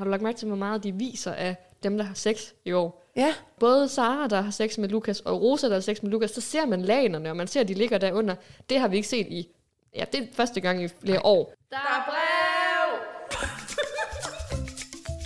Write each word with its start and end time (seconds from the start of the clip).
har 0.00 0.04
du 0.04 0.10
lagt 0.10 0.22
mærke 0.22 0.38
til, 0.38 0.48
hvor 0.48 0.56
meget 0.56 0.84
de 0.84 0.92
viser 0.92 1.32
af 1.32 1.56
dem, 1.82 1.98
der 1.98 2.04
har 2.04 2.14
sex 2.14 2.52
i 2.64 2.72
år? 2.72 3.06
Ja, 3.16 3.34
Både 3.60 3.88
Sara, 3.88 4.26
der 4.26 4.40
har 4.40 4.50
sex 4.50 4.78
med 4.78 4.88
Lukas, 4.88 5.20
og 5.20 5.42
Rosa, 5.42 5.66
der 5.68 5.74
har 5.74 5.80
sex 5.80 6.02
med 6.02 6.10
Lukas, 6.10 6.30
så 6.30 6.40
ser 6.40 6.66
man 6.66 6.82
lagenerne, 6.82 7.30
og 7.30 7.36
man 7.36 7.46
ser, 7.46 7.60
at 7.60 7.68
de 7.68 7.74
ligger 7.74 7.98
derunder. 7.98 8.34
Det 8.70 8.80
har 8.80 8.88
vi 8.88 8.96
ikke 8.96 9.08
set 9.08 9.26
i, 9.26 9.48
ja, 9.96 10.04
det 10.12 10.20
er 10.20 10.26
første 10.32 10.60
gang 10.60 10.84
i 10.84 10.88
flere 10.88 11.24
år. 11.24 11.52
Der 11.70 11.76
er 11.76 12.10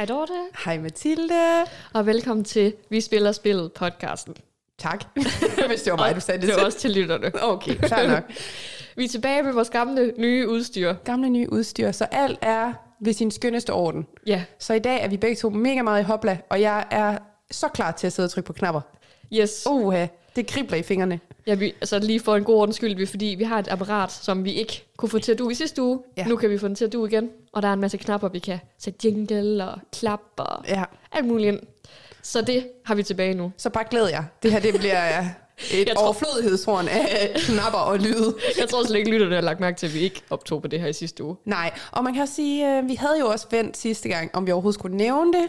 Hej 0.00 0.06
Dorte, 0.06 0.32
Hej 0.64 0.78
Mathilde. 0.78 1.64
og 1.94 2.06
velkommen 2.06 2.44
til 2.44 2.74
Vi 2.90 3.00
Spiller 3.00 3.32
Spillet 3.32 3.72
podcasten. 3.72 4.34
Tak, 4.78 5.04
hvis 5.68 5.82
det 5.82 5.90
var 5.90 5.96
mig, 5.96 6.14
du 6.14 6.20
sagde 6.20 6.40
det 6.40 6.48
Det 6.48 6.56
er 6.60 6.64
også 6.64 6.78
til 6.78 6.90
lytterne. 6.90 7.32
Okay, 7.42 7.74
fair 7.88 8.08
nok. 8.08 8.22
Vi 8.96 9.04
er 9.04 9.08
tilbage 9.08 9.42
med 9.42 9.52
vores 9.52 9.70
gamle, 9.70 10.12
nye 10.18 10.48
udstyr. 10.48 10.94
Gamle 11.04 11.28
nye 11.30 11.52
udstyr, 11.52 11.92
så 11.92 12.04
alt 12.04 12.38
er 12.42 12.72
ved 13.00 13.12
sin 13.12 13.30
skønneste 13.30 13.72
orden. 13.72 14.06
Ja, 14.26 14.44
Så 14.58 14.74
i 14.74 14.78
dag 14.78 15.02
er 15.02 15.08
vi 15.08 15.16
begge 15.16 15.36
to 15.36 15.50
mega 15.50 15.82
meget 15.82 16.00
i 16.00 16.04
hopla, 16.04 16.38
og 16.50 16.60
jeg 16.60 16.84
er 16.90 17.18
så 17.50 17.68
klar 17.68 17.90
til 17.90 18.06
at 18.06 18.12
sidde 18.12 18.26
og 18.26 18.30
trykke 18.30 18.46
på 18.46 18.52
knapper. 18.52 18.80
yes. 19.32 19.66
Uha, 19.70 20.06
det 20.40 20.48
kribler 20.48 20.78
i 20.78 20.82
fingrene. 20.82 21.20
Ja, 21.46 21.54
vi, 21.54 21.66
altså 21.80 21.98
lige 21.98 22.20
for 22.20 22.36
en 22.36 22.44
god 22.44 22.54
ordens 22.56 22.76
skyld, 22.76 22.96
vi, 22.96 23.06
fordi 23.06 23.26
vi 23.38 23.44
har 23.44 23.58
et 23.58 23.68
apparat, 23.68 24.12
som 24.12 24.44
vi 24.44 24.52
ikke 24.52 24.84
kunne 24.96 25.08
få 25.08 25.18
til 25.18 25.32
at 25.32 25.38
du 25.38 25.50
i 25.50 25.54
sidste 25.54 25.82
uge. 25.82 25.98
Ja. 26.16 26.24
Nu 26.26 26.36
kan 26.36 26.50
vi 26.50 26.58
få 26.58 26.68
den 26.68 26.74
til 26.76 26.84
at 26.84 26.92
du 26.92 27.06
igen. 27.06 27.28
Og 27.52 27.62
der 27.62 27.68
er 27.68 27.72
en 27.72 27.80
masse 27.80 27.96
knapper, 27.96 28.28
vi 28.28 28.38
kan 28.38 28.58
sætte 28.78 28.98
jingle 29.08 29.64
og 29.68 29.78
klap 29.92 30.20
og 30.36 30.64
Ja, 30.68 30.84
alt 31.12 31.26
muligt 31.26 31.48
ind. 31.48 31.60
Så 32.22 32.40
det 32.42 32.66
har 32.84 32.94
vi 32.94 33.02
tilbage 33.02 33.34
nu. 33.34 33.52
så 33.56 33.70
bare 33.70 33.84
glæd 33.90 34.06
jer. 34.08 34.24
Det 34.42 34.52
her 34.52 34.60
det 34.60 34.74
bliver 34.78 35.18
et 35.74 35.88
Jeg 35.88 35.96
tror- 35.96 36.04
overflødighedshorn 36.04 36.88
af 36.88 37.30
knapper 37.36 37.78
og 37.78 37.98
lyde. 37.98 38.34
Jeg 38.60 38.68
tror 38.68 38.86
slet 38.86 38.98
ikke, 38.98 39.10
lytterne 39.10 39.34
har 39.34 39.42
lagt 39.42 39.60
mærke 39.60 39.76
til, 39.78 39.86
at 39.86 39.94
vi 39.94 39.98
ikke 39.98 40.22
optog 40.30 40.62
på 40.62 40.68
det 40.68 40.80
her 40.80 40.86
i 40.88 40.92
sidste 40.92 41.24
uge. 41.24 41.36
Nej, 41.44 41.70
og 41.92 42.04
man 42.04 42.12
kan 42.14 42.22
også 42.22 42.34
sige, 42.34 42.78
øh, 42.78 42.88
vi 42.88 42.94
havde 42.94 43.18
jo 43.20 43.26
også 43.26 43.46
vendt 43.50 43.76
sidste 43.76 44.08
gang, 44.08 44.30
om 44.32 44.46
vi 44.46 44.52
overhovedet 44.52 44.78
skulle 44.78 44.96
nævne 44.96 45.32
det. 45.32 45.48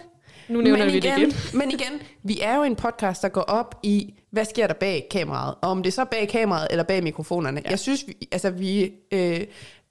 Nu 0.52 0.62
nævner 0.62 0.86
men 0.86 0.94
vi 0.94 1.00
det 1.00 1.18
igen. 1.18 1.34
Men 1.54 1.72
igen, 1.72 2.02
vi 2.24 2.40
er 2.42 2.56
jo 2.56 2.64
en 2.64 2.76
podcast, 2.76 3.22
der 3.22 3.30
går 3.30 3.42
op 3.42 3.80
i, 3.84 4.14
hvad 4.32 4.46
sker 4.46 4.68
der 4.68 4.74
bag 4.74 5.08
kameraet? 5.12 5.56
Og 5.62 5.70
om 5.70 5.84
det 5.84 5.90
er 5.90 5.94
så 5.94 6.06
bag 6.06 6.30
kameraet 6.30 6.68
eller 6.72 6.84
bag 6.84 7.04
mikrofonerne. 7.04 7.62
Ja. 7.66 7.70
Jeg 7.70 7.80
synes, 7.80 8.08
vi, 8.08 8.28
altså 8.32 8.50
vi, 8.50 8.92
øh, 9.12 9.42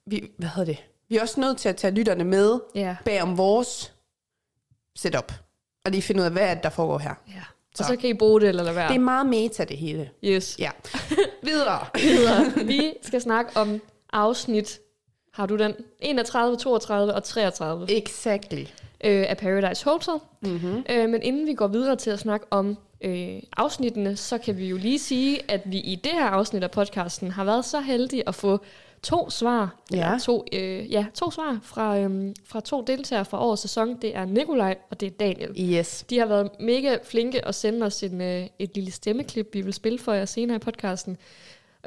vi, 0.05 0.23
hvad 0.37 0.49
hedder 0.49 0.71
det? 0.73 0.83
Vi 1.09 1.17
er 1.17 1.21
også 1.21 1.39
nødt 1.39 1.57
til 1.57 1.69
at 1.69 1.75
tage 1.75 1.93
lytterne 1.93 2.23
med 2.23 2.59
Ja. 2.75 2.95
bag 3.05 3.21
om 3.21 3.37
vores 3.37 3.93
setup. 4.95 5.33
Og 5.85 5.91
lige 5.91 6.01
finde 6.01 6.21
ud 6.21 6.25
af, 6.25 6.31
hvad 6.31 6.43
er 6.49 6.53
det, 6.53 6.63
der 6.63 6.69
foregår 6.69 6.97
her. 6.97 7.13
ja. 7.27 7.33
Så. 7.75 7.83
Og 7.83 7.87
så 7.89 7.95
kan 7.95 8.09
I 8.09 8.13
bruge 8.13 8.41
det 8.41 8.49
eller 8.49 8.63
lade 8.63 8.75
være. 8.75 8.87
Det 8.87 8.95
er 8.95 8.99
meget 8.99 9.25
meta, 9.25 9.63
det 9.63 9.77
hele. 9.77 10.09
Yes. 10.23 10.55
Ja. 10.59 10.69
Videre. 11.43 11.85
Videre. 11.95 12.65
Vi 12.65 12.93
skal 13.01 13.21
snakke 13.21 13.51
om 13.55 13.81
afsnit, 14.13 14.79
har 15.33 15.45
du 15.45 15.57
den? 15.57 15.73
31, 15.99 16.57
32 16.57 17.13
og 17.13 17.23
33 17.23 17.91
Exactly. 17.97 18.65
Øh, 19.03 19.25
af 19.29 19.37
Paradise 19.37 19.85
Hotel. 19.85 20.13
Mm-hmm. 20.41 20.83
Øh, 20.89 21.09
men 21.09 21.21
inden 21.23 21.47
vi 21.47 21.53
går 21.53 21.67
videre 21.67 21.95
til 21.95 22.09
at 22.09 22.19
snakke 22.19 22.45
om 22.49 22.77
øh, 23.01 23.39
afsnittene, 23.57 24.15
så 24.15 24.37
kan 24.37 24.57
vi 24.57 24.67
jo 24.69 24.77
lige 24.77 24.99
sige, 24.99 25.39
at 25.51 25.61
vi 25.65 25.77
i 25.77 25.95
det 25.95 26.11
her 26.11 26.25
afsnit 26.25 26.63
af 26.63 26.71
podcasten 26.71 27.31
har 27.31 27.43
været 27.43 27.65
så 27.65 27.79
heldige 27.79 28.27
at 28.27 28.35
få 28.35 28.59
to 29.03 29.29
svar, 29.29 29.75
Ja. 29.91 29.97
eller 30.05 30.19
to, 30.19 30.45
øh, 30.53 30.91
ja, 30.91 31.05
to 31.13 31.31
svar 31.31 31.59
fra, 31.63 31.97
øh, 31.97 32.35
fra 32.45 32.59
to 32.59 32.81
deltagere 32.87 33.25
fra 33.25 33.45
årets 33.45 33.61
sæson. 33.61 33.97
Det 34.01 34.15
er 34.15 34.25
Nikolaj 34.25 34.77
og 34.91 34.99
det 34.99 35.05
er 35.05 35.11
Daniel. 35.19 35.73
Yes. 35.73 36.05
De 36.09 36.19
har 36.19 36.25
været 36.25 36.49
mega 36.59 36.97
flinke 37.03 37.47
at 37.47 37.55
sende 37.55 37.85
os 37.85 38.03
en, 38.03 38.21
øh, 38.21 38.47
et 38.59 38.75
lille 38.75 38.91
stemmeklip, 38.91 39.49
vi 39.53 39.61
vil 39.61 39.73
spille 39.73 39.99
for 39.99 40.13
jer 40.13 40.25
senere 40.25 40.55
i 40.55 40.59
podcasten, 40.59 41.17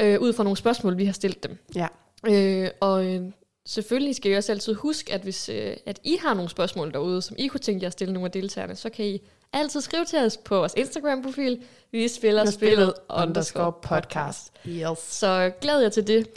øh, 0.01 0.21
ud 0.21 0.33
fra 0.33 0.45
nogle 0.45 0.57
spørgsmål, 0.57 0.99
vi 0.99 1.05
har 1.05 1.13
stillet 1.13 1.43
dem. 1.45 1.59
Ja. 1.75 1.87
Øh, 2.29 2.69
og 2.81 3.05
øh, 3.07 3.23
selvfølgelig 3.67 4.17
skal 4.17 4.33
I 4.33 4.35
også 4.35 4.53
altid 4.53 4.75
huske, 4.75 5.13
at 5.13 5.21
hvis 5.21 5.49
øh, 5.49 5.77
at 5.87 6.01
I 6.05 6.17
har 6.23 6.35
nogle 6.35 6.51
spørgsmål 6.51 6.93
derude, 6.93 7.23
som 7.23 7.37
I 7.39 7.47
kunne 7.47 7.61
tænke 7.61 7.83
jer 7.83 7.87
at 7.87 7.93
stille 7.93 8.15
nogle 8.15 8.27
af 8.27 8.33
deltagerne, 8.33 8.77
så 8.77 8.91
kan 8.91 9.05
I 9.05 9.21
altid 9.53 9.81
skrive 9.81 10.05
til 10.05 10.19
os 10.19 10.37
på 10.37 10.57
vores 10.57 10.75
Instagram-profil. 10.77 11.63
Vi 11.93 12.09
spiller 12.09 12.51
spillet 12.51 12.95
underscore 13.11 13.73
podcast. 13.73 14.53
Yes. 14.69 14.99
Så 14.99 15.53
glæd 15.61 15.81
jer 15.81 15.89
til 15.89 16.07
det. 16.07 16.29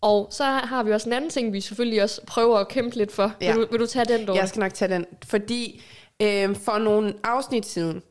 Og 0.00 0.28
så 0.30 0.44
har 0.44 0.82
vi 0.82 0.92
også 0.92 1.08
en 1.08 1.12
anden 1.12 1.30
ting, 1.30 1.52
vi 1.52 1.60
selvfølgelig 1.60 2.02
også 2.02 2.20
prøver 2.26 2.58
at 2.58 2.68
kæmpe 2.68 2.96
lidt 2.96 3.12
for. 3.12 3.32
Ja. 3.40 3.52
Vil, 3.52 3.62
du, 3.62 3.68
vil 3.70 3.80
du 3.80 3.86
tage 3.86 4.04
den, 4.04 4.26
Dorte? 4.26 4.40
Jeg 4.40 4.48
skal 4.48 4.60
nok 4.60 4.74
tage 4.74 4.94
den, 4.94 5.06
fordi 5.24 5.82
øh, 6.22 6.56
for 6.56 6.78
nogle 6.78 7.14
afsnit 7.24 7.66
siden, 7.66 8.02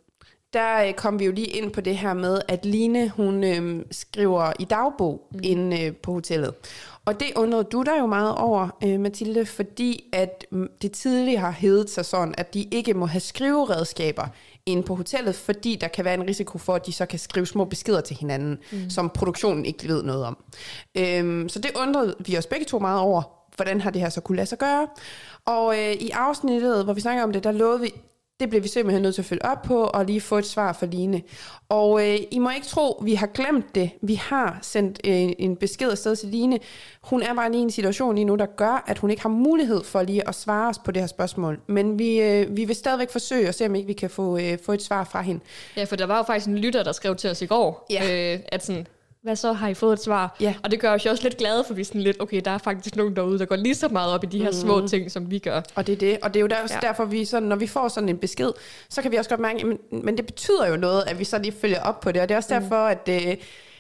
der 0.54 0.84
øh, 0.84 0.94
kom 0.94 1.20
vi 1.20 1.26
jo 1.26 1.32
lige 1.32 1.48
ind 1.48 1.72
på 1.72 1.82
det 1.82 1.98
her 1.98 2.14
med, 2.14 2.42
at 2.48 2.66
Line, 2.66 3.10
hun 3.10 3.44
øh, 3.44 3.86
skriver 3.92 4.54
i 4.60 4.66
dagbog 4.66 5.28
mm. 5.32 5.40
inde 5.44 5.82
øh, 5.82 5.96
på 5.96 6.12
hotellet. 6.12 6.54
Og 7.08 7.20
det 7.20 7.28
undrede 7.36 7.64
du 7.64 7.84
dig 7.84 8.00
jo 8.00 8.06
meget 8.06 8.36
over, 8.36 8.78
øh, 8.84 9.00
Mathilde, 9.00 9.46
fordi 9.46 10.10
at 10.14 10.46
mm, 10.52 10.70
det 10.82 10.92
tidligere 10.92 11.40
har 11.40 11.52
heddet 11.52 11.90
sig 11.90 12.06
sådan, 12.06 12.36
at 12.38 12.54
de 12.54 12.64
ikke 12.64 12.94
må 12.94 13.06
have 13.06 13.20
skriveredskaber 13.20 14.28
inde 14.66 14.84
på 14.84 14.96
hotellet, 14.96 15.36
fordi 15.36 15.76
der 15.76 15.88
kan 15.88 16.06
være 16.06 16.14
en 16.14 16.28
risiko 16.28 16.58
for, 16.58 16.76
at 16.76 16.86
de 16.86 16.92
så 16.92 17.06
kan 17.06 17.20
skrive 17.20 17.46
små 17.46 17.66
beskeder 17.66 18.02
til 18.02 18.16
hinanden, 18.16 18.58
mm. 18.72 18.90
som 18.90 19.10
produktionen 19.10 19.66
ikke 19.66 19.88
ved 19.88 20.04
noget 20.04 20.26
om. 20.26 20.38
Øhm, 20.98 21.50
så 21.50 21.60
det 21.60 21.72
undrede 21.76 22.16
vi 22.26 22.38
os 22.38 22.46
begge 22.46 22.66
to 22.66 22.80
meget 22.80 23.02
over, 23.02 23.22
hvordan 23.56 23.82
har 23.82 23.90
det 23.92 24.02
her 24.02 24.10
så 24.10 24.22
kunne 24.22 24.36
lade 24.36 24.48
sig 24.48 24.58
gøre. 24.58 24.88
Og 25.46 25.78
øh, 25.80 25.92
i 25.94 26.10
afsnittet, 26.10 26.84
hvor 26.84 26.94
vi 26.94 27.02
snakker 27.02 27.24
om 27.24 27.34
det, 27.34 27.44
der 27.44 27.52
lovede 27.52 27.82
vi, 27.82 27.94
det 28.40 28.50
bliver 28.50 28.62
vi 28.62 28.68
simpelthen 28.68 29.02
nødt 29.02 29.16
til 29.16 29.22
at 29.22 29.26
følge 29.26 29.46
op 29.46 29.62
på, 29.62 29.84
og 29.84 30.06
lige 30.06 30.22
få 30.22 30.38
et 30.38 30.46
svar 30.46 30.74
fra 30.74 30.86
Line. 30.86 31.22
Og 31.70 32.08
øh, 32.08 32.18
I 32.32 32.40
må 32.40 32.50
ikke 32.50 32.68
tro, 32.68 33.02
vi 33.04 33.14
har 33.16 33.28
glemt 33.28 33.76
det. 33.76 33.90
Vi 34.02 34.16
har 34.16 34.60
sendt 34.62 35.00
øh, 35.06 35.14
en 35.40 35.56
besked 35.56 35.92
afsted 35.92 36.16
til 36.16 36.30
Line. 36.30 36.60
Hun 37.02 37.24
er 37.24 37.34
bare 37.34 37.52
lige 37.52 37.60
i 37.60 37.64
en 37.64 37.72
situation 37.72 38.16
lige 38.16 38.26
nu, 38.26 38.36
der 38.36 38.46
gør, 38.46 38.84
at 38.88 38.98
hun 38.98 39.10
ikke 39.10 39.22
har 39.22 39.30
mulighed 39.30 39.84
for 39.84 40.02
lige 40.02 40.28
at 40.28 40.36
svare 40.36 40.70
os 40.70 40.80
på 40.86 40.92
det 40.92 41.02
her 41.02 41.08
spørgsmål. 41.08 41.60
Men 41.68 42.00
vi, 42.00 42.22
øh, 42.22 42.58
vi 42.58 42.66
vil 42.66 42.76
stadigvæk 42.76 43.10
forsøge 43.10 43.48
at 43.48 43.56
se, 43.56 43.66
om 43.66 43.76
ikke 43.76 43.88
vi 43.88 43.94
kan 43.94 44.10
få, 44.10 44.38
øh, 44.38 44.58
få 44.66 44.72
et 44.72 44.82
svar 44.82 45.04
fra 45.04 45.22
hende. 45.22 45.42
Ja, 45.78 45.84
for 45.84 45.96
der 45.96 46.06
var 46.06 46.18
jo 46.18 46.24
faktisk 46.24 46.48
en 46.48 46.58
lytter, 46.58 46.84
der 46.84 46.92
skrev 46.92 47.16
til 47.16 47.30
os 47.30 47.42
i 47.42 47.46
går, 47.46 47.86
Ja. 47.90 48.34
øh, 48.34 48.40
at 48.48 48.66
sådan, 48.66 48.88
hvad 49.28 49.36
så, 49.36 49.54
har 49.54 49.68
I 49.68 49.74
fået 49.74 49.94
et 49.94 50.04
svar? 50.04 50.36
Ja. 50.40 50.54
Og 50.64 50.72
det 50.72 50.80
gør 50.80 50.94
os 50.94 51.06
jo 51.06 51.10
også 51.12 51.24
lidt 51.24 51.38
glade, 51.38 51.64
for 51.68 51.74
vi 51.74 51.82
er 51.82 51.86
sådan 51.86 52.02
lidt, 52.02 52.22
okay, 52.22 52.42
der 52.46 52.52
er 52.52 52.58
faktisk 52.58 52.96
nogen 52.96 53.16
derude, 53.16 53.40
der 53.40 53.46
går 53.46 53.56
lige 53.56 53.76
så 53.76 53.88
meget 53.88 54.14
op 54.14 54.24
i 54.24 54.28
de 54.28 54.44
her 54.44 54.52
små 54.52 54.78
Mhm. 54.78 54.88
ting, 54.88 55.12
som 55.12 55.32
vi 55.32 55.40
gør. 55.40 55.62
Og 55.76 55.88
det 55.88 55.94
er 55.94 55.98
det. 55.98 56.18
Og 56.22 56.34
det 56.34 56.40
er 56.40 56.42
jo 56.42 56.48
der, 56.48 56.56
også 56.64 56.76
Ja. 56.84 56.88
derfor, 56.88 57.06
vi 57.06 57.26
sådan, 57.26 57.50
når 57.50 57.56
vi 57.56 57.68
får 57.68 57.88
sådan 57.88 58.10
en 58.10 58.18
besked, 58.18 58.50
så 58.90 59.02
kan 59.02 59.12
vi 59.12 59.16
også 59.18 59.30
godt 59.30 59.40
mærke, 59.40 59.66
men, 59.68 59.78
men 59.92 60.18
det 60.18 60.26
betyder 60.26 60.68
jo 60.68 60.78
noget, 60.78 61.04
at 61.08 61.20
vi 61.20 61.24
så 61.24 61.38
lige 61.38 61.54
følger 61.62 61.82
op 61.84 62.00
på 62.00 62.12
det. 62.12 62.22
Og 62.22 62.30
det 62.30 62.34
er 62.36 62.38
også 62.38 62.54
derfor, 62.60 62.76
at 62.76 63.10
øh, 63.10 63.36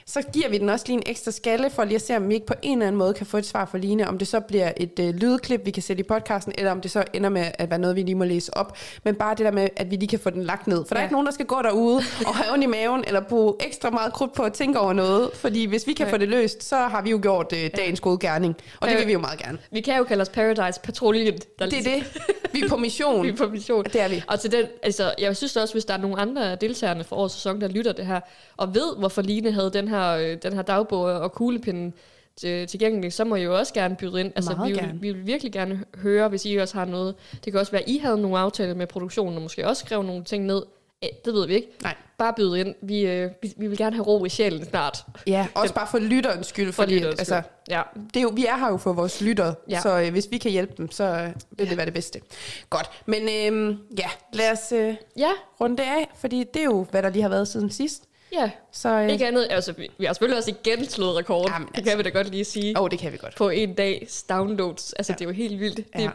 så 0.09 0.21
giver 0.33 0.49
vi 0.49 0.57
den 0.57 0.69
også 0.69 0.85
lige 0.87 0.95
en 0.97 1.03
ekstra 1.05 1.31
skalle, 1.31 1.69
for 1.69 1.83
lige 1.83 1.95
at 1.95 2.01
se, 2.01 2.15
om 2.17 2.29
vi 2.29 2.33
ikke 2.33 2.45
på 2.45 2.53
en 2.61 2.77
eller 2.77 2.87
anden 2.87 2.99
måde 2.99 3.13
kan 3.13 3.25
få 3.25 3.37
et 3.37 3.45
svar 3.45 3.65
fra 3.65 3.77
Line, 3.77 4.07
om 4.07 4.17
det 4.17 4.27
så 4.27 4.39
bliver 4.39 4.71
et 4.77 4.99
øh, 4.99 5.15
lydklip, 5.15 5.61
vi 5.65 5.71
kan 5.71 5.83
sætte 5.83 5.99
i 5.99 6.03
podcasten, 6.03 6.53
eller 6.57 6.71
om 6.71 6.81
det 6.81 6.91
så 6.91 7.03
ender 7.13 7.29
med 7.29 7.45
at 7.53 7.69
være 7.69 7.79
noget, 7.79 7.95
vi 7.95 8.01
lige 8.01 8.15
må 8.15 8.23
læse 8.23 8.57
op. 8.57 8.77
Men 9.03 9.15
bare 9.15 9.35
det 9.35 9.45
der 9.45 9.51
med, 9.51 9.69
at 9.75 9.91
vi 9.91 9.95
lige 9.95 10.07
kan 10.07 10.19
få 10.19 10.29
den 10.29 10.43
lagt 10.43 10.67
ned. 10.67 10.77
For 10.87 10.93
der 10.93 10.95
er 10.95 10.99
Ja. 10.99 11.05
ikke 11.05 11.13
nogen, 11.13 11.25
der 11.25 11.33
skal 11.33 11.45
gå 11.45 11.61
derude 11.63 12.01
og 12.27 12.35
have 12.35 12.53
ondt 12.53 12.63
i 12.63 12.67
maven, 12.67 13.03
eller 13.07 13.21
bruge 13.21 13.53
ekstra 13.59 13.89
meget 13.89 14.13
krudt 14.13 14.33
på 14.33 14.43
at 14.43 14.53
tænke 14.53 14.79
over 14.79 14.93
noget. 14.93 15.29
Fordi 15.33 15.65
hvis 15.65 15.87
vi 15.87 15.93
kan 15.93 16.05
Ja. 16.07 16.13
få 16.13 16.17
det 16.17 16.27
løst, 16.29 16.63
så 16.63 16.75
har 16.75 17.01
vi 17.01 17.09
jo 17.11 17.19
gjort 17.21 17.53
øh, 17.53 17.69
dagens 17.77 17.99
gode 17.99 18.17
gerning. 18.19 18.55
Og 18.79 18.87
det 18.87 18.93
Ja. 18.93 18.99
vil 18.99 19.07
vi 19.07 19.13
jo 19.13 19.19
meget 19.19 19.39
gerne. 19.39 19.57
Vi 19.71 19.81
kan 19.81 19.97
jo 19.97 20.03
kalde 20.03 20.21
os 20.21 20.29
Paradise 20.29 20.79
Patruljen. 20.83 21.37
Der 21.59 21.65
Det 21.69 21.79
er 21.79 21.83
det. 21.83 22.21
Vi 22.53 22.61
er 22.61 22.69
på 22.69 22.77
mission. 22.77 23.23
Vi 23.25 23.29
er 23.29 23.35
på 23.35 23.47
mission. 23.49 23.83
Det 23.83 24.01
er 24.01 24.07
vi. 24.07 24.23
Og 24.27 24.39
til 24.39 24.51
den, 24.51 24.65
altså, 24.83 25.13
jeg 25.19 25.37
synes 25.37 25.55
også, 25.57 25.73
hvis 25.73 25.85
der 25.85 25.93
er 25.93 25.97
nogle 25.97 26.19
andre 26.19 26.55
deltagerne 26.55 27.03
for 27.03 27.15
årets 27.15 27.33
sæson, 27.33 27.61
der 27.61 27.67
lytter 27.67 27.91
det 27.91 28.05
her, 28.05 28.19
og 28.57 28.75
ved, 28.75 28.97
hvorfor 28.97 29.21
Line 29.21 29.51
havde 29.51 29.71
den 29.73 29.87
her, 29.87 29.96
øh, 30.05 30.37
den 30.43 30.53
her 30.53 30.61
dagbog 30.61 31.01
og 31.03 31.31
kuglepinden 31.31 31.93
til, 32.35 32.67
tilgængelig, 32.67 33.13
så 33.13 33.23
må 33.25 33.35
I 33.35 33.43
jo 33.43 33.57
også 33.57 33.73
gerne 33.73 33.95
byde 33.95 34.19
ind. 34.19 34.31
Altså, 34.35 34.51
Meget 34.55 34.67
vi, 34.69 34.73
vil, 34.73 34.81
gerne. 34.83 34.99
vi 35.01 35.11
vil 35.11 35.25
virkelig 35.27 35.51
gerne 35.53 35.83
høre, 35.95 36.29
hvis 36.29 36.45
I 36.45 36.55
også 36.55 36.77
har 36.77 36.85
noget. 36.85 37.15
Det 37.45 37.53
kan 37.53 37.59
også 37.59 37.71
være, 37.71 37.81
at 37.81 37.89
I 37.89 37.97
havde 37.97 38.21
nogle 38.21 38.39
aftaler 38.39 38.73
med 38.75 38.87
produktionen, 38.87 39.35
og 39.35 39.41
måske 39.41 39.67
også 39.67 39.85
skrev 39.85 40.03
nogle 40.03 40.23
ting 40.23 40.45
ned. 40.45 40.63
Eh, 41.01 41.09
Det 41.25 41.33
ved 41.33 41.47
vi 41.47 41.53
ikke. 41.55 41.67
Nej. 41.83 41.95
Bare 42.17 42.33
byde 42.37 42.59
ind. 42.59 42.75
Vi, 42.81 43.01
øh, 43.07 43.31
vi, 43.41 43.53
vi 43.57 43.67
vil 43.67 43.77
gerne 43.77 43.95
have 43.95 44.05
ro 44.05 44.25
i 44.25 44.29
sjælen 44.29 44.65
snart. 44.65 45.05
Ja, 45.27 45.47
også 45.55 45.73
bare 45.73 45.87
for 45.91 45.99
lytterens 45.99 46.47
skyld, 46.47 46.71
For 46.73 46.83
fordi 46.83 46.93
lidt 46.93 47.05
at, 47.05 47.19
altså, 47.19 47.41
Ja. 47.69 47.81
det 48.13 48.17
er 48.17 48.21
jo, 48.21 48.31
vi 48.35 48.45
er 48.45 48.57
her 48.57 48.67
jo 48.69 48.77
for 48.77 48.93
vores 48.93 49.21
lytter, 49.21 49.45
Ja. 49.45 49.75
ja. 49.75 49.81
så 49.81 49.99
øh, 50.01 50.11
hvis 50.11 50.27
vi 50.31 50.37
kan 50.37 50.51
hjælpe 50.51 50.73
dem, 50.77 50.91
så 50.91 51.03
øh, 51.03 51.29
vil 51.57 51.69
det 51.69 51.77
være 51.77 51.85
det 51.85 51.93
bedste. 51.93 52.21
Godt, 52.69 52.89
men 53.05 53.21
øh, 53.21 53.75
ja, 53.99 54.09
lad 54.33 54.51
os 54.51 54.71
øh, 54.71 54.95
Ja, 55.17 55.29
runde 55.61 55.77
det 55.77 55.83
af, 55.83 56.09
fordi 56.19 56.43
det 56.53 56.59
er 56.59 56.63
jo, 56.65 56.85
hvad 56.91 57.03
der 57.03 57.09
lige 57.09 57.21
har 57.21 57.29
været 57.29 57.47
siden 57.47 57.69
sidst. 57.71 58.03
Ja. 58.31 58.51
Så 58.71 58.89
øh, 58.89 59.09
Ikke 59.09 59.27
andet. 59.27 59.47
Altså, 59.49 59.71
vi, 59.71 59.91
vi 59.97 60.05
har 60.05 60.13
selvfølgelig 60.13 60.37
også 60.37 60.53
igen 60.63 60.85
slået 60.89 61.15
rekord. 61.15 61.49
Jamen, 61.51 61.67
det 61.67 61.77
altså. 61.77 61.89
kan 61.91 61.97
vi 61.97 62.03
da 62.03 62.09
godt 62.09 62.29
lige 62.29 62.45
sige. 62.45 62.81
oh, 62.81 62.89
det 62.91 62.99
kan 62.99 63.11
vi 63.11 63.17
godt. 63.17 63.35
På 63.35 63.49
en 63.49 63.73
dags 63.73 64.23
downloads. 64.23 64.93
Altså, 64.93 65.13
ja. 65.13 65.15
det 65.15 65.21
er 65.21 65.29
jo 65.29 65.33
helt 65.33 65.59
vildt. 65.59 65.77
Det, 65.77 65.85
Ja. 65.95 66.09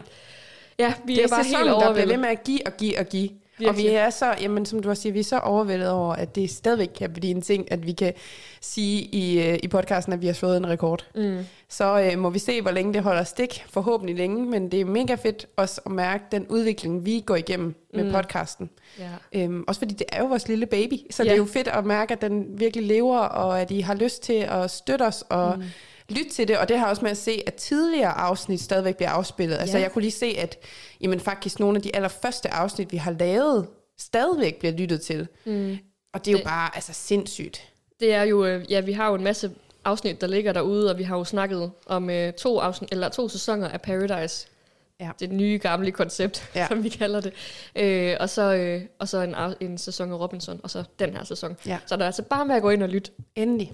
ja, 0.78 0.94
vi 1.06 1.14
Det 1.14 1.20
er, 1.22 1.24
er 1.24 1.28
bare 1.28 1.44
helt 1.44 1.56
sæsonen, 1.56 1.68
der 1.68 1.74
bliver 1.74 1.78
ved 1.78 1.86
overvældet. 1.86 2.18
med 2.20 2.28
at 2.28 2.44
give 2.44 2.60
og 2.66 2.72
give 2.76 2.98
og 2.98 3.06
give. 3.06 3.30
Og 3.66 3.76
vi 3.76 3.86
er 3.86 4.10
så, 4.10 4.34
jamen, 4.40 4.66
som 4.66 4.82
du 4.82 4.88
også 4.88 5.02
siger, 5.02 5.12
vi 5.12 5.18
er 5.18 5.24
så 5.24 5.38
overvældet 5.38 5.90
over, 5.90 6.14
at 6.14 6.34
det 6.34 6.50
stadigvæk 6.50 6.88
kan 6.98 7.12
blive 7.12 7.30
en 7.30 7.42
ting, 7.42 7.72
at 7.72 7.86
vi 7.86 7.92
kan 7.92 8.12
sige 8.60 9.02
i, 9.02 9.48
øh, 9.48 9.58
i 9.62 9.68
podcasten, 9.68 10.12
at 10.12 10.20
vi 10.20 10.26
har 10.26 10.32
slået 10.32 10.56
en 10.56 10.68
rekord. 10.68 11.06
Mm. 11.14 11.38
Så 11.68 12.00
øh, 12.00 12.18
må 12.18 12.30
vi 12.30 12.38
se, 12.38 12.62
hvor 12.62 12.70
længe 12.70 12.94
det 12.94 13.02
holder 13.02 13.24
stik. 13.24 13.64
Forhåbentlig 13.70 14.16
længe, 14.16 14.46
men 14.46 14.70
det 14.70 14.80
er 14.80 14.84
mega 14.84 15.14
fedt 15.14 15.46
også 15.56 15.80
at 15.86 15.92
mærke 15.92 16.24
den 16.32 16.46
udvikling, 16.48 17.06
vi 17.06 17.22
går 17.26 17.36
igennem 17.36 17.74
med 17.94 18.04
mm. 18.04 18.12
podcasten. 18.12 18.70
Ja. 18.98 19.42
Øhm, 19.42 19.64
også 19.68 19.78
fordi 19.78 19.94
det 19.94 20.06
er 20.12 20.20
jo 20.20 20.26
vores 20.26 20.48
lille 20.48 20.66
baby, 20.66 20.94
så 21.10 21.22
ja. 21.22 21.28
det 21.28 21.34
er 21.34 21.38
jo 21.38 21.44
fedt 21.44 21.68
at 21.68 21.84
mærke, 21.84 22.12
at 22.12 22.20
den 22.20 22.46
virkelig 22.60 22.86
lever, 22.86 23.18
og 23.18 23.60
at 23.60 23.70
I 23.70 23.80
har 23.80 23.94
lyst 23.94 24.22
til 24.22 24.46
at 24.50 24.70
støtte 24.70 25.02
os, 25.02 25.24
og 25.28 25.58
mm 25.58 25.64
lytte 26.08 26.30
til 26.30 26.48
det, 26.48 26.58
og 26.58 26.68
det 26.68 26.78
har 26.78 26.86
også 26.88 27.02
med 27.02 27.10
at 27.10 27.16
se, 27.16 27.42
at 27.46 27.54
tidligere 27.54 28.12
afsnit 28.12 28.60
stadigvæk 28.60 28.96
bliver 28.96 29.10
afspillet. 29.10 29.56
Altså 29.56 29.76
ja. 29.76 29.82
jeg 29.82 29.92
kunne 29.92 30.02
lige 30.02 30.12
se, 30.12 30.34
at 30.38 30.58
jamen, 31.00 31.20
faktisk 31.20 31.60
nogle 31.60 31.76
af 31.76 31.82
de 31.82 31.96
allerførste 31.96 32.54
afsnit, 32.54 32.92
vi 32.92 32.96
har 32.96 33.10
lavet, 33.10 33.66
stadigvæk 33.98 34.56
bliver 34.56 34.72
lyttet 34.72 35.00
til. 35.00 35.28
Mm. 35.44 35.78
Og 36.14 36.24
det 36.24 36.28
er 36.28 36.32
jo 36.32 36.38
det, 36.38 36.46
bare 36.46 36.70
altså, 36.74 36.92
sindssygt. 36.92 37.68
Det 38.00 38.14
er 38.14 38.22
jo, 38.22 38.44
øh, 38.44 38.72
ja, 38.72 38.80
vi 38.80 38.92
har 38.92 39.08
jo 39.08 39.14
en 39.14 39.24
masse 39.24 39.50
afsnit, 39.84 40.20
der 40.20 40.26
ligger 40.26 40.52
derude, 40.52 40.90
og 40.90 40.98
vi 40.98 41.02
har 41.02 41.16
jo 41.16 41.24
snakket 41.24 41.70
om 41.86 42.08
uh, 42.08 42.30
to, 42.38 42.58
afsnit, 42.58 42.92
eller 42.92 43.08
to 43.08 43.28
sæsoner 43.28 43.68
af 43.68 43.80
Paradise. 43.80 44.46
Ja. 45.00 45.10
Det 45.20 45.30
nye 45.30 45.58
gamle 45.62 45.90
koncept, 45.90 46.50
ja. 46.54 46.66
som 46.70 46.84
vi 46.84 46.88
kalder 46.88 47.20
det. 47.20 47.32
Øh, 47.76 48.16
og 48.20 48.30
så, 48.30 48.54
øh, 48.54 48.82
og 48.98 49.08
så 49.08 49.20
en, 49.20 49.34
en 49.60 49.78
sæson 49.78 50.12
af 50.12 50.18
Robinson, 50.18 50.60
og 50.62 50.70
så 50.70 50.84
den 50.98 51.16
her 51.16 51.24
sæson. 51.24 51.56
Ja. 51.66 51.78
Så 51.86 51.96
der 51.96 52.02
er 52.02 52.06
altså 52.06 52.22
bare 52.22 52.46
med 52.46 52.54
at 52.54 52.62
gå 52.62 52.70
ind 52.70 52.82
og 52.82 52.88
lytte. 52.88 53.10
Endelig. 53.36 53.72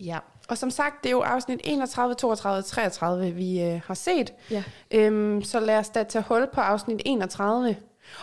Ja, 0.00 0.18
og 0.48 0.58
som 0.58 0.70
sagt, 0.70 1.04
det 1.04 1.08
er 1.08 1.12
jo 1.12 1.20
afsnit 1.20 1.60
31, 1.64 2.14
32 2.14 2.62
33, 2.62 3.30
vi 3.30 3.60
øh, 3.60 3.80
har 3.86 3.94
set. 3.94 4.32
Ja. 4.50 4.62
Øhm, 4.90 5.42
så 5.42 5.60
lad 5.60 5.78
os 5.78 5.88
da 5.88 6.02
tage 6.02 6.24
hul 6.28 6.48
på 6.54 6.60
afsnit 6.60 7.02
31. 7.04 7.76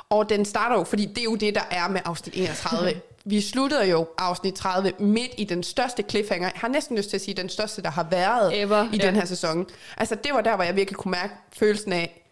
Og 0.10 0.30
den 0.30 0.46
starter 0.46 0.76
jo, 0.76 0.84
fordi 0.84 1.06
det 1.06 1.18
er 1.18 1.24
jo 1.24 1.36
det, 1.36 1.56
der 1.56 1.62
er 1.72 1.88
med 1.88 2.02
afsnit 2.06 2.36
31. 2.38 3.02
vi 3.26 3.42
sluttede 3.42 3.90
jo 3.90 4.08
afsnit 4.18 4.54
30 4.54 4.92
midt 5.00 5.32
i 5.38 5.44
den 5.44 5.64
største 5.64 6.04
cliffhanger. 6.10 6.48
Jeg 6.48 6.60
har 6.60 6.68
næsten 6.68 6.98
lyst 6.98 7.10
til 7.10 7.18
at 7.18 7.22
sige, 7.22 7.36
den 7.36 7.50
største, 7.50 7.82
der 7.82 7.90
har 7.90 8.04
været 8.04 8.62
Ever, 8.62 8.88
i 8.94 8.98
ja. 8.98 9.08
den 9.08 9.16
her 9.16 9.26
sæson. 9.26 9.66
Altså, 9.98 10.16
det 10.16 10.34
var 10.34 10.42
der, 10.42 10.56
hvor 10.56 10.64
jeg 10.64 10.76
virkelig 10.76 10.98
kunne 10.98 11.12
mærke 11.12 11.34
følelsen 11.54 11.94
af, 11.94 12.24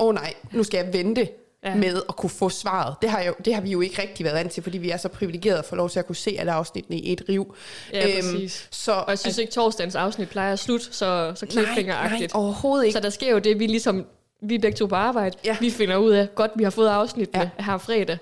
åh 0.00 0.08
oh, 0.08 0.14
nej, 0.14 0.34
nu 0.52 0.64
skal 0.64 0.84
jeg 0.84 0.92
vente 0.92 1.28
ja. 1.64 1.74
med 1.74 2.02
at 2.08 2.16
kunne 2.16 2.30
få 2.30 2.48
svaret. 2.48 2.94
Det 3.02 3.10
har, 3.10 3.22
jo, 3.22 3.34
det 3.44 3.54
har 3.54 3.60
vi 3.60 3.70
jo 3.70 3.80
ikke 3.80 4.02
rigtig 4.02 4.24
været 4.24 4.36
vant 4.36 4.52
til, 4.52 4.62
fordi 4.62 4.78
vi 4.78 4.90
er 4.90 4.96
så 4.96 5.08
privilegerede 5.08 5.58
at 5.58 5.64
få 5.64 5.76
lov 5.76 5.90
til 5.90 5.98
at 5.98 6.06
kunne 6.06 6.16
se 6.16 6.36
alle 6.38 6.52
afsnittene 6.52 6.98
i 6.98 7.12
et 7.12 7.22
riv. 7.28 7.54
Ja, 7.92 8.06
øhm, 8.06 8.14
præcis. 8.14 8.68
Så, 8.70 8.92
og 8.92 9.04
jeg 9.08 9.18
synes 9.18 9.38
ikke, 9.38 9.52
torsdagens 9.52 9.94
afsnit 9.94 10.28
plejer 10.28 10.52
at 10.52 10.58
slutte 10.58 10.86
så, 10.86 11.32
så 11.34 11.46
cliffhanger-agtigt. 11.46 12.10
Nej, 12.10 12.18
nej, 12.18 12.28
overhovedet 12.34 12.86
ikke. 12.86 12.92
Så 12.96 13.00
der 13.00 13.10
sker 13.10 13.30
jo 13.30 13.38
det, 13.38 13.58
vi 13.58 13.66
ligesom, 13.66 14.06
vi 14.42 14.54
er 14.54 14.58
begge 14.58 14.76
to 14.76 14.86
på 14.86 14.94
arbejde, 14.94 15.38
ja. 15.44 15.56
vi 15.60 15.70
finder 15.70 15.96
ud 15.96 16.10
af, 16.10 16.34
godt 16.34 16.50
vi 16.56 16.64
har 16.64 16.70
fået 16.70 16.88
afsnittene 16.88 17.50
ja. 17.58 17.64
her 17.64 17.78
fredag, 17.78 18.18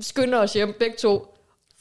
skynder 0.00 0.38
os 0.38 0.52
hjem 0.52 0.76
begge 0.78 0.96
to, 0.96 1.34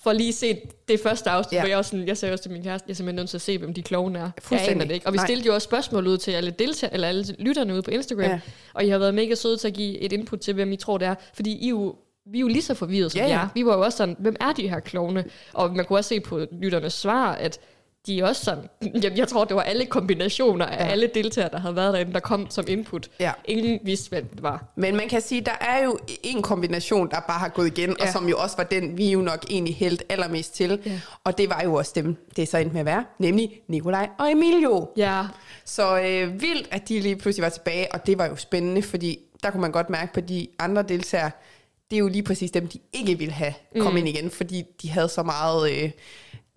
for 0.04 0.14
lige 0.14 0.34
set 0.34 0.88
det 0.88 1.00
første 1.00 1.30
afsnit, 1.30 1.54
ja. 1.54 1.62
hvor 1.62 1.70
jeg, 1.70 1.78
også 1.78 1.90
sådan, 1.90 2.08
jeg 2.08 2.18
sagde 2.18 2.34
også 2.34 2.42
til 2.42 2.52
min 2.52 2.64
kæreste, 2.64 2.86
jeg 2.88 2.94
er 2.94 2.96
simpelthen 2.96 3.16
nødt 3.16 3.30
til 3.30 3.38
at 3.38 3.42
se, 3.42 3.58
hvem 3.58 3.74
de 3.74 3.84
klovne 3.84 4.20
er. 4.20 4.32
Jeg 4.52 4.70
aner 4.70 4.86
det 4.86 4.94
ikke. 4.94 5.08
Og 5.08 5.14
vi 5.14 5.18
Nej. 5.18 5.26
stillede 5.26 5.48
jo 5.48 5.54
også 5.54 5.66
spørgsmål 5.66 6.08
ud 6.08 6.18
til 6.18 6.32
alle, 6.32 6.52
deltager, 6.52 6.94
eller 6.94 7.08
alle 7.08 7.26
lytterne 7.40 7.74
ude 7.74 7.82
på 7.82 7.92
Instagram, 7.92 8.26
ja. 8.26 8.40
og 8.74 8.86
I 8.86 8.90
har 8.90 8.98
været 8.98 9.14
mega 9.14 9.36
søde 9.36 9.58
til 9.58 9.68
at 9.68 9.74
give 9.74 10.00
et 10.00 10.14
input 10.14 10.40
til, 10.40 10.54
hvem 10.54 10.72
I 10.72 10.76
tror 10.76 10.98
det 10.98 11.08
er. 11.08 11.16
Fordi 11.34 11.58
I 11.58 11.70
jo, 11.70 11.96
vi 12.26 12.38
er 12.38 12.42
jo 12.42 12.48
lige 12.48 12.62
så 12.62 12.74
forvirret 12.74 13.12
som 13.12 13.22
ja, 13.22 13.28
ja. 13.28 13.34
er. 13.34 13.48
Vi 13.54 13.66
var 13.66 13.76
jo 13.76 13.82
også 13.82 13.98
sådan, 13.98 14.16
hvem 14.20 14.36
er 14.40 14.52
de 14.52 14.70
her 14.70 14.80
klovne? 14.80 15.26
Og 15.54 15.76
man 15.76 15.86
kunne 15.86 16.00
også 16.00 16.08
se 16.08 16.20
på 16.20 16.46
lytternes 16.62 16.94
svar, 16.94 17.34
at 17.34 17.60
de 18.06 18.20
er 18.20 18.26
også 18.26 18.44
sådan, 18.44 18.70
jeg, 19.04 19.18
jeg 19.18 19.28
tror, 19.28 19.46
det 19.46 19.56
var 19.56 19.62
alle 19.62 19.86
kombinationer 19.86 20.66
af 20.66 20.86
ja. 20.86 20.92
alle 20.92 21.10
deltagere, 21.14 21.50
der 21.52 21.60
havde 21.60 21.76
været 21.76 21.94
derinde, 21.94 22.14
der 22.14 22.20
kom 22.20 22.50
som 22.50 22.66
input. 22.68 23.10
Ja. 23.20 23.32
Ingen 23.46 23.80
vidste, 23.84 24.10
hvad 24.10 24.22
det 24.22 24.44
var. 24.44 24.72
Men 24.76 24.96
man 24.96 25.10
kan 25.10 25.22
sige, 25.22 25.42
der 25.42 25.58
er 25.62 25.84
jo 25.84 26.00
en 26.24 26.42
kombination, 26.42 27.10
der 27.10 27.20
bare 27.28 27.40
har 27.40 27.50
gået 27.50 27.68
igen, 27.68 27.96
ja. 28.00 28.06
og 28.06 28.14
som 28.14 28.30
jo 28.30 28.38
også 28.38 28.58
var 28.58 28.64
den, 28.64 28.98
vi 28.98 29.12
jo 29.12 29.22
nok 29.22 29.46
egentlig 29.50 29.76
hældt 29.76 30.04
allermest 30.10 30.56
til. 30.56 30.80
Ja. 30.86 31.00
Og 31.24 31.38
det 31.38 31.50
var 31.50 31.62
jo 31.64 31.74
også 31.74 31.92
dem, 31.96 32.16
det 32.36 32.42
er 32.42 32.48
så 32.48 32.58
endte 32.58 32.74
med 32.74 32.80
at 32.80 32.86
være, 32.86 33.06
nemlig 33.20 33.62
Nikolaj 33.68 34.10
og 34.20 34.32
Emilio. 34.32 34.90
Ja. 34.98 35.24
Så 35.66 36.00
øh, 36.00 36.42
vildt, 36.42 36.68
at 36.72 36.90
de 36.90 37.00
lige 37.00 37.16
pludselig 37.16 37.44
var 37.44 37.50
tilbage, 37.50 37.94
og 37.94 38.08
det 38.08 38.18
var 38.18 38.26
jo 38.26 38.36
spændende, 38.36 38.82
fordi 38.82 39.20
der 39.44 39.52
kunne 39.52 39.62
man 39.62 39.72
godt 39.72 39.90
mærke 39.90 40.14
på 40.14 40.22
de 40.22 40.48
andre 40.60 40.84
deltagere, 40.84 41.32
det 41.92 41.98
er 41.98 42.00
jo 42.00 42.08
lige 42.08 42.24
præcis 42.24 42.52
dem, 42.52 42.68
de 42.68 42.80
ikke 42.94 43.18
ville 43.18 43.34
have 43.34 43.54
kommet 43.80 44.04
mm. 44.04 44.08
ind 44.08 44.18
igen, 44.18 44.32
fordi 44.32 44.64
de 44.82 44.90
havde 44.90 45.10
så 45.10 45.24
meget... 45.24 45.72
Øh, 45.72 45.92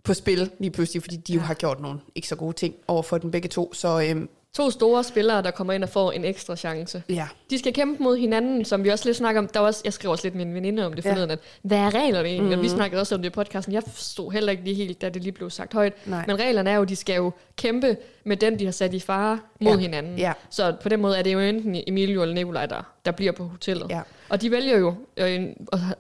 på 0.05 0.15
spil 0.15 0.51
lige 0.59 0.71
pludselig, 0.71 1.03
fordi 1.03 1.17
de 1.17 1.35
jo 1.35 1.41
har 1.41 1.55
gjort 1.55 1.81
nogle 1.81 2.01
ikke 2.15 2.29
så 2.29 2.37
gode 2.37 2.53
ting 2.53 2.75
over 2.89 3.03
for 3.03 3.19
den 3.19 3.31
begge 3.31 3.49
to. 3.49 3.75
Så 3.75 4.07
øhm, 4.09 4.29
To 4.55 4.71
store 4.71 5.05
spillere, 5.05 5.43
der 5.43 5.51
kommer 5.51 5.73
ind 5.73 5.83
og 5.83 5.89
får 5.89 6.13
en 6.13 6.25
ekstra 6.25 6.57
chance. 6.57 7.03
Ja. 7.09 7.29
De 7.51 7.59
skal 7.59 7.73
kæmpe 7.73 8.03
mod 8.03 8.17
hinanden, 8.17 8.65
som 8.65 8.85
vi 8.85 8.89
også 8.89 9.05
lidt 9.05 9.17
snakker 9.17 9.41
om. 9.41 9.49
Der 9.49 9.61
var 9.61 9.67
også, 9.67 9.81
jeg 9.85 9.93
skrev 9.93 10.11
også 10.11 10.25
lidt 10.25 10.35
med 10.35 10.45
min 10.45 10.55
veninde 10.55 10.87
om 10.87 10.93
det 10.93 11.05
forleden, 11.05 11.31
ja. 11.31 11.33
at 11.33 11.41
hvad 11.63 11.79
er 11.79 11.95
reglerne 11.95 12.29
egentlig? 12.29 12.41
Mm-hmm. 12.41 12.59
Og 12.59 12.63
vi 12.63 12.69
mhm. 12.69 12.77
snakkede 12.77 13.01
også 13.01 13.15
om 13.15 13.23
det 13.23 13.29
i 13.29 13.33
podcasten. 13.33 13.75
Jeg 13.75 13.83
forstod 13.83 14.33
heller 14.33 14.53
ikke 14.53 14.65
lige 14.65 14.77
helt, 14.77 15.01
da 15.01 15.09
det 15.09 15.23
lige 15.23 15.33
blev 15.33 15.51
sagt 15.51 15.73
højt. 15.73 16.07
Nej. 16.07 16.25
Men 16.27 16.39
reglerne 16.39 16.71
er 16.71 16.75
jo, 16.75 16.83
at 16.83 16.89
de 16.89 16.97
skal 16.97 17.17
jo 17.17 17.33
kæmpe 17.57 17.97
med 18.25 18.37
den, 18.37 18.59
de 18.59 18.65
har 18.65 18.73
sat 18.73 18.95
i 18.95 19.01
fare 19.01 19.39
mod 19.61 19.73
ja. 19.73 19.79
hinanden. 19.79 20.19
Ja. 20.19 20.33
Så 20.51 20.77
på 20.83 20.89
den 20.89 21.01
måde 21.01 21.19
er 21.19 21.23
det 21.23 21.33
jo 21.33 21.41
enten 21.41 21.83
Emilio 21.87 22.23
eller 22.23 22.35
Nikolaj, 22.35 22.67
der, 22.67 22.83
der 23.05 23.13
bliver 23.13 23.33
på 23.33 23.45
hotellet. 23.45 23.87
Ja. 23.91 24.01
Og 24.29 24.43
de 24.43 24.51
vælger 24.51 24.79
jo, 24.79 24.95
øh, 25.17 25.43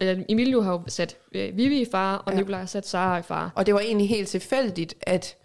øh, 0.00 0.18
Emilio 0.28 0.60
har 0.60 0.72
jo 0.72 0.82
sat 0.86 1.16
øh, 1.32 1.56
Vivi 1.56 1.80
i 1.80 1.86
fare, 1.90 2.18
og 2.18 2.32
ja. 2.32 2.38
Nikolaj 2.38 2.60
har 2.60 2.66
sat 2.66 2.88
Sara 2.88 3.18
i 3.18 3.22
fare. 3.22 3.50
Og 3.54 3.66
det 3.66 3.74
var 3.74 3.80
egentlig 3.80 4.08
helt 4.08 4.28
tilfældigt, 4.28 4.94
at 5.02 5.36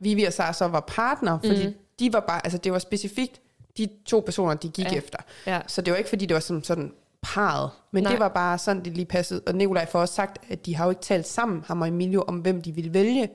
Vivi 0.00 0.24
og 0.24 0.32
Sara 0.32 0.52
så 0.52 0.68
var 0.68 0.80
partner, 0.80 1.38
fordi 1.38 1.66
mm 1.66 1.74
de 1.98 2.12
var 2.12 2.20
bare, 2.20 2.40
altså 2.44 2.58
det 2.58 2.72
var 2.72 2.78
specifikt 2.78 3.40
de 3.78 3.88
to 4.06 4.20
personer, 4.20 4.54
de 4.54 4.68
gik 4.68 4.92
ja. 4.92 4.96
efter. 4.96 5.18
Ja. 5.46 5.60
Så 5.66 5.82
det 5.82 5.92
var 5.92 5.98
ikke, 5.98 6.08
fordi 6.08 6.26
det 6.26 6.34
var 6.34 6.40
sådan, 6.40 6.64
sådan 6.64 6.92
parret, 7.22 7.70
men 7.90 8.02
Nej. 8.02 8.12
det 8.12 8.20
var 8.20 8.28
bare 8.28 8.58
sådan, 8.58 8.84
det 8.84 8.92
lige 8.92 9.06
passede. 9.06 9.42
Og 9.46 9.54
Nikolaj 9.54 9.86
får 9.90 10.00
også 10.00 10.14
sagt, 10.14 10.38
at 10.48 10.66
de 10.66 10.76
har 10.76 10.84
jo 10.84 10.90
ikke 10.90 11.02
talt 11.02 11.28
sammen, 11.28 11.64
ham 11.66 11.82
og 11.82 11.88
Emilio, 11.88 12.24
om 12.26 12.36
hvem 12.38 12.62
de 12.62 12.72
ville 12.72 12.94
vælge. 12.94 13.28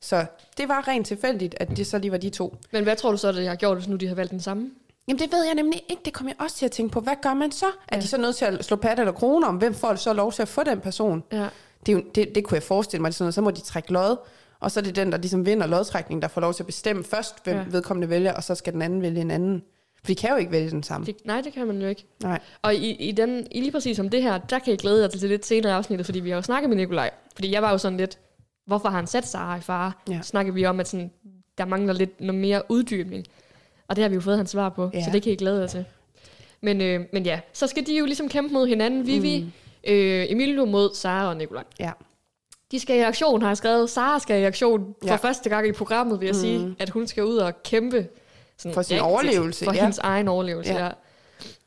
Så 0.00 0.26
det 0.56 0.68
var 0.68 0.88
rent 0.88 1.06
tilfældigt, 1.06 1.54
at 1.60 1.76
det 1.76 1.86
så 1.86 1.98
lige 1.98 2.12
var 2.12 2.18
de 2.18 2.30
to. 2.30 2.56
Men 2.72 2.84
hvad 2.84 2.96
tror 2.96 3.10
du 3.10 3.16
så, 3.16 3.28
at 3.28 3.36
jeg 3.36 3.50
har 3.50 3.56
gjort, 3.56 3.76
hvis 3.76 3.88
nu 3.88 3.96
de 3.96 4.08
har 4.08 4.14
valgt 4.14 4.30
den 4.30 4.40
samme? 4.40 4.70
Jamen 5.08 5.18
det 5.18 5.32
ved 5.32 5.44
jeg 5.44 5.54
nemlig 5.54 5.82
ikke. 5.88 6.02
Det 6.04 6.12
kommer 6.12 6.32
jeg 6.38 6.44
også 6.44 6.56
til 6.56 6.66
at 6.66 6.72
tænke 6.72 6.92
på. 6.92 7.00
Hvad 7.00 7.14
gør 7.22 7.34
man 7.34 7.52
så? 7.52 7.66
Ja. 7.66 7.96
Er 7.96 8.00
de 8.00 8.06
så 8.06 8.18
nødt 8.18 8.36
til 8.36 8.44
at 8.44 8.64
slå 8.64 8.76
pat 8.76 8.98
eller 8.98 9.12
kroner 9.12 9.48
om, 9.48 9.56
hvem 9.56 9.74
får 9.74 9.94
så 9.94 10.12
lov 10.12 10.32
til 10.32 10.42
at 10.42 10.48
få 10.48 10.62
den 10.64 10.80
person? 10.80 11.22
Ja. 11.32 11.48
Det, 11.86 11.92
jo, 11.92 12.02
det, 12.14 12.34
det 12.34 12.44
kunne 12.44 12.54
jeg 12.54 12.62
forestille 12.62 13.02
mig. 13.02 13.08
Det 13.08 13.14
sådan 13.14 13.24
noget. 13.24 13.34
Så 13.34 13.40
må 13.40 13.50
de 13.50 13.60
trække 13.60 13.92
lod 13.92 14.16
og 14.60 14.70
så 14.70 14.80
er 14.80 14.84
det 14.84 14.96
den, 14.96 15.12
der 15.12 15.18
ligesom 15.18 15.46
vinder 15.46 15.66
lodtrækningen, 15.66 16.22
der 16.22 16.28
får 16.28 16.40
lov 16.40 16.54
til 16.54 16.62
at 16.62 16.66
bestemme 16.66 17.04
først, 17.04 17.44
hvem 17.44 17.56
ja. 17.56 17.64
vedkommende 17.70 18.10
vælger, 18.10 18.32
og 18.32 18.44
så 18.44 18.54
skal 18.54 18.72
den 18.72 18.82
anden 18.82 19.02
vælge 19.02 19.20
en 19.20 19.30
anden. 19.30 19.62
For 19.98 20.06
de 20.06 20.14
kan 20.14 20.30
jo 20.30 20.36
ikke 20.36 20.52
vælge 20.52 20.70
den 20.70 20.82
samme. 20.82 21.06
Det, 21.06 21.16
nej, 21.24 21.40
det 21.40 21.52
kan 21.52 21.66
man 21.66 21.82
jo 21.82 21.88
ikke. 21.88 22.04
Nej. 22.22 22.40
Og 22.62 22.74
i, 22.74 22.90
i, 22.90 23.12
den, 23.12 23.46
i 23.50 23.60
lige 23.60 23.72
præcis 23.72 23.98
om 23.98 24.08
det 24.08 24.22
her, 24.22 24.38
der 24.38 24.58
kan 24.58 24.70
jeg 24.70 24.78
glæde 24.78 25.02
jer 25.02 25.08
til 25.08 25.20
det 25.20 25.30
lidt 25.30 25.46
senere 25.46 25.72
afsnittet, 25.72 26.06
fordi 26.06 26.20
vi 26.20 26.30
har 26.30 26.36
jo 26.36 26.42
snakket 26.42 26.68
med 26.68 26.76
Nikolaj. 26.76 27.10
Fordi 27.34 27.52
jeg 27.52 27.62
var 27.62 27.70
jo 27.70 27.78
sådan 27.78 27.98
lidt, 27.98 28.18
hvorfor 28.66 28.88
har 28.88 28.96
han 28.96 29.06
sat 29.06 29.26
Sara 29.26 29.56
i 29.56 29.60
fare? 29.60 29.92
Ja. 30.10 30.18
Så 30.22 30.28
snakker 30.28 30.52
vi 30.52 30.66
om, 30.66 30.80
at 30.80 30.88
sådan, 30.88 31.10
der 31.58 31.64
mangler 31.64 31.92
lidt 31.92 32.20
noget 32.20 32.40
mere 32.40 32.62
uddybning. 32.68 33.26
Og 33.88 33.96
det 33.96 34.02
har 34.02 34.08
vi 34.08 34.14
jo 34.14 34.20
fået 34.20 34.36
hans 34.36 34.50
svar 34.50 34.68
på, 34.68 34.90
ja. 34.94 35.04
så 35.04 35.10
det 35.12 35.22
kan 35.22 35.30
jeg 35.30 35.38
glæde 35.38 35.60
jer 35.60 35.66
til. 35.66 35.84
Men, 36.60 36.80
øh, 36.80 37.00
men 37.12 37.22
ja, 37.24 37.40
så 37.52 37.66
skal 37.66 37.86
de 37.86 37.98
jo 37.98 38.04
ligesom 38.04 38.28
kæmpe 38.28 38.52
mod 38.52 38.66
hinanden. 38.66 39.06
Vivi, 39.06 39.40
mm. 39.40 39.52
øh, 39.90 40.26
Emilio 40.28 40.64
mod 40.64 40.94
Sara 40.94 41.28
og 41.28 41.36
Nikolaj. 41.36 41.64
Ja. 41.80 41.92
De 42.70 42.80
skal 42.80 42.96
i 42.96 43.00
aktion, 43.00 43.42
har 43.42 43.48
jeg 43.48 43.56
skrevet. 43.56 43.90
Sara 43.90 44.18
skal 44.18 44.42
i 44.42 44.44
aktion 44.44 44.94
for 45.02 45.08
ja. 45.08 45.16
første 45.16 45.48
gang 45.48 45.68
i 45.68 45.72
programmet, 45.72 46.20
vil 46.20 46.26
jeg 46.26 46.34
mm. 46.34 46.40
sige, 46.40 46.76
at 46.78 46.90
hun 46.90 47.06
skal 47.06 47.24
ud 47.24 47.36
og 47.36 47.62
kæmpe 47.62 48.08
sådan 48.58 48.74
for 48.74 48.82
sin 48.82 48.98
overlevelse. 48.98 49.64
For 49.64 49.72
ja. 49.72 49.80
hendes 49.80 49.98
egen 49.98 50.28
overlevelse, 50.28 50.72
ja. 50.72 50.84
ja. 50.84 50.90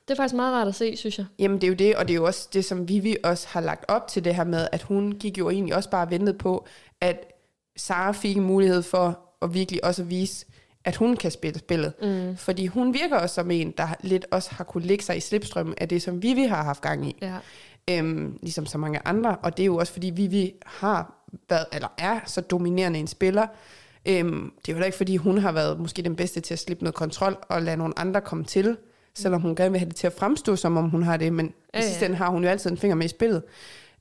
Det 0.08 0.15
er 0.15 0.15
faktisk 0.15 0.36
meget 0.36 0.53
rart 0.53 0.68
at 0.68 0.75
se, 0.75 0.98
synes 0.98 1.18
jeg. 1.18 1.25
Jamen 1.39 1.62
det 1.62 1.63
er 1.63 1.68
jo 1.68 1.74
det, 1.74 1.96
og 1.96 2.08
det 2.08 2.13
er 2.13 2.15
jo 2.15 2.25
også 2.25 2.50
det, 2.53 2.65
som 2.65 2.89
Vivi 2.89 3.15
også 3.24 3.48
har 3.50 3.62
lagt 3.62 3.86
op 3.88 4.08
til 4.08 4.25
det 4.25 4.36
her 4.36 4.44
med, 4.44 4.68
at 4.72 4.82
hun 4.82 5.12
gik 5.12 5.38
jo 5.38 5.50
egentlig 5.50 5.75
også 5.75 5.89
bare 5.89 6.12
ventet 6.12 6.38
på, 6.38 6.65
at 7.01 7.34
Sara 7.77 8.12
fik 8.12 8.38
en 8.38 8.44
mulighed 8.44 8.84
for 8.84 9.20
at 9.41 9.53
virkelig 9.53 9.86
også 9.86 10.01
at 10.01 10.10
vise, 10.10 10.46
at 10.86 10.96
hun 10.96 11.18
kan 11.18 11.32
spille 11.32 11.60
spillet. 11.60 11.94
Mm. 12.01 12.38
Fordi 12.38 12.65
hun 12.65 12.94
virker 12.94 13.18
også 13.18 13.36
som 13.36 13.51
en, 13.51 13.74
der 13.77 13.88
lidt 14.01 14.25
også 14.32 14.50
har 14.51 14.63
kunne 14.63 14.86
lægge 14.86 15.03
sig 15.03 15.18
i 15.18 15.20
slipstrømmen 15.20 15.75
af 15.77 15.89
det, 15.89 16.01
som 16.01 16.24
Vivi 16.24 16.44
har 16.44 16.63
haft 16.63 16.82
gang 16.82 17.08
i. 17.08 17.15
Ja 17.22 17.36
øhm, 17.89 18.39
ligesom 18.41 18.65
så 18.65 18.77
mange 18.77 19.00
andre, 19.05 19.36
og 19.36 19.58
det 19.58 19.63
er 19.63 19.67
jo 19.67 19.77
også 19.77 19.93
fordi 19.93 20.10
Vivi 20.10 20.53
har 20.65 21.13
været, 21.50 21.65
eller 21.74 21.88
er 21.98 22.19
så 22.25 22.41
dominerende 22.41 23.00
en 23.00 23.08
spiller, 23.08 23.48
øhm, 24.05 24.51
det 24.65 24.74
er 24.74 24.77
jo 24.77 24.84
ikke 24.84 24.98
fordi 24.98 25.17
hun 25.17 25.38
har 25.38 25.51
været 25.51 25.79
måske 25.79 26.01
den 26.01 26.15
bedste 26.15 26.39
til 26.41 26.53
at 26.53 26.60
slippe 26.60 26.84
noget 26.84 26.96
kontrol 26.96 27.38
og 27.41 27.62
lade 27.62 27.77
nogle 27.77 28.00
andre 28.00 28.22
komme 28.22 28.43
til, 28.43 28.77
selvom 29.13 29.41
hun 29.41 29.55
gerne 29.55 29.72
vil 29.72 29.79
have 29.79 29.89
det 29.89 29.96
til 29.96 30.08
at 30.08 30.13
fremstå, 30.13 30.55
som 30.55 30.77
om 30.77 30.89
hun 30.89 31.03
har 31.03 31.17
det, 31.17 31.34
men 31.34 31.53
ja, 31.74 31.79
ja. 31.79 31.86
i 31.86 31.88
sidste 31.88 32.05
ende 32.05 32.17
har 32.17 32.29
hun 32.29 32.43
jo 32.43 32.50
altid 32.50 32.72
en 32.72 32.77
finger 32.77 32.96
med 32.96 33.05
i 33.05 33.10
spillet. 33.10 33.43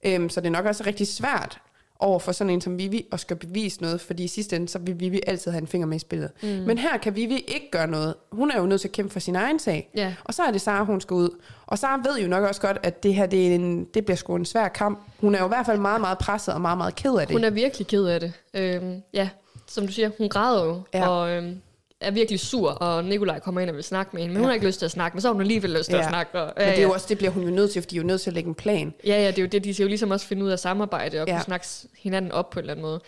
Øhm, 0.05 0.29
så 0.29 0.41
det 0.41 0.47
er 0.47 0.51
nok 0.51 0.67
også 0.67 0.85
rigtig 0.87 1.07
svært 1.07 1.61
over 2.01 2.19
for 2.19 2.33
sådan 2.33 2.51
en 2.51 2.61
som 2.61 2.79
Vivi 2.79 3.07
at 3.13 3.21
skal 3.21 3.37
bevise 3.37 3.83
noget, 3.83 4.01
fordi 4.01 4.25
i 4.25 4.29
sidste 4.29 4.57
ende, 4.57 4.69
så 4.69 4.79
vil 4.79 5.01
Vivi 5.01 5.21
altid 5.27 5.51
have 5.51 5.61
en 5.61 5.67
finger 5.67 5.87
med 5.87 5.97
i 5.97 5.99
spillet. 5.99 6.31
Mm. 6.43 6.49
Men 6.49 6.79
her 6.79 6.99
kan 6.99 7.17
Vivi 7.17 7.37
ikke 7.37 7.71
gøre 7.71 7.87
noget. 7.87 8.15
Hun 8.33 8.51
er 8.51 8.61
jo 8.61 8.67
nødt 8.67 8.81
til 8.81 8.89
at 8.89 8.93
kæmpe 8.93 9.13
for 9.13 9.21
sin 9.21 9.37
egen 9.37 9.59
sag. 9.59 9.91
Yeah. 9.99 10.13
Og 10.25 10.35
så 10.35 10.43
er 10.43 10.51
det 10.51 10.61
Sara, 10.61 10.85
hun 10.85 11.01
skal 11.01 11.15
ud. 11.15 11.31
Og 11.67 11.79
Sara 11.79 12.01
ved 12.05 12.19
jo 12.19 12.29
nok 12.29 12.45
også 12.45 12.61
godt, 12.61 12.79
at 12.83 13.03
det 13.03 13.15
her 13.15 13.27
det, 13.27 13.49
er 13.49 13.55
en, 13.55 13.85
det 13.85 14.05
bliver 14.05 14.17
sgu 14.17 14.37
en 14.37 14.45
svær 14.45 14.69
kamp. 14.69 14.99
Hun 15.21 15.35
er 15.35 15.39
jo 15.39 15.45
i 15.45 15.49
hvert 15.49 15.67
fald 15.67 15.79
meget, 15.79 16.01
meget 16.01 16.19
presset 16.19 16.55
og 16.55 16.61
meget, 16.61 16.79
meget 16.79 16.95
ked 16.95 17.15
af 17.15 17.27
det. 17.27 17.37
Hun 17.37 17.45
er 17.45 17.51
virkelig 17.51 17.87
ked 17.87 18.05
af 18.05 18.21
det. 18.21 18.33
Øhm, 18.55 19.03
ja, 19.13 19.29
som 19.67 19.87
du 19.87 19.93
siger, 19.93 20.11
hun 20.19 20.29
græder 20.29 20.65
jo. 20.65 20.81
Ja. 20.95 21.09
Og 21.09 21.31
øhm, 21.31 21.61
er 22.01 22.11
virkelig 22.11 22.41
sur, 22.41 22.71
og 22.71 23.05
Nikolaj 23.05 23.39
kommer 23.39 23.61
ind 23.61 23.71
og 23.71 23.77
vil 23.77 23.85
snakke 23.85 24.11
med 24.13 24.23
hende, 24.23 24.33
men 24.33 24.37
ja. 24.37 24.41
hun 24.41 24.49
har 24.49 24.55
ikke 24.55 24.67
lyst 24.67 24.79
til 24.79 24.85
at 24.85 24.91
snakke, 24.91 25.17
men 25.17 25.23
så 25.23 25.29
har 25.29 25.33
hun 25.33 25.41
alligevel 25.41 25.71
lyst 25.71 25.85
til 25.85 25.95
ja. 25.95 26.03
at 26.03 26.09
snakke. 26.09 26.41
Og, 26.41 26.53
ja, 26.57 26.67
men 26.67 26.75
det, 26.75 26.79
er 26.79 26.83
jo 26.83 26.93
også, 26.93 27.07
det 27.09 27.19
bliver 27.19 27.31
hun 27.31 27.43
jo 27.43 27.51
nødt 27.51 27.71
til, 27.71 27.83
fordi 27.83 27.95
de 27.95 27.97
er 27.99 28.03
jo 28.03 28.07
nødt 28.07 28.21
til 28.21 28.31
at 28.31 28.35
lægge 28.35 28.49
en 28.49 28.55
plan. 28.55 28.95
Ja, 29.07 29.23
ja, 29.23 29.27
det 29.27 29.39
er 29.39 29.43
jo 29.43 29.49
det, 29.49 29.65
de 29.65 29.75
skal 29.75 29.85
jo 29.85 29.89
ligesom 29.89 30.11
også 30.11 30.27
finde 30.27 30.45
ud 30.45 30.51
af 30.51 30.59
samarbejde, 30.59 31.21
og 31.23 31.29
ja. 31.29 31.35
kunne 31.35 31.45
snakke 31.45 31.67
hinanden 31.99 32.33
op 32.33 32.51
på 32.51 32.59
en 32.59 32.63
eller 32.63 32.73
anden 32.73 32.87
måde. 32.87 33.01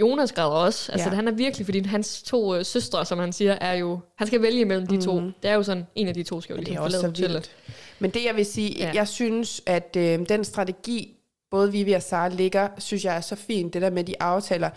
Jonas 0.00 0.32
græder 0.32 0.48
også, 0.48 0.92
altså 0.92 1.08
ja. 1.08 1.14
han 1.14 1.28
er 1.28 1.32
virkelig, 1.32 1.66
fordi 1.66 1.86
hans 1.86 2.22
to 2.22 2.54
øh, 2.54 2.64
søstre, 2.64 3.06
som 3.06 3.18
han 3.18 3.32
siger, 3.32 3.52
er 3.52 3.74
jo, 3.74 3.98
han 4.18 4.26
skal 4.26 4.42
vælge 4.42 4.64
mellem 4.64 4.86
de 4.86 4.94
mm-hmm. 4.94 5.06
to. 5.06 5.20
Det 5.42 5.50
er 5.50 5.54
jo 5.54 5.62
sådan, 5.62 5.86
en 5.94 6.08
af 6.08 6.14
de 6.14 6.22
to 6.22 6.40
skal 6.40 6.54
jo 6.54 6.60
ligesom 6.60 6.82
forlade 6.82 7.06
hotellet. 7.06 7.50
Men 7.98 8.10
det 8.10 8.24
jeg 8.24 8.36
vil 8.36 8.46
sige, 8.46 8.76
ja. 8.78 8.90
jeg 8.94 9.08
synes, 9.08 9.62
at 9.66 9.96
øh, 9.96 10.18
den 10.28 10.44
strategi, 10.44 11.14
både 11.50 11.72
Vivi 11.72 11.92
og 11.92 12.02
Sara 12.02 12.28
ligger, 12.28 12.68
synes 12.78 13.04
jeg 13.04 13.16
er 13.16 13.20
så 13.20 13.36
fint, 13.36 13.74
det 13.74 13.82
der 13.82 13.90
med 13.90 14.04
de 14.04 14.22
aftaler, 14.22 14.70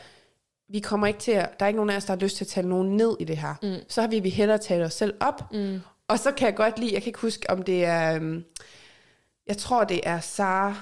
vi 0.71 0.79
kommer 0.79 1.07
ikke 1.07 1.19
til 1.19 1.31
at, 1.31 1.59
der 1.59 1.65
er 1.65 1.67
ikke 1.67 1.77
nogen 1.77 1.89
af 1.89 1.95
os, 1.95 2.05
der 2.05 2.13
har 2.13 2.19
lyst 2.19 2.37
til 2.37 2.43
at 2.43 2.47
tale 2.47 2.69
nogen 2.69 2.97
ned 2.97 3.17
i 3.19 3.23
det 3.23 3.37
her. 3.37 3.55
Mm. 3.63 3.75
Så 3.87 4.01
har 4.01 4.07
vi, 4.07 4.19
vi 4.19 4.29
hellere 4.29 4.57
tale 4.57 4.85
os 4.85 4.93
selv 4.93 5.13
op. 5.19 5.53
Mm. 5.53 5.81
Og 6.07 6.19
så 6.19 6.31
kan 6.31 6.45
jeg 6.45 6.55
godt 6.55 6.79
lide, 6.79 6.93
jeg 6.93 7.01
kan 7.01 7.09
ikke 7.09 7.19
huske, 7.19 7.49
om 7.49 7.63
det 7.63 7.85
er, 7.85 8.19
um, 8.19 8.43
jeg 9.47 9.57
tror 9.57 9.83
det 9.83 9.99
er 10.03 10.19
Sara, 10.19 10.75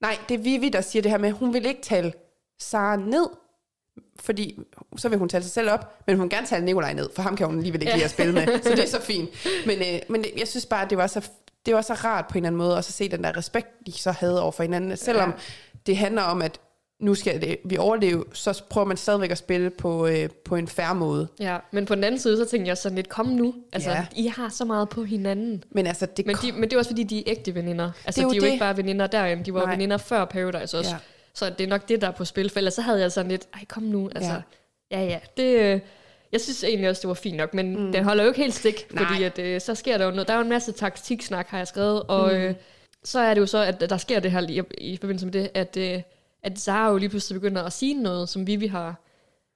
nej, 0.00 0.18
det 0.28 0.34
er 0.34 0.38
Vivi, 0.38 0.68
der 0.68 0.80
siger 0.80 1.02
det 1.02 1.10
her 1.10 1.18
med, 1.18 1.30
hun 1.30 1.54
vil 1.54 1.66
ikke 1.66 1.82
tale 1.82 2.12
Sara 2.60 2.96
ned, 2.96 3.26
fordi 4.20 4.60
så 4.96 5.08
vil 5.08 5.18
hun 5.18 5.28
tale 5.28 5.44
sig 5.44 5.52
selv 5.52 5.70
op, 5.70 6.02
men 6.06 6.16
hun 6.16 6.22
vil 6.22 6.30
gerne 6.30 6.46
tale 6.46 6.64
Nikolaj 6.64 6.92
ned, 6.92 7.10
for 7.14 7.22
ham 7.22 7.36
kan 7.36 7.46
hun 7.46 7.56
alligevel 7.56 7.82
ikke 7.82 7.94
lide 7.94 8.04
at 8.04 8.10
spille 8.10 8.32
med, 8.32 8.62
så 8.62 8.70
det 8.70 8.82
er 8.84 8.86
så 8.86 9.00
fint. 9.12 9.30
Men, 9.66 9.78
øh, 9.78 10.00
men 10.08 10.24
jeg 10.38 10.48
synes 10.48 10.66
bare, 10.66 10.82
at 10.82 10.90
det 10.90 10.98
var 10.98 11.06
så 11.06 11.30
det 11.66 11.74
var 11.74 11.82
så 11.82 11.94
rart 11.94 12.26
på 12.26 12.32
en 12.32 12.36
eller 12.44 12.48
anden 12.48 12.58
måde, 12.58 12.78
at 12.78 12.84
så 12.84 12.92
se 12.92 13.08
den 13.08 13.24
der 13.24 13.36
respekt, 13.36 13.68
de 13.86 13.92
så 13.92 14.10
havde 14.10 14.42
over 14.42 14.52
for 14.52 14.62
hinanden. 14.62 14.96
Selvom 14.96 15.30
ja. 15.30 15.36
det 15.86 15.96
handler 15.96 16.22
om, 16.22 16.42
at 16.42 16.60
nu 17.02 17.14
skal 17.14 17.40
det, 17.40 17.58
vi 17.64 17.76
overleve, 17.76 18.24
så 18.32 18.62
prøver 18.70 18.86
man 18.86 18.96
stadigvæk 18.96 19.30
at 19.30 19.38
spille 19.38 19.70
på, 19.70 20.06
øh, 20.06 20.28
på 20.44 20.56
en 20.56 20.68
færre 20.68 20.94
måde. 20.94 21.28
Ja, 21.40 21.58
men 21.70 21.86
på 21.86 21.94
den 21.94 22.04
anden 22.04 22.20
side, 22.20 22.36
så 22.36 22.44
tænker 22.44 22.66
jeg 22.66 22.78
sådan 22.78 22.96
lidt, 22.96 23.08
kom 23.08 23.26
nu. 23.26 23.54
Altså, 23.72 23.90
ja. 23.90 24.06
I 24.16 24.26
har 24.26 24.48
så 24.48 24.64
meget 24.64 24.88
på 24.88 25.04
hinanden. 25.04 25.64
Men, 25.70 25.86
altså, 25.86 26.06
det 26.06 26.26
men, 26.26 26.36
de, 26.36 26.52
men 26.52 26.62
det 26.62 26.72
er 26.72 26.78
også 26.78 26.90
fordi, 26.90 27.02
de 27.02 27.18
er 27.18 27.22
ægte 27.26 27.54
veninder. 27.54 27.90
Altså, 28.04 28.20
det 28.20 28.26
er 28.26 28.30
de 28.30 28.36
er 28.36 28.40
jo 28.40 28.40
det. 28.40 28.52
ikke 28.52 28.60
bare 28.60 28.76
veninder 28.76 29.06
derinde, 29.06 29.44
de 29.44 29.54
var 29.54 29.64
Nej. 29.64 29.74
veninder 29.74 29.96
før 29.96 30.24
Paradise 30.24 30.78
også. 30.78 30.90
Ja. 30.90 30.96
Så 31.34 31.50
det 31.50 31.64
er 31.64 31.68
nok 31.68 31.88
det, 31.88 32.00
der 32.00 32.06
er 32.06 32.12
på 32.12 32.24
spil, 32.24 32.50
for 32.50 32.58
ellers 32.58 32.74
så 32.74 32.82
havde 32.82 33.00
jeg 33.00 33.12
sådan 33.12 33.30
lidt, 33.30 33.48
ej 33.54 33.64
kom 33.68 33.82
nu, 33.82 34.10
altså, 34.14 34.40
ja, 34.90 35.00
ja, 35.00 35.04
ja 35.04 35.18
det... 35.36 35.58
Øh, 35.58 35.80
jeg 36.32 36.40
synes 36.40 36.64
egentlig 36.64 36.88
også, 36.90 37.00
det 37.00 37.08
var 37.08 37.14
fint 37.14 37.36
nok, 37.36 37.54
men 37.54 37.86
mm. 37.86 37.92
det 37.92 38.04
holder 38.04 38.24
jo 38.24 38.30
ikke 38.30 38.40
helt 38.40 38.54
stik, 38.54 38.86
Nej. 38.94 39.04
fordi 39.04 39.22
at, 39.22 39.38
øh, 39.38 39.60
så 39.60 39.74
sker 39.74 39.98
der 39.98 40.04
jo 40.04 40.10
noget. 40.10 40.28
Der 40.28 40.34
er 40.34 40.38
jo 40.38 40.42
en 40.42 40.48
masse 40.48 40.72
taktiksnak, 40.72 41.48
har 41.48 41.58
jeg 41.58 41.66
skrevet, 41.66 42.02
og 42.02 42.32
mm. 42.32 42.38
øh, 42.38 42.54
så 43.04 43.20
er 43.20 43.34
det 43.34 43.40
jo 43.40 43.46
så, 43.46 43.58
at 43.58 43.90
der 43.90 43.96
sker 43.96 44.20
det 44.20 44.30
her 44.30 44.40
i, 44.48 44.62
i 44.78 44.96
forbindelse 44.96 45.26
med 45.26 45.32
det, 45.32 45.50
at 45.54 45.76
øh, 45.76 46.02
at 46.42 46.58
Sara 46.58 46.90
jo 46.90 46.96
lige 46.96 47.08
pludselig 47.08 47.40
begynder 47.40 47.62
at 47.62 47.72
sige 47.72 47.94
noget, 47.94 48.28
som 48.28 48.46
Vivi 48.46 48.66
har 48.66 49.00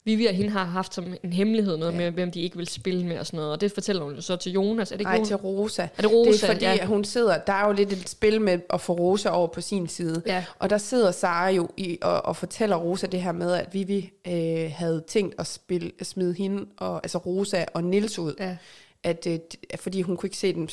Vivi 0.07 0.27
og 0.27 0.35
hende 0.35 0.51
har 0.51 0.65
haft 0.65 0.95
som 0.95 1.15
en 1.23 1.33
hemmelighed, 1.33 1.77
noget 1.77 1.93
ja. 1.93 1.99
med, 1.99 2.11
hvem 2.11 2.31
de 2.31 2.41
ikke 2.41 2.57
vil 2.57 2.69
spille 2.69 3.07
med 3.07 3.19
og 3.19 3.27
sådan 3.27 3.37
noget. 3.37 3.53
Og 3.53 3.61
det 3.61 3.73
fortæller 3.73 4.05
hun 4.05 4.23
så 4.23 4.37
til 4.37 4.53
Jonas. 4.53 4.93
Er 4.93 4.97
det 4.97 5.01
ikke 5.01 5.11
Nej, 5.11 5.25
til 5.25 5.37
Rosa. 5.37 5.83
Er 5.83 6.03
det 6.03 6.13
Rosa? 6.13 6.31
Det 6.31 6.43
er 6.43 6.47
fordi, 6.47 6.65
ja. 6.65 6.85
hun 6.85 7.05
sidder, 7.05 7.39
der 7.39 7.53
er 7.53 7.67
jo 7.67 7.73
lidt 7.73 7.93
et 7.93 8.09
spil 8.09 8.41
med 8.41 8.59
at 8.71 8.81
få 8.81 8.93
Rosa 8.93 9.31
over 9.31 9.47
på 9.47 9.61
sin 9.61 9.89
side. 9.89 10.23
Ja. 10.27 10.45
Og 10.59 10.71
der 10.71 10.79
sidder 10.79 11.11
Sara 11.11 11.49
jo 11.49 11.69
i, 11.77 11.99
og, 12.03 12.25
og 12.25 12.37
fortæller 12.37 12.77
Rosa 12.77 13.07
det 13.07 13.23
her 13.23 13.33
med, 13.33 13.53
at 13.53 13.75
Vivi 13.75 14.13
øh, 14.27 14.71
havde 14.75 15.05
tænkt 15.09 15.35
at, 15.39 15.47
spille, 15.47 15.93
at 16.01 16.07
smide 16.07 16.35
hende, 16.35 16.67
og, 16.77 17.01
altså 17.03 17.19
Rosa 17.19 17.65
og 17.75 17.85
Nils 17.85 18.19
ud. 18.19 18.35
Ja. 18.41 18.57
At, 19.03 19.27
øh, 19.27 19.39
fordi 19.77 20.03
hun 20.03 20.17
kunne 20.17 20.27
ikke 20.27 20.37
se, 20.37 20.55
dem, 20.55 20.69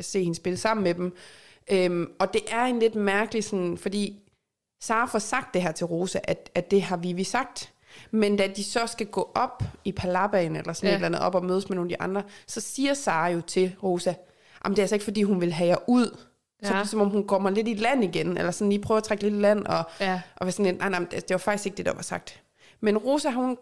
se 0.00 0.22
hende 0.22 0.34
spille 0.34 0.56
sammen 0.56 0.84
med 0.84 0.94
dem. 0.94 1.16
Øhm, 1.72 2.10
og 2.18 2.32
det 2.32 2.40
er 2.50 2.64
en 2.64 2.78
lidt 2.78 2.94
mærkelig 2.94 3.44
sådan, 3.44 3.78
fordi 3.78 4.18
Sara 4.80 5.06
får 5.06 5.18
sagt 5.18 5.54
det 5.54 5.62
her 5.62 5.72
til 5.72 5.86
Rosa, 5.86 6.18
at, 6.24 6.50
at 6.54 6.70
det 6.70 6.82
har 6.82 6.96
Vivi 6.96 7.24
sagt. 7.24 7.72
Men 8.10 8.36
da 8.36 8.46
de 8.56 8.64
så 8.64 8.86
skal 8.86 9.06
gå 9.06 9.30
op 9.34 9.62
i 9.84 9.92
Palabaen, 9.92 10.56
eller 10.56 10.72
sådan 10.72 10.88
ja. 10.88 10.92
et 10.92 10.94
eller 10.94 11.06
andet, 11.06 11.20
op 11.20 11.34
og 11.34 11.44
mødes 11.44 11.68
med 11.68 11.76
nogle 11.76 11.92
af 11.92 11.98
de 11.98 12.02
andre, 12.02 12.22
så 12.46 12.60
siger 12.60 12.94
Sara 12.94 13.28
jo 13.28 13.40
til 13.40 13.76
Rosa, 13.82 14.14
at 14.64 14.70
det 14.70 14.78
er 14.78 14.82
altså 14.82 14.94
ikke, 14.94 15.04
fordi 15.04 15.22
hun 15.22 15.40
vil 15.40 15.52
have 15.52 15.68
jer 15.68 15.88
ud. 15.88 16.18
Ja. 16.62 16.84
Så, 16.84 16.90
som 16.90 17.00
om 17.00 17.08
hun 17.08 17.26
kommer 17.26 17.50
lidt 17.50 17.68
i 17.68 17.74
land 17.74 18.04
igen, 18.04 18.36
eller 18.36 18.50
sådan 18.50 18.68
lige 18.68 18.82
prøver 18.82 18.98
at 18.98 19.04
trække 19.04 19.22
lidt 19.22 19.34
i 19.34 19.38
land, 19.38 19.66
og, 19.66 19.84
ja. 20.00 20.20
og 20.36 20.46
være 20.46 20.52
sådan 20.52 20.66
en, 20.66 20.74
nej, 20.74 20.88
nej, 20.88 21.00
det 21.10 21.30
var 21.30 21.38
faktisk 21.38 21.66
ikke 21.66 21.76
det, 21.76 21.86
der 21.86 21.94
var 21.94 22.02
sagt. 22.02 22.42
Men 22.80 22.98
Rosa, 22.98 23.30
hun 23.30 23.56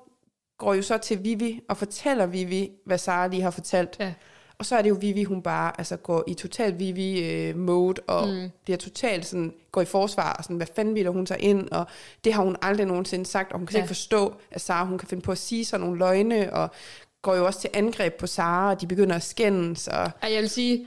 går 0.58 0.74
jo 0.74 0.82
så 0.82 0.98
til 0.98 1.24
Vivi, 1.24 1.60
og 1.68 1.76
fortæller 1.76 2.26
Vivi, 2.26 2.70
hvad 2.86 3.28
lige 3.30 3.42
har 3.42 3.50
fortalt. 3.50 3.96
Ja. 4.00 4.12
Og 4.58 4.66
så 4.66 4.76
er 4.76 4.82
det 4.82 4.90
jo 4.90 4.96
Vivi, 5.00 5.24
hun 5.24 5.42
bare 5.42 5.72
altså, 5.78 5.96
går 5.96 6.24
i 6.26 6.34
total 6.34 6.78
Vivi-mode, 6.78 8.00
øh, 8.00 8.14
og 8.16 8.28
mm. 8.28 8.50
bliver 8.64 8.76
totalt 8.76 9.26
sådan, 9.26 9.54
går 9.72 9.80
i 9.80 9.84
forsvar, 9.84 10.32
og 10.32 10.44
sådan, 10.44 10.56
hvad 10.56 10.66
fanden 10.76 10.94
vil 10.94 11.06
hun 11.06 11.26
sig 11.26 11.40
ind, 11.40 11.70
og 11.70 11.86
det 12.24 12.32
har 12.32 12.42
hun 12.42 12.56
aldrig 12.62 12.86
nogensinde 12.86 13.26
sagt, 13.26 13.52
og 13.52 13.58
hun 13.58 13.66
kan 13.66 13.76
ja. 13.76 13.78
ikke 13.78 13.88
forstå, 13.88 14.34
at 14.50 14.60
Sara, 14.60 14.84
hun 14.84 14.98
kan 14.98 15.08
finde 15.08 15.22
på 15.22 15.32
at 15.32 15.38
sige 15.38 15.64
sådan 15.64 15.86
nogle 15.86 15.98
løgne, 15.98 16.52
og 16.52 16.70
går 17.22 17.34
jo 17.34 17.46
også 17.46 17.60
til 17.60 17.70
angreb 17.74 18.14
på 18.14 18.26
Sara, 18.26 18.70
og 18.70 18.80
de 18.80 18.86
begynder 18.86 19.16
at 19.16 19.22
skændes. 19.22 19.88
Og... 19.88 20.10
Ja, 20.22 20.32
jeg 20.32 20.40
vil 20.40 20.50
sige, 20.50 20.86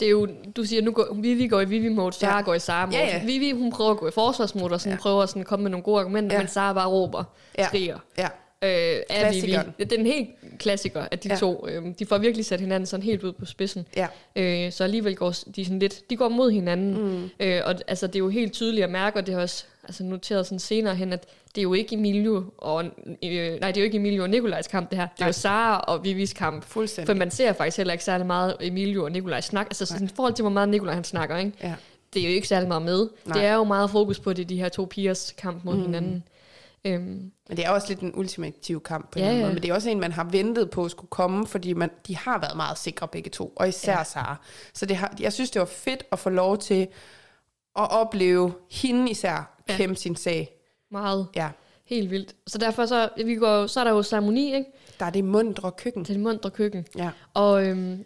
det 0.00 0.06
er 0.06 0.10
jo, 0.10 0.28
du 0.56 0.64
siger, 0.64 0.82
nu 0.82 0.92
går, 0.92 1.14
Vivi 1.14 1.48
går 1.48 1.60
i 1.60 1.64
Vivi-mode, 1.64 2.12
Sara 2.12 2.36
ja. 2.36 2.42
går 2.42 2.54
i 2.54 2.58
Sara-mode. 2.58 2.98
Ja, 2.98 3.06
ja. 3.06 3.24
Vivi, 3.24 3.50
hun 3.50 3.72
prøver 3.72 3.90
at 3.90 3.96
gå 3.98 4.08
i 4.08 4.10
forsvarsmode, 4.10 4.74
og 4.74 4.80
sådan, 4.80 4.92
ja. 4.92 5.02
prøver 5.02 5.22
at 5.22 5.46
komme 5.46 5.62
med 5.62 5.70
nogle 5.70 5.84
gode 5.84 6.00
argumenter, 6.00 6.36
ja. 6.36 6.42
men 6.42 6.48
Sara 6.48 6.72
bare 6.72 6.88
råber, 6.88 7.24
ja. 7.58 7.66
skriger. 7.66 7.98
Ja. 8.18 8.28
Øh, 8.62 8.68
er 9.10 9.32
Vivi. 9.32 9.52
Det 9.78 9.92
er 9.92 9.96
den 9.96 10.06
helt 10.06 10.28
klassiker, 10.58 11.06
at 11.10 11.24
de 11.24 11.28
ja. 11.28 11.36
to, 11.36 11.68
øh, 11.68 11.82
de 11.98 12.06
får 12.06 12.18
virkelig 12.18 12.46
sat 12.46 12.60
hinanden 12.60 12.86
sådan 12.86 13.04
helt 13.04 13.22
ud 13.22 13.32
på 13.32 13.46
spidsen. 13.46 13.86
Ja. 13.96 14.06
Øh, 14.36 14.72
så 14.72 14.84
alligevel 14.84 15.16
går 15.16 15.34
de 15.56 15.64
sådan 15.64 15.78
lidt, 15.78 16.10
de 16.10 16.16
går 16.16 16.28
mod 16.28 16.50
hinanden. 16.50 17.18
Mm. 17.18 17.30
Øh, 17.40 17.60
og 17.64 17.74
altså, 17.88 18.06
det 18.06 18.14
er 18.14 18.18
jo 18.18 18.28
helt 18.28 18.52
tydeligt 18.52 18.84
at 18.84 18.90
mærke, 18.90 19.18
og 19.18 19.26
det 19.26 19.34
har 19.34 19.42
også 19.42 19.64
altså, 19.84 20.04
noteret 20.04 20.46
sådan 20.46 20.58
senere 20.58 20.94
hen, 20.94 21.12
at 21.12 21.26
det 21.54 21.60
er 21.60 21.62
jo 21.62 21.74
ikke 21.74 21.94
Emilio 21.94 22.44
og, 22.58 22.84
øh, 23.24 23.60
nej, 23.60 23.70
det 23.70 23.76
er 23.76 23.80
jo 23.80 23.84
ikke 23.84 23.96
Emilio 23.96 24.22
og 24.22 24.30
Nikolajs 24.30 24.66
kamp, 24.66 24.90
det 24.90 24.98
her. 24.98 25.08
Det 25.16 25.22
er 25.22 25.26
jo 25.26 25.32
Sara 25.32 25.78
og 25.78 26.04
Vivis 26.04 26.32
kamp. 26.32 26.64
Fuldstændig. 26.64 27.06
For 27.06 27.18
man 27.18 27.30
ser 27.30 27.52
faktisk 27.52 27.76
heller 27.76 27.92
ikke 27.92 28.04
særlig 28.04 28.26
meget 28.26 28.56
Emilio 28.60 29.04
og 29.04 29.12
Nikolaj 29.12 29.40
snak. 29.40 29.66
Altså 29.66 29.86
sådan, 29.86 30.06
i 30.06 30.10
forhold 30.16 30.34
til, 30.34 30.42
hvor 30.42 30.50
meget 30.50 30.68
Nikolaj 30.68 30.94
han 30.94 31.04
snakker, 31.04 31.36
ikke? 31.36 31.52
Ja. 31.62 31.74
det 32.14 32.22
er 32.22 32.28
jo 32.28 32.34
ikke 32.34 32.48
særlig 32.48 32.68
meget 32.68 32.82
med. 32.82 33.08
Nej. 33.26 33.38
Det 33.38 33.46
er 33.46 33.54
jo 33.54 33.64
meget 33.64 33.90
fokus 33.90 34.20
på 34.20 34.32
det, 34.32 34.48
de 34.48 34.56
her 34.56 34.68
to 34.68 34.84
pigers 34.84 35.34
kamp 35.38 35.64
mod 35.64 35.76
mm. 35.76 35.82
hinanden. 35.82 36.24
Øhm. 36.84 37.32
Men 37.48 37.56
det 37.56 37.66
er 37.66 37.70
også 37.70 37.88
lidt 37.88 38.00
en 38.00 38.12
ultimativ 38.14 38.82
kamp 38.82 39.10
på 39.10 39.18
ja, 39.18 39.30
en 39.30 39.40
måde. 39.40 39.52
Men 39.52 39.62
det 39.62 39.70
er 39.70 39.74
også 39.74 39.90
en, 39.90 40.00
man 40.00 40.12
har 40.12 40.24
ventet 40.24 40.70
på 40.70 40.84
at 40.84 40.90
skulle 40.90 41.10
komme, 41.10 41.46
fordi 41.46 41.72
man, 41.72 41.90
de 42.06 42.16
har 42.16 42.38
været 42.38 42.56
meget 42.56 42.78
sikre 42.78 43.08
begge 43.08 43.30
to, 43.30 43.52
og 43.56 43.68
især 43.68 43.96
ja. 43.98 44.04
Sara. 44.04 44.36
Så 44.74 44.86
det 44.86 44.96
har, 44.96 45.14
jeg 45.20 45.32
synes, 45.32 45.50
det 45.50 45.60
var 45.60 45.66
fedt 45.66 46.04
at 46.12 46.18
få 46.18 46.30
lov 46.30 46.58
til 46.58 46.88
at 47.76 47.90
opleve 47.90 48.54
hende 48.70 49.10
især 49.10 49.62
ja. 49.68 49.76
kæmpe 49.76 49.96
sin 49.96 50.16
sag. 50.16 50.50
Meget. 50.90 51.26
Ja. 51.36 51.50
Helt 51.84 52.10
vildt. 52.10 52.34
Så 52.46 52.58
derfor 52.58 52.86
så, 52.86 53.08
vi 53.24 53.34
går, 53.34 53.66
så 53.66 53.80
er 53.80 53.84
der 53.84 53.90
jo 53.90 54.02
ceremoni, 54.02 54.54
ikke? 54.54 54.70
Der 54.98 55.06
er 55.06 55.10
det 55.10 55.24
mundre 55.24 55.72
køkken. 55.72 56.02
Det 56.02 56.10
er 56.10 56.14
det 56.14 56.22
mundre 56.22 56.50
køkken. 56.50 56.86
Ja. 56.98 57.10
Og, 57.34 57.66
øhm, 57.66 58.04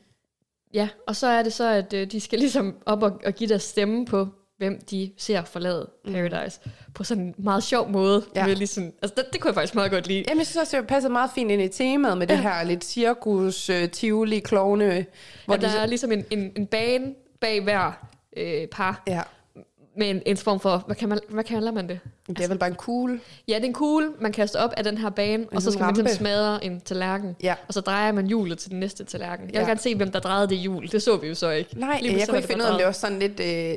ja, 0.74 0.88
og 1.06 1.16
så 1.16 1.26
er 1.26 1.42
det 1.42 1.52
så, 1.52 1.68
at 1.68 1.92
øh, 1.92 2.10
de 2.10 2.20
skal 2.20 2.38
ligesom 2.38 2.76
op 2.86 3.02
og, 3.02 3.20
og 3.24 3.32
give 3.32 3.48
deres 3.48 3.62
stemme 3.62 4.06
på, 4.06 4.28
hvem 4.58 4.80
de 4.90 5.12
ser 5.16 5.42
forlade 5.44 5.90
mm. 6.04 6.12
Paradise 6.12 6.60
mm. 6.64 6.70
på 6.94 7.04
sådan 7.04 7.24
en 7.24 7.34
meget 7.38 7.62
sjov 7.62 7.90
måde. 7.90 8.24
Ja. 8.34 8.46
Med 8.46 8.56
ligesom, 8.56 8.84
altså 9.02 9.14
det, 9.16 9.24
det 9.32 9.40
kunne 9.40 9.48
jeg 9.48 9.54
faktisk 9.54 9.74
meget 9.74 9.90
godt 9.90 10.06
lide. 10.06 10.24
Jamen, 10.28 10.38
jeg 10.38 10.46
synes 10.46 10.56
også, 10.56 10.76
det 10.76 10.86
passer 10.86 11.10
meget 11.10 11.30
fint 11.34 11.50
ind 11.50 11.62
i 11.62 11.68
temaet 11.68 12.18
med 12.18 12.26
ja. 12.28 12.34
det 12.34 12.42
her 12.42 12.64
lidt 12.64 12.84
cirkus, 12.84 13.70
uh, 13.70 13.88
tivoli, 13.92 14.38
klovne. 14.38 15.06
Hvor 15.44 15.54
ja, 15.54 15.60
der 15.60 15.68
de... 15.68 15.78
er 15.78 15.86
ligesom 15.86 16.12
en, 16.12 16.24
en, 16.30 16.52
en 16.56 16.66
bane 16.66 17.14
bag 17.40 17.62
hver 17.62 18.06
øh, 18.36 18.66
par. 18.66 19.02
Ja. 19.06 19.22
Med 19.98 20.10
en, 20.10 20.22
en 20.26 20.36
form 20.36 20.60
for, 20.60 20.82
hvad, 20.86 20.96
kan 20.96 21.08
man, 21.08 21.18
hvad 21.28 21.44
kalder 21.44 21.72
man 21.72 21.88
det? 21.88 22.00
Det 22.02 22.28
er 22.28 22.34
altså, 22.36 22.48
vel 22.48 22.58
bare 22.58 22.68
en 22.68 22.74
kugle. 22.74 23.20
Ja, 23.48 23.54
det 23.54 23.62
er 23.62 23.66
en 23.66 23.72
kugle, 23.72 24.12
man 24.20 24.32
kaster 24.32 24.60
op 24.60 24.72
af 24.76 24.84
den 24.84 24.98
her 24.98 25.10
bane, 25.10 25.42
en 25.42 25.48
og 25.52 25.62
så 25.62 25.70
skal 25.70 25.80
lampe. 25.80 25.98
man 25.98 26.04
ligesom 26.04 26.24
smadre 26.24 26.64
en 26.64 26.80
tallerken. 26.80 27.36
Ja. 27.42 27.54
Og 27.68 27.74
så 27.74 27.80
drejer 27.80 28.12
man 28.12 28.26
hjulet 28.26 28.58
til 28.58 28.70
den 28.70 28.80
næste 28.80 29.04
tallerken. 29.04 29.46
Jeg 29.46 29.52
vil 29.52 29.60
ja. 29.60 29.66
gerne 29.66 29.80
se, 29.80 29.94
hvem 29.94 30.12
der 30.12 30.20
drejede 30.20 30.48
det 30.48 30.58
hjul. 30.58 30.88
Det 30.88 31.02
så 31.02 31.16
vi 31.16 31.28
jo 31.28 31.34
så 31.34 31.50
ikke. 31.50 31.80
Nej, 31.80 31.98
Lige 32.02 32.18
jeg 32.18 32.28
kunne 32.28 32.38
ikke 32.38 32.48
finde 32.48 32.64
ud 32.64 32.68
af, 32.68 32.72
om 32.72 32.78
det 32.78 32.86
var 32.86 32.92
sådan 32.92 33.18
lidt... 33.18 33.40
Øh 33.40 33.76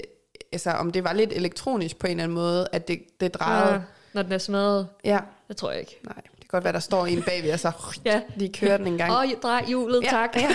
altså, 0.51 0.71
om 0.71 0.91
det 0.91 1.03
var 1.03 1.13
lidt 1.13 1.33
elektronisk 1.33 1.97
på 1.97 2.07
en 2.07 2.11
eller 2.11 2.23
anden 2.23 2.35
måde, 2.35 2.67
at 2.71 2.87
det, 2.87 2.99
det 3.19 3.33
drejede. 3.33 3.73
Ja, 3.73 3.79
når 4.13 4.21
den 4.21 4.31
er 4.31 4.37
smadret. 4.37 4.87
Ja. 5.03 5.19
Det 5.47 5.57
tror 5.57 5.71
jeg 5.71 5.79
ikke. 5.79 5.99
Nej, 6.03 6.15
det 6.15 6.39
kan 6.39 6.47
godt 6.47 6.63
være, 6.63 6.73
der 6.73 6.79
står 6.79 7.05
en 7.05 7.23
bagved, 7.23 7.53
og 7.53 7.59
så 7.59 7.71
ja. 8.05 8.21
lige 8.35 8.53
kører 8.53 8.77
den 8.77 8.87
en 8.87 8.97
gang. 8.97 9.11
Og 9.11 9.25
drej 9.43 9.65
hjulet, 9.67 10.03
ja, 10.03 10.09
tak. 10.09 10.35
Ja. 10.35 10.49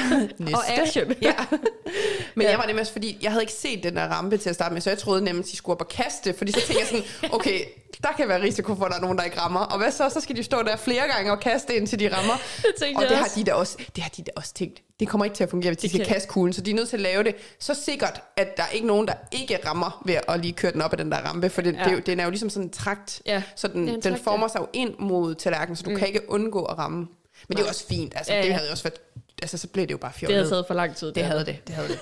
og 0.57 0.69
action. 0.69 1.15
ja. 1.23 1.35
Men 2.35 2.45
ja. 2.45 2.51
jeg 2.51 2.59
var 2.59 2.67
nemlig 2.67 2.87
fordi 2.87 3.19
jeg 3.23 3.31
havde 3.31 3.43
ikke 3.43 3.53
set 3.53 3.83
den 3.83 3.97
der 3.97 4.09
rampe 4.09 4.37
til 4.37 4.49
at 4.49 4.55
starte 4.55 4.73
med, 4.73 4.81
så 4.81 4.91
jeg 4.91 4.99
troede 4.99 5.25
nemlig, 5.25 5.45
at 5.45 5.51
de 5.51 5.57
skulle 5.57 5.75
op 5.75 5.81
og 5.81 5.89
kaste, 5.89 6.35
fordi 6.35 6.53
så 6.53 6.61
tænkte 6.61 6.77
jeg 6.79 6.87
sådan, 6.87 7.31
okay, 7.35 7.61
der 8.03 8.13
kan 8.17 8.29
være 8.29 8.43
risiko 8.43 8.75
for, 8.75 8.85
at 8.85 8.91
der 8.91 8.97
er 8.97 9.01
nogen, 9.01 9.19
der 9.19 9.25
ikke 9.25 9.41
rammer. 9.41 9.61
Og 9.61 9.79
hvad 9.79 9.91
så? 9.91 10.09
Så 10.09 10.21
skal 10.21 10.37
de 10.37 10.43
stå 10.43 10.63
der 10.63 10.77
flere 10.77 11.03
gange 11.15 11.33
og 11.33 11.41
kaste 11.41 11.77
ind, 11.77 11.87
til 11.87 11.99
de 11.99 12.17
rammer. 12.17 12.35
Det 12.63 12.97
og 12.97 13.03
det 13.03 13.17
har, 13.17 13.29
de 13.37 13.45
da 13.45 13.55
også, 13.55 13.79
det 13.97 14.03
har 14.03 14.11
de 14.11 14.23
da 14.23 14.31
også 14.37 14.55
tænkt. 14.55 14.83
Det 15.01 15.09
kommer 15.09 15.25
ikke 15.25 15.37
til 15.37 15.45
at 15.45 15.51
fungere, 15.51 15.71
hvis 15.71 15.79
de 15.79 15.89
skal 15.89 16.07
kaste 16.07 16.29
kuglen. 16.29 16.53
Så 16.53 16.61
de 16.61 16.71
er 16.71 16.75
nødt 16.75 16.89
til 16.89 16.97
at 16.97 17.01
lave 17.01 17.25
det 17.25 17.35
så 17.59 17.75
sikkert, 17.75 18.23
at 18.37 18.57
der 18.57 18.63
er 18.63 18.69
ikke 18.69 18.87
nogen, 18.87 19.09
der 19.09 19.15
ikke 19.33 19.59
rammer 19.67 20.03
ved 20.07 20.17
at 20.29 20.41
lige 20.41 20.53
køre 20.53 20.73
den 20.73 20.83
op 20.83 20.93
af 20.93 20.99
den 20.99 21.13
der 21.13 21.17
rampe. 21.17 21.51
For 21.51 21.63
den, 21.63 21.75
ja. 21.75 21.85
det, 21.85 22.07
den 22.07 22.21
er 22.21 22.25
jo 22.25 22.31
ligesom 22.31 22.51
sådan 22.51 22.67
en 22.67 22.71
trakt. 22.71 23.23
Ja. 23.27 23.43
Så 23.57 23.69
den, 23.69 23.87
trakt, 23.87 24.05
den 24.05 24.17
former 24.17 24.49
sig 24.49 24.61
jo 24.61 24.67
ind 24.73 24.95
mod 24.99 25.35
tallerkenen, 25.35 25.77
så 25.77 25.83
du 25.83 25.91
mm. 25.91 25.97
kan 25.97 26.09
ikke 26.09 26.31
undgå 26.31 26.65
at 26.65 26.79
ramme. 26.79 26.99
Men 26.99 27.09
Nej. 27.49 27.57
det 27.57 27.65
er 27.65 27.69
også 27.69 27.87
fint. 27.87 28.13
Altså, 28.17 28.33
ja, 28.33 28.39
ja. 28.39 28.47
Det 28.47 28.55
havde 28.55 28.71
også 28.71 28.83
været, 28.83 29.01
altså, 29.43 29.59
så 29.59 29.69
blev 29.69 29.87
det 29.87 29.93
jo 29.93 29.99
bare 29.99 30.13
fjollet. 30.13 30.29
Det 30.29 30.37
havde 30.37 30.51
taget 30.51 30.67
for 30.67 30.75
lang 30.75 30.97
tid. 30.97 31.07
Det, 31.07 31.15
det 31.15 31.25
havde 31.25 31.45
det. 31.45 31.59
det, 31.67 31.75
havde 31.75 31.89
det. 31.95 32.01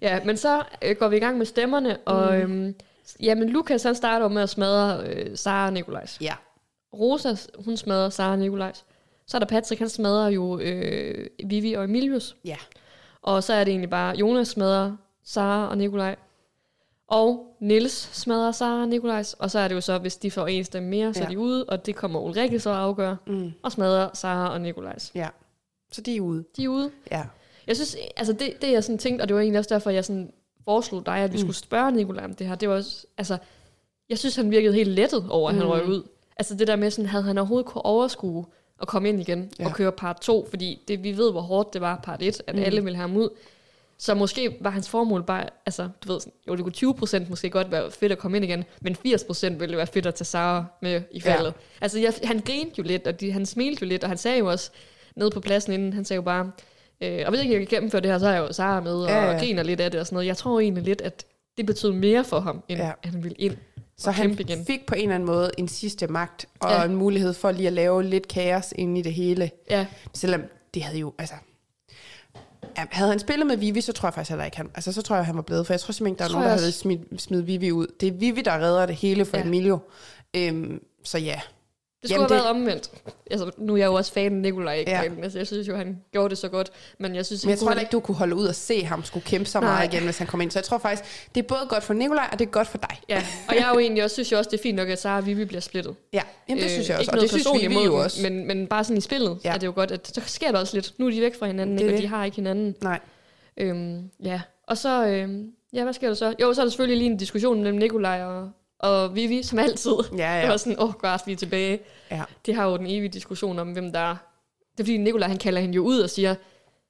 ja, 0.00 0.24
men 0.24 0.36
så 0.36 0.62
øh, 0.82 0.96
går 0.96 1.08
vi 1.08 1.16
i 1.16 1.20
gang 1.20 1.38
med 1.38 1.46
stemmerne, 1.46 1.96
og... 1.96 2.34
Mm. 2.34 2.40
Øhm, 2.40 2.74
Jamen, 3.20 3.48
Lukas 3.48 3.82
han 3.82 3.94
starter 3.94 4.28
med 4.28 4.42
at 4.42 4.50
smadre 4.50 5.06
øh, 5.06 5.36
Sara 5.36 5.66
og 5.66 5.72
Nikolajs. 5.72 6.18
Ja. 6.20 6.34
Rosa, 6.92 7.34
hun 7.64 7.76
smadrer 7.76 8.10
Sara 8.10 8.30
og 8.30 8.38
Nikolajs. 8.38 8.84
Så 9.26 9.36
er 9.36 9.38
der 9.38 9.46
Patrick, 9.46 9.78
han 9.78 9.88
smadrer 9.88 10.28
jo 10.28 10.58
øh, 10.58 11.26
Vivi 11.46 11.72
og 11.72 11.84
Emilius. 11.84 12.36
Ja. 12.44 12.56
Og 13.22 13.42
så 13.42 13.52
er 13.52 13.64
det 13.64 13.70
egentlig 13.70 13.90
bare, 13.90 14.16
Jonas 14.16 14.48
smadrer 14.48 14.96
Sara 15.24 15.68
og 15.68 15.78
Nikolaj. 15.78 16.16
Og 17.08 17.56
Nils 17.60 17.92
smadrer 18.12 18.52
Sara 18.52 18.80
og 18.80 18.88
Nikolajs. 18.88 19.34
Og 19.34 19.50
så 19.50 19.58
er 19.58 19.68
det 19.68 19.74
jo 19.74 19.80
så, 19.80 19.98
hvis 19.98 20.16
de 20.16 20.30
får 20.30 20.46
en 20.46 20.64
stemme 20.64 20.88
mere, 20.88 21.14
så 21.14 21.20
Ja. 21.20 21.24
er 21.24 21.28
de 21.30 21.38
ude. 21.38 21.64
Og 21.64 21.86
det 21.86 21.96
kommer 21.96 22.20
Ulrike 22.20 22.60
så 22.60 22.70
at 22.70 22.76
afgøre. 22.76 23.16
Mm. 23.26 23.52
Og 23.62 23.72
smadrer 23.72 24.08
Sara 24.14 24.52
og 24.52 24.60
Nikolajs. 24.60 25.12
Ja. 25.14 25.28
Så 25.92 26.00
de 26.00 26.16
er 26.16 26.20
ude. 26.20 26.44
De 26.56 26.64
er 26.64 26.68
ude. 26.68 26.90
Ja. 27.10 27.22
Jeg 27.66 27.76
synes, 27.76 27.96
altså 28.16 28.32
det, 28.32 28.52
det 28.62 28.72
jeg 28.72 28.84
sådan 28.84 28.98
tænkte, 28.98 29.22
og 29.22 29.28
det 29.28 29.34
var 29.34 29.40
egentlig 29.40 29.58
også 29.58 29.74
derfor, 29.74 29.90
jeg 29.90 30.04
sådan 30.04 30.32
foreslog 30.64 31.06
dig, 31.06 31.16
at 31.18 31.32
vi 31.32 31.36
mm. 31.36 31.40
skulle 31.40 31.56
spørge 31.56 31.92
Nikolaj 31.92 32.24
om 32.24 32.34
det 32.34 32.46
her. 32.46 32.54
Det 32.54 32.68
var 32.68 32.74
også, 32.74 33.06
altså, 33.18 33.38
jeg 34.08 34.18
synes, 34.18 34.36
han 34.36 34.50
virkede 34.50 34.74
helt 34.74 34.90
lettet 34.90 35.26
over, 35.30 35.48
at 35.48 35.54
han 35.54 35.64
Mm. 35.64 35.70
røg 35.70 35.86
ud. 35.88 36.02
Altså 36.36 36.54
det 36.54 36.66
der 36.66 36.76
med, 36.76 36.90
sådan, 36.90 37.06
havde 37.08 37.24
han 37.24 37.38
overhovedet 37.38 37.66
kunne 37.66 37.84
overskue 37.84 38.44
at 38.82 38.88
komme 38.88 39.08
ind 39.08 39.20
igen 39.20 39.50
ja. 39.58 39.64
Ja. 39.64 39.68
og 39.68 39.74
køre 39.74 39.92
part 39.92 40.20
2, 40.20 40.46
fordi 40.50 40.82
det, 40.88 41.04
vi 41.04 41.16
ved, 41.16 41.30
hvor 41.32 41.40
hårdt 41.40 41.72
det 41.72 41.80
var 41.80 42.00
part 42.04 42.22
1, 42.22 42.42
at 42.46 42.54
mm. 42.56 42.62
Alle 42.62 42.82
ville 42.84 42.96
have 42.96 43.08
ham 43.08 43.16
ud. 43.16 43.28
Så 43.98 44.14
måske 44.14 44.56
var 44.60 44.70
hans 44.70 44.88
formål 44.88 45.22
bare, 45.22 45.44
altså 45.66 45.88
du 46.04 46.12
ved, 46.12 46.20
jo 46.48 46.54
det 46.56 46.62
kunne 46.62 46.72
20 46.72 46.94
procent 46.94 47.30
måske 47.30 47.50
godt 47.50 47.70
være 47.70 47.90
fedt 47.90 48.12
at 48.12 48.18
komme 48.18 48.36
ind 48.36 48.44
igen, 48.44 48.64
men 48.80 48.96
80 48.96 49.24
procent 49.24 49.60
ville 49.60 49.70
det 49.70 49.76
være 49.76 49.86
fedt 49.86 50.06
at 50.06 50.14
tage 50.14 50.24
Sara 50.24 50.64
med 50.82 51.02
i 51.10 51.22
Ja. 51.24 51.34
faldet. 51.34 51.54
Altså 51.80 51.98
jeg, 51.98 52.12
han 52.24 52.40
grinte 52.40 52.74
jo 52.78 52.82
lidt, 52.82 53.06
og 53.06 53.20
de, 53.20 53.32
han 53.32 53.46
smilte 53.46 53.82
jo 53.82 53.86
lidt, 53.88 54.02
og 54.04 54.10
han 54.10 54.18
sagde 54.18 54.38
jo 54.38 54.46
også 54.50 54.70
nede 55.16 55.30
på 55.30 55.40
pladsen 55.40 55.72
inden, 55.72 55.92
han 55.92 56.04
sagde 56.04 56.16
jo 56.16 56.22
bare, 56.22 56.50
øh, 57.00 57.22
og 57.24 57.30
hvis 57.30 57.40
ikke 57.42 57.52
jeg 57.54 57.60
kan 57.68 57.76
gennemføre 57.76 58.00
det 58.02 58.10
her, 58.10 58.18
så 58.18 58.26
er 58.26 58.32
jeg 58.32 58.40
jo 58.40 58.52
Sara 58.52 58.80
med, 58.80 58.92
og, 58.94 59.08
Ja, 59.08 59.16
ja, 59.16 59.24
ja. 59.24 59.32
ja. 59.32 59.38
griner 59.38 59.62
lidt 59.62 59.80
af 59.80 59.90
det 59.90 60.00
og 60.00 60.06
sådan 60.06 60.14
noget. 60.14 60.26
Jeg 60.26 60.36
tror 60.36 60.60
egentlig 60.60 60.84
lidt, 60.84 61.00
at 61.00 61.24
det 61.56 61.66
betød 61.66 61.92
mere 61.92 62.24
for 62.24 62.40
ham, 62.40 62.62
end 62.68 62.78
Ja. 62.80 62.86
ja. 62.86 62.92
at 63.02 63.10
han 63.10 63.22
ville 63.24 63.36
ind. 63.38 63.56
Så 63.98 64.10
han 64.10 64.30
igen. 64.40 64.66
fik 64.66 64.86
på 64.86 64.94
en 64.94 65.00
eller 65.00 65.14
anden 65.14 65.26
måde 65.26 65.50
en 65.58 65.68
sidste 65.68 66.06
magt, 66.06 66.46
og 66.60 66.70
Ja. 66.70 66.84
en 66.84 66.94
mulighed 66.94 67.34
for 67.34 67.50
lige 67.50 67.66
at 67.66 67.72
lave 67.72 68.02
lidt 68.02 68.28
kaos 68.28 68.72
inde 68.76 69.00
i 69.00 69.02
det 69.02 69.14
hele. 69.14 69.50
Ja, 69.70 69.86
Selvom 70.12 70.42
det 70.74 70.82
havde 70.82 70.98
jo, 70.98 71.12
altså... 71.18 71.34
Ja, 72.78 72.84
havde 72.90 73.10
han 73.10 73.18
spillet 73.18 73.46
med 73.46 73.56
Vivi, 73.56 73.80
så 73.80 73.92
tror 73.92 74.06
jeg 74.08 74.14
faktisk 74.14 74.28
heller 74.30 74.44
ikke, 74.44 74.56
han, 74.56 74.70
altså 74.74 74.92
så 74.92 75.02
tror 75.02 75.16
jeg, 75.16 75.26
han 75.26 75.36
var 75.36 75.42
blevet, 75.42 75.66
for 75.66 75.72
jeg 75.74 75.80
tror 75.80 75.92
simpelthen 75.92 76.12
ikke, 76.14 76.18
der 76.18 76.24
er 76.24 76.32
nogen, 76.32 76.48
der 76.48 76.56
havde 76.58 76.72
smidt, 76.72 77.22
smidt 77.22 77.46
Vivi 77.46 77.72
ud. 77.72 77.86
Det 78.00 78.08
er 78.08 78.12
Vivi, 78.12 78.40
der 78.42 78.58
redder 78.58 78.86
det 78.86 78.94
hele 78.96 79.24
for 79.24 79.36
ja. 79.36 79.42
Emilio. 79.44 79.78
Øhm, 80.36 80.82
så 81.04 81.18
ja, 81.18 81.40
det 82.04 82.10
skulle 82.10 82.22
Jamen, 82.22 82.30
have 82.30 82.38
det- 82.38 82.44
været 82.44 82.56
omvendt. 82.56 82.90
Altså, 83.30 83.50
nu 83.58 83.72
er 83.72 83.76
jeg 83.76 83.86
jo 83.86 83.94
også 83.94 84.12
fan 84.12 84.24
af 84.26 84.32
Nikolaj, 84.42 84.74
ikke? 84.74 84.90
Ja. 84.90 85.02
Altså, 85.22 85.38
jeg 85.38 85.46
synes 85.46 85.68
jo, 85.68 85.76
han 85.76 86.00
gjorde 86.12 86.30
det 86.30 86.38
så 86.38 86.48
godt, 86.48 86.70
men 86.98 87.14
jeg 87.14 87.26
synes, 87.26 87.44
men 87.44 87.50
jeg 87.50 87.58
tror 87.58 87.64
kunne 87.66 87.70
heller 87.72 87.80
ikke, 87.80 87.92
du 87.92 88.00
kunne 88.00 88.14
holde 88.14 88.34
ud 88.36 88.46
og 88.46 88.54
se 88.54 88.84
ham 88.84 89.04
skulle 89.04 89.24
kæmpe 89.26 89.46
så 89.46 89.60
Nej. 89.60 89.68
meget 89.70 89.92
igen, 89.94 90.04
hvis 90.04 90.18
han 90.18 90.26
kom 90.26 90.40
ind. 90.40 90.50
Så 90.50 90.58
jeg 90.58 90.64
tror 90.64 90.78
faktisk, 90.78 91.28
det 91.34 91.42
er 91.42 91.46
både 91.46 91.60
godt 91.68 91.82
for 91.84 91.94
Nikolaj, 91.94 92.28
og 92.32 92.38
det 92.38 92.46
er 92.46 92.50
godt 92.50 92.68
for 92.68 92.78
dig. 92.78 92.96
Ja, 93.08 93.22
og 93.48 93.54
jeg 93.54 93.62
er 93.62 93.68
jo 93.72 93.78
egentlig 93.78 94.04
også, 94.04 94.14
synes 94.14 94.32
jo 94.32 94.38
også, 94.38 94.50
det 94.50 94.58
er 94.58 94.62
fint 94.62 94.76
nok, 94.76 94.88
at 94.88 95.00
Sara 95.00 95.16
og 95.18 95.26
Vivi 95.26 95.44
bliver 95.44 95.60
splittet. 95.60 95.94
Ja, 96.12 96.22
Jamen, 96.48 96.62
det 96.62 96.70
synes 96.70 96.88
jeg 96.88 96.96
også, 96.98 97.00
Øh, 97.00 97.02
Ikke 97.02 97.10
og 97.10 97.14
noget 97.16 97.22
det 97.22 97.30
synes 97.30 97.42
personligt 97.44 97.70
vi, 97.70 97.74
imod 97.74 97.84
jo 97.86 97.96
også. 98.02 98.22
Men, 98.22 98.46
men 98.46 98.66
bare 98.66 98.84
sådan 98.84 98.98
i 98.98 99.00
spillet 99.00 99.38
Ja. 99.44 99.54
er 99.54 99.58
det 99.58 99.66
jo 99.66 99.72
godt, 99.74 99.90
at 99.90 100.06
så 100.14 100.20
sker 100.26 100.52
der 100.52 100.58
også 100.58 100.76
lidt. 100.76 100.94
Nu 100.98 101.06
er 101.06 101.10
de 101.10 101.20
væk 101.20 101.38
fra 101.38 101.46
hinanden, 101.46 101.78
ikke? 101.78 101.94
og 101.94 101.98
de 102.02 102.06
har 102.06 102.24
ikke 102.24 102.34
hinanden. 102.36 102.74
Nej, 102.82 103.00
Øhm, 103.56 104.10
ja, 104.24 104.40
og 104.68 104.78
så, 104.78 105.06
øhm, 105.06 105.50
ja, 105.72 105.82
hvad 105.84 105.92
sker 105.92 106.08
der 106.08 106.14
så? 106.14 106.34
Jo, 106.40 106.54
så 106.54 106.60
er 106.60 106.64
der 106.64 106.70
selvfølgelig 106.70 106.98
lige 106.98 107.10
en 107.10 107.16
diskussion 107.16 107.58
mellem 107.62 107.78
Nikolaj 107.78 108.22
og, 108.22 108.50
og 108.78 109.14
Vivi, 109.14 109.42
som 109.42 109.58
altid. 109.58 109.92
ja, 110.12 110.16
Det 110.16 110.20
ja. 110.42 110.48
var 110.48 110.56
sådan, 110.56 110.78
åh, 110.80 110.88
oh, 110.88 110.92
godt, 110.94 111.22
vi 111.26 111.32
er 111.32 111.36
tilbage. 111.36 111.80
ja. 112.10 112.22
Det 112.46 112.54
har 112.54 112.70
jo 112.70 112.76
den 112.76 112.86
evige 112.86 113.08
diskussion 113.08 113.58
om, 113.58 113.72
hvem 113.72 113.92
der 113.92 114.00
er. 114.00 114.16
Det 114.72 114.80
er 114.80 114.84
fordi 114.84 114.96
Nikolaj, 114.96 115.28
han 115.28 115.38
kalder 115.38 115.60
hende 115.60 115.74
jo 115.74 115.82
ud 115.82 115.98
og 115.98 116.10
siger, 116.10 116.34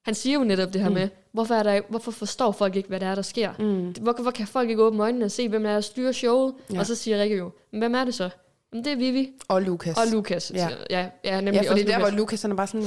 han 0.05 0.15
siger 0.15 0.39
jo 0.39 0.45
netop 0.45 0.73
det 0.73 0.81
her 0.81 0.89
mm. 0.89 0.95
med, 0.95 1.09
hvorfor, 1.33 1.55
er 1.55 1.63
der, 1.63 1.81
hvorfor 1.89 2.11
forstår 2.11 2.53
folk 2.53 2.77
ikke, 2.77 2.89
hvad 2.89 3.01
der 3.01 3.07
er, 3.07 3.15
der 3.15 3.23
sker? 3.23 3.53
Mm. 3.59 3.95
Hvor, 4.03 4.23
hvor 4.23 4.31
kan 4.31 4.47
folk 4.47 4.71
ikke 4.71 4.83
åbne 4.83 5.03
øjnene 5.03 5.25
og 5.25 5.31
se, 5.31 5.49
hvem 5.49 5.63
der 5.63 5.71
er, 5.71 5.75
der 5.75 5.81
styrer 5.81 6.13
showet? 6.13 6.55
Ja. 6.71 6.75
Ja. 6.75 6.81
Og 6.81 6.87
så 6.87 6.95
siger 6.95 7.23
Rikke 7.23 7.37
jo, 7.37 7.51
"Men 7.71 7.79
hvem 7.79 7.95
er 7.95 8.05
det 8.05 8.15
så? 8.15 8.31
Jamen, 8.73 8.85
det 8.85 8.93
er 8.93 8.97
Vivi 8.97 9.33
Og 9.49 9.63
Lukas. 9.63 9.97
og 9.97 10.03
Lukas. 10.13 10.53
Ja. 10.55 10.69
Ja, 10.91 11.09
ja, 11.25 11.41
nemlig 11.41 11.63
Ja, 11.63 11.71
fordi 11.71 11.81
også 11.83 11.93
der, 11.93 11.99
Lukas. 11.99 12.11
hvor 12.11 12.19
Lukas 12.19 12.43
han 12.43 12.51
er 12.51 12.55
bare 12.57 12.67
sådan, 12.67 12.87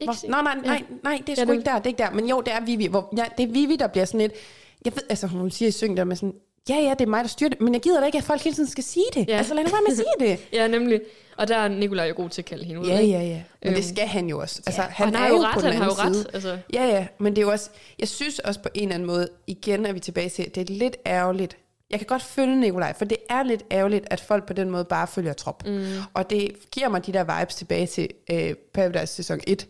Ikke 0.00 0.14
Hvor, 0.28 0.30
nej, 0.30 0.42
nej, 0.42 0.54
ja. 0.64 0.68
nej, 0.70 0.82
nej, 1.02 1.22
det 1.26 1.28
er 1.28 1.34
Ja, 1.38 1.42
sgu 1.44 1.52
det- 1.52 1.58
ikke 1.58 1.70
der, 1.70 1.76
det 1.78 1.84
er 1.86 1.88
ikke 1.88 1.98
der. 2.02 2.10
Men 2.10 2.28
jo, 2.28 2.40
det 2.40 2.52
er 2.54 2.60
Vivi. 2.60 2.86
Hvor, 2.86 3.14
ja, 3.16 3.24
det 3.38 3.48
er 3.48 3.52
Vivi, 3.52 3.76
der 3.76 3.86
bliver 3.86 4.04
sådan 4.04 4.20
lidt... 4.20 4.32
Jeg 4.84 4.92
ved, 4.94 5.02
altså 5.08 5.26
hun 5.26 5.50
siger 5.50 5.68
i 5.68 5.72
syngen 5.72 5.96
der 5.96 6.04
med 6.04 6.16
sådan, 6.16 6.34
ja, 6.68 6.74
ja, 6.74 6.90
det 6.90 7.00
er 7.00 7.06
mig, 7.06 7.24
der 7.24 7.28
styrer 7.28 7.50
det, 7.50 7.60
men 7.60 7.74
jeg 7.74 7.82
gider 7.82 8.00
da 8.00 8.06
ikke, 8.06 8.18
at 8.18 8.24
folk 8.24 8.40
hele 8.42 8.56
tiden 8.56 8.70
skal 8.70 8.84
sige 8.84 9.04
det. 9.14 9.28
Ja. 9.28 9.36
Altså 9.36 9.54
lad 9.54 9.64
nu 9.64 9.70
være 9.70 9.80
med 9.88 9.90
at 9.90 9.96
sige 9.96 10.28
det. 10.30 10.46
Ja, 10.58 10.66
nemlig. 10.66 11.00
Og 11.36 11.48
der 11.48 11.56
er 11.56 11.68
Nikolaj 11.68 12.08
jo 12.08 12.14
god 12.16 12.28
til 12.30 12.40
at 12.42 12.44
kalde 12.46 12.64
hende 12.64 12.80
ud. 12.80 12.86
ja, 12.86 13.00
ja, 13.00 13.22
ja. 13.22 13.42
Men 13.62 13.72
det 13.72 13.78
Øhm, 13.78 13.82
skal 13.96 14.06
han 14.06 14.26
jo 14.28 14.38
også. 14.40 14.62
Altså, 14.66 14.82
Ja, 14.82 14.88
han, 14.88 15.08
og 15.08 15.14
er 15.14 15.18
har 15.18 15.28
jo 15.28 15.34
ret, 15.42 15.54
på 15.54 15.60
den 15.60 15.72
han 15.72 15.82
har 15.82 15.84
jo 15.84 16.12
side. 16.14 16.24
ret. 16.24 16.34
Altså, 16.34 16.58
Ja, 16.72 16.84
ja, 16.86 17.06
men 17.18 17.36
det 17.36 17.42
er 17.42 17.46
jo 17.46 17.50
også... 17.52 17.70
Jeg 17.98 18.08
synes 18.08 18.38
også 18.38 18.60
på 18.60 18.68
en 18.74 18.82
eller 18.82 18.94
anden 18.94 19.06
måde, 19.06 19.28
igen 19.46 19.86
er 19.86 19.92
vi 19.92 20.00
tilbage 20.00 20.28
til, 20.28 20.54
det 20.54 20.70
er 20.70 20.74
lidt 20.74 20.96
ærgerligt. 21.06 21.56
Jeg 21.90 21.98
kan 22.00 22.06
godt 22.06 22.22
følge 22.22 22.60
Nikolaj, 22.60 22.92
for 22.98 23.04
det 23.04 23.16
er 23.30 23.42
lidt 23.42 23.62
ærgerligt, 23.72 24.04
at 24.10 24.20
folk 24.20 24.46
på 24.46 24.52
den 24.52 24.70
måde 24.70 24.84
bare 24.84 25.06
følger 25.06 25.32
trop. 25.32 25.66
Mm. 25.66 25.84
Og 26.14 26.30
det 26.30 26.52
giver 26.70 26.88
mig 26.88 27.06
de 27.06 27.12
der 27.12 27.38
vibes 27.40 27.54
tilbage 27.54 27.86
til 27.86 28.08
øh, 28.30 28.54
Paradise 28.74 29.06
sæson 29.06 29.40
1, 29.46 29.66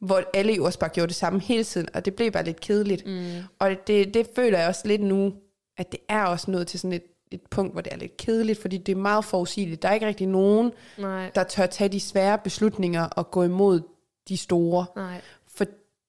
hvor 0.00 0.22
alle 0.34 0.52
jo 0.52 0.64
også 0.64 0.78
bare 0.78 0.90
gjorde 0.90 1.08
det 1.08 1.16
samme 1.16 1.40
hele 1.40 1.64
tiden, 1.64 1.88
og 1.94 2.04
det 2.04 2.14
blev 2.14 2.30
bare 2.30 2.44
lidt 2.44 2.60
kedeligt. 2.60 3.06
Mm. 3.06 3.22
Og 3.58 3.70
det, 3.86 4.14
det 4.14 4.26
føler 4.36 4.58
jeg 4.58 4.68
også 4.68 4.82
lidt 4.88 5.02
nu, 5.02 5.32
at 5.80 5.92
det 5.92 6.00
er 6.08 6.22
også 6.24 6.50
nået 6.50 6.66
til 6.66 6.80
sådan 6.80 6.92
et, 6.92 7.02
et 7.30 7.40
punkt, 7.50 7.72
hvor 7.72 7.80
det 7.80 7.92
er 7.92 7.96
lidt 7.96 8.16
kedeligt, 8.16 8.60
fordi 8.60 8.76
det 8.78 8.92
er 8.92 8.96
meget 8.96 9.24
forudsigeligt. 9.24 9.82
Der 9.82 9.88
er 9.88 9.94
ikke 9.94 10.06
rigtig 10.06 10.26
nogen, 10.26 10.72
nej, 10.98 11.30
der 11.34 11.44
tør 11.44 11.66
tage 11.66 11.88
de 11.88 12.00
svære 12.00 12.38
beslutninger 12.38 13.02
og 13.04 13.30
gå 13.30 13.42
imod 13.42 13.80
de 14.28 14.36
store. 14.36 14.86
nej. 14.96 15.20
For, 15.54 15.64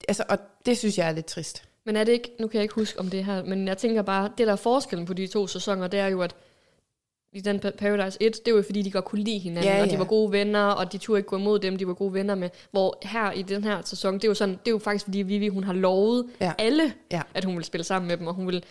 altså, 0.08 0.24
og 0.30 0.38
det 0.66 0.78
synes 0.78 0.98
jeg 0.98 1.08
er 1.08 1.12
lidt 1.12 1.26
trist. 1.26 1.64
Men 1.86 1.96
er 1.96 2.04
det 2.04 2.12
ikke, 2.12 2.32
nu 2.40 2.48
kan 2.48 2.56
jeg 2.58 2.64
ikke 2.64 2.76
huske 2.76 3.00
om 3.00 3.10
det 3.10 3.26
her, 3.26 3.44
men 3.44 3.68
jeg 3.68 3.78
tænker 3.78 4.02
bare, 4.02 4.32
det 4.38 4.48
der 4.48 4.54
er 4.54 4.58
forskellen 4.58 5.06
på 5.06 5.14
de 5.14 5.28
to 5.28 5.48
sæsoner, 5.48 5.88
det 5.88 6.00
er 6.00 6.08
jo, 6.08 6.22
at 6.22 6.36
i 7.34 7.42
den 7.42 7.56
Pa- 7.66 7.70
Paradise 7.78 8.18
1, 8.22 8.46
det 8.46 8.54
var 8.54 8.58
jo 8.60 8.64
fordi, 8.64 8.82
de 8.82 8.92
godt 8.92 9.06
kunne 9.06 9.24
lide 9.24 9.38
hinanden, 9.40 9.72
Ja, 9.72 9.78
ja, 9.78 9.84
og 9.84 9.90
de 9.92 10.00
var 10.00 10.06
gode 10.06 10.32
venner, 10.32 10.66
og 10.66 10.92
de 10.92 10.98
turde 10.98 11.20
ikke 11.20 11.30
gå 11.30 11.38
imod 11.38 11.60
dem, 11.60 11.78
de 11.78 11.88
var 11.88 11.94
gode 11.94 12.14
venner 12.14 12.36
med. 12.36 12.50
Hvor 12.72 12.98
her 13.04 13.32
i 13.32 13.42
den 13.42 13.64
her 13.64 13.82
sæson, 13.86 14.14
det 14.14 14.24
er 14.24 14.28
jo, 14.28 14.34
sådan, 14.34 14.56
det 14.56 14.68
er 14.68 14.72
jo 14.72 14.78
faktisk 14.80 15.06
fordi 15.06 15.18
Vivi, 15.22 15.48
hun 15.48 15.64
har 15.64 15.74
lovet 15.74 16.26
ja. 16.40 16.54
alle, 16.58 16.94
Ja. 17.12 17.22
at 17.34 17.44
hun 17.46 17.56
vil 17.56 17.64
spille 17.64 17.84
sammen 17.84 18.08
med 18.08 18.18
dem, 18.18 18.28
og 18.28 18.34
hun 18.34 18.48
vil, 18.48 18.64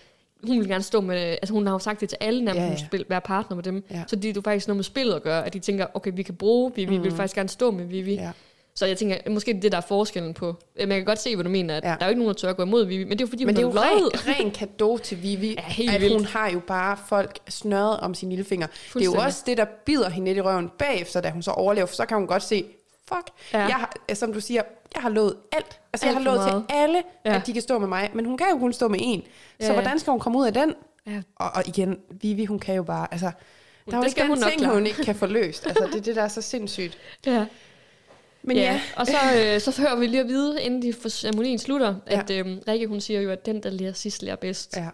hun 0.46 0.58
vil 0.58 0.68
gerne 0.68 0.82
stå 0.84 1.00
med, 1.00 1.16
altså 1.16 1.52
hun 1.52 1.66
har 1.66 1.74
jo 1.74 1.78
sagt 1.78 2.00
det 2.00 2.08
til 2.08 2.18
alle, 2.20 2.44
når 2.44 2.54
Ja, 2.54 2.62
ja, 2.62 2.68
hun 2.68 2.76
vil 2.92 3.04
være 3.08 3.20
partner 3.20 3.54
med 3.54 3.64
dem. 3.64 3.84
Ja. 3.90 4.02
Så 4.06 4.16
det 4.16 4.36
er 4.36 4.40
faktisk 4.44 4.68
noget 4.68 4.76
med 4.76 4.84
spillet 4.84 5.14
at 5.14 5.22
gøre, 5.22 5.46
at 5.46 5.52
de 5.52 5.58
tænker, 5.58 5.86
okay, 5.94 6.10
vi 6.14 6.22
kan 6.22 6.34
bruge 6.36 6.72
Vivi, 6.76 6.86
mm. 6.96 7.02
vi 7.02 7.08
vil 7.08 7.16
faktisk 7.16 7.34
gerne 7.34 7.48
stå 7.48 7.70
med 7.70 7.84
Vivi. 7.84 8.14
Ja. 8.14 8.30
Så 8.74 8.86
jeg 8.86 8.98
tænker, 8.98 9.30
måske 9.30 9.52
det 9.52 9.64
er 9.64 9.70
der 9.70 9.76
er 9.76 9.80
forskellen 9.80 10.34
på. 10.34 10.56
Men 10.78 10.88
jeg 10.88 10.96
kan 10.98 11.04
godt 11.04 11.18
se, 11.18 11.36
hvad 11.36 11.44
du 11.44 11.50
mener, 11.50 11.76
at 11.76 11.84
Ja. 11.84 11.88
der 11.88 11.94
er 12.00 12.04
jo 12.06 12.08
ikke 12.08 12.18
nogen, 12.18 12.34
der 12.34 12.38
tør 12.40 12.50
at 12.50 12.56
gå 12.56 12.62
imod 12.62 12.84
Vivi, 12.84 13.04
men 13.04 13.10
det 13.10 13.20
er 13.20 13.26
jo 13.26 13.28
fordi, 13.28 13.44
Men 13.44 13.54
det 13.56 13.60
er 13.62 13.66
jo 13.66 13.68
hun 13.70 13.78
ren, 13.78 14.10
ren 14.14 14.50
kado 14.50 14.98
til 14.98 15.22
Vivi, 15.22 15.54
Ja, 15.58 15.62
helt 15.62 15.90
at 15.94 16.00
vildt. 16.00 16.14
hun 16.16 16.24
har 16.24 16.50
jo 16.50 16.60
bare 16.66 16.96
folk 17.08 17.38
snørret 17.48 18.00
om 18.00 18.14
sin 18.14 18.28
lille 18.28 18.44
finger. 18.44 18.66
Det 18.94 19.00
er 19.00 19.04
jo 19.04 19.12
også 19.14 19.42
det, 19.46 19.56
der 19.58 19.64
bider 19.86 20.08
hende 20.08 20.28
lidt 20.28 20.38
i 20.38 20.40
røven 20.40 20.70
bagefter, 20.78 21.20
da 21.20 21.30
hun 21.30 21.42
så 21.42 21.50
overlever, 21.50 21.86
for 21.86 21.94
så 21.94 22.06
kan 22.06 22.16
hun 22.16 22.26
godt 22.26 22.42
se, 22.42 22.64
fuck, 23.08 23.30
ja. 23.52 23.58
Ja. 23.58 23.64
jeg 23.66 23.74
har, 23.76 24.14
som 24.14 24.32
du 24.32 24.40
siger, 24.40 24.62
jeg 24.94 25.02
har 25.02 25.08
lovet 25.08 25.36
alt. 25.52 25.80
Altså, 25.92 26.06
jeg 26.06 26.16
Alt 26.16 26.26
har 26.28 26.32
for 26.36 26.44
lovet 26.52 26.64
til 26.68 26.74
alle, 26.76 27.02
ja. 27.24 27.30
Ja. 27.30 27.36
at 27.36 27.46
de 27.46 27.52
kan 27.52 27.62
stå 27.62 27.78
med 27.78 27.88
mig, 27.88 28.10
men 28.14 28.24
hun 28.24 28.38
kan 28.38 28.46
jo 28.52 28.58
kun 28.58 28.72
stå 28.72 28.88
med 28.88 28.98
en. 29.02 29.20
Så 29.22 29.26
Ja, 29.60 29.66
ja. 29.66 29.72
hvordan 29.72 29.98
skal 29.98 30.10
hun 30.10 30.20
komme 30.20 30.38
ud 30.38 30.46
af 30.46 30.52
den? 30.54 30.74
Ja. 31.06 31.22
Og, 31.36 31.50
og 31.54 31.68
igen, 31.68 31.98
Vivi, 32.10 32.44
hun 32.44 32.58
kan 32.58 32.74
jo 32.74 32.82
bare, 32.82 33.06
altså, 33.12 33.30
der 33.86 33.92
er 33.92 33.96
jo 33.96 34.02
Det 34.02 34.08
ikke 34.08 34.20
den 34.20 34.28
hun 34.28 34.38
ting, 34.42 34.66
hun 34.72 34.86
ikke 34.86 35.04
kan 35.04 35.14
få 35.14 35.26
løst. 35.26 35.66
Altså, 35.66 35.86
det 35.86 35.94
er 35.94 36.00
det, 36.02 36.16
der 36.16 36.22
er 36.22 36.28
så 36.28 36.42
sindssygt. 36.42 36.98
Ja. 37.26 37.46
Men 38.42 38.56
ja. 38.56 38.62
ja, 38.62 38.80
Og 38.96 39.06
så, 39.06 39.16
øh, 39.36 39.60
så 39.60 39.80
hører 39.82 39.96
vi 39.96 40.06
lige 40.06 40.20
at 40.20 40.28
vide, 40.28 40.62
inden 40.62 40.82
de 40.82 40.92
for 40.92 41.08
ceremonien 41.08 41.58
slutter, 41.58 41.94
at 42.06 42.30
øh, 42.30 42.46
Rikke, 42.68 42.86
hun 42.86 43.00
siger 43.00 43.20
jo, 43.20 43.30
at 43.30 43.46
den, 43.46 43.62
der 43.62 43.70
lærer 43.70 43.92
sidst, 43.92 44.22
lærer 44.22 44.36
bedst. 44.36 44.76
ja. 44.76 44.88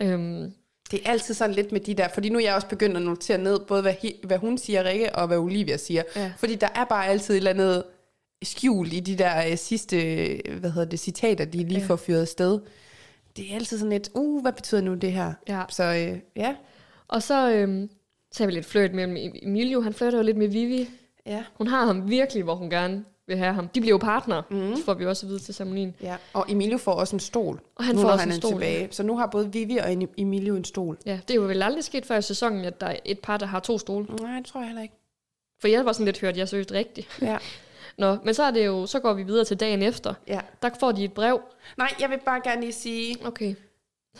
Øhm, 0.00 0.52
Det 0.90 1.00
er 1.04 1.10
altid 1.10 1.34
sådan 1.34 1.54
lidt 1.54 1.72
med 1.72 1.80
de 1.80 1.94
der, 1.94 2.08
fordi 2.14 2.28
nu 2.28 2.38
er 2.38 2.42
jeg 2.42 2.54
også 2.54 2.66
begyndt 2.66 2.96
at 2.96 3.02
notere 3.02 3.38
ned, 3.38 3.58
både 3.60 3.82
hvad, 3.82 3.94
hvad 4.26 4.38
hun 4.38 4.58
siger, 4.58 4.84
Rikke, 4.84 5.14
og 5.14 5.26
hvad 5.26 5.38
Olivia 5.38 5.76
siger. 5.76 6.02
Ja. 6.16 6.32
Fordi 6.38 6.54
der 6.54 6.68
er 6.74 6.84
bare 6.84 7.06
altid 7.06 7.34
et 7.34 7.36
eller 7.38 7.50
andet 7.50 7.82
skjul 8.42 8.92
i 8.92 9.00
de 9.00 9.18
der 9.18 9.50
øh, 9.50 9.56
sidste, 9.58 9.96
øh, 10.26 10.58
hvad 10.60 10.70
hedder 10.70 10.88
det, 10.88 11.00
citater, 11.00 11.44
de 11.44 11.58
lige 11.58 11.80
Ja. 11.80 11.86
får 11.86 11.96
fyret 11.96 12.20
afsted. 12.20 12.60
Det 13.36 13.50
er 13.50 13.54
altid 13.54 13.78
sådan 13.78 13.92
lidt, 13.92 14.10
uh, 14.14 14.42
hvad 14.42 14.52
betyder 14.52 14.80
nu 14.80 14.94
det 14.94 15.12
her? 15.12 15.32
ja. 15.48 15.62
Så 15.70 15.84
øh, 15.84 16.18
ja. 16.36 16.54
Og 17.08 17.22
så, 17.22 17.50
øh, 17.52 17.88
så 18.32 18.42
har 18.42 18.46
vi 18.46 18.52
lidt 18.52 18.66
flirt 18.66 18.94
mellem 18.94 19.16
Emilio, 19.42 19.80
han 19.80 19.94
flirter 19.94 20.18
jo 20.18 20.24
lidt 20.24 20.36
med 20.36 20.48
Vivi. 20.48 20.88
Ja. 21.26 21.44
Hun 21.54 21.66
har 21.66 21.86
ham 21.86 22.10
virkelig, 22.10 22.42
hvor 22.42 22.54
hun 22.54 22.70
gerne 22.70 23.04
vil 23.26 23.36
have 23.36 23.54
ham. 23.54 23.68
De 23.68 23.80
bliver 23.80 23.94
jo 23.94 23.98
partner, 23.98 24.42
mm. 24.50 24.82
får 24.84 24.94
vi 24.94 25.06
også 25.06 25.26
at 25.26 25.30
vide 25.30 25.38
til 25.38 25.54
ceremonien. 25.54 25.94
ja. 26.02 26.16
Og 26.32 26.46
Emilio 26.48 26.78
får 26.78 26.92
også 26.92 27.16
en 27.16 27.20
stol, 27.20 27.60
Og 27.76 27.84
han 27.84 27.94
nu 27.94 28.00
får 28.00 28.08
også 28.08 28.20
han 28.24 28.28
en 28.32 28.40
stol. 28.40 28.52
tilbage. 28.52 28.88
Så 28.90 29.02
nu 29.02 29.16
har 29.16 29.26
både 29.26 29.52
Vivi 29.52 29.76
og 29.76 29.92
Em- 29.92 30.14
Emilio 30.18 30.56
en 30.56 30.64
stol. 30.64 30.98
Ja, 31.06 31.20
det 31.28 31.30
er 31.30 31.34
jo 31.34 31.42
vel 31.46 31.62
aldrig 31.62 31.84
sket 31.84 32.06
før 32.06 32.16
i 32.18 32.22
sæsonen, 32.22 32.64
at 32.64 32.80
der 32.80 32.86
er 32.86 32.96
et 33.04 33.18
par, 33.18 33.36
der 33.36 33.46
har 33.46 33.60
to 33.60 33.78
stole. 33.78 34.06
Nej, 34.20 34.36
det 34.36 34.44
tror 34.46 34.60
jeg 34.60 34.68
heller 34.68 34.82
ikke. 34.82 34.94
For 35.60 35.68
jeg 35.68 35.84
var 35.84 35.92
sådan 35.92 36.04
lidt 36.04 36.20
hørt, 36.20 36.36
jeg 36.36 36.48
søgte 36.48 36.74
rigtigt. 36.74 37.08
Ja. 37.22 37.38
Nå, 37.98 38.16
men 38.24 38.34
så 38.34 38.42
er 38.42 38.50
det 38.50 38.66
jo, 38.66 38.86
så 38.86 39.00
går 39.00 39.12
vi 39.14 39.22
videre 39.22 39.44
til 39.44 39.60
dagen 39.60 39.82
efter. 39.82 40.14
ja. 40.28 40.40
Der 40.62 40.70
får 40.80 40.92
de 40.92 41.04
et 41.04 41.12
brev. 41.12 41.40
Nej, 41.78 41.94
jeg 42.00 42.10
vil 42.10 42.18
bare 42.24 42.40
gerne 42.44 42.60
lige 42.60 42.72
sige, 42.72 43.16
Okay. 43.26 43.54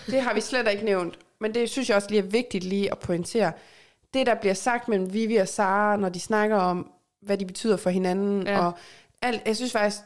Det 0.06 0.20
har 0.20 0.34
vi 0.34 0.40
slet 0.40 0.68
ikke 0.72 0.84
nævnt, 0.84 1.18
men 1.40 1.54
det 1.54 1.70
synes 1.70 1.88
jeg 1.88 1.96
også 1.96 2.08
lige 2.10 2.18
er 2.18 2.26
vigtigt 2.26 2.64
lige 2.64 2.90
at 2.90 2.98
pointere. 2.98 3.52
Det, 4.14 4.26
der 4.26 4.34
bliver 4.34 4.54
sagt 4.54 4.88
mellem 4.88 5.12
Vivi 5.12 5.36
og 5.36 5.48
Sara, 5.48 5.96
når 5.96 6.08
de 6.08 6.20
snakker 6.20 6.56
om, 6.56 6.90
hvad 7.22 7.38
de 7.38 7.46
betyder 7.46 7.76
for 7.76 7.90
hinanden, 7.90 8.42
ja. 8.46 8.52
Ja. 8.52 8.66
og 8.66 8.72
alt, 9.22 9.42
jeg 9.46 9.56
synes 9.56 9.72
faktisk, 9.72 10.00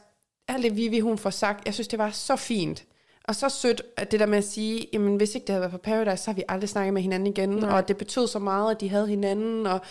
alt 0.47 0.63
det 0.63 0.75
Vivi 0.75 0.99
hun 0.99 1.17
får 1.17 1.29
sagt, 1.29 1.65
jeg 1.65 1.73
synes, 1.73 1.87
det 1.87 1.99
var 1.99 2.09
så 2.11 2.35
fint. 2.35 2.83
Og 3.29 3.35
så 3.35 3.49
sødt, 3.49 3.81
at 3.97 4.11
det 4.11 4.19
der 4.19 4.25
med 4.25 4.37
at 4.37 4.43
sige, 4.43 4.87
jamen 4.93 5.15
hvis 5.15 5.35
ikke 5.35 5.47
det 5.47 5.53
havde 5.53 5.61
været 5.61 5.71
for 5.71 5.77
Paradise, 5.77 6.23
så 6.23 6.31
har 6.31 6.35
vi 6.35 6.43
aldrig 6.49 6.69
snakket 6.69 6.93
med 6.93 7.01
hinanden 7.01 7.27
igen, 7.27 7.49
Nej. 7.49 7.77
og 7.77 7.87
det 7.87 7.97
betød 7.97 8.27
så 8.27 8.39
meget, 8.39 8.71
at 8.71 8.81
de 8.81 8.89
havde 8.89 9.07
hinanden, 9.07 9.67
og 9.67 9.81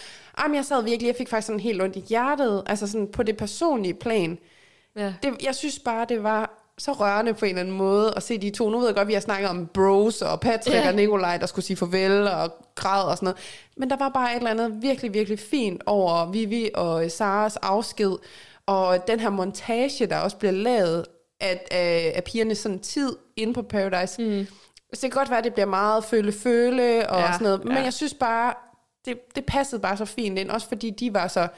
jamen, 0.40 0.54
jeg 0.54 0.64
sad 0.64 0.82
virkelig, 0.82 1.06
jeg 1.06 1.16
fik 1.16 1.28
faktisk 1.28 1.46
sådan 1.46 1.60
helt 1.60 1.82
ondt 1.82 1.96
i 1.96 2.04
hjertet, 2.08 2.62
altså 2.66 2.86
sådan 2.86 3.08
på 3.12 3.22
det 3.22 3.36
personlige 3.36 3.94
plan. 3.94 4.38
Ja. 4.96 5.14
Det, 5.22 5.42
jeg 5.44 5.54
synes 5.54 5.78
bare, 5.78 6.06
det 6.08 6.22
var 6.22 6.64
så 6.78 6.92
rørende 6.92 7.34
på 7.34 7.44
en 7.44 7.48
eller 7.48 7.60
anden 7.60 7.76
måde 7.76 8.12
at 8.16 8.22
se 8.22 8.38
de 8.38 8.50
to. 8.50 8.70
Nu 8.70 8.78
ved 8.78 8.86
jeg 8.86 8.96
godt, 8.96 9.08
vi 9.08 9.12
har 9.12 9.20
snakket 9.20 9.50
om 9.50 9.66
bros 9.66 10.22
og 10.22 10.40
Patrick 10.40 10.76
Ja. 10.76 10.88
og 10.88 10.94
Nikolaj, 10.94 11.36
der 11.36 11.46
skulle 11.46 11.64
sige 11.64 11.76
farvel 11.76 12.28
og 12.28 12.50
græd 12.74 13.02
og 13.04 13.16
sådan 13.16 13.26
noget. 13.26 13.38
Men 13.76 13.90
der 13.90 13.96
var 13.96 14.08
bare 14.08 14.30
et 14.32 14.36
eller 14.36 14.50
andet 14.50 14.82
virkelig, 14.82 15.14
virkelig 15.14 15.38
fint 15.38 15.82
over 15.86 16.30
Vivi 16.30 16.70
og 16.74 17.10
Saras 17.10 17.56
afsked. 17.56 18.12
Og 18.66 19.08
den 19.08 19.20
her 19.20 19.30
montage, 19.30 20.06
der 20.06 20.18
også 20.18 20.36
bliver 20.36 20.52
lavet 20.52 21.04
af, 21.40 21.66
af, 21.70 22.12
af 22.16 22.24
pigernes 22.24 22.58
sådan 22.58 22.78
tid 22.78 23.16
inde 23.36 23.54
på 23.54 23.62
Paradise. 23.62 24.22
Mm. 24.22 24.46
Så 24.94 25.00
det 25.02 25.12
kan 25.12 25.18
godt 25.20 25.30
være, 25.30 25.38
at 25.38 25.44
det 25.44 25.52
bliver 25.54 25.66
meget 25.66 26.04
føle-føle 26.04 27.10
og 27.10 27.20
Ja, 27.20 27.32
sådan 27.32 27.44
noget. 27.44 27.64
Men 27.64 27.76
ja. 27.76 27.82
jeg 27.82 27.92
synes 27.92 28.14
bare, 28.14 28.54
det, 29.04 29.18
det 29.36 29.44
passede 29.46 29.80
bare 29.80 29.96
så 29.96 30.04
fint 30.04 30.38
ind. 30.38 30.50
Også 30.50 30.68
fordi 30.68 30.90
de 30.90 31.14
var 31.14 31.28
så 31.28 31.48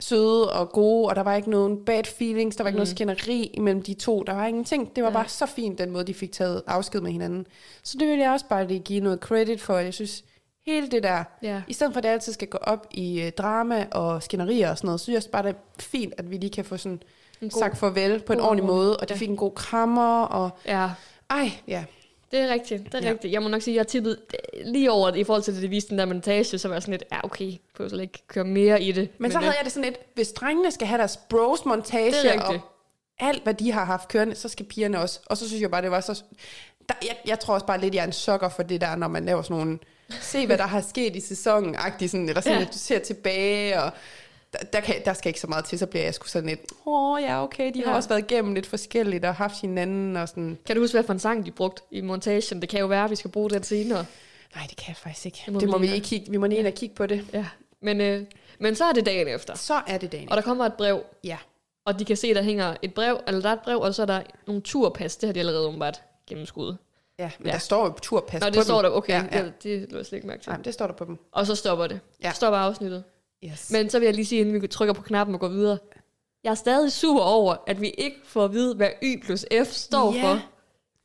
søde 0.00 0.52
og 0.52 0.68
gode, 0.70 1.08
og 1.08 1.16
der 1.16 1.22
var 1.22 1.34
ikke 1.34 1.50
nogen 1.50 1.84
bad 1.84 2.04
feelings, 2.04 2.56
der 2.56 2.64
var 2.64 2.68
ikke 2.68 2.76
noget 2.78 2.88
skænderi 2.88 3.42
imellem 3.54 3.82
de 3.82 3.94
to, 3.94 4.22
der 4.22 4.32
var 4.32 4.46
ingenting. 4.46 4.96
Det 4.96 5.04
var 5.04 5.10
Mm. 5.10 5.16
Ja. 5.16 5.20
bare 5.22 5.28
så 5.28 5.46
fint, 5.46 5.78
den 5.78 5.90
måde, 5.90 6.04
de 6.04 6.14
fik 6.14 6.32
taget 6.32 6.62
afsked 6.66 7.00
med 7.00 7.12
hinanden. 7.12 7.46
Så 7.82 7.96
det 8.00 8.08
vil 8.08 8.18
jeg 8.18 8.30
også 8.30 8.46
bare 8.48 8.66
lige 8.66 8.80
give 8.80 9.00
noget 9.00 9.18
credit 9.20 9.60
for. 9.60 9.78
Jeg 9.78 9.94
synes, 9.94 10.24
hele 10.66 10.88
det 10.90 11.02
der, 11.02 11.24
Ja. 11.42 11.62
i 11.68 11.72
stedet 11.72 11.92
for 11.92 11.98
at 11.98 12.04
det 12.04 12.08
altid 12.08 12.32
skal 12.32 12.48
gå 12.48 12.58
op 12.58 12.86
i 12.90 13.22
uh, 13.26 13.28
drama 13.30 13.86
og 13.90 14.22
skænderier 14.22 14.70
og 14.70 14.78
sådan 14.78 14.86
noget, 14.88 15.00
så 15.00 15.04
synes 15.04 15.14
jeg 15.14 15.18
også 15.18 15.30
bare, 15.30 15.42
det 15.42 15.50
er 15.50 15.58
fint, 15.78 16.14
at 16.18 16.30
vi 16.30 16.36
lige 16.36 16.50
kan 16.50 16.64
få 16.64 16.76
sådan 16.76 17.02
En 17.42 17.48
god- 17.48 17.58
sagt 17.58 17.78
farvel 17.78 18.20
på 18.20 18.32
en 18.32 18.40
ordentlig 18.40 18.66
måde, 18.66 18.96
og 18.96 19.08
de 19.08 19.14
Ja. 19.14 19.18
fik 19.18 19.28
en 19.28 19.36
god 19.36 19.52
krammer, 19.54 20.22
og 20.22 20.50
Ja, 20.66 20.88
ej, 21.30 21.50
ja. 21.68 21.84
det 22.30 22.40
er 22.40 22.48
rigtigt. 22.48 22.84
Det 22.84 22.94
er 22.94 23.04
Ja. 23.06 23.10
rigtigt. 23.10 23.32
Jeg 23.32 23.42
må 23.42 23.48
nok 23.48 23.62
sige, 23.62 23.74
at 23.74 23.78
jeg 23.78 23.86
tippede 23.86 24.16
lige 24.64 24.90
over 24.92 25.10
det, 25.10 25.18
i 25.18 25.24
forhold 25.24 25.42
til 25.42 25.54
det, 25.54 25.62
det 25.62 25.70
viste 25.70 25.90
den 25.90 25.98
der 25.98 26.04
montage, 26.04 26.58
så 26.58 26.68
var 26.68 26.74
jeg 26.74 26.82
sådan 26.82 26.92
lidt, 26.92 27.04
ja 27.12 27.24
okay, 27.24 27.52
jeg 27.78 27.90
slet 27.90 28.00
ikke 28.00 28.22
køre 28.28 28.44
mere 28.44 28.82
i 28.82 28.92
det. 28.92 29.08
Men, 29.18 29.32
så 29.32 29.38
øh, 29.38 29.44
havde 29.44 29.56
jeg 29.58 29.64
det 29.64 29.72
sådan 29.72 29.84
lidt, 29.84 29.98
hvis 30.14 30.32
drengene 30.32 30.70
skal 30.70 30.86
have 30.86 30.98
deres 30.98 31.16
bros 31.16 31.64
montage, 31.64 32.12
Det 32.12 32.34
er 32.34 32.40
og 32.42 32.54
alt 33.18 33.42
hvad 33.42 33.54
de 33.54 33.72
har 33.72 33.84
haft 33.84 34.08
kørende, 34.08 34.34
så 34.34 34.48
skal 34.48 34.66
pigerne 34.66 35.00
også. 35.00 35.20
Og 35.26 35.36
så 35.36 35.48
synes 35.48 35.62
jeg 35.62 35.70
bare, 35.70 35.82
det 35.82 35.90
var 35.90 36.00
så... 36.00 36.22
Der, 36.88 36.94
jeg, 37.02 37.16
jeg 37.26 37.40
tror 37.40 37.54
også 37.54 37.66
bare 37.66 37.80
lidt, 37.80 37.94
jeg 37.94 38.00
er 38.02 38.06
en 38.06 38.12
sokker 38.12 38.48
for 38.48 38.62
det 38.62 38.80
der, 38.80 38.96
når 38.96 39.08
man 39.08 39.24
laver 39.24 39.42
sådan 39.42 39.56
nogle... 39.56 39.78
Se, 40.20 40.46
hvad 40.46 40.58
der 40.58 40.66
har 40.66 40.80
sket 40.80 41.16
i 41.16 41.20
sæsonen, 41.20 41.74
agtigt 41.78 42.10
sådan, 42.10 42.28
eller 42.28 42.40
sådan, 42.40 42.52
Ja. 42.52 42.60
ja. 42.60 42.66
at 42.66 42.72
du 42.74 42.78
ser 42.78 42.98
tilbage, 42.98 43.82
og 43.82 43.90
der, 44.52 44.58
der, 44.72 44.80
kan, 44.80 44.94
der 45.04 45.12
skal 45.12 45.28
ikke 45.28 45.40
så 45.40 45.46
meget 45.46 45.64
til, 45.64 45.78
så 45.78 45.86
bliver 45.86 46.04
jeg 46.04 46.14
sgu 46.14 46.26
sådan 46.28 46.48
lidt, 46.48 46.60
åh 46.86 47.22
ja, 47.22 47.42
okay, 47.42 47.74
de 47.74 47.82
har 47.84 47.90
Ja. 47.90 47.96
også 47.96 48.08
været 48.08 48.30
igennem 48.30 48.54
lidt 48.54 48.66
forskelligt, 48.66 49.24
og 49.24 49.34
haft 49.34 49.60
hinanden, 49.60 50.16
og 50.16 50.28
sådan, 50.28 50.58
Kan 50.66 50.76
du 50.76 50.82
huske, 50.82 50.94
hvad 50.94 51.04
for 51.04 51.12
en 51.12 51.18
sang 51.18 51.46
de 51.46 51.50
brugte 51.50 51.82
i 51.90 52.00
montagen? 52.00 52.60
Det 52.60 52.68
kan 52.68 52.80
jo 52.80 52.86
være, 52.86 53.04
at 53.04 53.10
vi 53.10 53.16
skal 53.16 53.30
bruge 53.30 53.50
den 53.50 53.62
senere. 53.62 54.06
nej, 54.54 54.66
det 54.70 54.76
kan 54.76 54.88
jeg 54.88 54.96
faktisk 54.96 55.26
ikke. 55.26 55.42
Det 55.46 55.52
må 55.52 55.60
det 55.60 55.66
vi 55.66 55.70
må 55.72 55.78
vi 55.78 55.86
lige 55.86 55.94
ikke 55.94 56.06
kigge, 56.06 56.30
vi 56.30 56.36
må 56.36 56.46
lige 56.46 56.58
ind 56.58 56.66
og 56.66 56.72
kigge 56.74 56.94
på 56.94 57.06
det. 57.06 57.26
Ja. 57.32 57.46
Men, 57.80 58.00
øh, 58.00 58.24
men 58.58 58.74
så 58.74 58.84
er 58.84 58.92
det 58.92 59.06
dagen 59.06 59.28
efter. 59.28 59.54
Så 59.56 59.80
er 59.86 59.98
det 59.98 60.12
dagen. 60.12 60.30
Og 60.30 60.36
der 60.36 60.42
kommer 60.42 60.66
et 60.66 60.74
brev, 60.74 61.02
Ja. 61.24 61.36
og 61.86 61.98
de 61.98 62.04
kan 62.04 62.16
se, 62.16 62.34
der 62.34 62.42
hænger 62.42 62.76
et 62.82 62.94
brev, 62.94 63.20
eller 63.26 63.40
der 63.40 63.48
er 63.48 63.52
et 63.52 63.60
brev, 63.64 63.78
og 63.80 63.94
så 63.94 64.02
er 64.02 64.06
der 64.06 64.22
nogle 64.46 64.62
turpas. 64.62 65.16
Det 65.16 65.26
har 65.28 65.32
de 65.32 65.38
allerede 65.40 65.62
umiddelbart 65.66 66.02
gennemskuddet. 66.28 66.76
Ja, 67.18 67.30
men 67.38 67.46
Ja. 67.46 67.52
der 67.52 67.58
står 67.58 67.84
jo 67.86 67.92
turpas 68.02 68.40
Nå, 68.40 68.46
på 68.46 68.50
det 68.54 68.64
står 68.64 68.82
dem. 68.82 68.90
der, 68.90 68.96
okay. 68.96 69.12
Ja, 69.32 69.38
ja. 69.38 69.44
Det, 69.44 69.62
det 69.62 69.92
lå 69.92 69.96
jeg 69.98 70.06
slet 70.06 70.16
ikke 70.16 70.26
mærke 70.26 70.42
til. 70.42 70.50
Nej, 70.52 70.62
det 70.62 70.74
står 70.74 70.86
der 70.86 70.94
på 70.94 71.04
dem. 71.04 71.18
Og 71.32 71.46
så 71.46 71.54
stopper 71.54 71.86
det. 71.86 72.00
Ja. 72.22 72.32
Stopper 72.32 72.58
afsnittet. 72.58 73.04
Yes. 73.44 73.70
Men 73.72 73.90
så 73.90 73.98
vil 73.98 74.06
jeg 74.06 74.14
lige 74.14 74.26
sige, 74.26 74.40
inden 74.40 74.62
vi 74.62 74.66
trykker 74.66 74.92
på 74.92 75.02
knappen 75.02 75.34
og 75.34 75.40
går 75.40 75.48
videre. 75.48 75.78
Jeg 76.44 76.50
er 76.50 76.54
stadig 76.54 76.92
sur 76.92 77.22
over, 77.22 77.56
at 77.66 77.80
vi 77.80 77.90
ikke 77.90 78.16
får 78.24 78.44
at 78.44 78.52
vide, 78.52 78.74
hvad 78.74 78.88
Y 79.02 79.22
plus 79.24 79.46
F 79.64 79.70
står 79.70 80.14
Ja. 80.14 80.22
for. 80.22 80.40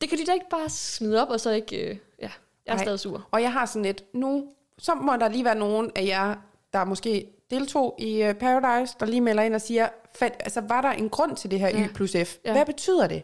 Det 0.00 0.08
kan 0.08 0.18
de 0.18 0.26
da 0.26 0.32
ikke 0.32 0.46
bare 0.50 0.68
smide 0.68 1.22
op, 1.22 1.28
og 1.28 1.40
så 1.40 1.50
ikke... 1.50 1.76
Øh, 1.76 1.96
ja, 2.22 2.30
jeg 2.66 2.72
er 2.72 2.74
Nej. 2.74 2.84
stadig 2.84 3.00
sur. 3.00 3.28
Og 3.30 3.42
jeg 3.42 3.52
har 3.52 3.66
sådan 3.66 3.82
lidt, 3.82 4.04
nu, 4.14 4.46
så 4.78 4.94
må 4.94 5.12
der 5.16 5.28
lige 5.28 5.44
være 5.44 5.54
nogen 5.58 5.90
af 5.96 6.04
jer, 6.04 6.34
der 6.72 6.84
måske 6.84 7.26
deltog 7.50 7.94
i 7.98 8.28
uh, 8.28 8.32
Paradise, 8.34 8.94
der 9.00 9.06
lige 9.06 9.20
melder 9.20 9.42
ind 9.42 9.54
og 9.54 9.60
siger, 9.60 9.88
fat, 10.14 10.36
altså 10.40 10.60
var 10.60 10.80
der 10.80 10.90
en 10.90 11.08
grund 11.08 11.36
til 11.36 11.50
det 11.50 11.60
her 11.60 11.68
Ja. 11.68 11.84
Y 11.86 11.88
plus 11.94 12.16
F? 12.24 12.36
Ja. 12.44 12.52
Hvad 12.52 12.66
betyder 12.66 13.06
det? 13.06 13.22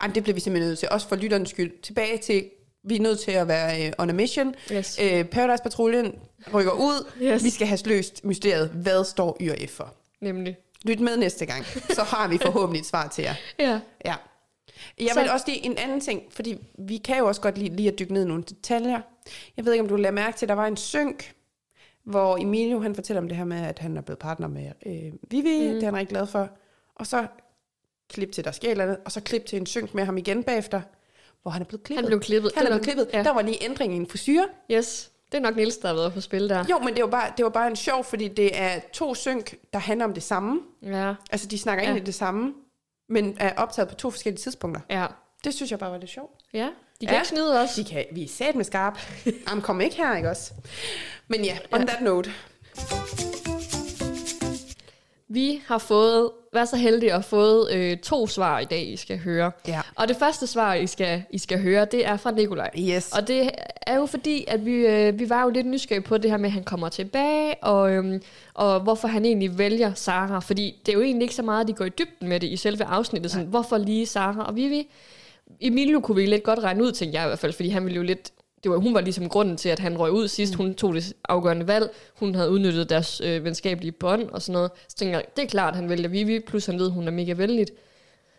Ej, 0.00 0.06
det 0.14 0.22
bliver 0.22 0.34
vi 0.34 0.40
simpelthen 0.40 0.68
nødt 0.70 0.78
til, 0.78 0.88
også 0.90 1.08
for 1.08 1.16
lytterens 1.16 1.50
skyld. 1.50 1.82
Tilbage 1.82 2.18
til, 2.18 2.44
vi 2.82 2.96
er 2.96 3.00
nødt 3.00 3.18
til 3.20 3.30
at 3.32 3.48
være 3.48 3.86
uh, 3.88 3.92
on 3.98 4.10
a 4.10 4.12
mission. 4.12 4.54
Yes. 4.72 4.98
Uh, 5.02 5.20
Paradise-patruljen 5.24 6.14
rykker 6.54 6.72
ud. 6.72 7.06
Yes. 7.22 7.44
Vi 7.44 7.50
skal 7.50 7.66
have 7.66 7.78
løst 7.84 8.24
mysteriet. 8.24 8.68
Hvad 8.68 9.04
står 9.04 9.36
Y 9.40 9.50
og 9.50 9.56
F 9.68 9.70
for? 9.70 9.94
Nemlig. 10.20 10.56
Lyt 10.84 11.00
med 11.00 11.16
næste 11.16 11.46
gang, 11.46 11.64
så 11.90 12.02
har 12.02 12.28
vi 12.28 12.38
forhåbentlig 12.38 12.80
et 12.80 12.86
svar 12.86 13.08
til 13.08 13.22
jer. 13.22 13.34
Ja. 13.58 13.80
Ja. 14.04 14.14
Jeg 15.00 15.10
Så- 15.14 15.20
vil 15.20 15.30
også 15.30 15.44
lige 15.48 15.66
en 15.66 15.78
anden 15.78 16.00
ting, 16.00 16.22
fordi 16.30 16.58
vi 16.78 16.96
kan 16.96 17.18
jo 17.18 17.26
også 17.26 17.40
godt 17.40 17.58
lide, 17.58 17.76
lige 17.76 17.92
at 17.92 17.98
dykke 17.98 18.12
ned 18.12 18.24
i 18.24 18.28
nogle 18.28 18.42
detaljer. 18.42 19.00
Jeg 19.56 19.64
ved 19.64 19.72
ikke, 19.72 19.82
om 19.82 19.88
du 19.88 19.96
lader 19.96 20.10
mærke 20.14 20.36
til, 20.38 20.46
at 20.46 20.48
der 20.48 20.54
var 20.54 20.66
en 20.66 20.76
synk, 20.76 21.34
hvor 22.04 22.36
Emilio 22.36 22.80
han 22.80 22.94
fortæller 22.94 23.20
om 23.20 23.28
det 23.28 23.36
her 23.36 23.44
med, 23.44 23.56
at 23.60 23.78
han 23.78 23.96
er 23.96 24.00
blevet 24.00 24.18
partner 24.18 24.48
med 24.48 24.72
øh, 24.86 25.12
Vivi, 25.30 25.66
mm. 25.68 25.74
det 25.74 25.82
er 25.82 25.84
han 25.86 25.96
rigtig 25.96 26.08
glad 26.08 26.26
for. 26.26 26.50
Og 26.94 27.06
så 27.06 27.26
klip 28.10 28.32
til, 28.32 28.44
der 28.44 28.50
sker 28.52 28.70
eller 28.70 28.84
andet, 28.84 28.98
og 29.04 29.12
så 29.12 29.20
klip 29.20 29.46
til 29.46 29.56
en 29.58 29.66
synk 29.66 29.94
med 29.94 30.04
ham 30.04 30.18
igen 30.18 30.42
bagefter, 30.42 30.80
hvor 31.42 31.50
han 31.50 31.62
er 31.62 31.66
blevet 31.66 31.82
klippet. 31.84 32.02
Han 32.04 32.06
blev 32.08 32.20
klippet. 32.20 32.52
Han 32.54 32.64
er 32.64 32.68
blevet 32.70 32.82
klippet. 32.84 33.08
Ja. 33.12 33.22
Der 33.22 33.30
var 33.34 33.42
lige 33.42 33.64
ændring 33.64 33.92
i 33.92 33.96
en 33.96 34.06
frisyr. 34.08 34.42
Yes. 34.70 35.10
Det 35.32 35.38
er 35.38 35.40
nok 35.40 35.56
Niels, 35.56 35.76
der 35.76 35.88
har 35.88 35.94
været 35.94 36.12
på 36.12 36.20
spil 36.20 36.48
der. 36.48 36.64
Jo, 36.70 36.78
men 36.78 36.94
det 36.94 37.02
var, 37.04 37.10
bare, 37.10 37.32
det 37.36 37.44
var 37.44 37.50
bare 37.50 37.66
en 37.66 37.76
sjov, 37.76 38.04
fordi 38.04 38.28
det 38.28 38.60
er 38.60 38.80
to 38.92 39.14
synk, 39.14 39.54
der 39.72 39.78
handler 39.78 40.04
om 40.06 40.14
det 40.14 40.22
samme. 40.22 40.60
Ja. 40.82 41.14
Altså, 41.30 41.46
de 41.46 41.58
snakker 41.58 41.82
Ja. 41.84 41.88
egentlig 41.88 42.06
det 42.06 42.14
samme, 42.14 42.52
men 43.08 43.36
er 43.40 43.52
optaget 43.56 43.88
på 43.88 43.94
to 43.94 44.10
forskellige 44.10 44.42
tidspunkter. 44.42 44.80
Ja. 44.90 45.06
Det 45.44 45.54
synes 45.54 45.70
jeg 45.70 45.78
bare 45.78 45.90
var 45.90 45.98
lidt 45.98 46.10
sjovt. 46.10 46.32
Ja. 46.52 46.68
De 47.00 47.06
kan 47.06 47.14
Ja. 47.14 47.20
ikke 47.20 47.28
snyde 47.28 47.60
os. 47.60 47.74
De 47.74 47.84
kan, 47.84 48.04
vi 48.12 48.24
er 48.24 48.28
sat 48.28 48.54
med 48.54 48.64
skarp. 48.64 48.98
Jamen, 49.48 49.62
kom 49.62 49.80
ikke 49.80 49.96
her, 49.96 50.16
ikke 50.16 50.30
også? 50.30 50.52
Men 51.28 51.44
ja, 51.44 51.58
on 51.72 51.80
Ja. 51.80 51.86
that 51.86 52.02
note. 52.02 52.30
Vi 55.30 55.62
har 55.66 55.78
fået, 55.78 56.30
vær 56.52 56.64
så 56.64 56.76
heldige 56.76 57.14
at 57.14 57.24
fået 57.24 57.72
øh, 57.72 57.96
to 57.96 58.26
svar 58.26 58.58
i 58.58 58.64
dag, 58.64 58.88
I 58.88 58.96
skal 58.96 59.18
høre. 59.18 59.52
Ja. 59.68 59.80
Og 59.94 60.08
det 60.08 60.16
første 60.16 60.46
svar, 60.46 60.74
I 60.74 60.86
skal, 60.86 61.22
I 61.30 61.38
skal 61.38 61.62
høre, 61.62 61.84
det 61.84 62.06
er 62.06 62.16
fra 62.16 62.30
Nikolaj. 62.30 62.70
Yes. 62.78 63.12
Og 63.12 63.28
det 63.28 63.50
er 63.86 63.96
jo 63.96 64.06
fordi, 64.06 64.44
at 64.48 64.66
vi, 64.66 64.72
øh, 64.72 65.18
vi 65.18 65.30
var 65.30 65.42
jo 65.42 65.50
lidt 65.50 65.66
nysgerrige 65.66 66.04
på 66.04 66.18
det 66.18 66.30
her 66.30 66.38
med, 66.38 66.46
at 66.46 66.52
han 66.52 66.64
kommer 66.64 66.88
tilbage, 66.88 67.54
og, 67.62 67.92
øhm, 67.92 68.22
og 68.54 68.80
hvorfor 68.80 69.08
han 69.08 69.24
egentlig 69.24 69.58
vælger 69.58 69.94
Sara. 69.94 70.38
Fordi 70.40 70.74
det 70.86 70.92
er 70.92 70.96
jo 70.96 71.02
egentlig 71.02 71.22
ikke 71.22 71.34
så 71.34 71.42
meget, 71.42 71.60
at 71.60 71.68
de 71.68 71.72
går 71.72 71.84
i 71.84 71.88
dybden 71.98 72.28
med 72.28 72.40
det 72.40 72.46
i 72.46 72.56
selve 72.56 72.84
afsnittet. 72.84 73.30
Sådan, 73.30 73.46
hvorfor 73.46 73.78
lige 73.78 74.06
Sara 74.06 74.44
og 74.44 74.56
Vivi? 74.56 74.88
Emilio 75.60 76.00
kunne 76.00 76.16
vi 76.16 76.26
lidt 76.26 76.42
godt 76.42 76.58
regne 76.58 76.84
ud, 76.84 76.92
tænkte 76.92 77.18
jeg 77.18 77.26
i 77.26 77.28
hvert 77.28 77.38
fald, 77.38 77.52
fordi 77.52 77.68
han 77.68 77.84
ville 77.84 77.96
jo 77.96 78.02
lidt... 78.02 78.32
Det 78.62 78.70
var, 78.70 78.76
hun 78.76 78.94
var 78.94 79.00
ligesom 79.00 79.28
grunden 79.28 79.56
til, 79.56 79.68
at 79.68 79.78
han 79.78 79.98
røg 79.98 80.12
ud 80.12 80.28
sidst. 80.28 80.54
Hun 80.54 80.74
tog 80.74 80.94
det 80.94 81.12
afgørende 81.28 81.66
valg. 81.66 81.90
Hun 82.14 82.34
havde 82.34 82.50
udnyttet 82.50 82.90
deres 82.90 83.20
øh, 83.20 83.44
venskabelige 83.44 83.92
bånd 83.92 84.30
og 84.30 84.42
sådan 84.42 84.52
noget. 84.52 84.70
Så 84.88 84.96
tænkte 84.96 85.16
jeg, 85.16 85.24
det 85.36 85.44
er 85.44 85.48
klart, 85.48 85.74
at 85.74 85.76
han 85.76 85.88
vælger 85.88 86.08
Vivi, 86.08 86.40
plus 86.40 86.66
han 86.66 86.78
ved, 86.78 86.90
hun 86.90 87.06
er 87.06 87.12
mega 87.12 87.32
venligt. 87.32 87.70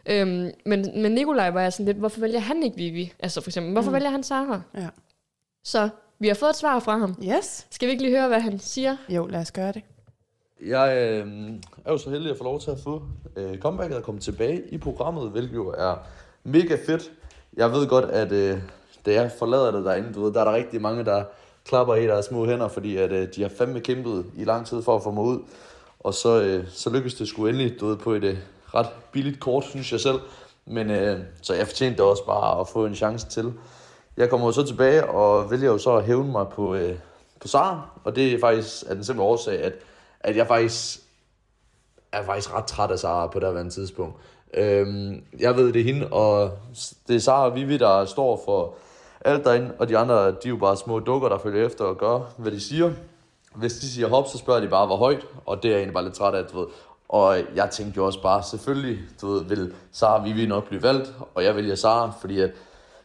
Øhm, 0.05 0.51
men, 0.65 1.01
men 1.01 1.12
Nikolaj 1.12 1.49
var 1.49 1.62
jeg 1.62 1.73
sådan 1.73 1.86
lidt, 1.86 1.97
hvorfor 1.97 2.19
vælger 2.21 2.39
han 2.39 2.63
ikke 2.63 2.77
Vivi? 2.77 3.13
Altså 3.19 3.41
for 3.41 3.49
eksempel, 3.49 3.71
hvorfor 3.71 3.89
mm. 3.89 3.93
vælger 3.93 4.10
han 4.10 4.23
Sara? 4.23 4.62
Ja. 4.75 4.88
Så 5.63 5.89
vi 6.19 6.27
har 6.27 6.36
fået 6.36 6.49
et 6.49 6.55
svar 6.55 6.79
fra 6.79 6.97
ham. 6.97 7.15
Yes. 7.23 7.67
Skal 7.71 7.88
vi 7.88 7.91
ikke 7.91 8.03
lige 8.03 8.17
høre, 8.17 8.27
hvad 8.27 8.39
han 8.39 8.60
siger? 8.60 8.97
Jo, 9.10 9.27
lad 9.27 9.39
os 9.39 9.51
gøre 9.51 9.71
det. 9.71 9.82
Jeg 10.65 10.97
øh, 10.97 11.53
er 11.86 11.91
jo 11.91 11.97
så 11.97 12.10
heldig 12.10 12.32
at 12.32 12.38
få 12.38 12.43
lov 12.43 12.60
til 12.60 12.71
at 12.71 12.79
få 12.84 13.03
øh, 13.36 13.58
comebacket 13.58 13.97
og 13.97 14.03
komme 14.03 14.21
tilbage 14.21 14.62
i 14.69 14.77
programmet, 14.77 15.32
hvilket 15.32 15.55
jo 15.55 15.73
er 15.77 15.95
mega 16.43 16.77
fedt. 16.86 17.12
Jeg 17.58 17.71
ved 17.71 17.88
godt, 17.88 18.05
at 18.05 18.32
øh, 18.32 18.60
da 19.05 19.13
jeg 19.13 19.31
forlader 19.39 19.71
det 19.71 19.85
derinde, 19.85 20.13
du 20.13 20.23
ved, 20.23 20.33
der 20.33 20.39
er 20.39 20.45
der 20.45 20.55
rigtig 20.55 20.81
mange, 20.81 21.05
der 21.05 21.23
klapper 21.65 21.95
i 21.95 22.07
deres 22.07 22.25
små 22.25 22.45
hænder, 22.45 22.67
fordi 22.67 22.97
at, 22.97 23.12
øh, 23.12 23.27
de 23.35 23.41
har 23.41 23.51
fandme 23.57 23.79
kæmpet 23.79 24.25
i 24.35 24.43
lang 24.43 24.65
tid 24.65 24.81
for 24.81 24.95
at 24.95 25.03
få 25.03 25.12
mig 25.12 25.23
ud. 25.23 25.39
Og 25.99 26.13
så, 26.13 26.41
øh, 26.41 26.67
så 26.69 26.89
lykkedes 26.89 27.13
det 27.13 27.27
sgu 27.27 27.47
endelig, 27.47 27.79
du 27.79 27.88
ved, 27.88 27.97
på 27.97 28.13
et 28.13 28.23
øh, 28.23 28.38
ret 28.75 28.89
billigt 29.12 29.39
kort, 29.39 29.65
synes 29.65 29.91
jeg 29.91 29.99
selv. 29.99 30.19
Men 30.65 30.89
øh, 30.89 31.19
så 31.41 31.53
jeg 31.53 31.67
fortjente 31.67 32.03
også 32.03 32.25
bare 32.25 32.59
at 32.59 32.67
få 32.67 32.85
en 32.85 32.95
chance 32.95 33.27
til. 33.27 33.53
Jeg 34.17 34.29
kommer 34.29 34.47
jo 34.47 34.51
så 34.51 34.63
tilbage 34.63 35.09
og 35.09 35.51
vælger 35.51 35.71
jo 35.71 35.77
så 35.77 35.95
at 35.95 36.03
hævne 36.03 36.31
mig 36.31 36.47
på, 36.47 36.75
øh, 36.75 36.95
på 37.39 37.47
Sara, 37.47 37.89
og 38.03 38.15
det 38.15 38.33
er 38.33 38.39
faktisk 38.39 38.83
af 38.89 38.95
den 38.95 39.03
simple 39.03 39.23
årsag, 39.23 39.63
at, 39.63 39.73
at 40.19 40.35
jeg 40.35 40.47
faktisk 40.47 40.99
er 42.12 42.23
faktisk 42.23 42.53
ret 42.53 42.65
træt 42.65 42.91
af 42.91 42.99
Sara 42.99 43.27
på 43.27 43.39
det 43.39 43.53
her 43.53 43.69
tidspunkt. 43.69 44.15
Øhm, 44.53 45.23
jeg 45.39 45.55
ved, 45.55 45.73
det 45.73 45.79
er 45.79 45.93
hende, 45.93 46.07
og 46.07 46.51
det 47.07 47.15
er 47.15 47.19
Sara 47.19 47.45
og 47.45 47.55
Vivi, 47.55 47.77
der 47.77 48.05
står 48.05 48.41
for 48.45 48.73
alt 49.21 49.45
derinde, 49.45 49.71
og 49.79 49.89
de 49.89 49.97
andre, 49.97 50.27
de 50.27 50.32
er 50.45 50.49
jo 50.49 50.58
bare 50.58 50.77
små 50.77 50.99
dukker, 50.99 51.29
der 51.29 51.38
følger 51.38 51.65
efter 51.65 51.86
og 51.86 51.97
gør, 51.97 52.19
hvad 52.38 52.51
de 52.51 52.60
siger. 52.60 52.91
Hvis 53.55 53.73
de 53.73 53.89
siger 53.89 54.08
hop, 54.08 54.27
så 54.27 54.38
spørger 54.38 54.60
de 54.60 54.67
bare, 54.67 54.86
hvor 54.86 54.95
højt, 54.95 55.25
og 55.45 55.63
det 55.63 55.69
er 55.69 55.71
jeg 55.71 55.77
egentlig 55.77 55.93
bare 55.93 56.03
lidt 56.03 56.13
træt 56.13 56.36
af, 56.36 56.45
du 56.45 56.60
ved. 56.60 56.67
Og 57.10 57.38
jeg 57.55 57.69
tænkte 57.69 57.97
jo 57.97 58.05
også 58.05 58.21
bare, 58.21 58.43
selvfølgelig, 58.43 58.99
du 59.21 59.27
ved, 59.27 59.43
vil 59.43 59.73
Sara 59.91 60.23
Vivi 60.23 60.45
nok 60.45 60.67
blive 60.67 60.84
valgt, 60.84 61.13
og 61.36 61.43
jeg 61.43 61.55
vælger 61.55 61.75
Sara, 61.75 62.12
fordi 62.21 62.39
at, 62.39 62.51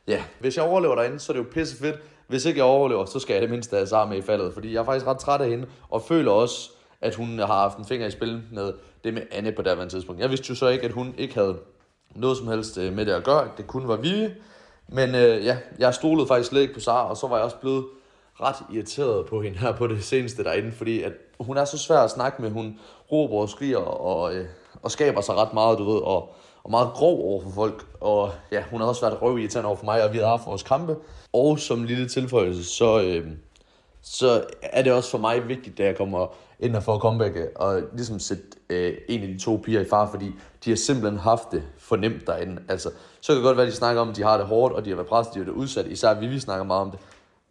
ja, 0.09 0.23
hvis 0.41 0.57
jeg 0.57 0.65
overlever 0.65 0.95
derinde, 0.95 1.21
så 1.21 1.33
er 1.33 1.37
det 1.37 1.45
jo 1.45 1.51
pisse 1.53 1.77
fedt. 1.77 1.97
Hvis 2.27 2.45
ikke 2.45 2.59
jeg 2.59 2.65
overlever, 2.65 3.05
så 3.05 3.19
skal 3.19 3.35
jeg 3.35 3.43
det 3.43 3.51
mindste 3.51 3.77
have 3.77 3.87
Sara 3.87 4.07
med 4.07 4.17
i 4.17 4.23
faldet, 4.23 4.55
fordi 4.55 4.73
jeg 4.73 4.81
er 4.81 4.85
faktisk 4.85 5.07
ret 5.07 5.19
træt 5.19 5.41
af 5.41 5.49
hende, 5.49 5.67
og 5.91 6.03
føler 6.03 6.31
også, 6.31 6.71
at 7.01 7.15
hun 7.15 7.39
har 7.39 7.47
haft 7.47 7.79
en 7.79 7.85
finger 7.85 8.07
i 8.07 8.11
spil 8.11 8.43
med 8.53 8.73
det 9.05 9.15
med 9.15 9.23
Anne 9.31 9.53
på 9.53 9.63
det 9.63 9.91
tidspunkt. 9.91 10.21
Jeg 10.21 10.31
vidste 10.31 10.47
jo 10.49 10.55
så 10.55 10.69
ikke, 10.69 10.85
at 10.85 10.93
hun 10.93 11.15
ikke 11.19 11.35
havde 11.35 11.57
noget 12.15 12.37
som 12.37 12.49
helst 12.49 12.79
øh, 12.79 12.93
med 12.93 13.07
det 13.07 13.13
at 13.13 13.25
gøre, 13.25 13.43
at 13.43 13.51
det 13.57 13.67
kun 13.67 13.89
var 13.89 13.97
Vivi. 13.97 14.31
Men 14.89 15.15
øh, 15.15 15.45
ja, 15.45 15.57
jeg 15.79 15.95
stolede 15.95 16.27
faktisk 16.27 16.51
slet 16.51 16.61
ikke 16.61 16.75
på 16.75 16.81
Sara, 16.81 17.11
og 17.11 17.17
så 17.17 17.27
var 17.27 17.37
jeg 17.37 17.45
også 17.45 17.57
blevet 17.57 17.85
ret 18.41 18.57
irriteret 18.73 19.27
på 19.27 19.43
hende 19.43 19.59
her 19.59 19.73
på 19.73 19.87
det 19.87 20.05
seneste 20.05 20.45
derinde, 20.45 20.73
fordi 20.73 21.03
at 21.03 21.13
hun 21.41 21.57
er 21.57 21.65
så 21.65 21.79
svær 21.79 21.99
at 21.99 22.11
snakke 22.11 22.43
med. 22.43 22.51
Hun 22.51 22.79
råber 23.13 23.37
og 23.37 23.49
skriger 23.49 23.79
og, 23.79 24.35
øh, 24.35 24.47
og 24.83 24.91
skaber 24.91 25.21
sig 25.21 25.35
ret 25.35 25.55
meget, 25.55 25.79
du 25.79 25.85
ved, 25.93 26.03
og, 26.03 26.35
og 26.65 26.71
meget 26.71 26.89
grov 26.95 27.25
over 27.25 27.43
for 27.43 27.51
folk. 27.51 27.87
Og 28.01 28.31
ja, 28.53 28.63
hun 28.71 28.81
har 28.81 28.89
også 28.89 29.01
været 29.01 29.23
røv 29.23 29.39
irriterende 29.39 29.69
over 29.69 29.77
for 29.77 29.85
mig, 29.85 30.05
og 30.05 30.13
vi 30.13 30.19
har 30.19 30.27
haft 30.27 30.47
vores 30.47 30.63
kampe. 30.63 30.97
Og 31.33 31.59
som 31.59 31.85
lille 31.85 32.09
tilføjelse, 32.09 32.65
så, 32.65 33.03
øh, 33.03 33.27
så 34.05 34.45
er 34.63 34.83
det 34.83 34.93
også 34.93 35.11
for 35.11 35.19
mig 35.19 35.49
vigtigt, 35.49 35.79
da 35.79 35.85
jeg 35.85 35.97
kommer 35.97 36.27
ind 36.61 36.77
og 36.77 36.83
får 36.83 36.99
comeback, 36.99 37.37
og 37.57 37.83
ligesom 37.93 38.19
sætte 38.19 38.43
øh, 38.71 38.95
en 39.09 39.23
af 39.23 39.29
de 39.29 39.39
to 39.39 39.61
piger 39.65 39.81
i 39.81 39.89
far, 39.91 40.11
fordi 40.11 40.33
de 40.65 40.71
har 40.71 40.77
simpelthen 40.77 41.19
haft 41.19 41.53
det 41.53 41.63
fornemt 41.79 42.27
derinde. 42.27 42.63
Altså, 42.69 42.91
så 43.21 43.33
kan 43.33 43.37
det 43.37 43.45
godt 43.45 43.57
være, 43.57 43.67
at 43.67 43.73
de 43.73 43.77
snakker 43.77 44.03
om, 44.03 44.11
at 44.11 44.17
de 44.17 44.23
har 44.23 44.37
det 44.37 44.47
hårdt, 44.47 44.75
og 44.75 44.85
de 44.85 44.91
har 44.91 44.97
været 44.97 45.09
presset, 45.09 45.35
de 45.35 45.39
har 45.39 45.45
været 45.45 45.57
udsat. 45.57 45.87
Især 45.87 46.15
vi, 46.15 46.27
vi 46.27 46.41
snakker 46.41 46.65
meget 46.65 46.83
om 46.83 46.91
det. 46.91 47.01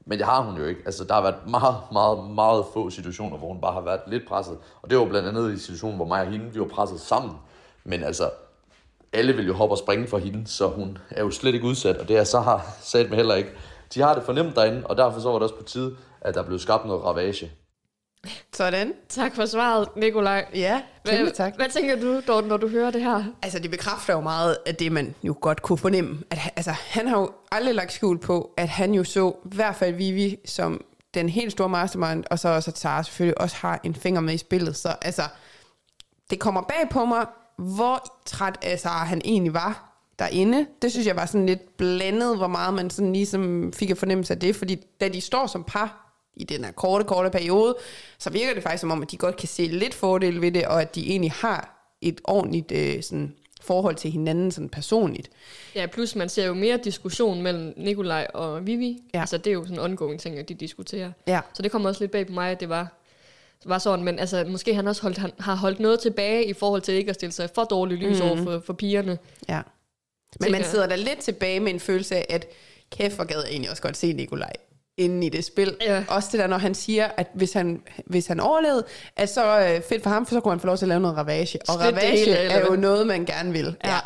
Men 0.06 0.18
det 0.18 0.28
har 0.28 0.42
hun 0.42 0.58
jo 0.58 0.66
ikke. 0.66 0.82
Altså, 0.86 1.04
der 1.04 1.14
har 1.14 1.22
været 1.22 1.48
meget, 1.48 1.76
meget, 1.92 2.30
meget 2.36 2.66
få 2.74 2.90
situationer, 2.90 3.38
hvor 3.38 3.48
hun 3.48 3.62
bare 3.62 3.74
har 3.74 3.82
været 3.82 4.02
lidt 4.08 4.28
presset. 4.28 4.58
Og 4.82 4.90
det 4.90 4.98
var 4.98 5.06
blandt 5.06 5.28
andet 5.28 5.54
i 5.54 5.60
situationen, 5.60 5.96
hvor 5.96 6.06
mig 6.06 6.22
og 6.22 6.32
hende, 6.32 6.54
vi 6.54 6.60
var 6.60 6.66
presset 6.66 7.00
sammen. 7.00 7.36
Men 7.84 8.04
altså, 8.04 8.30
alle 9.14 9.34
vil 9.34 9.48
jo 9.48 9.54
hoppe 9.54 9.74
og 9.74 9.78
springe 9.78 10.08
for 10.08 10.18
hende, 10.18 10.48
så 10.48 10.68
hun 10.68 10.98
er 11.10 11.24
jo 11.24 11.32
slet 11.32 11.54
ikke 11.54 11.66
udsat, 11.68 11.98
og 11.98 12.08
det 12.08 12.18
er 12.18 12.24
så 12.24 12.40
har 12.40 12.76
sat 12.82 13.10
mig 13.10 13.18
heller 13.18 13.36
ikke. 13.36 13.50
De 13.94 14.02
har 14.02 14.14
det 14.14 14.24
fornemt 14.24 14.56
derinde, 14.56 14.88
og 14.88 14.98
derfor 14.98 15.20
så 15.20 15.30
var 15.30 15.36
det 15.36 15.44
også 15.44 15.56
på 15.56 15.64
tide, 15.64 15.96
at 16.24 16.36
der 16.36 16.44
blev 16.44 16.60
skabt 16.60 16.86
noget 16.86 17.04
ravage. 17.04 17.52
Sådan. 18.54 18.94
Tak 19.10 19.36
for 19.36 19.46
svaret, 19.46 19.88
Nikolaj. 19.96 20.46
Ja, 20.54 20.82
kæmpe 21.06 21.24
Hvad, 21.24 21.34
tak. 21.34 21.56
hvad 21.56 21.70
tænker 21.70 22.00
du, 22.00 22.22
Dorten, 22.28 22.50
når 22.50 22.58
du 22.58 22.68
hører 22.68 22.92
det 22.92 23.02
her? 23.02 23.24
Altså, 23.42 23.60
det 23.60 23.72
bekræfter 23.72 24.14
jo 24.14 24.22
meget 24.22 24.58
af 24.66 24.76
det, 24.76 24.92
man 24.92 25.16
jo 25.24 25.36
godt 25.42 25.62
kunne 25.62 25.78
fornemme. 25.78 26.20
At, 26.30 26.40
altså, 26.56 26.72
han 26.72 27.08
har 27.08 27.20
jo 27.20 27.32
aldrig 27.52 27.76
lagt 27.76 27.94
skjul 27.94 28.20
på, 28.20 28.54
at 28.58 28.70
han 28.70 28.94
jo 28.94 29.04
så, 29.04 29.34
i 29.46 29.56
hvert 29.56 29.76
fald 29.76 29.94
Vivi, 29.96 30.40
som 30.46 30.86
den 31.14 31.30
helt 31.30 31.52
store 31.52 31.70
mastermind, 31.70 32.24
og 32.32 32.40
så 32.40 32.50
også 32.50 32.72
at 32.72 32.78
Sara 32.78 33.04
selvfølgelig 33.04 33.42
også 33.42 33.56
har 33.56 33.80
en 33.84 33.96
finger 33.96 34.22
med 34.22 34.34
i 34.34 34.38
spillet. 34.38 34.76
Så 34.76 34.96
altså, 35.02 35.24
det 36.30 36.40
kommer 36.40 36.62
bag 36.62 36.90
på 36.92 37.06
mig, 37.06 37.26
hvor 37.58 38.20
træt 38.26 38.58
af 38.62 38.80
Sara 38.80 39.06
han 39.06 39.22
egentlig 39.26 39.54
var 39.54 39.90
derinde. 40.20 40.68
Det 40.82 40.92
synes 40.92 41.08
jeg 41.08 41.16
var 41.16 41.26
sådan 41.26 41.46
lidt 41.46 41.78
blandet, 41.78 42.38
hvor 42.38 42.48
meget 42.48 42.74
man 42.74 42.90
sådan 42.90 43.14
ligesom 43.14 43.74
fik 43.74 43.90
en 43.90 43.96
fornemmelse 43.96 44.34
af 44.34 44.40
det, 44.40 44.56
fordi 44.56 44.76
da 45.02 45.08
de 45.08 45.22
står 45.22 45.48
som 45.48 45.64
par 45.64 46.03
i 46.36 46.44
den 46.44 46.66
her 46.66 46.72
korte, 46.72 47.06
korte 47.06 47.30
periode, 47.30 47.76
så 48.18 48.30
virker 48.30 48.54
det 48.54 48.64
faktisk 48.64 48.82
som 48.82 48.92
om, 48.92 49.02
at 49.02 49.12
de 49.12 49.18
godt 49.18 49.38
kan 49.38 49.48
se 49.48 49.68
lidt 49.68 49.94
fordel 49.94 50.42
ved 50.42 50.52
det, 50.52 50.68
og 50.68 50.82
at 50.82 50.96
de 50.96 51.10
egentlig 51.10 51.32
har 51.32 51.88
et 52.02 52.22
ordentligt 52.24 52.72
øh, 52.72 53.04
sådan, 53.04 53.36
forhold 53.64 53.96
til 53.96 54.12
hinanden 54.12 54.52
sådan 54.52 54.70
personligt. 54.70 55.30
Ja, 55.76 55.86
plus 55.86 56.16
man 56.16 56.30
ser 56.30 56.46
jo 56.46 56.54
mere 56.54 56.78
diskussion 56.84 57.42
mellem 57.42 57.74
Nikolaj 57.78 58.28
og 58.34 58.68
Vivi. 58.68 59.00
Ja. 59.14 59.20
Altså, 59.20 59.38
det 59.38 59.48
er 59.48 59.54
jo 59.54 59.64
sådan 59.64 59.76
en 59.76 59.80
ongoing 59.80 60.20
ting, 60.20 60.40
at 60.40 60.50
de 60.50 60.54
diskuterer. 60.54 61.12
Ja. 61.28 61.40
Så 61.54 61.62
det 61.62 61.72
kommer 61.72 61.90
også 61.90 62.02
lidt 62.02 62.12
bag 62.12 62.28
på 62.28 62.34
mig, 62.34 62.52
at 62.52 62.60
det 62.60 62.70
var, 62.70 62.88
var 63.66 63.78
sådan. 63.78 64.06
Men 64.06 64.20
altså, 64.20 64.46
måske 64.48 64.76
han 64.76 64.88
også 64.88 65.02
holdt, 65.02 65.18
han 65.18 65.32
har 65.40 65.56
holdt 65.56 65.80
noget 65.80 66.00
tilbage 66.00 66.46
i 66.46 66.54
forhold 66.54 66.82
til 66.82 66.94
ikke 66.94 67.10
at 67.10 67.16
stille 67.16 67.34
sig 67.34 67.50
for 67.56 67.64
dårligt 67.64 68.00
lys 68.00 68.20
mm. 68.20 68.28
over 68.28 68.38
for, 68.44 68.64
for 68.66 68.74
pigerne. 68.74 69.18
Ja. 69.50 69.62
Men 70.40 70.52
man 70.52 70.64
sidder 70.64 70.88
der 70.88 70.96
lidt 70.96 71.20
tilbage 71.20 71.60
med 71.60 71.74
en 71.74 71.80
følelse 71.80 72.16
af, 72.16 72.26
at 72.30 72.48
kæft, 72.92 73.16
hvor 73.16 73.24
gad 73.24 73.42
jeg 73.42 73.50
egentlig 73.50 73.72
også 73.72 73.84
godt 73.84 73.98
se 73.98 74.14
Nikolaj 74.14 74.54
inde 74.98 75.28
i 75.28 75.30
det 75.30 75.46
spil. 75.46 75.76
Ja. 75.82 76.04
Også 76.08 76.30
det 76.32 76.40
der, 76.40 76.48
når 76.48 76.58
han 76.58 76.76
siger, 76.76 77.08
at 77.18 77.28
hvis 77.34 77.54
han, 77.54 77.82
hvis 78.06 78.28
han 78.28 78.40
overlevede, 78.40 78.84
at 79.16 79.30
så 79.30 79.60
øh, 79.60 79.82
fedt 79.90 80.04
for 80.04 80.10
ham, 80.10 80.26
for 80.26 80.36
så 80.36 80.40
kunne 80.42 80.52
han 80.52 80.60
få 80.60 80.68
lov 80.68 80.78
til 80.78 80.86
at 80.86 80.90
lave 80.90 81.02
noget 81.02 81.18
ravage. 81.18 81.60
Og 81.68 81.74
det 81.80 81.86
ravage 81.86 82.18
hele, 82.18 82.36
er 82.36 82.66
jo 82.66 82.76
noget, 82.76 83.08
man 83.08 83.26
gerne 83.26 83.52
vil. 83.52 83.76
Ja. 83.86 83.98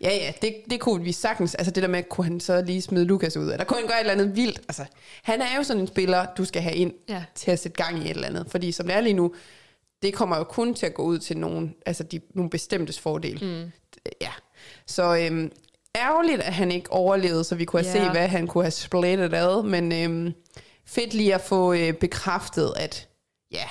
Ja, 0.00 0.10
ja, 0.16 0.32
det, 0.42 0.54
det 0.70 0.80
kunne 0.80 1.04
vi 1.04 1.12
sagtens. 1.12 1.54
Altså 1.54 1.70
det 1.70 1.82
der 1.82 1.88
med, 1.88 2.02
kunne 2.02 2.24
han 2.24 2.40
så 2.40 2.62
lige 2.62 2.82
smide 2.82 3.04
Lukas 3.04 3.36
ud? 3.36 3.52
Eller 3.52 3.64
kunne 3.64 3.78
han 3.78 3.86
gøre 3.88 3.96
et 3.96 4.00
eller 4.00 4.12
andet 4.12 4.36
vildt? 4.36 4.58
Altså, 4.68 4.84
han 5.22 5.40
er 5.40 5.56
jo 5.56 5.62
sådan 5.62 5.80
en 5.80 5.86
spiller, 5.86 6.26
du 6.38 6.44
skal 6.44 6.62
have 6.62 6.74
ind 6.74 6.92
Ja. 7.08 7.24
til 7.34 7.50
at 7.50 7.58
sætte 7.58 7.84
gang 7.84 7.98
i 7.98 8.04
et 8.04 8.10
eller 8.10 8.26
andet. 8.28 8.46
Fordi 8.50 8.72
som 8.72 8.86
det 8.86 8.96
er 8.96 9.00
lige 9.00 9.12
nu, 9.12 9.34
det 10.02 10.14
kommer 10.14 10.36
jo 10.36 10.44
kun 10.44 10.74
til 10.74 10.86
at 10.86 10.94
gå 10.94 11.02
ud 11.02 11.18
til 11.18 11.36
nogen, 11.38 11.74
altså 11.86 12.02
de, 12.02 12.20
nogle 12.34 12.50
bestemtes 12.50 13.00
fordel. 13.00 13.44
Mm. 13.44 13.70
Ja. 14.20 14.30
Så 14.86 15.16
øhm, 15.16 15.52
ærgerligt, 15.96 16.40
at 16.40 16.52
han 16.52 16.70
ikke 16.70 16.92
overlevede, 16.92 17.44
så 17.44 17.54
vi 17.54 17.64
kunne 17.64 17.82
have 17.84 17.98
Ja. 17.98 18.04
set, 18.04 18.10
hvad 18.10 18.28
han 18.28 18.46
kunne 18.46 18.64
have 18.64 18.70
splittet 18.70 19.34
ad. 19.34 19.62
Men 19.62 19.92
øhm, 19.92 20.34
fedt 20.86 21.14
lige 21.14 21.34
at 21.34 21.40
få 21.40 21.72
øh, 21.72 21.92
bekræftet, 21.92 22.72
at 22.76 23.08
ja, 23.52 23.64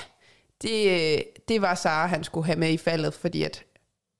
det, 0.62 0.90
øh, 1.16 1.20
det 1.48 1.62
var 1.62 1.76
Sara, 1.76 2.08
han 2.08 2.24
skulle 2.24 2.46
have 2.46 2.60
med 2.60 2.70
i 2.72 2.78
faldet, 2.78 3.14
fordi 3.14 3.44
at 3.44 3.64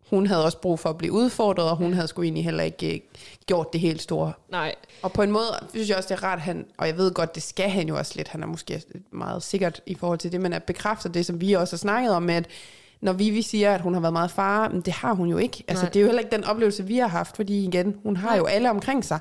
hun 0.10 0.28
havde 0.28 0.46
også 0.46 0.58
brug 0.58 0.80
for 0.80 0.90
at 0.90 0.98
blive 0.98 1.12
udfordret, 1.14 1.70
og 1.70 1.76
hun 1.78 1.94
havde 1.94 2.08
sgu 2.08 2.22
egentlig 2.24 2.44
heller 2.44 2.64
ikke 2.64 2.94
øh, 2.94 3.00
gjort 3.46 3.74
det 3.74 3.82
helt 3.82 4.02
store. 4.02 4.34
Nej, 4.52 4.76
Og 5.02 5.12
på 5.12 5.22
en 5.22 5.32
måde 5.32 5.46
synes 5.74 5.90
jeg 5.90 5.98
også, 5.98 6.08
det 6.16 6.22
er 6.22 6.24
rart, 6.24 6.42
han, 6.42 6.66
og 6.78 6.88
jeg 6.88 6.98
ved 6.98 7.14
godt, 7.14 7.36
det 7.36 7.44
skal 7.44 7.70
han 7.70 7.88
jo 7.88 7.98
også 7.98 8.14
lidt, 8.16 8.28
han 8.28 8.44
er 8.44 8.48
måske 8.48 8.82
meget 9.12 9.44
sikkert 9.44 9.82
i 9.86 9.96
forhold 9.96 10.20
til 10.20 10.32
det, 10.32 10.42
men 10.42 10.54
at 10.54 10.64
bekræfte 10.64 11.10
det, 11.10 11.26
som 11.26 11.42
vi 11.42 11.54
også 11.54 11.76
har 11.76 11.78
snakket 11.78 12.12
om, 12.12 12.24
med 12.24 12.36
at 12.36 12.46
når 13.02 13.14
Vivi 13.14 13.42
siger, 13.42 13.76
at 13.76 13.82
hun 13.82 13.94
har 13.94 14.02
været 14.02 14.14
meget 14.14 14.32
far, 14.32 14.70
men 14.70 14.82
det 14.82 14.94
har 14.94 15.14
hun 15.14 15.30
jo 15.30 15.38
ikke. 15.38 15.64
Altså, 15.68 15.84
Nej. 15.84 15.90
det 15.92 16.00
er 16.00 16.02
jo 16.02 16.08
heller 16.08 16.22
ikke 16.22 16.36
den 16.36 16.44
oplevelse, 16.44 16.84
vi 16.86 16.98
har 16.98 17.08
haft, 17.08 17.36
fordi 17.36 17.66
igen, 17.66 17.96
hun 18.04 18.18
har 18.18 18.36
jo 18.38 18.46
alle 18.46 18.70
omkring 18.70 19.06
sig. 19.06 19.20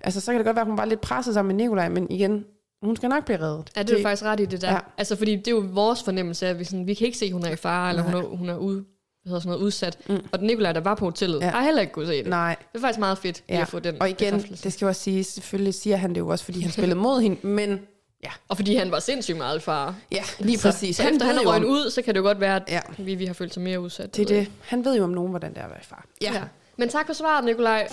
Altså, 0.00 0.20
så 0.20 0.32
kan 0.32 0.38
det 0.38 0.44
godt 0.46 0.56
være, 0.56 0.62
at 0.62 0.68
hun 0.68 0.78
var 0.78 0.84
lidt 0.84 1.00
presset 1.00 1.34
sammen 1.34 1.56
med 1.56 1.64
Nikolaj, 1.64 1.88
men 1.88 2.10
igen, 2.10 2.44
hun 2.82 2.96
skal 2.96 3.08
nok 3.08 3.24
blive 3.24 3.40
reddet. 3.40 3.70
ja, 3.76 3.82
det 3.82 3.90
er 3.92 3.96
du 3.96 4.02
faktisk 4.02 4.22
ret 4.24 4.40
i 4.40 4.44
det 4.44 4.60
der. 4.62 4.72
Ja. 4.72 4.78
Altså, 4.98 5.16
fordi 5.16 5.36
det 5.36 5.46
er 5.48 5.50
jo 5.52 5.64
vores 5.72 6.02
fornemmelse, 6.02 6.46
at 6.46 6.58
vi, 6.58 6.64
sådan, 6.64 6.86
vi 6.86 6.94
kan 6.94 7.06
ikke 7.06 7.18
se, 7.18 7.26
at 7.26 7.32
hun 7.32 7.44
er 7.44 7.50
i 7.50 7.56
fare, 7.56 7.90
eller 7.90 8.02
hun 8.02 8.14
er, 8.14 8.22
hun 8.36 8.48
er 8.48 8.56
ude, 8.56 8.76
hvad 9.22 9.30
hedder 9.30 9.40
sådan 9.40 9.50
noget, 9.50 9.64
udsat. 9.64 9.98
Mm. 10.08 10.18
Og 10.32 10.38
den 10.38 10.46
Nikolaj, 10.46 10.72
der 10.72 10.80
var 10.80 10.94
på 10.94 11.04
hotellet, 11.04 11.40
Ja. 11.40 11.50
har 11.50 11.62
heller 11.62 11.80
ikke 11.80 11.92
kunne 11.92 12.06
se 12.06 12.18
det. 12.18 12.26
Nej, 12.26 12.56
Det 12.72 12.78
er 12.78 12.80
faktisk 12.82 12.98
meget 12.98 13.18
fedt 13.18 13.44
ja. 13.48 13.60
at 13.60 13.68
få 13.68 13.78
den 13.78 14.02
og 14.02 14.10
igen, 14.10 14.40
det 14.40 14.72
skal 14.72 14.84
jo 14.86 14.88
også 14.88 15.02
sige, 15.02 15.24
selvfølgelig 15.24 15.74
siger 15.74 15.96
han 15.96 16.10
det 16.10 16.18
jo 16.20 16.28
også, 16.28 16.44
fordi 16.44 16.60
han 16.60 16.70
spillede 16.72 17.00
mod 17.00 17.20
hende, 17.20 17.46
men 17.46 17.78
ja, 18.24 18.30
Og 18.48 18.56
fordi 18.56 18.74
han 18.76 18.90
var 18.90 18.98
sindssygt 18.98 19.36
meget 19.36 19.56
i 19.58 19.60
fare. 19.60 19.96
ja 20.12 20.22
lige 20.38 20.58
præcis. 20.58 20.96
Så, 20.96 21.02
så 21.02 21.08
efter 21.08 21.26
han 21.26 21.46
røget 21.46 21.64
om- 21.64 21.70
ud, 21.70 21.90
så 21.90 22.02
kan 22.02 22.14
det 22.14 22.20
jo 22.20 22.24
godt 22.24 22.40
være, 22.40 22.56
at 22.56 22.62
Ja. 22.68 22.74
ja. 22.98 23.02
vi, 23.04 23.14
vi 23.14 23.26
har 23.26 23.34
følt 23.34 23.54
sig 23.54 23.62
mere 23.62 23.80
udsat. 23.80 24.16
Det 24.16 24.22
er 24.22 24.26
det. 24.26 24.50
Han 24.64 24.84
ved 24.84 24.96
jo 24.96 25.04
om 25.04 25.10
nogen, 25.10 25.30
hvordan 25.30 25.50
det 25.54 25.58
er 25.60 25.64
at 25.64 25.70
være 25.70 25.82
far. 25.82 26.04
Ja. 26.20 26.42
Men 26.76 26.88
tak 26.88 27.06
for 27.06 27.12
svaret, 27.12 27.44
Nikolaj. 27.44 27.88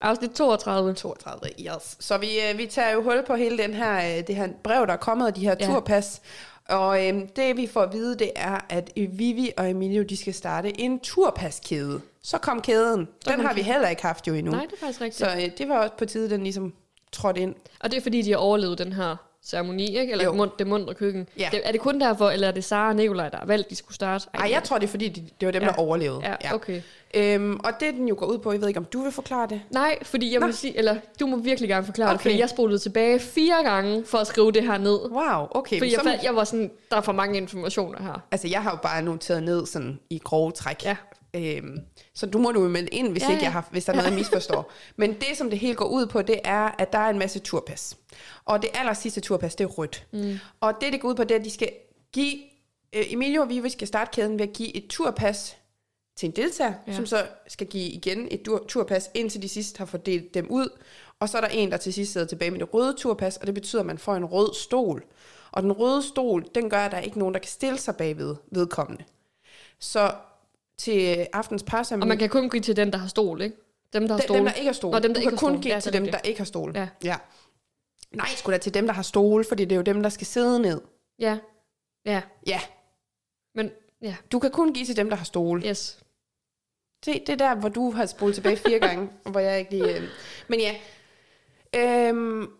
Afsnit 0.00 0.30
32. 0.30 0.94
32, 0.94 1.50
yes. 1.60 1.96
Så 2.00 2.18
vi, 2.18 2.26
øh, 2.50 2.58
vi 2.58 2.66
tager 2.66 2.90
jo 2.92 3.02
hul 3.02 3.24
på 3.26 3.34
hele 3.34 3.58
den 3.58 3.74
her, 3.74 3.96
øh, 4.18 4.26
det 4.26 4.36
her 4.36 4.48
brev, 4.64 4.86
der 4.86 4.92
er 4.92 4.96
kommet, 4.96 5.26
og 5.26 5.36
de 5.36 5.40
her 5.40 5.54
Ja. 5.60 5.66
turpas. 5.66 6.20
Og 6.68 7.06
øh, 7.06 7.22
det 7.36 7.56
vi 7.56 7.66
får 7.66 7.82
at 7.82 7.92
vide, 7.92 8.18
det 8.18 8.30
er, 8.36 8.58
at 8.68 8.90
Vivi 8.96 9.50
og 9.56 9.70
Emilio, 9.70 10.02
de 10.02 10.16
skal 10.16 10.34
starte 10.34 10.80
en 10.80 11.00
turpaskæde. 11.00 12.00
Så 12.22 12.38
kom 12.38 12.60
kæden. 12.62 13.08
Den 13.28 13.40
har 13.40 13.54
vi 13.54 13.62
heller 13.62 13.88
ikke 13.88 14.02
haft 14.02 14.28
jo 14.28 14.34
endnu. 14.34 14.52
Nej, 14.52 14.64
det 14.64 14.72
er 14.72 14.76
faktisk 14.80 15.00
rigtigt. 15.00 15.18
Så 15.18 15.36
øh, 15.36 15.50
det 15.58 15.68
var 15.68 15.78
også 15.78 15.92
på 15.98 16.04
tide, 16.04 16.30
den 16.30 16.42
ligesom 16.42 16.72
trådte 17.14 17.40
ind. 17.40 17.54
Og 17.80 17.90
det 17.90 17.96
er 17.98 18.02
fordi, 18.02 18.22
de 18.22 18.30
har 18.30 18.38
overlevet 18.38 18.78
den 18.78 18.92
her 18.92 19.16
ceremoni, 19.44 19.98
ikke? 19.98 20.12
Eller 20.12 20.24
Jo. 20.24 20.32
mund, 20.32 20.50
det 20.58 20.66
mundre 20.66 20.94
køkken. 20.94 21.28
Ja. 21.38 21.48
Det, 21.52 21.60
er 21.64 21.72
det 21.72 21.80
kun 21.80 22.00
derfor, 22.00 22.30
eller 22.30 22.48
er 22.48 22.52
det 22.52 22.64
Sara 22.64 22.88
og 22.88 22.96
Nikolaj, 22.96 23.28
der 23.28 23.38
har 23.38 23.46
valgt, 23.46 23.70
de 23.70 23.76
skulle 23.76 23.94
starte? 23.94 24.26
Ej, 24.34 24.48
jeg 24.52 24.62
tror, 24.64 24.78
det 24.78 24.86
er 24.86 24.90
fordi, 24.90 25.08
de, 25.08 25.20
det 25.40 25.46
var 25.46 25.52
dem, 25.52 25.62
Ja. 25.62 25.68
der 25.68 25.74
overlevede. 25.74 26.20
Ja, 26.44 26.54
okay. 26.54 26.82
Øhm, 27.14 27.60
og 27.64 27.70
det 27.80 27.94
den 27.94 28.08
jo 28.08 28.14
går 28.18 28.26
ud 28.26 28.38
på, 28.38 28.52
jeg 28.52 28.60
ved 28.60 28.68
ikke, 28.68 28.78
om 28.80 28.84
du 28.84 29.02
vil 29.02 29.12
forklare 29.12 29.46
det? 29.48 29.60
Nej, 29.70 29.98
fordi 30.02 30.32
jeg 30.32 30.40
Nå. 30.40 30.46
vil 30.46 30.54
sige, 30.54 30.78
eller 30.78 30.96
du 31.20 31.26
må 31.26 31.36
virkelig 31.36 31.68
gerne 31.68 31.86
forklare 31.86 32.08
okay. 32.08 32.14
det, 32.14 32.20
fordi 32.22 32.38
jeg 32.38 32.48
spolede 32.48 32.78
tilbage 32.78 33.18
fire 33.18 33.62
gange 33.64 34.04
for 34.06 34.18
at 34.18 34.26
skrive 34.26 34.52
det 34.52 34.62
her 34.62 34.78
ned. 34.78 34.98
Wow, 35.10 35.46
okay. 35.50 35.78
Fordi 35.78 35.92
jeg, 35.92 36.00
må- 36.04 36.10
fandt, 36.10 36.22
jeg 36.24 36.36
var 36.36 36.44
sådan, 36.44 36.70
der 36.90 36.96
er 36.96 37.00
for 37.00 37.12
mange 37.12 37.36
informationer 37.36 38.02
her. 38.02 38.20
Altså, 38.30 38.48
jeg 38.48 38.62
har 38.62 38.70
jo 38.70 38.76
bare 38.82 39.02
noteret 39.02 39.42
ned 39.42 39.66
sådan 39.66 39.98
i 40.10 40.18
grove 40.24 40.52
træk. 40.52 40.84
Ja. 40.84 40.96
Øhm, 41.34 41.78
så 42.14 42.26
du 42.26 42.38
må 42.38 42.52
du 42.52 42.60
melde 42.68 42.88
ind, 42.88 43.08
hvis, 43.12 43.22
Ja, 43.22 43.26
ja, 43.28 43.32
ikke 43.32 43.44
jeg 43.44 43.52
har, 43.52 43.68
hvis 43.70 43.84
der 43.84 43.92
er 43.92 43.96
noget, 43.96 44.08
jeg 44.10 44.18
misforstår. 44.18 44.70
Men 44.96 45.14
det, 45.14 45.36
som 45.36 45.50
det 45.50 45.58
hele 45.58 45.74
går 45.74 45.84
ud 45.88 46.06
på, 46.06 46.22
det 46.22 46.40
er, 46.44 46.70
at 46.78 46.92
der 46.92 46.98
er 46.98 47.10
en 47.10 47.18
masse 47.18 47.38
turpas. 47.38 47.96
Og 48.44 48.62
det 48.62 48.70
aller 48.74 48.92
sidste 48.94 49.20
turpas, 49.20 49.54
det 49.54 49.64
er 49.64 49.68
rødt. 49.68 50.06
Mm. 50.12 50.38
Og 50.60 50.74
det, 50.80 50.92
det 50.92 51.00
går 51.00 51.08
ud 51.08 51.14
på, 51.14 51.24
det 51.24 51.30
er, 51.34 51.38
at 51.38 51.44
de 51.44 51.50
skal 51.50 51.70
give... 52.12 52.34
Øh, 52.92 53.12
Emilio 53.12 53.40
og 53.42 53.48
Vivi 53.48 53.70
skal 53.70 53.86
starte 53.88 54.10
kæden 54.14 54.38
ved 54.38 54.46
at 54.48 54.52
give 54.52 54.76
et 54.76 54.86
turpas 54.88 55.56
til 56.16 56.26
en 56.26 56.32
deltager, 56.36 56.72
Ja. 56.86 56.94
som 56.96 57.06
så 57.06 57.26
skal 57.48 57.66
give 57.66 57.84
igen 57.90 58.28
et 58.30 58.48
turpas, 58.68 59.10
indtil 59.14 59.42
de 59.42 59.48
sidst 59.48 59.78
har 59.78 59.84
fordelt 59.84 60.34
dem 60.34 60.46
ud. 60.50 60.68
Og 61.20 61.28
så 61.28 61.36
er 61.36 61.40
der 61.40 61.48
en, 61.48 61.70
der 61.70 61.76
til 61.76 61.92
sidst 61.92 62.12
sidder 62.12 62.26
tilbage 62.26 62.50
med 62.50 62.58
det 62.60 62.74
røde 62.74 62.94
turpas, 62.98 63.36
og 63.36 63.46
det 63.46 63.54
betyder, 63.54 63.80
at 63.82 63.86
man 63.86 63.98
får 63.98 64.14
en 64.16 64.24
rød 64.24 64.54
stol. 64.54 65.04
Og 65.52 65.62
den 65.62 65.72
røde 65.72 66.02
stol, 66.02 66.44
den 66.54 66.70
gør, 66.70 66.78
at 66.78 66.90
der 66.92 66.96
er 66.98 67.02
ikke 67.02 67.18
nogen, 67.18 67.34
der 67.34 67.40
kan 67.40 67.48
stille 67.50 67.78
sig 67.78 67.96
bagved 67.96 68.36
vedkommende. 68.50 69.04
Så 69.78 70.12
til 70.78 71.26
aftens 71.32 71.62
par, 71.62 71.88
Og 72.00 72.08
man 72.08 72.18
kan 72.18 72.28
kun 72.28 72.50
give 72.50 72.62
til 72.62 72.76
den, 72.76 72.92
der 72.92 72.98
har 72.98 73.08
stol, 73.08 73.42
ikke? 73.42 73.56
Dem, 73.92 74.08
der 74.08 74.14
har 74.14 74.22
stol. 74.22 74.36
dem, 74.36 74.44
der 74.44 74.52
ikke 74.52 74.66
har 74.66 74.72
stol. 74.72 74.90
Nå, 74.92 74.98
dem, 74.98 75.14
der 75.14 75.14
du 75.14 75.20
ikke 75.20 75.30
kan 75.30 75.38
har 75.38 75.46
kun 75.48 75.52
stol. 75.52 75.62
give 75.62 75.74
Ja, 75.74 75.80
til 75.80 75.92
dem, 75.92 76.06
der 76.06 76.18
ikke 76.18 76.40
har 76.40 76.44
stol. 76.44 76.72
Ja. 76.74 76.88
ja. 77.04 77.16
Nej, 78.12 78.26
sgu 78.36 78.52
da 78.52 78.58
til 78.58 78.74
dem, 78.74 78.86
der 78.86 78.94
har 78.94 79.02
stole, 79.02 79.44
fordi 79.44 79.64
det 79.64 79.72
er 79.72 79.76
jo 79.76 79.82
dem, 79.82 80.02
der 80.02 80.08
skal 80.10 80.26
sidde 80.26 80.60
ned. 80.62 80.80
Ja. 81.18 81.38
Ja. 82.06 82.22
Ja, 82.46 82.60
Men, 83.54 83.70
ja. 84.02 84.16
du 84.32 84.38
kan 84.38 84.50
kun 84.50 84.72
give 84.74 84.86
til 84.86 84.96
dem, 84.96 85.08
der 85.08 85.16
har 85.16 85.24
stole. 85.24 85.62
Yes. 85.68 85.98
Se, 87.04 87.12
det 87.12 87.28
er 87.28 87.36
der, 87.36 87.54
hvor 87.54 87.68
du 87.68 87.90
har 87.90 88.06
spolet 88.06 88.34
tilbage 88.34 88.56
fire 88.56 88.78
gange, 88.88 89.10
hvor 89.30 89.40
jeg 89.40 89.58
ikke 89.58 89.70
lige... 89.70 89.96
Øh... 89.96 90.08
Men 90.48 90.60
ja, 90.60 90.74
øhm, 91.76 92.50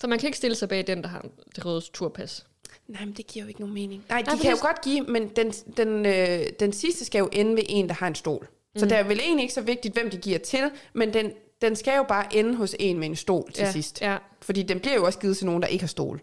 Så 0.00 0.06
man 0.06 0.18
kan 0.18 0.26
ikke 0.26 0.38
stille 0.38 0.54
sig 0.54 0.68
bag 0.68 0.86
den, 0.86 1.02
der 1.02 1.08
har 1.08 1.26
det 1.56 1.64
røde 1.66 1.80
turpas. 1.92 2.46
Nej, 2.88 3.04
men 3.04 3.14
det 3.14 3.26
giver 3.26 3.44
jo 3.44 3.48
ikke 3.48 3.60
nogen 3.60 3.74
mening. 3.74 4.04
Nej, 4.08 4.20
de 4.22 4.26
Nej, 4.26 4.36
kan 4.42 4.50
jo 4.50 4.56
godt 4.60 4.80
give, 4.82 5.00
men 5.04 5.28
den, 5.28 5.50
den, 5.50 6.06
øh, 6.06 6.38
den 6.60 6.72
sidste 6.72 7.04
skal 7.04 7.18
jo 7.18 7.28
ende 7.32 7.56
ved 7.56 7.62
en, 7.68 7.88
der 7.88 7.94
har 7.94 8.06
en 8.06 8.14
stol. 8.14 8.48
Så 8.76 8.84
Mm. 8.84 8.88
det 8.88 8.98
er 8.98 9.02
vel 9.02 9.20
egentlig 9.20 9.42
ikke 9.42 9.54
så 9.54 9.60
vigtigt, 9.60 9.94
hvem 9.94 10.10
de 10.10 10.16
giver 10.16 10.38
til, 10.38 10.70
men 10.92 11.12
den, 11.14 11.32
den 11.60 11.76
skal 11.76 11.96
jo 11.96 12.02
bare 12.02 12.36
ende 12.36 12.54
hos 12.54 12.76
en 12.80 12.98
med 12.98 13.06
en 13.08 13.16
stol 13.16 13.52
til 13.52 13.62
ja, 13.62 13.72
sidst. 13.72 14.00
Ja. 14.02 14.16
Fordi 14.42 14.62
den 14.62 14.80
bliver 14.80 14.94
jo 14.94 15.04
også 15.04 15.18
givet 15.18 15.36
til 15.36 15.46
nogen, 15.46 15.62
der 15.62 15.68
ikke 15.68 15.82
har 15.82 15.88
stol. 15.88 16.20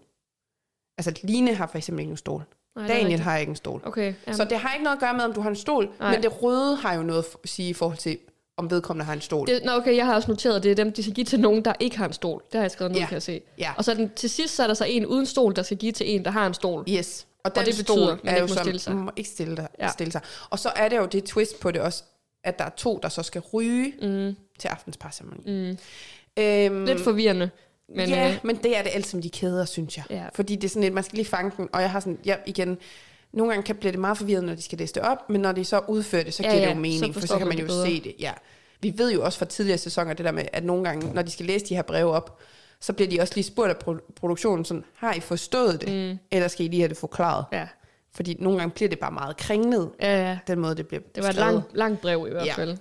Altså, 0.97 1.19
Line 1.23 1.53
har 1.53 1.67
for 1.67 1.77
eksempel 1.77 1.99
ikke 2.01 2.11
en 2.11 2.17
stol. 2.17 2.43
Nej, 2.75 2.87
Daniel 2.87 3.19
har 3.19 3.37
ikke 3.37 3.49
en 3.49 3.55
stol. 3.55 3.81
Okay. 3.85 4.13
Så 4.31 4.45
det 4.45 4.57
har 4.57 4.73
ikke 4.73 4.83
noget 4.83 4.95
at 4.97 4.99
gøre 4.99 5.13
med, 5.13 5.23
om 5.23 5.33
du 5.33 5.41
har 5.41 5.49
en 5.49 5.55
stol, 5.55 5.89
Nej. 5.99 6.11
men 6.11 6.23
det 6.23 6.43
røde 6.43 6.75
har 6.75 6.93
jo 6.93 7.03
noget 7.03 7.25
at 7.43 7.49
sige 7.49 7.69
i 7.69 7.73
forhold 7.73 7.97
til, 7.97 8.17
om 8.57 8.71
vedkommende 8.71 9.05
har 9.05 9.13
en 9.13 9.21
stol. 9.21 9.47
Det, 9.47 9.61
nå, 9.65 9.71
okay, 9.71 9.95
jeg 9.95 10.05
har 10.05 10.15
også 10.15 10.31
noteret, 10.31 10.55
at 10.55 10.63
det 10.63 10.71
er 10.71 10.75
dem, 10.75 10.93
de 10.93 11.03
skal 11.03 11.13
give 11.15 11.25
til 11.25 11.39
nogen, 11.39 11.65
der 11.65 11.73
ikke 11.79 11.97
har 11.97 12.05
en 12.07 12.13
stol. 12.13 12.41
Det 12.51 12.53
har 12.57 12.61
jeg 12.63 12.71
skrevet 12.71 12.91
ned, 12.91 12.99
Ja. 13.01 13.05
kan 13.07 13.13
jeg 13.13 13.21
se. 13.21 13.41
Ja. 13.57 13.73
Og 13.77 13.85
så 13.85 13.93
den, 13.93 14.09
til 14.15 14.29
sidst 14.29 14.55
så 14.55 14.63
er 14.63 14.67
der 14.67 14.73
så 14.73 14.83
en 14.85 15.05
uden 15.05 15.25
stol, 15.25 15.55
der 15.55 15.63
skal 15.63 15.77
give 15.77 15.91
til 15.91 16.15
en, 16.15 16.25
der 16.25 16.31
har 16.31 16.47
en 16.47 16.53
stol. 16.53 16.83
Yes. 16.89 17.27
Og, 17.43 17.55
den 17.55 17.65
det 17.65 17.75
stol 17.75 17.97
betyder, 17.97 18.17
man 18.23 18.33
er 18.35 18.37
jo 18.39 18.43
ikke 18.43 18.43
må 18.43 18.47
sådan, 18.47 18.63
stille 18.63 18.79
sig. 18.79 18.95
Man 18.95 19.03
må 19.05 19.11
ikke 19.15 19.29
stille, 19.29 19.57
dig, 19.57 19.67
ja. 19.79 19.89
Stille 19.91 20.11
sig. 20.11 20.21
Og 20.49 20.59
så 20.59 20.69
er 20.75 20.89
det 20.89 20.97
jo 20.97 21.05
det 21.05 21.23
twist 21.23 21.59
på 21.59 21.71
det 21.71 21.81
også, 21.81 22.03
at 22.43 22.59
der 22.59 22.65
er 22.65 22.69
to, 22.69 22.99
der 23.03 23.09
så 23.09 23.23
skal 23.23 23.41
ryge 23.53 23.93
Mm, 24.01 24.35
til 24.59 24.67
aftens 24.67 24.97
parceremoni. 24.97 25.41
mm. 25.45 25.77
Øhm, 26.43 26.85
Lidt 26.85 27.01
forvirrende. 27.01 27.49
Men, 27.95 28.09
ja, 28.09 28.29
øh, 28.29 28.37
men 28.43 28.55
det 28.55 28.77
er 28.77 28.81
det 28.83 28.91
altid 28.93 29.17
med 29.17 29.23
de 29.23 29.29
kæder, 29.29 29.65
synes 29.65 29.97
jeg. 29.97 30.05
Ja. 30.09 30.23
Fordi 30.35 30.55
det 30.55 30.63
er 30.63 30.69
sådan 30.69 30.81
lidt, 30.81 30.93
man 30.93 31.03
skal 31.03 31.15
lige 31.17 31.25
fange 31.25 31.51
den, 31.57 31.69
og 31.73 31.81
jeg 31.81 31.91
har 31.91 31.99
sådan, 31.99 32.19
ja, 32.25 32.35
igen, 32.45 32.77
nogle 33.33 33.53
gange 33.53 33.65
kan 33.65 33.75
blive 33.75 33.91
det 33.91 33.99
meget 33.99 34.17
forvirret, 34.17 34.43
når 34.43 34.55
de 34.55 34.61
skal 34.61 34.77
læse 34.77 34.93
det 34.93 35.03
op, 35.03 35.29
men 35.29 35.41
når 35.41 35.51
de 35.51 35.65
så 35.65 35.81
udfører 35.87 36.23
det, 36.23 36.33
så 36.33 36.43
Ja, 36.43 36.49
giver 36.49 36.61
ja, 36.61 36.69
det 36.69 36.75
jo 36.75 36.79
mening, 36.79 37.13
så 37.13 37.19
for 37.19 37.27
så 37.27 37.37
kan 37.37 37.47
man 37.47 37.59
jo 37.59 37.65
bedre. 37.65 37.85
se 37.87 38.01
det. 38.03 38.15
Ja. 38.19 38.31
Vi 38.81 38.93
ved 38.97 39.13
jo 39.13 39.23
også 39.23 39.39
fra 39.39 39.45
tidligere 39.45 39.77
sæsoner, 39.77 40.13
det 40.13 40.25
der 40.25 40.31
med, 40.31 40.43
at 40.53 40.63
nogle 40.63 40.83
gange, 40.83 41.13
når 41.13 41.21
de 41.21 41.31
skal 41.31 41.45
læse 41.45 41.65
de 41.65 41.75
her 41.75 41.81
breve 41.81 42.11
op, 42.11 42.39
så 42.79 42.93
bliver 42.93 43.09
de 43.09 43.19
også 43.21 43.33
lige 43.35 43.45
spurgt 43.45 43.69
af 43.69 43.75
pro- 43.87 44.11
produktionen, 44.15 44.65
sådan, 44.65 44.83
har 44.95 45.13
I 45.13 45.19
forstået 45.19 45.81
det? 45.81 46.11
Mm. 46.11 46.19
Eller 46.31 46.47
skal 46.47 46.65
I 46.65 46.69
lige 46.69 46.81
have 46.81 46.89
det 46.89 46.97
forklaret? 46.97 47.45
ja. 47.51 47.67
Fordi 48.15 48.35
nogle 48.39 48.59
gange 48.59 48.71
bliver 48.71 48.89
det 48.89 48.99
bare 48.99 49.11
meget 49.11 49.37
kringlet, 49.37 49.89
ja, 50.01 50.29
ja. 50.29 50.37
den 50.47 50.59
måde, 50.59 50.75
det 50.75 50.87
bliver 50.87 51.01
Det 51.15 51.23
var 51.23 51.29
et 51.29 51.35
skrevet. 51.35 51.53
langt, 51.53 51.77
langt 51.77 52.01
brev 52.01 52.25
i 52.27 52.31
hvert 52.31 52.45
Ja. 52.45 52.53
fald. 52.53 52.77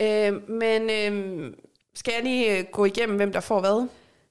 Øh, 0.00 0.50
men 0.50 0.90
øh, 0.90 1.52
skal 1.94 2.12
jeg 2.16 2.24
lige 2.24 2.58
øh, 2.58 2.64
gå 2.72 2.84
igennem, 2.84 3.16
hvem 3.16 3.32
der 3.32 3.40
får 3.40 3.60
hvad? 3.60 3.86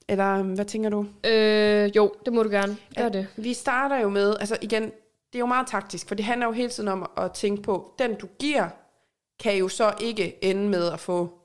Eller 0.08 0.40
øh, 0.40 0.46
hvad 0.46 0.66
tænker 0.66 0.90
du? 0.90 1.06
Øh, 1.24 1.96
jo, 1.96 2.14
det 2.26 2.34
må 2.34 2.44
du 2.44 2.50
gerne. 2.50 2.78
Gør 2.98 3.10
det. 3.10 3.28
Vi 3.38 3.54
starter 3.54 4.00
jo 4.00 4.10
med, 4.10 4.36
altså 4.40 4.58
igen, 4.62 4.92
det 5.34 5.38
er 5.38 5.40
jo 5.40 5.46
meget 5.46 5.68
taktisk, 5.68 6.08
for 6.08 6.16
det 6.16 6.26
handler 6.26 6.48
jo 6.48 6.52
hele 6.52 6.70
tiden 6.70 6.90
om 6.90 7.12
at 7.18 7.32
tænke 7.32 7.62
på, 7.62 7.94
den 8.00 8.16
du 8.16 8.28
giver, 8.40 8.70
kan 9.40 9.58
jo 9.58 9.68
så 9.68 9.94
ikke 10.02 10.44
ende 10.44 10.70
med 10.70 10.92
at 10.92 11.00
få... 11.00 11.38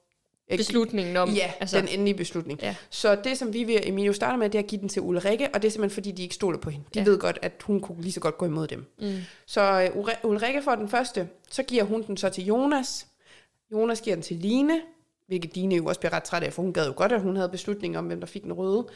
Beslutningen 0.57 1.17
om... 1.17 1.31
Ja, 1.31 1.53
altså, 1.61 1.81
den 1.81 1.89
endelige 1.89 2.15
beslutning. 2.15 2.61
Ja. 2.63 2.77
Så 2.91 3.15
det, 3.15 3.39
som 3.39 3.53
vi 3.53 3.77
og 3.77 3.89
Emilio 3.89 4.13
starter 4.13 4.37
med, 4.39 4.51
det 4.51 4.59
er 4.59 4.63
at 4.63 4.69
give 4.69 4.81
den 4.81 4.89
til 4.89 5.03
Ulrikke, 5.03 5.49
og 5.55 5.63
det 5.63 5.69
er 5.69 5.73
simpelthen, 5.73 5.95
fordi 5.95 6.11
de 6.11 6.23
ikke 6.23 6.35
stoler 6.35 6.59
på 6.59 6.71
hende. 6.71 6.87
De 6.95 6.99
Ja. 6.99 7.05
ved 7.05 7.19
godt, 7.19 7.39
at 7.43 7.53
hun 7.65 7.81
kunne 7.81 8.03
lige 8.03 8.13
så 8.13 8.21
godt 8.21 8.39
gå 8.39 8.47
imod 8.47 8.67
dem. 8.67 8.85
Mm. 9.01 9.17
Så 9.47 9.91
uh, 9.95 10.31
Ulrikke 10.31 10.63
får 10.63 10.75
den 10.75 10.89
første, 10.89 11.29
så 11.51 11.63
giver 11.63 11.85
hun 11.85 12.03
den 12.03 12.17
så 12.17 12.29
til 12.29 12.45
Jonas. 12.45 13.07
Jonas 13.73 14.01
giver 14.01 14.17
den 14.17 14.23
til 14.23 14.37
Line, 14.37 14.81
hvilket 15.27 15.57
Line 15.57 15.77
jo 15.77 15.87
også 15.87 16.01
bliver 16.01 16.13
ret 16.13 16.23
træt 16.23 16.43
af, 16.43 16.53
for 16.53 16.63
hun 16.63 16.73
gad 16.73 16.87
jo 16.87 16.93
godt, 16.97 17.13
at 17.13 17.21
hun 17.21 17.37
havde 17.37 17.49
beslutning 17.49 17.99
om, 17.99 18.05
hvem 18.07 18.21
der 18.21 18.27
fik 18.27 18.43
den 18.43 18.53
røde. 18.53 18.87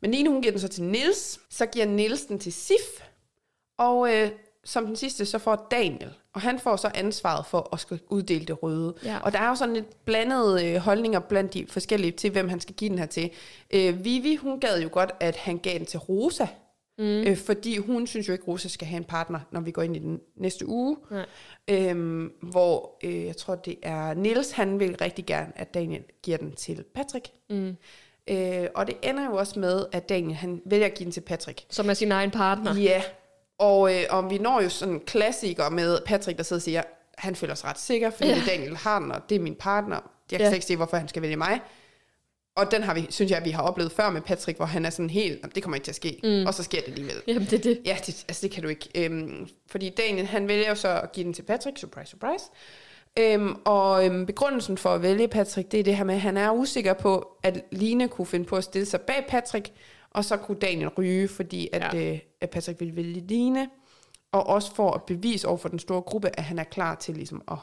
Men 0.00 0.10
Line, 0.10 0.30
hun 0.30 0.42
giver 0.42 0.52
den 0.52 0.60
så 0.60 0.68
til 0.68 0.82
Nils. 0.82 1.40
Så 1.50 1.66
giver 1.66 1.86
Nils 1.86 2.24
den 2.24 2.38
til 2.38 2.52
Sif. 2.52 3.02
Og 3.80 4.14
øh, 4.14 4.30
som 4.64 4.86
den 4.86 4.96
sidste, 4.96 5.26
så 5.26 5.38
får 5.38 5.68
Daniel. 5.70 6.10
Og 6.32 6.40
han 6.40 6.58
får 6.58 6.76
så 6.76 6.90
ansvaret 6.94 7.46
for 7.46 7.68
at 7.72 7.80
skal 7.80 8.00
uddele 8.08 8.44
det 8.44 8.62
røde. 8.62 8.94
Ja. 9.04 9.18
Og 9.18 9.32
der 9.32 9.38
er 9.38 9.48
jo 9.48 9.54
sådan 9.54 9.74
lidt 9.74 10.04
blandede 10.04 10.66
øh, 10.66 10.76
holdninger 10.76 11.20
blandt 11.20 11.54
de 11.54 11.66
forskellige 11.68 12.12
til, 12.12 12.30
hvem 12.30 12.48
han 12.48 12.60
skal 12.60 12.74
give 12.74 12.90
den 12.90 12.98
her 12.98 13.06
til. 13.06 13.30
Øh, 13.70 14.04
Vivi, 14.04 14.36
hun 14.36 14.60
gad 14.60 14.82
jo 14.82 14.88
godt, 14.92 15.10
at 15.20 15.36
han 15.36 15.58
gav 15.58 15.78
den 15.78 15.86
til 15.86 15.98
Rosa. 15.98 16.46
Mm. 16.98 17.04
Øh, 17.04 17.36
fordi 17.36 17.76
hun 17.76 18.06
synes 18.06 18.28
jo 18.28 18.32
ikke, 18.32 18.44
Rosa 18.44 18.68
skal 18.68 18.88
have 18.88 18.96
en 18.96 19.04
partner, 19.04 19.40
når 19.50 19.60
vi 19.60 19.70
går 19.70 19.82
ind 19.82 19.96
i 19.96 19.98
den 19.98 20.20
næste 20.36 20.68
uge. 20.68 20.96
Nej. 21.10 21.26
Øhm, 21.68 22.32
hvor 22.42 22.98
øh, 23.04 23.24
jeg 23.24 23.36
tror, 23.36 23.54
det 23.54 23.76
er 23.82 24.14
Nils 24.14 24.50
han 24.50 24.80
vil 24.80 24.96
rigtig 25.00 25.26
gerne, 25.26 25.52
at 25.56 25.74
Daniel 25.74 26.02
giver 26.22 26.36
den 26.36 26.52
til 26.52 26.84
Patrick. 26.94 27.28
Mm. 27.50 27.76
Øh, 28.28 28.66
og 28.74 28.86
det 28.86 28.96
ender 29.02 29.24
jo 29.24 29.36
også 29.36 29.58
med, 29.58 29.86
at 29.92 30.08
Daniel 30.08 30.34
han 30.34 30.62
vælger 30.64 30.86
at 30.86 30.94
give 30.94 31.04
den 31.04 31.12
til 31.12 31.20
Patrick. 31.20 31.66
Som 31.70 31.90
er 31.90 31.94
sin 31.94 32.12
egen 32.12 32.30
partner. 32.30 32.74
Ja, 32.74 33.02
og, 33.60 33.94
øh, 33.96 34.02
og 34.10 34.30
vi 34.30 34.38
når 34.38 34.60
jo 34.60 34.68
sådan 34.68 34.94
en 34.94 35.00
klassiker 35.00 35.68
med 35.70 35.98
Patrick, 36.06 36.36
der 36.38 36.44
sidder 36.44 36.58
og 36.60 36.62
siger, 36.62 36.82
han 37.18 37.36
føler 37.36 37.54
sig 37.54 37.68
ret 37.70 37.78
sikker, 37.80 38.10
fordi 38.10 38.28
Ja. 38.28 38.34
det 38.34 38.42
er 38.42 38.46
Daniel 38.46 38.76
har 38.76 38.98
den, 39.00 39.12
og 39.12 39.20
det 39.28 39.34
er 39.34 39.40
min 39.40 39.54
partner. 39.54 39.96
Jeg 40.30 40.38
kan 40.40 40.48
Ja. 40.48 40.54
ikke 40.54 40.66
se, 40.66 40.76
hvorfor 40.76 40.96
han 40.96 41.08
skal 41.08 41.22
vælge 41.22 41.36
mig. 41.36 41.60
Og 42.56 42.70
den 42.70 42.82
har 42.82 42.94
vi, 42.94 43.06
synes 43.10 43.30
jeg, 43.30 43.42
vi 43.44 43.50
har 43.50 43.62
oplevet 43.62 43.92
før 43.92 44.10
med 44.10 44.20
Patrick, 44.20 44.56
hvor 44.58 44.66
han 44.66 44.84
er 44.84 44.90
sådan 44.90 45.10
helt, 45.10 45.40
"Jamen, 45.40 45.52
det 45.54 45.62
kommer 45.62 45.74
ikke 45.76 45.84
til 45.84 45.90
at 45.92 45.96
ske. 45.96 46.20
Mm. 46.24 46.46
Og 46.46 46.54
så 46.54 46.62
sker 46.62 46.80
det 46.80 46.88
alligevel. 46.88 47.14
Jamen, 47.26 47.42
det 47.44 47.52
er 47.52 47.58
det. 47.62 47.80
Ja, 47.86 47.96
det, 48.06 48.24
altså 48.28 48.42
det 48.42 48.50
kan 48.50 48.62
du 48.62 48.68
ikke. 48.68 48.88
Øhm, 48.94 49.48
fordi 49.70 49.88
Daniel, 49.88 50.26
han 50.26 50.48
vælger 50.48 50.68
jo 50.68 50.74
så 50.74 51.00
at 51.00 51.12
give 51.12 51.24
den 51.24 51.34
til 51.34 51.42
Patrick. 51.42 51.78
Surprise, 51.78 52.10
surprise. 52.10 52.44
Øhm, 53.18 53.56
og 53.64 54.06
øhm, 54.06 54.26
begrundelsen 54.26 54.78
for 54.78 54.90
at 54.90 55.02
vælge 55.02 55.28
Patrick, 55.28 55.72
det 55.72 55.80
er 55.80 55.84
det 55.84 55.96
her 55.96 56.04
med, 56.04 56.14
at 56.14 56.20
han 56.20 56.36
er 56.36 56.50
usikker 56.50 56.92
på, 56.92 57.28
at 57.42 57.60
Line 57.72 58.08
kunne 58.08 58.26
finde 58.26 58.44
på 58.46 58.56
at 58.56 58.64
stille 58.64 58.86
sig 58.86 59.00
bag 59.00 59.24
Patrick, 59.28 59.70
og 60.10 60.24
så 60.24 60.36
kunne 60.36 60.58
Daniel 60.58 60.88
ryge, 60.88 61.28
fordi 61.28 61.68
at, 61.72 61.94
Ja. 61.94 62.12
øh, 62.12 62.18
at 62.40 62.50
Patrick 62.50 62.80
ville 62.80 62.96
vælge 62.96 63.20
Line. 63.28 63.68
Og 64.32 64.46
også 64.46 64.74
for 64.74 64.90
at 64.90 65.02
bevise 65.02 65.48
over 65.48 65.56
for 65.58 65.68
den 65.68 65.78
store 65.78 66.02
gruppe, 66.02 66.30
at 66.38 66.44
han 66.44 66.58
er 66.58 66.64
klar 66.64 66.94
til 66.94 67.14
ligesom 67.14 67.42
at 67.50 67.56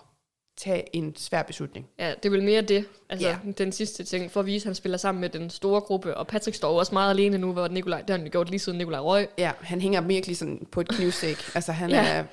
tage 0.58 0.96
en 0.96 1.16
svær 1.16 1.42
beslutning. 1.44 1.86
Ja, 2.00 2.10
det 2.10 2.26
er 2.26 2.30
vel 2.30 2.44
mere 2.44 2.62
det. 2.62 2.86
Altså, 3.10 3.28
Ja. 3.28 3.38
den 3.58 3.72
sidste 3.72 4.04
ting, 4.04 4.32
for 4.32 4.40
at 4.40 4.46
vise, 4.46 4.64
at 4.64 4.68
han 4.68 4.76
spiller 4.76 4.98
sammen 4.98 5.22
med 5.22 5.30
den 5.30 5.50
store 5.50 5.82
gruppe. 5.82 6.18
Og 6.18 6.28
Patrick 6.28 6.56
står 6.58 6.80
også 6.80 6.94
meget 6.94 7.10
alene 7.10 7.38
nu, 7.38 7.54
hvor 7.54 7.68
Nikolaj, 7.68 8.02
det 8.02 8.10
har 8.10 8.18
han 8.18 8.26
jo 8.26 8.32
gjort 8.32 8.50
lige 8.50 8.60
siden 8.60 8.78
Nikolaj 8.78 9.00
Røg. 9.00 9.28
Ja, 9.38 9.52
han 9.62 9.82
hænger 9.82 10.02
virkelig 10.02 10.38
sådan 10.38 10.68
på 10.72 10.82
et 10.82 10.88
knivsæk. 10.90 11.38
altså 11.56 11.72
han 11.72 11.90
Ja. 11.90 12.08
er... 12.08 12.24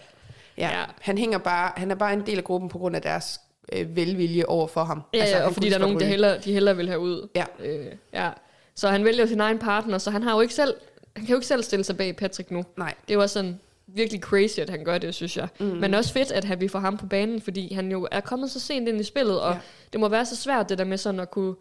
Ja, 0.59 0.69
Ja. 0.79 0.85
Han, 1.01 1.19
hænger 1.19 1.39
bare, 1.39 1.73
han 1.77 1.91
er 1.91 1.95
bare 1.95 2.13
en 2.13 2.27
del 2.27 2.39
af 2.39 2.45
gruppen 2.45 2.69
på 2.71 2.79
grund 2.79 2.97
af 2.97 3.03
deres 3.03 3.41
øh, 3.73 3.97
velvilje 3.97 4.45
over 4.47 4.67
for 4.67 4.85
ham. 4.85 5.03
Ja, 5.15 5.19
altså, 5.19 5.45
og 5.45 5.53
fordi 5.53 5.69
der 5.69 5.75
er 5.75 5.79
nogen, 5.79 5.97
ryge. 5.97 6.07
hellere, 6.07 6.39
de 6.39 6.53
hellere 6.53 6.77
vil 6.77 6.89
have 6.89 7.01
ud. 7.01 7.29
Ja. 7.37 7.45
Øh, 7.61 7.87
ja. 8.13 8.31
Så 8.75 8.89
han 8.89 9.05
vælger 9.05 9.21
jo 9.23 9.29
sin 9.29 9.41
egen 9.41 9.59
partner, 9.59 9.99
så 9.99 10.11
han 10.11 10.23
har 10.23 10.35
jo 10.35 10.41
ikke 10.41 10.55
selv, 10.55 10.75
han 11.17 11.27
kan 11.27 11.31
jo 11.33 11.37
ikke 11.37 11.47
selv 11.47 11.63
stille 11.63 11.85
sig 11.85 11.97
bag 11.97 12.17
Patrick 12.17 12.51
nu. 12.51 12.65
Nej, 12.77 12.95
Det 13.09 13.17
også 13.17 13.33
sådan 13.33 13.61
virkelig 13.87 14.21
crazy, 14.21 14.59
at 14.61 14.71
han 14.71 14.85
gør 14.85 14.99
det, 14.99 15.15
synes 15.15 15.37
jeg. 15.37 15.49
Mm. 15.61 15.67
Men 15.67 15.95
også 15.95 16.13
fedt, 16.13 16.33
at 16.33 16.61
vi 16.61 16.69
får 16.69 16.79
ham 16.79 16.97
på 16.97 17.07
banen, 17.07 17.41
fordi 17.41 17.75
han 17.75 17.91
jo 17.91 18.09
er 18.11 18.21
kommet 18.21 18.51
så 18.51 18.61
sent 18.61 18.89
ind 18.89 19.01
i 19.01 19.05
spillet, 19.05 19.41
og 19.41 19.53
ja. 19.53 19.59
Det 19.93 20.01
må 20.01 20.09
være 20.09 20.27
så 20.27 20.37
svært, 20.37 20.69
det 20.69 20.79
der 20.79 20.85
med 20.85 20.99
sådan 20.99 21.21
at 21.21 21.31
kunne... 21.31 21.55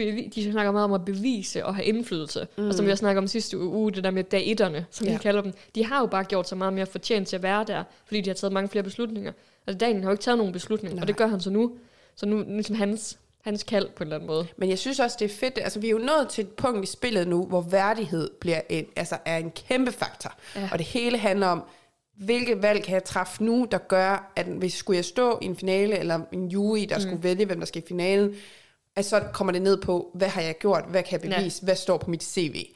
Bevi- 0.00 0.28
de 0.34 0.52
snakker 0.52 0.72
meget 0.72 0.84
om 0.84 0.92
at 0.92 1.04
bevise 1.04 1.64
og 1.66 1.74
have 1.74 1.84
indflydelse. 1.86 2.46
Mm. 2.58 2.68
Og 2.68 2.74
som 2.74 2.84
vi 2.84 2.90
har 2.90 2.96
snakket 2.96 3.18
om 3.18 3.26
sidste 3.26 3.58
uge, 3.58 3.92
det 3.92 4.04
der 4.04 4.10
med 4.10 4.24
dagetterne, 4.24 4.86
som 4.90 5.06
ja. 5.06 5.12
De 5.12 5.18
kalder 5.18 5.42
dem. 5.42 5.52
De 5.74 5.84
har 5.84 6.00
jo 6.00 6.06
bare 6.06 6.24
gjort 6.24 6.48
sig 6.48 6.58
meget 6.58 6.72
mere 6.72 6.86
fortjent 6.86 7.28
til 7.28 7.36
at 7.36 7.42
være 7.42 7.64
der, 7.66 7.84
fordi 8.06 8.20
de 8.20 8.30
har 8.30 8.34
taget 8.34 8.52
mange 8.52 8.68
flere 8.68 8.82
beslutninger. 8.82 9.32
Altså 9.66 9.78
Daniel 9.78 10.02
har 10.02 10.10
jo 10.10 10.12
ikke 10.14 10.22
taget 10.22 10.38
nogen 10.38 10.52
beslutninger, 10.52 10.94
Nej. 10.96 11.02
og 11.02 11.08
det 11.08 11.16
gør 11.16 11.26
han 11.26 11.40
så 11.40 11.50
nu. 11.50 11.72
Så 12.16 12.26
nu 12.26 12.38
er 12.40 12.44
ligesom 12.44 12.76
hans, 12.76 13.18
hans 13.46 13.62
kald 13.62 13.88
på 13.96 14.02
en 14.02 14.06
eller 14.06 14.16
anden 14.16 14.26
måde. 14.26 14.46
men 14.56 14.70
jeg 14.70 14.78
synes 14.78 15.00
også, 15.00 15.16
det 15.20 15.24
er 15.24 15.34
fedt. 15.34 15.58
Altså, 15.58 15.80
vi 15.80 15.86
er 15.86 15.90
jo 15.90 15.98
nået 15.98 16.28
til 16.28 16.44
et 16.44 16.50
punkt 16.50 16.84
i 16.84 16.92
spillet 16.92 17.28
nu, 17.28 17.46
hvor 17.46 17.60
værdighed 17.60 18.30
bliver 18.40 18.60
en, 18.68 18.86
altså, 18.96 19.18
er 19.24 19.36
en 19.36 19.50
kæmpe 19.50 19.92
faktor. 19.92 20.34
Ja. 20.56 20.68
Og 20.72 20.78
det 20.78 20.86
hele 20.86 21.18
handler 21.18 21.46
om, 21.46 21.62
hvilke 22.16 22.62
valg 22.62 22.82
kan 22.82 22.94
jeg 22.94 23.04
træffe 23.04 23.44
nu, 23.44 23.68
der 23.70 23.78
gør, 23.78 24.32
at 24.36 24.46
hvis 24.46 24.74
skulle 24.74 24.96
jeg 24.96 25.04
stå 25.04 25.38
i 25.42 25.44
en 25.44 25.56
finale, 25.56 25.98
eller 25.98 26.20
en 26.32 26.48
jury, 26.48 26.86
der 26.88 26.96
mm. 26.96 27.02
skulle 27.02 27.22
vælge, 27.22 27.44
hvem 27.44 27.58
der 27.58 27.66
skal 27.66 27.82
i 27.82 27.86
finalen, 27.88 28.34
at 28.96 29.04
så 29.04 29.20
kommer 29.32 29.52
det 29.52 29.62
ned 29.62 29.76
på, 29.82 30.10
hvad 30.14 30.28
har 30.28 30.42
jeg 30.42 30.58
gjort, 30.58 30.84
hvad 30.88 31.02
kan 31.02 31.12
jeg 31.12 31.30
bevise, 31.30 31.60
ja. 31.62 31.64
hvad 31.64 31.76
står 31.76 31.96
på 31.98 32.10
mit 32.10 32.24
CV. 32.24 32.66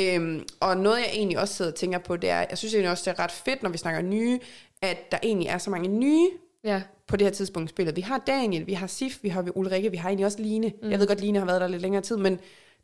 Øhm, 0.00 0.44
og 0.60 0.76
noget, 0.76 0.98
jeg 0.98 1.10
egentlig 1.12 1.38
også 1.38 1.54
sidder 1.54 1.70
og 1.70 1.74
tænker 1.74 1.98
på, 1.98 2.16
det 2.16 2.30
er, 2.30 2.46
jeg 2.50 2.58
synes 2.58 2.74
egentlig 2.74 2.90
også, 2.90 3.10
det 3.10 3.18
er 3.18 3.24
ret 3.24 3.32
fedt, 3.32 3.62
når 3.62 3.70
vi 3.70 3.78
snakker 3.78 4.02
nye, 4.02 4.40
at 4.82 5.12
der 5.12 5.18
egentlig 5.22 5.48
er 5.48 5.58
så 5.58 5.70
mange 5.70 5.88
nye 5.88 6.30
Ja, 6.64 6.82
på 7.12 7.16
det 7.16 7.26
her 7.26 7.32
tidspunkt 7.32 7.70
spillet. 7.70 7.96
Vi 7.96 8.00
har 8.00 8.18
Daniel, 8.26 8.66
vi 8.66 8.72
har 8.72 8.86
Sif, 8.86 9.18
vi 9.22 9.28
har 9.28 9.48
Ulrikke, 9.54 9.90
vi 9.90 9.96
har 9.96 10.08
egentlig 10.08 10.26
også 10.26 10.38
Line. 10.42 10.72
Mm. 10.82 10.90
Jeg 10.90 10.98
ved 10.98 11.06
godt, 11.06 11.20
Line 11.20 11.38
har 11.38 11.46
været 11.46 11.60
der 11.60 11.68
lidt 11.68 11.82
længere 11.82 12.02
tid, 12.02 12.16
men 12.16 12.40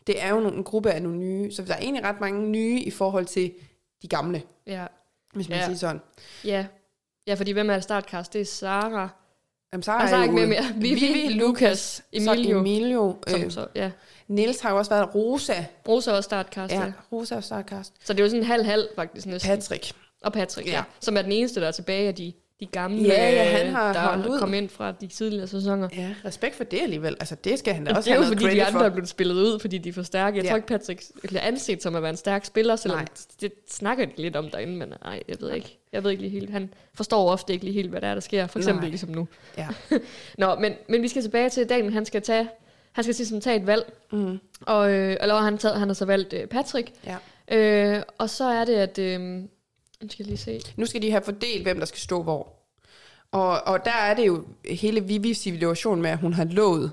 det 0.07 0.23
er 0.23 0.29
jo 0.29 0.49
en 0.49 0.65
gruppe 0.65 0.91
af 0.91 1.03
nogle 1.03 1.19
nye, 1.19 1.53
så 1.53 1.63
der 1.63 1.75
er 1.75 1.79
egentlig 1.79 2.05
ret 2.05 2.21
mange 2.21 2.49
nye 2.49 2.81
i 2.81 2.91
forhold 2.91 3.27
til 3.27 3.53
de 4.03 4.09
gamle, 4.09 4.43
ja, 4.67 4.87
hvis 5.35 5.49
man 5.49 5.59
Ja. 5.59 5.65
siger 5.65 5.77
sådan. 5.77 6.01
ja. 6.45 6.67
Ja, 7.27 7.35
fordi 7.35 7.53
hvem 7.53 7.71
er 7.71 7.81
startkast? 7.81 8.33
Det 8.33 8.41
er 8.41 8.45
Sara, 8.45 9.09
Jamen, 9.73 9.83
så 9.83 9.93
er 9.93 10.17
jo 10.17 10.23
ikke 10.23 10.35
mere 10.35 10.47
mere. 10.47 10.63
Vivi, 10.77 11.29
Lukas, 11.29 12.03
Emilio. 12.13 12.35
Så 12.55 12.61
Emilio. 12.61 13.17
som 13.27 13.43
Øh, 13.43 13.51
så, 13.51 13.67
ja. 13.75 13.91
Niels 14.29 14.61
har 14.61 14.71
jo 14.71 14.79
også 14.79 14.91
været 14.91 15.15
Rosa. 15.15 15.65
Rosa 15.89 16.11
er 16.11 16.15
også 16.15 16.27
startkast, 16.27 16.73
ja. 16.75 16.93
Rosa 17.13 17.37
og 17.37 17.45
Starcast. 17.45 17.93
Så 18.07 18.13
det 18.13 18.21
er 18.21 18.25
jo 18.25 18.31
sådan 18.31 18.45
halv-halv 18.45 18.89
faktisk 18.97 19.27
næsten. 19.27 19.51
Patrick. 19.51 19.93
Og 20.23 20.33
Patrick, 20.33 20.69
ja. 20.69 20.73
Ja. 20.73 20.83
Som 21.01 21.17
er 21.17 21.23
den 21.23 21.33
eneste, 21.33 21.61
der 21.61 21.67
er 21.67 21.73
tilbage 21.73 22.09
af 22.09 22.15
de, 22.15 22.33
de 22.61 22.67
gamle, 22.67 23.03
Ja, 23.03 23.31
ja, 23.31 23.45
han 23.45 23.73
har 23.73 23.93
der 23.93 24.01
holdt 24.01 24.27
ud. 24.27 24.39
kom 24.39 24.55
ind 24.55 24.69
fra 24.69 24.93
de 24.93 25.07
tidligere 25.07 25.47
sæsoner. 25.47 25.89
Ja, 25.97 26.15
respekt 26.25 26.55
for 26.55 26.65
det 26.65 26.81
alligevel. 26.83 27.17
Altså, 27.21 27.35
det 27.45 27.59
skal 27.59 27.75
han 27.75 27.85
da 27.85 27.91
Og 27.91 27.97
også 27.97 28.11
det 28.11 28.17
er 28.17 28.21
have 28.23 28.29
jo 28.35 28.39
fordi, 28.41 28.55
de 28.57 28.65
andre 28.65 28.81
for. 28.81 28.87
er 28.87 28.91
blevet 28.91 29.09
spillet 29.09 29.35
ud, 29.35 29.59
fordi 29.61 29.79
de 29.79 29.89
er 29.89 29.93
for 29.93 30.03
stærke. 30.03 30.37
Jeg 30.37 30.45
Ja. 30.45 30.51
tror 30.51 30.57
ikke, 30.57 30.69
Patrick 30.69 31.03
bliver 31.23 31.41
anset 31.41 31.83
som 31.83 31.97
at 31.97 32.03
være 32.03 32.11
en 32.11 32.17
stærk 32.17 32.45
spiller, 32.45 32.77
selvom 32.77 32.99
Nej. 32.99 33.07
det 33.41 33.53
snakker 33.71 34.05
de 34.07 34.13
lidt 34.17 34.37
om 34.37 34.51
derinde, 34.51 34.77
men 34.77 34.93
nej, 35.05 35.23
jeg 35.29 35.37
ved 35.41 35.53
ikke. 35.53 35.79
Jeg 35.93 36.05
ved 36.05 36.11
ikke 36.11 36.23
lige 36.23 36.33
helt. 36.33 36.51
Han 36.51 36.71
forstår 36.95 37.31
ofte 37.31 37.53
ikke 37.53 37.65
lige 37.65 37.75
helt, 37.75 37.91
hvad 37.91 38.01
der 38.01 38.09
er, 38.09 38.15
der 38.15 38.21
sker. 38.21 38.47
For 38.47 38.59
eksempel 38.59 38.83
Nej. 38.83 38.89
ligesom 38.89 39.09
nu. 39.11 39.29
Ja. 39.59 39.69
Nå, 40.39 40.55
men, 40.55 40.73
men 40.89 41.03
vi 41.03 41.09
skal 41.09 41.23
tilbage 41.23 41.51
til 41.51 41.69
Daniel. 41.69 41.93
Han 41.93 42.05
skal 42.05 42.23
tage, 42.23 42.49
han 42.93 43.05
skal 43.05 43.15
ligesom 43.19 43.41
tage 43.41 43.57
et 43.57 43.67
valg. 43.67 43.93
Mm. 44.13 44.39
Og, 44.63 44.91
øh, 44.93 45.17
eller 45.21 45.35
han, 45.37 45.59
taget, 45.59 45.79
han 45.79 45.89
har 45.89 45.95
så 45.95 46.05
valgt 46.05 46.33
øh, 46.33 46.47
Patrick. 46.47 46.91
ja. 47.07 47.17
Øh, 47.57 48.03
og 48.19 48.31
så 48.31 48.45
er 48.45 48.65
det, 48.65 48.75
at... 48.75 48.99
Øh, 48.99 49.43
nu 50.03 50.09
skal 50.09 50.27
lige 50.27 50.37
se. 50.37 50.61
Nu 50.77 50.87
skal 50.87 51.03
de 51.03 51.11
have 51.11 51.23
fordelt, 51.23 51.63
hvem 51.63 51.79
der 51.79 51.87
skal 51.87 51.99
stå 52.01 52.23
hvor. 52.23 52.53
Og, 53.33 53.67
og 53.67 53.85
der 53.85 53.91
er 53.91 54.15
det 54.15 54.27
jo 54.27 54.45
hele 54.71 55.05
Vivis 55.05 55.39
situation 55.39 56.03
med, 56.03 56.11
at 56.11 56.19
hun 56.19 56.33
har 56.33 56.45
lovet 56.45 56.91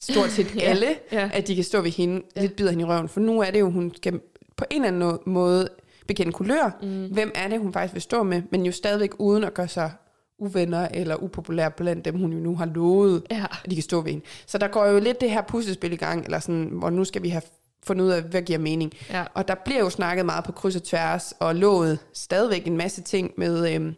stort 0.00 0.30
set 0.30 0.54
Ja, 0.56 0.60
alle, 0.60 0.86
ja. 1.12 1.30
at 1.32 1.48
de 1.48 1.54
kan 1.54 1.64
stå 1.64 1.80
ved 1.80 1.90
hende, 1.90 2.22
lidt 2.36 2.56
bider 2.56 2.70
hende 2.70 2.82
i 2.82 2.86
røven. 2.86 3.08
For 3.08 3.20
nu 3.20 3.40
er 3.40 3.50
det 3.50 3.60
jo, 3.60 3.70
hun 3.70 3.92
skal 3.96 4.20
på 4.56 4.64
en 4.70 4.84
eller 4.84 5.06
anden 5.08 5.32
måde 5.32 5.68
bekende 6.06 6.32
kulør. 6.32 6.78
Mm. 6.82 7.06
Hvem 7.06 7.32
er 7.34 7.48
det, 7.48 7.60
hun 7.60 7.72
faktisk 7.72 7.94
vil 7.94 8.02
stå 8.02 8.22
med, 8.22 8.42
men 8.50 8.66
jo 8.66 8.72
stadigvæk 8.72 9.10
uden 9.18 9.44
at 9.44 9.54
gøre 9.54 9.68
sig 9.68 9.92
uvenner 10.38 10.88
eller 10.94 11.22
upopulær 11.22 11.68
blandt 11.68 12.04
dem, 12.04 12.18
hun 12.18 12.32
jo 12.32 12.38
nu 12.38 12.56
har 12.56 12.66
lovet, 12.66 13.22
Ja. 13.30 13.44
at 13.64 13.70
de 13.70 13.74
kan 13.76 13.82
stå 13.82 14.00
ved 14.00 14.10
hende. 14.10 14.24
Så 14.46 14.58
der 14.58 14.68
går 14.68 14.86
jo 14.86 14.98
lidt 14.98 15.20
det 15.20 15.30
her 15.30 15.42
puslespil 15.42 15.92
i 15.92 15.96
gang, 15.96 16.24
eller 16.24 16.38
sådan, 16.38 16.64
hvor 16.72 16.90
nu 16.90 17.04
skal 17.04 17.22
vi 17.22 17.28
have 17.28 17.42
fundet 17.88 18.04
ud 18.04 18.10
af, 18.10 18.22
hvad 18.22 18.42
giver 18.42 18.58
mening. 18.58 18.92
Ja. 19.10 19.24
Og 19.34 19.48
der 19.48 19.54
bliver 19.54 19.80
jo 19.80 19.90
snakket 19.90 20.26
meget 20.26 20.44
på 20.44 20.52
kryds 20.52 20.76
og 20.76 20.82
tværs, 20.82 21.34
og 21.40 21.54
lovet 21.54 21.98
stadigvæk 22.12 22.66
en 22.66 22.76
masse 22.76 23.02
ting 23.02 23.32
med, 23.36 23.74
øhm, 23.74 23.94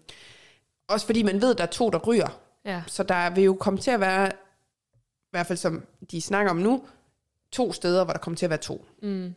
også 0.89 1.07
fordi 1.07 1.23
man 1.23 1.43
ved, 1.43 1.51
at 1.51 1.59
der 1.59 1.65
er 1.65 1.69
to, 1.69 1.91
der 1.91 1.99
ryger. 1.99 2.41
Ja. 2.65 2.83
Så 2.87 3.03
der 3.03 3.31
vil 3.31 3.45
jo 3.45 3.55
komme 3.55 3.79
til 3.79 3.91
at 3.91 4.01
være, 4.01 4.27
i 4.29 5.31
hvert 5.31 5.47
fald 5.47 5.59
som 5.59 5.83
de 6.11 6.21
snakker 6.21 6.51
om 6.51 6.57
nu, 6.57 6.83
to 7.53 7.73
steder, 7.73 8.05
hvor 8.05 8.13
der 8.13 8.21
kommer 8.21 8.37
til 8.37 8.47
at 8.47 8.51
være 8.51 8.59
to. 8.59 8.85
Mm. 9.03 9.35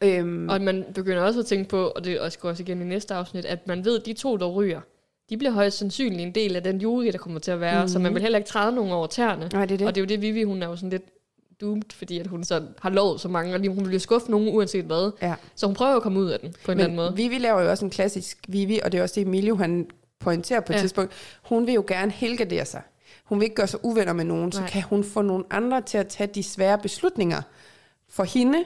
Øhm, 0.00 0.48
Og 0.48 0.60
man 0.60 0.84
begynder 0.94 1.22
også 1.22 1.40
at 1.40 1.46
tænke 1.46 1.68
på, 1.68 1.86
og 1.86 2.04
det 2.04 2.20
også 2.20 2.38
går 2.38 2.48
også 2.48 2.62
igen 2.62 2.82
i 2.82 2.84
næste 2.84 3.14
afsnit, 3.14 3.44
at 3.44 3.66
man 3.66 3.84
ved, 3.84 4.00
at 4.00 4.06
de 4.06 4.12
to, 4.12 4.36
der 4.36 4.46
ryger, 4.46 4.80
de 5.30 5.36
bliver 5.36 5.52
højst 5.52 5.78
sandsynligt 5.78 6.22
en 6.22 6.34
del 6.34 6.56
af 6.56 6.62
den 6.62 6.80
jury, 6.80 7.06
der 7.06 7.18
kommer 7.18 7.40
til 7.40 7.50
at 7.50 7.60
være, 7.60 7.74
mm-hmm. 7.74 7.88
så 7.88 7.98
man 7.98 8.14
vil 8.14 8.22
heller 8.22 8.38
ikke 8.38 8.48
træde 8.48 8.72
nogen 8.74 8.92
over 8.92 9.06
tæerne. 9.06 9.48
nej, 9.52 9.66
det 9.66 9.74
er 9.74 9.78
det. 9.78 9.86
Og 9.86 9.94
det 9.94 10.00
er 10.00 10.04
jo 10.04 10.08
det, 10.08 10.20
Vivi, 10.22 10.42
hun 10.42 10.62
er 10.62 10.66
jo 10.66 10.76
sådan 10.76 10.90
lidt 10.90 11.02
doomed, 11.60 11.82
fordi 11.94 12.18
at 12.18 12.26
hun 12.26 12.44
så 12.44 12.62
har 12.82 12.90
lovet 12.90 13.20
så 13.20 13.28
mange, 13.28 13.54
og 13.54 13.60
lige, 13.60 13.74
hun 13.74 13.84
vil 13.84 13.92
jo 13.92 13.98
skuffe 13.98 14.30
nogen 14.30 14.48
uanset 14.56 14.84
hvad. 14.84 15.10
Ja. 15.22 15.34
Så 15.54 15.66
hun 15.66 15.74
prøver 15.74 15.90
jo 15.90 15.96
at 15.96 16.02
komme 16.02 16.20
ud 16.20 16.30
af 16.30 16.40
den 16.40 16.54
på 16.64 16.72
en 16.72 16.78
eller 16.78 16.84
anden 16.84 16.96
måde. 16.96 17.10
Men 17.10 17.16
Vivi 17.18 17.38
laver 17.38 17.62
jo 17.62 17.70
også 17.70 17.84
en 17.84 17.90
klassisk 17.90 18.38
Vivi, 18.48 18.80
og 18.84 18.92
det 18.92 18.98
er 18.98 19.02
også 19.02 19.14
det, 19.14 19.26
Emilio 19.26 19.56
han 19.56 19.86
pointerer 20.20 20.60
på 20.60 20.72
et 20.72 20.76
Ja. 20.76 20.80
tidspunkt. 20.80 21.12
Hun 21.42 21.66
vil 21.66 21.74
jo 21.74 21.84
gerne 21.88 22.10
helgardere 22.12 22.64
sig. 22.64 22.82
Hun 23.24 23.38
vil 23.40 23.44
ikke 23.44 23.56
gøre 23.56 23.66
sig 23.66 23.84
uvenner 23.84 24.12
med 24.12 24.24
nogen, 24.24 24.52
så 24.52 24.60
Nej. 24.60 24.70
kan 24.70 24.82
hun 24.82 25.04
få 25.04 25.22
nogle 25.22 25.44
andre 25.50 25.80
til 25.80 25.98
at 25.98 26.06
tage 26.08 26.26
de 26.26 26.42
svære 26.42 26.78
beslutninger 26.78 27.42
for 28.08 28.24
hende. 28.24 28.64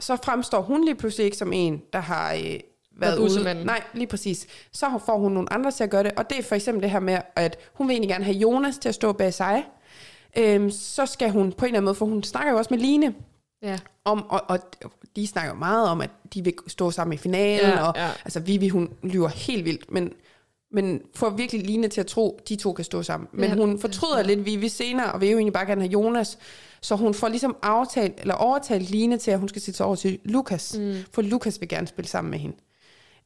Så 0.00 0.16
fremstår 0.24 0.60
hun 0.62 0.84
lige 0.84 0.94
pludselig 0.94 1.24
ikke 1.24 1.36
som 1.36 1.52
en, 1.52 1.82
der 1.92 1.98
har 1.98 2.32
øh, 2.34 2.60
været 2.96 3.18
ude. 3.18 3.64
Nej, 3.64 3.82
lige 3.94 4.06
præcis. 4.06 4.46
Så 4.72 4.86
får 5.06 5.18
hun 5.18 5.32
nogle 5.32 5.52
andre 5.52 5.70
til 5.70 5.84
at 5.84 5.90
gøre 5.90 6.02
det, 6.02 6.12
og 6.16 6.30
det 6.30 6.38
er 6.38 6.42
for 6.42 6.54
eksempel 6.54 6.82
det 6.82 6.90
her 6.90 7.00
med, 7.00 7.18
at 7.36 7.58
hun 7.74 7.88
vil 7.88 7.94
egentlig 7.94 8.08
gerne 8.10 8.24
have 8.24 8.36
Jonas 8.36 8.78
til 8.78 8.88
at 8.88 8.94
stå 8.94 9.12
bag 9.12 9.34
sig. 9.34 9.64
Øhm, 10.36 10.70
så 10.70 11.06
skal 11.06 11.30
hun 11.30 11.52
på 11.52 11.64
en 11.64 11.68
eller 11.68 11.76
anden 11.78 11.84
måde, 11.84 11.94
for 11.94 12.06
hun 12.06 12.22
snakker 12.22 12.52
jo 12.52 12.58
også 12.58 12.74
med 12.74 12.78
Line, 12.78 13.14
Ja. 13.62 13.78
om, 14.04 14.30
og, 14.30 14.42
og 14.48 14.58
de 15.16 15.26
snakker 15.26 15.52
jo 15.52 15.58
meget 15.58 15.88
om, 15.88 16.00
at 16.00 16.10
de 16.34 16.44
vil 16.44 16.54
stå 16.66 16.90
sammen 16.90 17.14
i 17.14 17.16
finalen, 17.16 17.70
Ja, 17.70 17.86
og 17.88 17.94
ja. 17.96 18.08
altså 18.24 18.40
Vivi, 18.40 18.68
hun 18.68 18.88
lyver 19.02 19.28
helt 19.28 19.64
vildt, 19.64 19.92
men, 19.92 20.12
men 20.72 21.00
får 21.14 21.30
virkelig 21.30 21.66
Line 21.66 21.88
til 21.88 22.00
at 22.00 22.06
tro, 22.06 22.40
de 22.48 22.56
to 22.56 22.72
kan 22.72 22.84
stå 22.84 23.02
sammen. 23.02 23.28
Men 23.32 23.48
Ja. 23.50 23.54
hun 23.56 23.78
fortryder 23.78 24.22
lidt 24.22 24.44
Vivi 24.44 24.68
senere, 24.68 25.12
og 25.12 25.20
vil 25.20 25.28
jo 25.30 25.36
egentlig 25.36 25.52
bare 25.52 25.66
gerne 25.66 25.80
have 25.80 25.90
Jonas, 25.92 26.38
så 26.80 26.96
hun 26.96 27.14
får 27.14 27.28
ligesom 27.28 27.56
aftalt, 27.62 28.20
eller 28.20 28.34
overtalt 28.34 28.90
Line 28.90 29.18
til, 29.18 29.30
at 29.30 29.38
hun 29.38 29.48
skal 29.48 29.62
sætte 29.62 29.76
sig 29.76 29.86
over 29.86 29.96
til 29.96 30.18
Lukas, 30.24 30.76
mm. 30.78 30.94
for 31.12 31.22
Lukas 31.22 31.60
vil 31.60 31.68
gerne 31.68 31.86
spille 31.86 32.08
sammen 32.08 32.30
med 32.30 32.38
hende. 32.38 32.56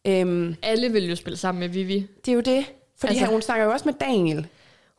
Øhm, 0.06 0.54
Alle 0.62 0.92
vil 0.92 1.08
jo 1.08 1.16
spille 1.16 1.36
sammen 1.36 1.60
med 1.60 1.68
Vivi. 1.68 2.06
det 2.24 2.32
er 2.32 2.34
jo 2.34 2.40
det, 2.40 2.64
fordi 2.98 3.10
Altså- 3.10 3.24
altså, 3.24 3.26
hun 3.32 3.42
snakker 3.42 3.64
jo 3.66 3.72
også 3.72 3.84
med 3.84 3.94
Daniel. 4.00 4.46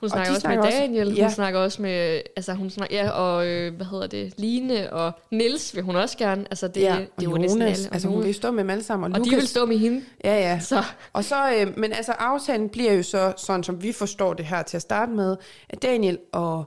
Hun 0.03 0.05
Og 0.05 0.09
snakker 0.11 0.31
de 0.31 0.35
også 0.35 0.41
snakker 0.41 0.63
med 0.63 0.67
også- 0.71 0.79
Daniel, 0.79 1.07
hun 1.07 1.15
ja. 1.15 1.29
snakker 1.29 1.59
også 1.59 1.81
med, 1.81 2.21
altså 2.35 2.53
hun 2.53 2.69
snakker, 2.69 2.95
ja, 2.97 3.09
og 3.09 3.47
øh, 3.47 3.75
hvad 3.75 3.85
hedder 3.85 4.07
det, 4.07 4.33
Line 4.37 4.93
og 4.93 5.11
Nils 5.31 5.75
vil 5.75 5.83
hun 5.83 5.95
også 5.95 6.17
gerne. 6.17 6.45
Altså 6.49 6.67
det, 6.67 6.81
ja, 6.81 6.91
det 6.91 7.07
og 7.17 7.23
er 7.23 7.29
jo 7.29 7.37
næsten 7.37 7.61
alle. 7.61 7.87
Og, 7.89 7.93
altså 7.93 8.07
hun 8.07 8.15
Jonas. 8.15 8.25
vil 8.27 8.35
stå 8.35 8.51
med 8.51 8.63
dem 8.63 8.69
alle 8.69 8.83
sammen, 8.83 9.13
og, 9.13 9.19
og 9.19 9.25
de 9.25 9.29
Lukas, 9.31 9.41
vil 9.41 9.47
stå 9.47 9.65
med 9.65 9.77
hende. 9.77 10.01
ja, 10.23 10.35
ja. 10.39 10.59
Så 10.59 10.83
Og 11.13 11.23
så, 11.23 11.35
øh, 11.59 11.77
men 11.79 11.93
altså 11.93 12.11
aftalen 12.11 12.69
bliver 12.69 12.93
jo 12.93 13.03
så, 13.03 13.33
sådan 13.37 13.63
som 13.63 13.83
vi 13.83 13.91
forstår 13.91 14.33
det 14.33 14.45
her 14.45 14.63
til 14.63 14.77
at 14.77 14.81
starte 14.81 15.11
med, 15.11 15.37
at 15.69 15.81
Daniel 15.81 16.17
og 16.33 16.65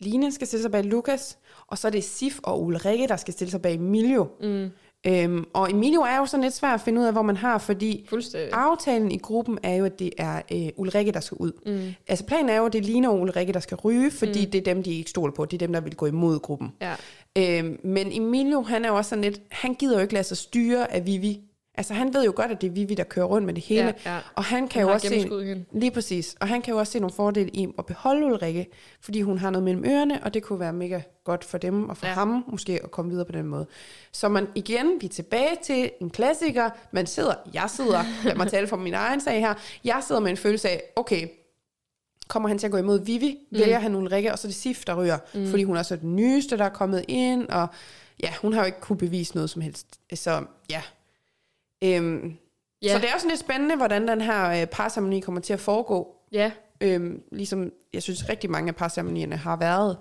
Line 0.00 0.32
skal 0.32 0.46
stille 0.46 0.62
sig 0.62 0.70
bag 0.72 0.84
Lukas, 0.84 1.38
og 1.66 1.78
så 1.78 1.88
er 1.88 1.90
det 1.92 2.04
Sif 2.04 2.38
og 2.42 2.62
Ulrike, 2.64 3.08
der 3.08 3.16
skal 3.16 3.34
stille 3.34 3.50
sig 3.50 3.62
bag 3.62 3.74
Emilio. 3.74 4.26
Mm. 4.42 4.68
Øhm, 5.06 5.44
og 5.52 5.70
Emilio 5.70 6.00
er 6.00 6.16
jo 6.16 6.26
sådan 6.26 6.44
lidt 6.44 6.54
svært 6.54 6.74
at 6.74 6.80
finde 6.80 7.00
ud 7.00 7.06
af, 7.06 7.12
hvor 7.12 7.22
man 7.22 7.36
har, 7.36 7.58
fordi 7.58 8.08
aftalen 8.52 9.12
i 9.12 9.18
gruppen 9.18 9.58
er 9.62 9.74
jo, 9.74 9.84
at 9.84 9.98
det 9.98 10.10
er 10.18 10.42
øh, 10.52 10.68
Ulrike, 10.76 11.12
der 11.12 11.20
skal 11.20 11.36
ud. 11.40 11.52
Mm. 11.66 11.94
Altså 12.08 12.24
planen 12.24 12.48
er 12.48 12.56
jo, 12.56 12.66
at 12.66 12.72
det 12.72 12.78
er 12.78 12.82
Line 12.82 13.08
og 13.10 13.20
Ulrike, 13.20 13.52
der 13.52 13.60
skal 13.60 13.76
ryge, 13.76 14.10
fordi 14.10 14.44
mm. 14.44 14.50
det 14.50 14.58
er 14.58 14.74
dem, 14.74 14.82
de 14.82 14.94
ikke 14.94 15.10
stoler 15.10 15.32
på. 15.32 15.44
Det 15.44 15.62
er 15.62 15.66
dem, 15.66 15.72
der 15.72 15.80
vil 15.80 15.96
gå 15.96 16.06
imod 16.06 16.38
gruppen. 16.40 16.72
Ja. 16.80 16.94
Øhm, 17.38 17.80
men 17.84 18.22
Emilio, 18.22 18.62
han 18.62 18.84
er 18.84 18.88
jo 18.88 18.96
også 18.96 19.08
sådan 19.08 19.24
lidt, 19.24 19.40
han 19.50 19.74
gider 19.74 19.94
jo 19.94 20.02
ikke 20.02 20.14
lade 20.14 20.24
sig 20.24 20.36
styre 20.36 20.92
af 20.92 21.06
Vivi. 21.06 21.40
Altså 21.78 21.94
han 21.94 22.14
ved 22.14 22.24
jo 22.24 22.32
godt, 22.36 22.50
at 22.50 22.60
det 22.60 22.66
er 22.66 22.70
Vivi, 22.70 22.94
der 22.94 23.04
kører 23.04 23.26
rundt 23.26 23.46
med 23.46 23.54
det 23.54 23.62
hele. 23.64 23.94
Ja, 24.04 24.14
ja. 24.14 24.20
Og 24.34 24.44
han 24.44 24.68
kan 24.68 24.80
Han 24.80 24.88
jo 24.88 24.94
også 24.94 25.08
se, 25.08 25.18
hende. 25.18 25.64
lige 25.72 25.90
præcis, 25.90 26.36
og 26.40 26.48
han 26.48 26.62
kan 26.62 26.72
jo 26.74 26.78
også 26.78 26.92
se 26.92 27.00
nogle 27.00 27.14
fordele 27.14 27.50
i 27.50 27.68
at 27.78 27.86
beholde 27.86 28.26
Ulrikke, 28.26 28.66
fordi 29.00 29.20
hun 29.22 29.38
har 29.38 29.50
noget 29.50 29.62
mellem 29.64 29.84
ørerne, 29.84 30.24
og 30.24 30.34
det 30.34 30.42
kunne 30.42 30.60
være 30.60 30.72
mega 30.72 31.00
godt 31.24 31.44
for 31.44 31.58
dem 31.58 31.88
og 31.88 31.96
for 31.96 32.06
Ja. 32.06 32.12
ham 32.12 32.44
måske 32.48 32.80
at 32.84 32.90
komme 32.90 33.10
videre 33.10 33.26
på 33.26 33.32
den 33.32 33.46
måde. 33.46 33.66
Så 34.12 34.28
man 34.28 34.46
igen, 34.54 34.86
vi 35.00 35.06
er 35.06 35.10
tilbage 35.10 35.56
til 35.62 35.90
en 36.00 36.10
klassiker. 36.10 36.70
Man 36.92 37.06
sidder, 37.06 37.34
jeg 37.54 37.70
sidder, 37.70 38.04
lad 38.24 38.34
mig 38.34 38.48
tale 38.48 38.66
for 38.66 38.76
min 38.76 38.94
egen 38.94 39.20
sag 39.20 39.40
her, 39.40 39.54
jeg 39.84 40.02
sidder 40.06 40.20
med 40.20 40.30
en 40.30 40.36
følelse 40.36 40.68
af, 40.68 40.82
okay, 40.96 41.28
kommer 42.28 42.48
han 42.48 42.58
til 42.58 42.66
at 42.66 42.70
gå 42.70 42.78
imod 42.78 43.04
Vivi, 43.04 43.38
mm. 43.50 43.58
vælger 43.58 43.78
han 43.78 43.94
Ulrikke, 43.94 44.32
og 44.32 44.38
så 44.38 44.46
det 44.46 44.54
Sif, 44.54 44.84
der 44.84 45.02
ryger, 45.02 45.18
mm. 45.34 45.46
fordi 45.46 45.62
hun 45.64 45.76
er 45.76 45.82
den 46.00 46.16
nyeste, 46.16 46.58
der 46.58 46.64
er 46.64 46.68
kommet 46.68 47.04
ind, 47.08 47.48
og 47.48 47.66
ja, 48.22 48.32
hun 48.42 48.52
har 48.52 48.60
jo 48.60 48.66
ikke 48.66 48.80
kunne 48.80 48.98
bevise 48.98 49.34
noget 49.34 49.50
som 49.50 49.62
helst. 49.62 49.86
Så 50.14 50.42
ja. 50.70 50.82
Øhm, 51.84 52.36
Ja. 52.82 52.92
Så 52.92 52.98
det 52.98 53.08
er 53.10 53.14
også 53.14 53.28
lidt 53.28 53.40
spændende, 53.40 53.76
hvordan 53.76 54.08
den 54.08 54.20
her 54.20 54.60
øh, 54.60 54.66
parceremoni 54.66 55.20
kommer 55.20 55.40
til 55.40 55.52
at 55.52 55.60
foregå. 55.60 56.14
Ja. 56.32 56.50
Øhm, 56.80 57.22
ligesom 57.32 57.72
jeg 57.92 58.02
synes 58.02 58.28
rigtig 58.28 58.50
mange 58.50 58.68
af 58.68 58.76
parceremonierne 58.76 59.36
har 59.36 59.56
været. 59.56 59.96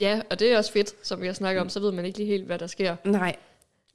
ja, 0.00 0.20
og 0.30 0.40
det 0.40 0.52
er 0.52 0.58
også 0.58 0.72
fedt, 0.72 0.94
som 1.06 1.20
vi 1.20 1.26
har 1.26 1.32
snakket 1.34 1.60
om, 1.60 1.68
så 1.68 1.80
ved 1.80 1.92
man 1.92 2.04
ikke 2.04 2.18
lige 2.18 2.26
helt, 2.26 2.44
hvad 2.46 2.58
der 2.58 2.66
sker. 2.66 2.96
Nej. 3.04 3.36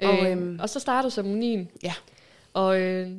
Og, 0.04 0.32
øhm, 0.32 0.44
øhm, 0.44 0.60
og 0.62 0.70
så 0.70 0.80
starter 0.80 1.10
ceremonien, 1.10 1.70
Ja. 1.84 1.94
og 2.54 2.82
øh, 2.82 3.10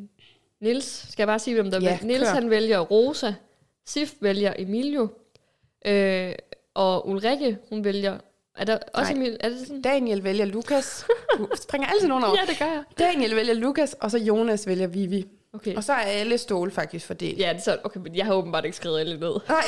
Nils, 0.61 1.07
skal 1.11 1.23
jeg 1.23 1.27
bare 1.29 1.39
sige, 1.39 1.55
hvem 1.55 1.71
der 1.71 1.81
Ja, 1.81 1.99
ja, 2.03 2.07
Nils 2.07 2.29
han 2.29 2.51
vælger 2.51 2.79
Rosa, 2.81 3.33
Sif 3.87 4.13
vælger 4.21 4.53
Emilio, 4.59 5.09
øh, 5.87 6.33
og 6.75 7.09
Ulrikke, 7.09 7.59
hun 7.69 7.85
vælger, 7.85 8.19
er 8.59 8.65
der 8.65 8.79
også 8.95 9.13
Nej. 9.13 9.23
Emil, 9.23 9.37
er 9.41 9.49
det 9.49 9.59
sådan? 9.59 9.83
Daniel 9.83 10.25
vælger 10.25 10.45
Lukas. 10.45 11.07
Du 11.39 11.49
springer 11.57 11.89
altid 11.89 12.09
nogen 12.09 12.25
over. 12.29 12.37
Ja, 12.41 12.47
det 12.51 12.59
gør 12.59 12.65
jeg. 12.65 12.83
Daniel 12.99 13.37
vælger 13.37 13.55
Lukas, 13.55 13.97
og 14.01 14.11
så 14.11 14.19
Jonas 14.19 14.67
vælger 14.67 14.87
Vivi. 14.87 15.27
Okay. 15.53 15.77
Og 15.77 15.85
så 15.85 15.93
er 15.93 15.97
alle 15.97 16.39
stole 16.39 16.71
faktisk 16.71 17.07
fordelt. 17.07 17.39
Ja, 17.39 17.49
det 17.49 17.59
er 17.59 17.63
sådan, 17.63 17.81
okay, 17.85 18.01
men 18.01 18.17
jeg 18.17 18.27
har 18.27 18.35
åbenbart 18.35 18.65
ikke 18.65 18.77
skrevet 18.77 19.01
alle 19.01 19.21
ned. 19.21 19.35
Nej, 19.49 19.65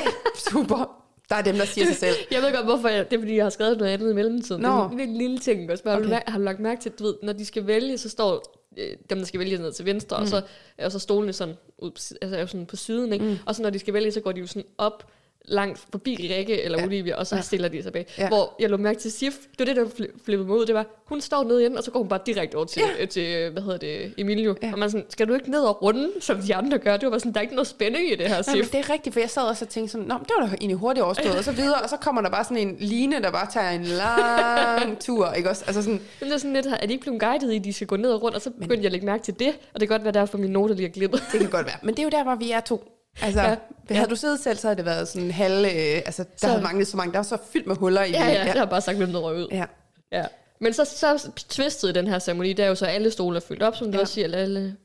super. 0.50 1.02
Der 1.28 1.36
er 1.36 1.42
dem, 1.42 1.54
der 1.54 1.64
siger 1.64 1.86
sig 1.86 1.96
selv. 1.96 2.16
Jeg 2.30 2.42
ved 2.42 2.52
godt, 2.54 2.64
hvorfor 2.64 2.88
jeg, 2.88 3.10
det 3.10 3.16
er, 3.16 3.20
fordi 3.20 3.36
jeg 3.36 3.44
har 3.44 3.50
skrevet 3.50 3.78
noget 3.78 3.92
andet 3.92 4.10
i 4.10 4.14
mellemtiden. 4.14 4.62
Nå. 4.62 4.68
Det 4.68 5.00
er 5.00 5.04
en 5.04 5.16
lille, 5.16 5.38
ting 5.38 5.70
også. 5.70 5.84
Bare, 5.84 5.96
okay. 5.96 6.06
Okay. 6.06 6.20
har 6.26 6.38
du 6.38 6.44
lagt 6.44 6.60
mærke 6.60 6.80
til, 6.80 6.92
du 6.92 7.04
ved, 7.04 7.14
når 7.22 7.32
de 7.32 7.44
skal 7.44 7.66
vælge, 7.66 7.98
så 7.98 8.08
står 8.08 8.62
øh, 8.76 8.96
dem, 9.10 9.18
der 9.18 9.24
skal 9.24 9.40
vælge 9.40 9.58
ned 9.58 9.72
til 9.72 9.84
venstre, 9.84 10.16
mm. 10.16 10.22
og, 10.22 10.28
så, 10.28 10.42
og 10.78 10.92
så 10.92 10.98
stolene 10.98 11.32
sådan, 11.32 11.54
ud, 11.78 11.90
altså, 12.22 12.36
er 12.36 12.40
jo 12.40 12.46
sådan 12.46 12.66
på 12.66 12.76
siden, 12.76 13.12
ikke? 13.12 13.24
Mm. 13.24 13.38
og 13.46 13.54
så 13.54 13.62
når 13.62 13.70
de 13.70 13.78
skal 13.78 13.94
vælge, 13.94 14.12
så 14.12 14.20
går 14.20 14.32
de 14.32 14.40
jo 14.40 14.46
sådan 14.46 14.64
op 14.78 15.06
langt 15.48 15.78
forbi 15.90 16.30
Rikke 16.36 16.62
eller 16.62 16.78
ja. 16.78 16.84
Olivia, 16.86 17.16
og 17.16 17.26
så 17.26 17.36
ja. 17.36 17.42
Stiller 17.42 17.68
de 17.68 17.82
sig 17.82 17.92
bag. 17.92 18.06
Ja. 18.18 18.28
Hvor 18.28 18.54
jeg 18.60 18.70
lå 18.70 18.76
mærke 18.76 18.98
til 18.98 19.12
Sif, 19.12 19.34
det 19.58 19.58
var 19.58 19.64
det, 19.64 19.76
der 19.76 19.84
fli- 19.84 20.18
flippede 20.24 20.48
mig 20.48 20.58
ud, 20.58 20.66
det 20.66 20.74
var, 20.74 20.86
hun 21.06 21.20
står 21.20 21.44
nede 21.44 21.60
igen, 21.62 21.76
og 21.78 21.84
så 21.84 21.90
går 21.90 21.98
hun 22.00 22.08
bare 22.08 22.20
direkte 22.26 22.54
over 22.54 22.64
til, 22.66 22.82
ja. 22.98 23.02
øh, 23.02 23.08
til 23.08 23.50
hvad 23.50 23.62
hedder 23.62 23.78
det, 23.78 24.14
Emilio. 24.18 24.56
Ja. 24.62 24.72
Og 24.72 24.78
man 24.78 24.90
sådan, 24.90 25.06
skal 25.08 25.28
du 25.28 25.34
ikke 25.34 25.50
ned 25.50 25.60
og 25.60 25.82
runde, 25.82 26.10
som 26.20 26.38
de 26.42 26.54
andre 26.54 26.78
gør? 26.78 26.96
Det 26.96 27.02
var 27.06 27.10
bare 27.10 27.20
sådan, 27.20 27.32
der 27.32 27.38
er 27.38 27.42
ikke 27.42 27.54
noget 27.54 27.66
spænding 27.68 28.12
i 28.12 28.14
det 28.16 28.26
her, 28.28 28.42
Nej, 28.46 28.54
men 28.56 28.64
Sif. 28.64 28.72
det 28.72 28.78
er 28.80 28.90
rigtigt, 28.92 29.12
for 29.12 29.20
jeg 29.20 29.30
sad 29.30 29.42
også 29.42 29.64
og 29.64 29.68
tænkte 29.68 29.92
sådan, 29.92 30.06
Nå, 30.06 30.14
men 30.14 30.24
det 30.24 30.32
var 30.40 30.46
da 30.46 30.52
egentlig 30.54 30.76
hurtigt 30.76 31.04
overstået, 31.04 31.38
og 31.38 31.44
så 31.44 31.52
videre, 31.52 31.80
og 31.82 31.88
så 31.88 31.96
kommer 31.96 32.22
der 32.22 32.30
bare 32.30 32.44
sådan 32.44 32.56
en 32.68 32.76
line, 32.80 33.22
der 33.22 33.30
bare 33.30 33.46
tager 33.52 33.70
en 33.70 33.84
lang 33.84 35.00
tur, 35.00 35.32
ikke 35.32 35.50
også? 35.50 35.64
Altså 35.66 35.82
sådan, 35.82 36.00
Men 36.20 36.28
det 36.28 36.34
er 36.34 36.38
sådan 36.38 36.52
lidt, 36.52 36.66
er 36.66 36.86
de 36.86 36.92
ikke 36.92 37.02
blevet 37.02 37.20
guidet 37.20 37.54
i, 37.54 37.58
de 37.58 37.72
skal 37.72 37.86
gå 37.86 37.96
ned 37.96 38.10
og 38.12 38.22
rundt, 38.22 38.36
og 38.36 38.42
så 38.42 38.50
begyndte 38.50 38.76
jeg 38.76 38.84
at 38.86 38.92
lægge 38.92 39.06
mærke 39.06 39.22
til 39.24 39.34
det, 39.38 39.48
og 39.74 39.80
det 39.80 39.88
kan 39.88 39.94
godt 39.98 40.04
være 40.04 40.12
derfor, 40.12 40.38
mine 40.38 40.52
noter 40.52 40.74
lige 40.74 40.86
er 40.88 40.92
glippet. 40.92 41.22
det 41.32 41.40
kan 41.40 41.50
godt 41.50 41.66
være. 41.66 41.76
Men 41.82 41.94
det 41.94 41.98
er 41.98 42.04
jo 42.04 42.10
der, 42.10 42.22
hvor 42.22 42.34
vi 42.34 42.50
er 42.50 42.60
to. 42.60 42.92
Altså, 43.22 43.40
Ja. 43.40 43.48
ja. 43.48 43.56
havde 43.90 44.00
Ja. 44.00 44.04
du 44.10 44.16
siddet 44.16 44.40
selv, 44.40 44.56
så 44.58 44.66
havde 44.66 44.76
det 44.76 44.84
været 44.84 45.08
sådan 45.08 45.30
halv, 45.30 45.64
øh, 45.64 45.70
altså, 46.06 46.22
der 46.22 46.28
Så- 46.36 46.46
havde 46.46 46.62
manglet 46.62 46.86
så 46.88 46.96
mange, 46.96 47.12
der 47.12 47.18
var 47.18 47.22
så 47.22 47.38
fyldt 47.52 47.66
med 47.66 47.76
huller 47.76 48.02
i 48.02 48.10
Ja, 48.10 48.18
det. 48.18 48.24
ja, 48.34 48.44
jeg 48.44 48.52
har 48.52 48.64
bare 48.64 48.80
sagt, 48.80 48.96
hvem 48.96 49.12
der 49.12 49.18
røg 49.18 49.36
ud. 49.36 49.48
ja. 49.50 49.64
Ja. 50.12 50.24
Men 50.60 50.72
så, 50.72 50.84
så 50.84 51.28
twistet 51.48 51.88
i 51.88 51.92
den 51.92 52.06
her 52.06 52.18
ceremoni, 52.18 52.52
der 52.52 52.64
er 52.64 52.68
jo 52.68 52.74
så, 52.74 52.86
alle 52.86 53.10
stole 53.10 53.36
er 53.36 53.40
fyldt 53.40 53.62
op, 53.62 53.76
som 53.76 53.86
du 53.92 53.96
Ja. 53.96 54.00
også 54.02 54.14
siger, 54.14 54.36
alle, 54.36 54.76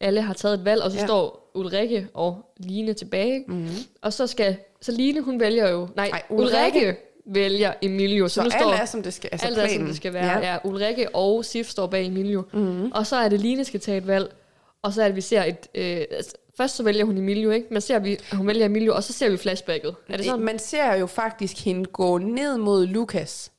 alle 0.00 0.22
har 0.22 0.34
taget 0.34 0.54
et 0.58 0.64
valg, 0.64 0.82
og 0.82 0.90
så 0.90 0.96
ja. 0.96 1.00
Ja. 1.02 1.06
står 1.06 1.50
Ulrikke 1.54 2.08
og 2.14 2.52
Line 2.56 2.92
tilbage. 2.92 3.44
Mm-hmm. 3.48 3.68
Og 4.02 4.12
så 4.12 4.26
skal, 4.26 4.56
så 4.80 4.92
Line, 4.92 5.20
hun 5.20 5.40
vælger 5.40 5.68
jo, 5.68 5.88
nej, 5.96 6.08
Ej, 6.12 6.22
Ulrikke, 6.30 6.54
Ulrikke. 6.78 6.96
vælger 7.26 7.72
Emilio. 7.82 8.28
Så, 8.28 8.34
Så 8.34 8.40
nu 8.40 8.44
alt 8.44 8.52
står, 8.54 8.72
er, 8.72 8.84
som 8.84 9.02
det 9.02 9.14
skal, 9.14 9.28
altså 9.32 9.46
alt 9.46 9.58
er, 9.58 9.60
som 9.62 9.68
planen. 9.68 9.86
det 9.86 9.96
skal 9.96 10.12
være. 10.12 10.26
Ja. 10.26 10.38
Ja. 10.38 10.52
ja. 10.52 10.58
Ulrikke 10.64 11.14
og 11.14 11.44
Sif 11.44 11.68
står 11.68 11.86
bag 11.86 12.06
Emilio. 12.06 12.44
Mm-hmm. 12.52 12.92
Og 12.92 13.06
så 13.06 13.16
er 13.16 13.28
det, 13.28 13.40
Line 13.40 13.64
skal 13.64 13.80
tage 13.80 13.98
et 13.98 14.06
valg. 14.06 14.34
Og 14.82 14.92
så 14.92 15.02
er 15.02 15.06
det, 15.06 15.16
vi 15.16 15.20
ser 15.20 15.44
et... 15.44 15.68
Øh, 15.74 16.04
altså, 16.10 16.32
først 16.56 16.76
så 16.76 16.82
vælger 16.82 17.04
hun 17.04 17.18
Emilio, 17.18 17.50
ikke? 17.50 17.66
Men 17.70 17.80
ser 17.80 17.98
vi, 17.98 18.12
at 18.12 18.36
hun 18.36 18.46
vælger 18.46 18.66
Emilio, 18.66 18.94
og 18.94 19.04
så 19.04 19.12
ser 19.12 19.30
vi 19.30 19.36
flashbacket. 19.36 19.94
Er 20.08 20.16
det 20.16 20.26
sådan? 20.26 20.44
Man 20.44 20.58
ser 20.58 20.94
jo 20.94 21.06
faktisk 21.06 21.64
hende 21.64 21.84
gå 21.84 22.18
ned 22.18 22.56
mod 22.58 22.86
Lukas. 22.86 23.52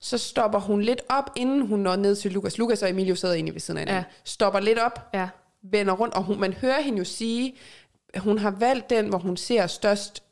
Så 0.00 0.18
stopper 0.18 0.58
hun 0.58 0.82
lidt 0.82 1.00
op, 1.08 1.30
inden 1.36 1.66
hun 1.66 1.80
når 1.80 1.96
ned 1.96 2.16
til 2.16 2.32
Lukas. 2.32 2.58
Lukas 2.58 2.82
og 2.82 2.90
Emilio 2.90 3.14
sidder 3.14 3.34
inde 3.34 3.52
ved 3.54 3.60
siden 3.60 3.78
af 3.78 3.82
hinanden. 3.84 4.04
Ja. 4.10 4.14
Stopper 4.24 4.60
lidt 4.60 4.78
op, 4.78 5.08
Ja. 5.14 5.28
vender 5.62 5.92
rundt, 5.94 6.14
og 6.14 6.22
hun, 6.22 6.40
man 6.40 6.52
hører 6.52 6.80
hende 6.80 6.98
jo 6.98 7.04
sige, 7.04 7.54
at 8.14 8.20
hun 8.20 8.38
har 8.38 8.50
valgt 8.50 8.90
den, 8.90 9.08
hvor 9.08 9.18
hun 9.18 9.36
ser 9.36 9.66
størst 9.66 10.22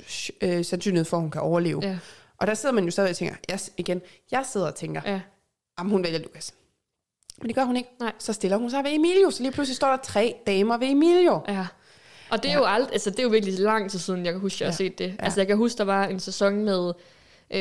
sh- 0.00 0.30
øh, 0.42 0.64
sandsynlighed 0.64 1.04
for, 1.04 1.16
at 1.16 1.20
hun 1.20 1.30
kan 1.30 1.40
overleve. 1.40 1.80
Ja. 1.82 1.98
Og 2.38 2.46
der 2.46 2.54
sidder 2.54 2.74
man 2.74 2.84
jo 2.84 2.90
stadig 2.90 3.10
og 3.10 3.16
tænker, 3.16 3.34
jeg, 3.48 3.58
igen, 3.76 4.02
jeg 4.30 4.44
sidder 4.52 4.66
og 4.66 4.74
tænker, 4.74 5.00
Ja. 5.04 5.20
om 5.78 5.88
hun 5.88 6.04
vælger 6.04 6.18
Lukas. 6.18 6.54
Men 7.42 7.48
det 7.48 7.56
gør 7.56 7.64
hun 7.64 7.76
ikke. 7.76 7.88
Nej. 8.00 8.12
Så 8.18 8.32
stiller 8.32 8.56
hun 8.56 8.70
sig 8.70 8.84
ved 8.84 8.90
Emilio, 8.92 9.30
så 9.30 9.42
lige 9.42 9.52
pludselig 9.52 9.76
står 9.76 9.88
der 9.88 9.96
tre 9.96 10.34
damer 10.46 10.76
ved 10.78 10.88
Emilio. 10.90 11.40
Ja. 11.48 11.66
Og 12.30 12.42
det 12.42 12.48
er 12.48 12.52
Ja. 12.52 12.58
jo 12.58 12.64
alt, 12.64 12.88
altså 12.92 13.10
det 13.10 13.18
er 13.18 13.22
jo 13.22 13.28
virkelig 13.28 13.58
lang 13.58 13.90
tid 13.90 13.98
siden, 13.98 14.24
jeg 14.24 14.32
kan 14.32 14.40
huske, 14.40 14.64
jeg 14.64 14.66
har 14.66 14.72
Ja. 14.72 14.76
set 14.76 14.98
det. 14.98 15.04
Ja. 15.18 15.24
Altså 15.24 15.40
jeg 15.40 15.46
kan 15.46 15.56
huske, 15.56 15.78
der 15.78 15.84
var 15.84 16.04
en 16.06 16.20
sæson 16.20 16.64
med, 16.64 16.92
øh, 17.50 17.60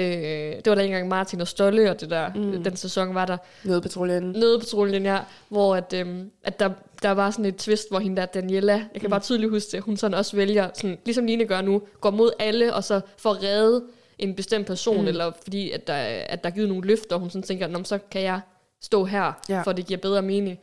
det 0.56 0.64
var 0.68 0.76
der 0.76 0.82
engang 0.82 1.08
Martin 1.08 1.42
og 1.42 1.48
Stolle, 1.48 1.90
og 1.92 2.02
det 2.02 2.10
der, 2.10 2.34
mm. 2.36 2.64
den 2.64 2.76
sæson 2.76 3.16
var 3.16 3.26
der, 3.26 3.38
Nødpatruljen. 3.64 4.24
nødepatruljen, 4.24 5.04
ja, 5.06 5.20
hvor 5.50 5.76
at, 5.76 5.94
øhm, 5.94 6.32
at 6.44 6.60
der, 6.60 6.70
der 7.04 7.12
var 7.12 7.32
sådan 7.32 7.46
et 7.46 7.56
twist, 7.56 7.90
hvor 7.90 8.00
hende 8.00 8.18
der, 8.22 8.26
Daniela, 8.26 8.74
jeg 8.74 9.02
kan 9.02 9.08
Mm. 9.08 9.10
bare 9.10 9.20
tydeligt 9.20 9.52
huske 9.52 9.72
det, 9.72 9.82
hun 9.82 9.98
sådan 9.98 10.18
også 10.18 10.36
vælger, 10.36 10.70
sådan, 10.74 10.98
ligesom 11.06 11.26
Line 11.26 11.46
gør 11.46 11.62
nu, 11.62 11.82
går 12.02 12.10
mod 12.12 12.32
alle, 12.40 12.74
og 12.74 12.84
så 12.84 13.02
får 13.18 13.32
at 13.32 13.44
redde 13.44 13.84
en 14.20 14.36
bestemt 14.36 14.68
person, 14.68 15.02
mm. 15.02 15.08
eller 15.08 15.32
fordi 15.44 15.72
at 15.72 15.88
der, 15.88 15.94
at 16.30 16.44
der 16.44 16.50
er 16.50 16.54
givet 16.54 16.70
nogle 16.70 16.88
løfter, 16.88 17.16
og 17.16 17.20
hun 17.20 17.30
sådan 17.30 17.44
tænker, 17.44 17.84
så 17.84 18.00
kan 18.12 18.22
jeg 18.22 18.40
stå 18.82 19.06
her, 19.06 19.34
Ja. 19.50 19.62
for 19.62 19.72
det 19.72 19.86
giver 19.86 19.98
bedre 20.00 20.22
mening. 20.22 20.60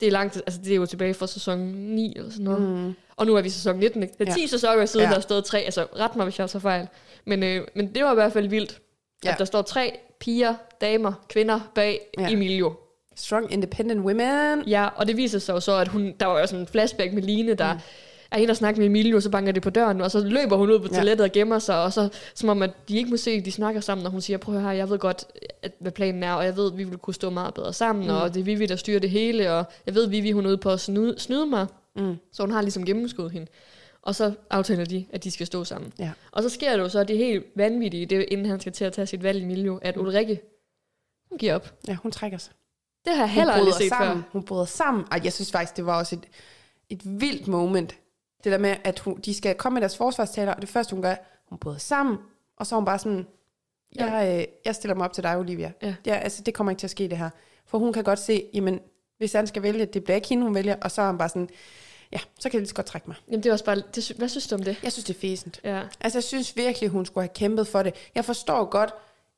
Det 0.00 0.08
er 0.08 0.12
langt, 0.12 0.36
altså 0.36 0.60
det 0.64 0.72
er 0.72 0.76
jo 0.76 0.86
tilbage 0.86 1.14
fra 1.14 1.26
sæson 1.26 1.58
9 1.58 2.12
eller 2.16 2.30
sådan 2.30 2.44
noget. 2.44 2.62
Mm. 2.62 2.94
Og 3.16 3.26
nu 3.26 3.36
er 3.36 3.40
vi 3.42 3.46
i 3.46 3.50
sæson 3.50 3.76
19. 3.76 4.02
Ikke? 4.02 4.14
Det 4.18 4.28
er 4.28 4.32
Ja. 4.32 4.36
10 4.36 4.46
sæsoner 4.46 4.86
siden, 4.86 5.04
Ja. 5.04 5.08
der 5.08 5.14
har 5.14 5.20
stået 5.22 5.44
tre. 5.44 5.58
Altså 5.60 5.86
ret 5.98 6.16
mig, 6.16 6.24
hvis 6.24 6.38
jeg 6.38 6.50
så 6.50 6.58
fejl. 6.58 6.88
Men, 7.24 7.42
øh, 7.42 7.66
men 7.74 7.94
det 7.94 8.04
var 8.04 8.10
i 8.10 8.14
hvert 8.14 8.32
fald 8.32 8.48
vildt, 8.48 8.80
Ja. 9.24 9.32
at 9.32 9.38
der 9.38 9.44
står 9.44 9.62
tre 9.62 9.98
piger, 10.20 10.54
damer, 10.80 11.12
kvinder 11.28 11.60
bag 11.74 12.00
ja. 12.18 12.30
Emilio. 12.32 12.74
Strong 13.16 13.52
independent 13.52 14.00
women. 14.00 14.62
Ja, 14.68 14.88
og 14.96 15.06
det 15.06 15.16
viser 15.16 15.38
sig 15.38 15.52
jo 15.52 15.60
så, 15.60 15.72
at 15.76 15.88
hun, 15.88 16.14
der 16.20 16.26
var 16.26 16.40
jo 16.40 16.46
sådan 16.46 16.60
en 16.60 16.66
flashback 16.66 17.12
med 17.12 17.22
Line, 17.22 17.54
der 17.54 17.74
mm. 17.74 17.80
Er 18.34 18.38
hende 18.38 18.52
og 18.52 18.56
snakker 18.56 18.78
med 18.80 18.86
Emilio, 18.86 19.20
så 19.20 19.30
banker 19.30 19.52
det 19.52 19.62
på 19.62 19.70
døren, 19.70 20.00
og 20.00 20.10
så 20.10 20.20
løber 20.20 20.56
hun 20.56 20.70
ud 20.70 20.78
på 20.78 20.88
Ja. 20.90 20.94
toilettet 20.96 21.24
og 21.24 21.32
gemmer 21.32 21.58
sig, 21.58 21.82
og 21.82 21.92
så 21.92 22.08
som 22.34 22.48
om, 22.48 22.62
at 22.62 22.70
de 22.88 22.96
ikke 22.96 23.10
må 23.10 23.16
se, 23.16 23.30
at 23.30 23.44
de 23.44 23.52
snakker 23.52 23.80
sammen, 23.80 24.06
og 24.06 24.12
hun 24.12 24.20
siger, 24.20 24.36
prøv 24.38 24.54
at 24.54 24.60
høre, 24.60 24.70
jeg 24.76 24.90
ved 24.90 24.98
godt, 24.98 25.24
at, 25.62 25.72
hvad 25.80 25.92
planen 25.92 26.22
er, 26.22 26.32
og 26.32 26.44
jeg 26.44 26.56
ved, 26.56 26.72
at 26.72 26.78
vi 26.78 26.84
vil 26.84 26.98
kunne 26.98 27.14
stå 27.14 27.30
meget 27.30 27.54
bedre 27.54 27.72
sammen, 27.72 28.04
mm. 28.04 28.10
og 28.14 28.34
det 28.34 28.40
er 28.40 28.44
Vivi, 28.44 28.66
der 28.66 28.76
styrer 28.76 29.00
det 29.00 29.10
hele, 29.10 29.52
og 29.52 29.64
jeg 29.86 29.94
ved, 29.94 30.04
at 30.04 30.10
Vivi, 30.10 30.30
hun 30.30 30.44
er 30.44 30.48
ude 30.48 30.58
på 30.58 30.70
at 30.70 30.80
snyde, 30.80 31.14
snyde 31.18 31.46
mig, 31.46 31.66
Mm. 31.96 32.16
så 32.32 32.42
hun 32.42 32.50
har 32.50 32.62
ligesom 32.62 32.84
gennemskuddet 32.84 33.32
hende. 33.32 33.46
Og 34.02 34.14
så 34.14 34.32
aftaler 34.50 34.84
de, 34.84 35.06
at 35.12 35.24
de 35.24 35.30
skal 35.30 35.46
stå 35.46 35.64
sammen. 35.64 35.92
Ja. 35.98 36.10
Og 36.32 36.42
så 36.42 36.48
sker 36.48 36.72
det 36.72 36.78
jo 36.82 36.88
så 36.88 37.04
det 37.04 37.18
helt 37.18 37.44
vanvittige, 37.56 38.06
det 38.06 38.24
inden 38.30 38.46
han 38.46 38.60
skal 38.60 38.72
til 38.72 38.84
at 38.84 38.92
tage 38.92 39.06
sit 39.06 39.22
valg, 39.22 39.42
Emilio, 39.42 39.78
at 39.82 39.96
Ulrikke, 39.96 40.40
hun 41.28 41.38
giver 41.38 41.54
op. 41.54 41.72
Ja, 41.88 41.96
hun 42.02 42.12
trækker 42.12 42.38
sig. 42.38 42.52
Det 43.04 43.12
har 43.16 43.22
jeg 43.22 43.30
heller 43.30 43.52
aldrig 43.52 43.74
set 43.74 43.88
sammen. 43.88 44.22
før. 44.22 44.28
Hun 44.32 44.42
bryder 44.42 44.64
sammen. 44.64 45.04
Ej, 45.12 45.20
jeg 45.24 45.32
synes 45.32 45.52
faktisk, 45.52 45.76
det 45.76 45.86
var 45.86 45.98
også 45.98 46.16
et, 46.16 46.24
et 46.90 47.20
vildt 47.20 47.48
moment. 47.48 47.94
Det 48.44 48.52
der 48.52 48.58
med, 48.58 48.76
at 48.84 48.98
hun, 48.98 49.20
de 49.20 49.34
skal 49.34 49.54
komme 49.54 49.74
med 49.74 49.80
deres 49.80 49.96
forsvarstaler, 49.96 50.54
og 50.54 50.60
det 50.60 50.68
første, 50.68 50.94
hun 50.94 51.02
gør, 51.02 51.14
hun 51.48 51.58
bryder 51.58 51.78
sammen, 51.78 52.18
og 52.56 52.66
så 52.66 52.74
er 52.74 52.78
hun 52.78 52.84
bare 52.84 52.98
sådan, 52.98 53.26
jeg, 53.94 54.38
øh, 54.38 54.44
jeg 54.64 54.74
stiller 54.74 54.94
mig 54.94 55.04
op 55.04 55.12
til 55.12 55.22
dig, 55.22 55.38
Olivia. 55.38 55.72
Ja. 55.82 55.94
ja. 56.06 56.14
altså, 56.14 56.42
det 56.42 56.54
kommer 56.54 56.70
ikke 56.70 56.80
til 56.80 56.86
at 56.86 56.90
ske, 56.90 57.08
det 57.08 57.18
her. 57.18 57.30
For 57.66 57.78
hun 57.78 57.92
kan 57.92 58.04
godt 58.04 58.18
se, 58.18 58.44
jamen, 58.54 58.80
hvis 59.18 59.32
han 59.32 59.46
skal 59.46 59.62
vælge, 59.62 59.86
det 59.86 60.04
bliver 60.04 60.14
ikke 60.14 60.28
hende, 60.28 60.44
hun 60.44 60.54
vælger, 60.54 60.76
og 60.82 60.90
så 60.90 61.02
er 61.02 61.06
han 61.06 61.18
bare 61.18 61.28
sådan, 61.28 61.48
ja, 62.12 62.18
så 62.38 62.48
kan 62.48 62.52
jeg 62.52 62.60
lige 62.60 62.68
så 62.68 62.74
godt 62.74 62.86
trække 62.86 63.06
mig. 63.06 63.16
Jamen 63.28 63.42
det 63.42 63.48
er 63.48 63.52
også 63.52 63.64
bare, 63.64 63.82
det, 63.94 64.12
hvad 64.18 64.28
synes 64.28 64.46
du 64.46 64.54
om 64.54 64.62
det? 64.62 64.80
Jeg 64.82 64.92
synes, 64.92 65.04
det 65.04 65.16
er 65.16 65.20
fæsent. 65.20 65.60
Ja. 65.64 65.82
Altså, 66.00 66.18
jeg 66.18 66.24
synes 66.24 66.56
virkelig, 66.56 66.88
hun 66.88 67.06
skulle 67.06 67.22
have 67.22 67.34
kæmpet 67.34 67.66
for 67.68 67.82
det. 67.82 67.94
Jeg 68.14 68.24
forstår 68.24 68.64
godt, 68.64 68.94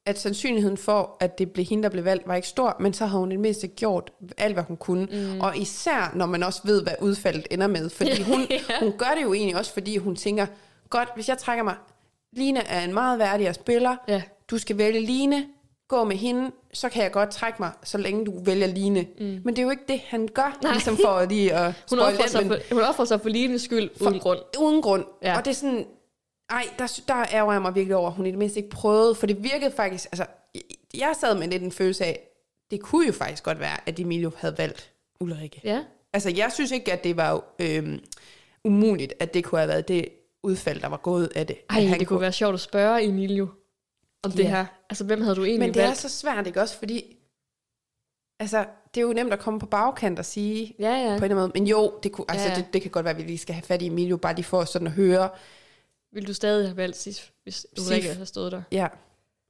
at 0.07 0.19
sandsynligheden 0.21 0.77
for, 0.77 1.17
at 1.21 1.39
det 1.39 1.51
blev 1.51 1.65
hende, 1.67 1.83
der 1.83 1.89
blev 1.89 2.05
valgt, 2.05 2.29
var 2.29 2.35
ikke 2.35 2.49
stor, 2.49 2.77
men 2.81 2.93
så 2.93 3.07
har 3.07 3.19
hun 3.19 3.31
i 3.33 3.35
det 3.35 3.41
mindste 3.41 3.67
gjort 3.69 4.11
alt, 4.39 4.55
hvad 4.55 4.65
hun 4.65 4.77
kunne. 4.77 5.05
Mm. 5.13 5.41
Og 5.41 5.57
især, 5.59 6.13
når 6.15 6.27
man 6.27 6.43
også 6.43 6.61
ved, 6.65 6.83
hvad 6.83 6.93
udfaldet 7.01 7.47
ender 7.51 7.67
med. 7.67 7.91
Fordi 7.91 8.23
hun, 8.33 8.47
Ja. 8.51 8.59
hun 8.81 8.93
gør 8.99 9.13
det 9.17 9.23
jo 9.23 9.33
egentlig 9.35 9.57
også, 9.57 9.73
fordi 9.73 9.97
hun 9.97 10.17
tænker, 10.17 10.47
godt, 10.91 11.09
hvis 11.15 11.29
jeg 11.29 11.39
trækker 11.39 11.65
mig, 11.65 11.75
Line 12.33 12.61
er 12.67 12.85
en 12.85 12.95
meget 12.95 13.19
værdigere 13.19 13.55
spiller, 13.55 13.97
Ja. 14.09 14.23
du 14.51 14.59
skal 14.59 14.79
vælge 14.79 15.01
Line, 15.01 15.45
gå 15.89 16.05
med 16.05 16.17
hende, 16.17 16.51
så 16.73 16.89
kan 16.89 17.03
jeg 17.03 17.13
godt 17.13 17.31
trække 17.31 17.57
mig, 17.63 17.71
så 17.85 17.99
længe 17.99 18.25
du 18.27 18.33
vælger 18.45 18.67
Line. 18.67 19.07
Mm. 19.21 19.25
Men 19.45 19.47
det 19.47 19.59
er 19.59 19.63
jo 19.63 19.71
ikke 19.71 19.85
det, 19.89 20.01
han 20.07 20.29
gør, 20.35 20.59
Nej. 20.63 20.73
ligesom 20.73 20.97
for 20.97 21.25
lige 21.29 21.55
at 21.55 21.73
Hun 21.91 21.99
offrer, 21.99 22.27
sig 22.29 22.47
for, 22.47 22.57
hun 22.75 22.83
offrer 22.83 23.05
sig 23.05 23.21
for 23.21 23.29
Lines 23.29 23.63
skyld 23.63 23.91
uden 24.01 24.19
grund. 24.21 24.39
Uden 24.61 24.83
grund. 24.83 25.05
Ja. 25.23 25.37
Og 25.39 25.45
det 25.45 25.51
er 25.51 25.55
sådan, 25.55 25.87
ej, 26.51 26.65
der, 26.79 27.01
der 27.09 27.25
ærger 27.33 27.53
jeg 27.53 27.63
mig 27.63 27.75
virkelig 27.75 27.97
over, 27.97 28.09
at 28.09 28.15
hun 28.15 28.27
i 28.27 28.31
det 28.31 28.39
mindste 28.39 28.59
ikke 28.59 28.71
prøvede, 28.71 29.15
for 29.15 29.27
det 29.27 29.43
virkede 29.45 29.71
faktisk, 29.71 30.09
altså, 30.13 30.27
jeg- 30.95 31.15
sad 31.21 31.39
med 31.39 31.49
lidt 31.49 31.63
en 31.63 31.73
følelse 31.73 32.05
af, 32.05 32.29
det 32.71 32.81
kunne 32.81 33.07
jo 33.07 33.13
faktisk 33.13 33.43
godt 33.43 33.61
være, 33.61 33.89
at 33.89 34.01
Emilio 34.01 34.31
havde 34.37 34.59
valgt 34.59 34.93
Ulrike. 35.21 35.61
Ja. 35.65 35.85
Altså, 36.13 36.31
jeg 36.31 36.53
synes 36.53 36.71
ikke, 36.71 36.93
at 36.93 37.05
det 37.05 37.17
var 37.17 37.45
øhm, 37.59 38.01
umuligt, 38.65 39.15
at 39.21 39.35
det 39.35 39.45
kunne 39.45 39.59
have 39.59 39.69
været 39.69 39.89
det 39.89 40.09
udfald, 40.43 40.81
der 40.81 40.89
var 40.89 40.97
gået 40.97 41.33
af 41.37 41.47
det. 41.47 41.57
Ej, 41.71 41.97
det 41.99 42.07
kunne 42.09 42.21
være 42.21 42.33
sjovt 42.33 42.55
at 42.55 42.61
spørge 42.61 43.05
Emilio 43.05 43.49
om 44.23 44.31
det 44.31 44.45
Ja. 44.45 44.49
her. 44.49 44.67
Altså, 44.91 45.05
hvem 45.05 45.21
havde 45.23 45.37
du 45.37 45.45
egentlig 45.45 45.61
Men 45.69 45.75
det 45.75 45.83
er 45.83 45.87
valgt? 45.87 45.99
så 46.01 46.09
svært, 46.09 46.47
ikke 46.47 46.61
også? 46.61 46.79
Fordi, 46.79 47.17
altså, 48.41 48.65
det 48.95 49.01
er 49.01 49.07
jo 49.07 49.13
nemt 49.13 49.33
at 49.33 49.39
komme 49.39 49.61
på 49.61 49.67
bagkant 49.67 50.19
og 50.19 50.25
sige, 50.25 50.75
Ja, 50.79 50.91
ja. 50.91 50.99
på 51.03 51.03
en 51.05 51.11
eller 51.13 51.25
anden 51.25 51.37
måde, 51.39 51.51
men 51.55 51.67
jo, 51.67 51.93
det, 52.03 52.13
kunne, 52.13 52.25
altså, 52.29 52.47
Ja, 52.49 52.53
ja. 52.53 52.57
det, 52.61 52.73
det 52.73 52.83
kan 52.83 52.91
godt 52.91 53.05
være, 53.05 53.15
at 53.15 53.19
vi 53.19 53.23
lige 53.23 53.39
skal 53.39 53.55
have 53.55 53.63
fat 53.63 53.83
i 53.83 53.87
Emilio, 53.87 54.17
bare 54.17 54.35
lige 54.35 54.45
for 54.45 54.65
sådan 54.65 54.87
at 54.87 54.93
høre, 54.93 55.29
Vil 56.17 56.27
du 56.27 56.35
stadig 56.35 56.69
have 56.69 56.77
valgt 56.77 56.97
Sif, 56.97 57.29
hvis 57.43 57.67
Sif. 57.77 57.87
Ulrike 57.87 58.13
havde 58.13 58.27
stået 58.27 58.53
der? 58.53 58.63
ja, 58.73 58.87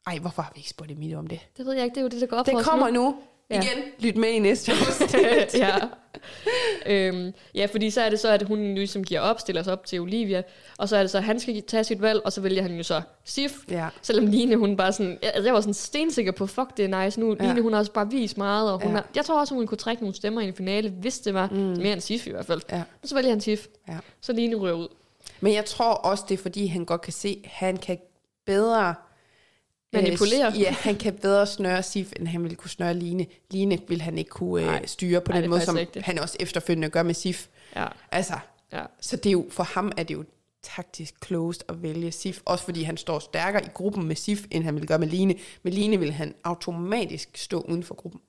ej, 0.07 0.19
hvorfor 0.19 0.43
har 0.43 0.53
vi 0.55 0.59
ikke 0.59 0.71
spurgt 0.71 0.91
Emilio 0.91 1.19
om 1.19 1.27
det? 1.27 1.41
Det 1.57 1.67
ved 1.67 1.75
jeg 1.75 1.85
ikke, 1.85 1.95
det 1.95 2.01
er 2.01 2.03
jo 2.03 2.09
det, 2.09 2.21
der 2.21 2.27
går 2.27 2.37
op 2.37 2.47
for 2.47 2.57
Det 2.57 2.65
kommer 2.65 2.91
nu. 2.91 3.03
nu. 3.03 3.17
Ja. 3.51 3.61
Igen, 3.63 3.85
lyt 3.99 4.17
med 4.17 4.29
i 4.29 4.39
næste 4.39 4.73
afsnit. 4.89 5.15
ja. 5.55 5.77
øhm, 6.87 7.33
ja, 7.55 7.67
fordi 7.67 7.91
så 7.91 8.01
er 8.01 8.11
det 8.11 8.21
så, 8.21 8.29
at 8.29 8.43
hun 8.43 8.75
ligesom 8.75 9.05
giver 9.05 9.21
op, 9.21 9.41
stiller 9.41 9.63
sig 9.63 9.73
op 9.73 9.87
til 9.87 10.01
Olivia, 10.01 10.43
og 10.79 10.89
så 10.89 10.97
er 10.97 11.01
det 11.01 11.11
så, 11.11 11.19
at 11.19 11.25
han 11.25 11.41
skal 11.41 11.63
tage 11.63 11.85
sit 11.85 12.03
valg, 12.03 12.21
og 12.25 12.33
så 12.33 12.41
vælger 12.41 12.63
han 12.63 12.77
jo 12.77 12.83
så 12.83 13.03
Sif. 13.25 13.53
ja. 13.71 13.89
Selvom 14.03 14.27
Line, 14.27 14.57
hun 14.57 14.77
bare 14.77 14.93
sådan, 14.93 15.19
jeg, 15.23 15.33
jeg 15.45 15.55
var 15.55 15.61
sådan 15.61 15.75
stensikker 15.75 16.33
på, 16.33 16.47
fuck, 16.47 16.77
det 16.77 16.85
er 16.85 17.05
nice 17.05 17.21
nu. 17.21 17.37
Ja. 17.41 17.47
Line, 17.47 17.63
hun 17.63 17.73
har 17.73 17.81
også 17.81 17.93
bare 17.93 18.11
vist 18.11 18.39
meget, 18.39 18.73
og 18.73 18.83
hun 18.83 18.91
ja. 18.91 18.97
har, 18.97 19.07
jeg 19.17 19.25
tror 19.25 19.41
også, 19.41 19.55
hun 19.55 19.67
kunne 19.67 19.79
trække 19.79 20.03
nogle 20.03 20.15
stemmer 20.15 20.41
i 20.41 20.49
en 20.49 20.55
finale, 20.55 20.91
hvis 20.91 21.19
det 21.19 21.35
var 21.35 21.49
mm. 21.49 21.57
mere 21.57 21.93
end 21.93 22.01
Sif 22.01 22.27
i 22.27 22.31
hvert 22.31 22.47
fald. 22.47 22.61
Ja. 22.71 22.83
Men 23.03 23.09
så 23.09 23.15
vælger 23.15 23.31
han 23.31 23.41
Sif. 23.41 23.67
Ja. 23.89 23.99
Så 24.21 24.33
Line 24.33 24.57
ryger 24.57 24.75
ud. 24.75 24.89
Men 25.41 25.55
jeg 25.55 25.65
tror 25.65 25.93
også, 25.95 26.25
det 26.29 26.39
er 26.39 26.43
fordi, 26.43 26.67
han 26.67 26.85
godt 26.85 27.01
kan 27.01 27.13
se, 27.13 27.41
at 27.45 27.51
han 27.51 27.77
kan 27.77 27.99
bedre... 28.47 28.89
øh, 28.89 30.03
Manipulere. 30.03 30.53
ja, 30.53 30.71
han 30.71 30.97
kan 30.97 31.15
bedre 31.15 31.47
snøre 31.47 31.83
Sif, 31.83 32.13
end 32.17 32.29
han 32.29 32.43
ville 32.43 32.57
kunne 32.57 32.71
snøre 32.71 32.95
Line. 32.95 33.27
Line 33.51 33.81
vil 33.89 34.01
han 34.03 34.19
ikke 34.19 34.31
kunne 34.31 34.63
øh, 34.63 34.69
Nej. 34.69 34.87
styre 34.87 35.21
på 35.21 35.33
Nej, 35.33 35.41
den 35.41 35.51
måde, 35.51 35.61
som 35.61 35.79
han 35.97 36.19
også 36.19 36.37
efterfølgende 36.41 36.91
gør 36.91 37.03
med 37.03 37.15
Sif. 37.15 37.47
Ja. 37.77 37.87
Altså, 38.13 38.35
ja. 38.73 38.83
så 39.01 39.17
det 39.17 39.27
er 39.27 39.33
jo, 39.33 39.47
for 39.51 39.63
ham 39.63 39.93
er 39.97 40.03
det 40.03 40.15
jo 40.15 40.25
taktisk 40.63 41.15
closed 41.27 41.63
at 41.69 41.83
vælge 41.83 42.13
Sif. 42.13 42.41
Også 42.45 42.65
fordi 42.65 42.83
han 42.83 42.97
står 42.97 43.19
stærkere 43.19 43.65
i 43.65 43.69
gruppen 43.75 44.07
med 44.07 44.17
Sif, 44.17 44.45
end 44.51 44.65
han 44.65 44.75
ville 44.75 44.87
gøre 44.87 44.99
med 44.99 45.09
Line. 45.09 45.35
Med 45.63 45.73
Line 45.73 45.99
vil 45.99 46.13
han 46.13 46.35
automatisk 46.45 47.29
stå 47.35 47.61
uden 47.61 47.83
for 47.83 47.95
gruppen. 47.95 48.21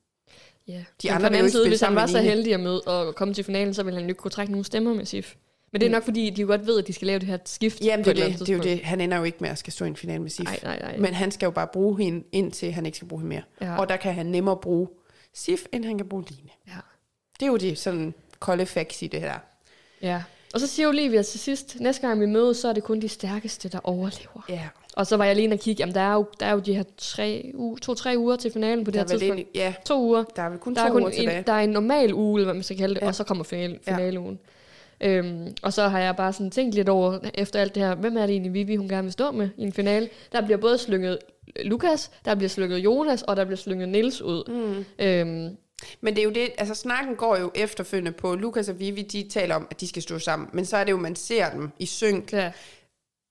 Ja. 0.68 0.74
De 0.74 0.84
Men 1.04 1.12
andre 1.12 1.20
på 1.22 1.30
den 1.30 1.36
anden 1.36 1.52
side, 1.52 1.68
hvis 1.68 1.82
han 1.82 1.96
var 1.96 2.06
så 2.08 2.20
heldig 2.20 2.54
at 2.54 2.60
møde 2.60 2.82
og 2.82 3.16
komme 3.16 3.34
til 3.34 3.44
finalen, 3.44 3.74
så 3.74 3.84
ville 3.84 4.00
han 4.00 4.10
ikke 4.10 4.20
kunne 4.20 4.32
trække 4.32 4.52
nogen 4.52 4.64
stemmer 4.64 4.94
med 4.94 5.06
Sif. 5.06 5.36
Men 5.72 5.82
det 5.82 5.88
er 5.88 5.92
nok 5.92 6.04
fordi, 6.04 6.30
de 6.30 6.42
jo 6.42 6.48
godt 6.48 6.68
ved, 6.68 6.80
at 6.80 6.88
de 6.88 6.94
skal 6.94 7.06
lave 7.08 7.20
det 7.20 7.28
her 7.28 7.38
skift 7.46 7.82
Jamen, 7.82 8.04
på 8.04 8.10
det 8.10 8.18
et 8.20 8.24
eller 8.26 8.38
det, 8.38 8.48
det 8.48 8.54
er 8.54 8.58
jo 8.58 8.64
det. 8.64 8.80
Han 8.84 9.02
ender 9.02 9.18
jo 9.18 9.24
ikke 9.24 9.38
med 9.42 9.50
at 9.50 9.58
skal 9.58 9.74
stå 9.74 9.86
i 9.86 9.88
en 9.88 9.96
finale 9.96 10.22
med 10.22 10.30
Sif. 10.30 10.44
Nej, 10.46 10.60
nej, 10.64 10.80
nej. 10.82 10.98
Men 10.98 11.14
han 11.14 11.32
skal 11.32 11.46
jo 11.48 11.52
bare 11.52 11.68
bruge 11.74 12.04
hende, 12.04 12.24
indtil 12.32 12.72
han 12.72 12.86
ikke 12.86 12.96
skal 12.96 13.08
bruge 13.08 13.22
hende 13.22 13.30
mere. 13.36 13.44
Ja. 13.62 13.78
Og 13.80 13.90
der 13.90 13.96
kan 13.98 14.14
han 14.14 14.26
nemmere 14.26 14.58
bruge 14.58 14.88
Sif, 15.34 15.66
end 15.72 15.86
han 15.86 15.98
kan 15.98 16.08
bruge 16.10 16.24
Line. 16.30 16.50
Ja. 16.68 16.72
Det 17.40 17.46
er 17.46 17.48
jo 17.52 17.58
det 17.58 17.78
sådan 17.78 18.14
kolde 18.40 18.66
facts 18.66 19.02
i 19.02 19.08
det 19.08 19.20
her. 19.22 19.34
ja. 20.02 20.24
Og 20.54 20.60
så 20.60 20.68
siger 20.68 20.88
Olivia 20.88 21.22
til 21.22 21.40
sidst, 21.40 21.80
næste 21.80 22.08
gang 22.08 22.20
vi 22.22 22.26
mødes, 22.26 22.58
så 22.58 22.68
er 22.70 22.74
det 22.74 22.84
kun 22.84 23.00
de 23.02 23.08
stærkeste, 23.10 23.70
der 23.70 23.80
overlever. 23.84 24.46
Ja, 24.50 24.68
Og 24.96 25.08
så 25.08 25.18
var 25.18 25.26
jeg 25.26 25.36
lige 25.36 25.44
inde 25.44 25.54
og 25.54 25.60
kigge, 25.60 25.82
jamen 25.82 25.96
der 25.96 26.02
er 26.02 26.14
jo, 26.14 26.26
der 26.40 26.46
er 26.46 26.52
jo 26.52 26.60
de 26.60 26.74
her 26.76 26.84
tre 26.98 27.52
uge, 27.56 27.78
to-tre 27.78 28.16
uger 28.18 28.36
til 28.36 28.52
finalen 28.52 28.86
på 28.86 28.92
det 28.92 28.94
der 28.94 29.00
her 29.00 29.04
er, 29.04 29.08
tidspunkt. 29.10 29.24
egentlig, 29.40 29.48
ja, 29.56 29.74
To 29.86 30.02
uger. 30.04 30.24
der 30.36 30.42
er 30.42 30.50
vel 30.50 30.60
kun 30.60 30.76
Der 30.76 30.82
to 30.82 30.88
er, 30.88 30.92
kun 30.92 31.02
uger 31.02 31.12
tilbage. 31.12 31.38
en, 31.38 31.44
der 31.44 31.54
er 31.54 31.60
en 31.60 31.70
normal 31.70 32.14
uge, 32.14 32.40
eller 32.40 32.46
hvad 32.46 32.54
man 32.54 32.64
skal 32.64 32.78
kalde 32.78 32.96
det, 32.96 33.02
Ja. 33.02 33.08
og 33.08 33.16
så 33.16 33.24
kommer 33.24 33.44
finale, 33.44 33.80
Ja. 33.88 34.12
Øhm, 35.02 35.54
og 35.64 35.74
så 35.74 35.88
har 35.88 36.00
jeg 36.00 36.16
bare 36.16 36.34
sådan 36.34 36.52
tænkt 36.52 36.76
lidt 36.76 36.90
over, 36.90 37.20
efter 37.34 37.60
alt 37.60 37.76
det 37.76 37.84
her, 37.84 37.96
hvem 37.96 38.18
er 38.18 38.22
det 38.22 38.30
egentlig 38.30 38.54
Vivi, 38.54 38.76
hun 38.76 38.88
gerne 38.90 39.04
vil 39.04 39.12
stå 39.12 39.32
med 39.32 39.50
i 39.58 39.62
en 39.64 39.74
finale? 39.74 40.10
Der 40.32 40.42
bliver 40.42 40.58
både 40.58 40.78
slynget 40.78 41.18
Lukas, 41.66 42.12
der 42.26 42.36
bliver 42.36 42.50
slynget 42.50 42.78
Jonas, 42.78 43.22
og 43.22 43.36
der 43.38 43.46
bliver 43.46 43.58
slynget 43.58 43.90
Nils 43.90 44.22
ud. 44.22 44.44
Mm. 44.48 45.06
Øhm, 45.06 45.58
Men 46.02 46.14
det 46.16 46.20
er 46.20 46.24
jo 46.24 46.30
det, 46.32 46.50
altså 46.58 46.76
snakken 46.76 47.16
går 47.16 47.38
jo 47.38 47.52
efterfølgende 47.56 48.12
på, 48.12 48.36
Lukas 48.36 48.70
og 48.70 48.80
Vivi, 48.80 49.02
de 49.02 49.30
taler 49.30 49.56
om, 49.56 49.68
at 49.72 49.82
de 49.82 49.88
skal 49.88 50.02
stå 50.02 50.20
sammen. 50.20 50.50
Men 50.54 50.66
så 50.66 50.78
er 50.78 50.84
det 50.84 50.92
jo, 50.92 50.98
man 50.98 51.16
ser 51.16 51.50
dem 51.50 51.70
i 51.80 51.86
synk, 51.86 52.34
ja. 52.34 52.52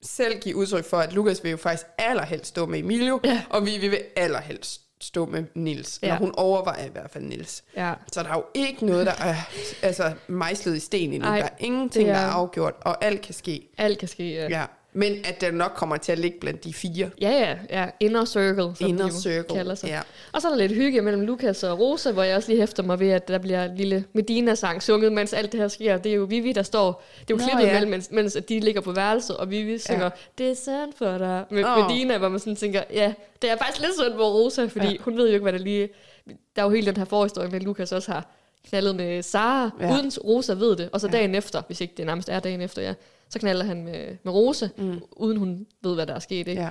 selv 0.03 0.41
give 0.41 0.57
udtryk 0.57 0.85
for, 0.85 0.97
at 0.97 1.13
Lukas 1.13 1.45
vil 1.45 1.51
jo 1.51 1.57
faktisk 1.57 1.87
allerhelst 1.99 2.47
stå 2.47 2.67
med 2.67 2.79
Emilio, 2.79 3.21
Ja. 3.25 3.43
og 3.51 3.67
Vivi 3.67 3.89
vil 3.89 4.01
allerhelst 4.17 4.81
stå 5.01 5.27
med 5.27 5.45
Nils. 5.55 5.99
Ja. 6.03 6.09
Når 6.09 6.17
hun 6.17 6.35
overvejer 6.37 6.85
i 6.87 6.89
hvert 6.89 7.11
fald 7.11 7.25
Nils. 7.25 7.65
ja. 7.77 7.95
Så 8.13 8.23
der 8.23 8.29
er 8.29 8.35
jo 8.35 8.45
ikke 8.55 8.87
noget, 8.87 9.07
der 9.07 9.13
er 9.13 9.35
altså, 9.83 10.13
mejslet 10.27 10.77
i 10.77 10.81
sten 10.81 11.13
endnu. 11.13 11.29
Ej, 11.29 11.37
der 11.39 11.45
er 11.45 11.49
ingenting, 11.59 12.07
det 12.07 12.15
der 12.15 12.21
er- 12.21 12.27
er 12.27 12.31
afgjort, 12.31 12.75
og 12.81 13.05
alt 13.05 13.23
kan 13.23 13.35
ske. 13.35 13.69
Alt 13.79 13.99
kan 13.99 14.09
ske, 14.09 14.33
ja. 14.35 14.49
Ja. 14.49 14.65
Men 14.97 15.13
at 15.25 15.41
den 15.41 15.55
nok 15.55 15.73
kommer 15.77 15.97
til 15.97 16.13
at 16.13 16.19
ligge 16.19 16.39
blandt 16.41 16.65
de 16.65 16.75
fire. 16.75 17.11
Ja, 17.21 17.31
ja, 17.31 17.57
ja. 17.81 17.87
Inner 18.01 18.25
circle, 18.25 18.77
som 18.77 18.87
Inner 18.89 19.07
de 19.07 19.13
circle, 19.23 19.57
kalder 19.57 19.75
sig. 19.75 19.89
ja. 19.89 20.01
Og 20.33 20.43
så 20.43 20.49
er 20.49 20.53
der 20.53 20.59
lidt 20.59 20.73
hygge 20.73 21.01
mellem 21.01 21.23
Lukas 21.23 21.63
og 21.65 21.79
Rosa, 21.81 22.11
hvor 22.13 22.23
jeg 22.23 22.37
også 22.37 22.49
lige 22.49 22.61
hæfter 22.61 22.83
mig 22.83 23.01
ved, 23.01 23.11
at 23.11 23.29
der 23.29 23.39
bliver 23.39 23.65
en 23.65 23.77
lille 23.77 24.05
Medina-sang 24.13 24.83
sunget, 24.83 25.13
mens 25.13 25.33
alt 25.33 25.53
det 25.53 25.61
her 25.61 25.69
sker. 25.69 25.97
Det 25.97 26.13
er 26.13 26.17
jo 26.17 26.25
Vivi, 26.25 26.53
der 26.53 26.63
står... 26.63 27.05
Det 27.21 27.31
er 27.31 27.35
jo 27.35 27.37
Nå, 27.37 27.43
klippet 27.49 27.67
ja. 27.67 27.73
mellem, 27.73 27.91
mens, 27.91 28.11
mens 28.11 28.37
de 28.49 28.61
ligger 28.61 28.81
på 28.81 28.93
værelset, 28.93 29.37
og 29.37 29.51
Vivi 29.51 29.79
synger, 29.79 30.05
ja. 30.05 30.11
det 30.39 30.51
er 30.51 30.55
synd 30.55 30.93
for 30.97 31.19
dig, 31.19 31.45
med 31.51 31.65
Åh. 31.65 31.83
Medina, 31.89 32.19
hvor 32.19 32.29
man 32.29 32.41
sådan 32.41 32.57
tænker, 32.57 32.83
ja, 32.93 33.13
det 33.43 33.51
er 33.51 33.57
faktisk 33.57 33.81
lidt 33.81 33.93
synd 34.01 34.15
for 34.15 34.31
Rosa, 34.31 34.65
fordi 34.67 34.87
Ja. 34.87 34.93
ja. 34.93 34.97
hun 35.01 35.17
ved 35.17 35.27
jo 35.27 35.33
ikke, 35.33 35.43
hvad 35.43 35.53
der 35.53 35.59
lige... 35.59 35.89
Der 36.57 36.63
er 36.63 36.67
jo 36.67 36.71
hele 36.71 36.87
den 36.87 36.97
her 36.97 37.05
forhistorie 37.05 37.55
at 37.57 37.63
Lukas 37.63 37.93
også 37.93 38.13
har 38.13 38.27
knaldet 38.69 38.97
med 38.97 39.23
Sara, 39.23 39.71
Ja. 39.81 39.87
ja. 39.87 39.93
uden 39.93 40.11
Rosa 40.25 40.53
ved 40.53 40.77
det. 40.77 40.89
Og 40.93 41.01
så 41.01 41.07
Ja. 41.07 41.13
dagen 41.13 41.35
efter, 41.35 41.63
hvis 41.67 41.81
ikke 41.81 41.95
det 41.97 42.07
nærmest 42.07 42.29
er 42.29 42.41
dagen 42.41 42.61
efter, 42.61 42.83
ja, 42.83 42.95
så 43.31 43.39
knaller 43.39 43.65
han 43.65 43.85
med, 43.85 44.17
med 44.23 44.33
Rosa, 44.33 44.69
mm. 44.77 45.01
uden 45.17 45.37
hun 45.39 45.67
ved, 45.83 45.95
hvad 45.95 46.07
der 46.07 46.15
er 46.15 46.19
sket. 46.19 46.49
Ikke? 46.49 46.63
Ja. 46.63 46.71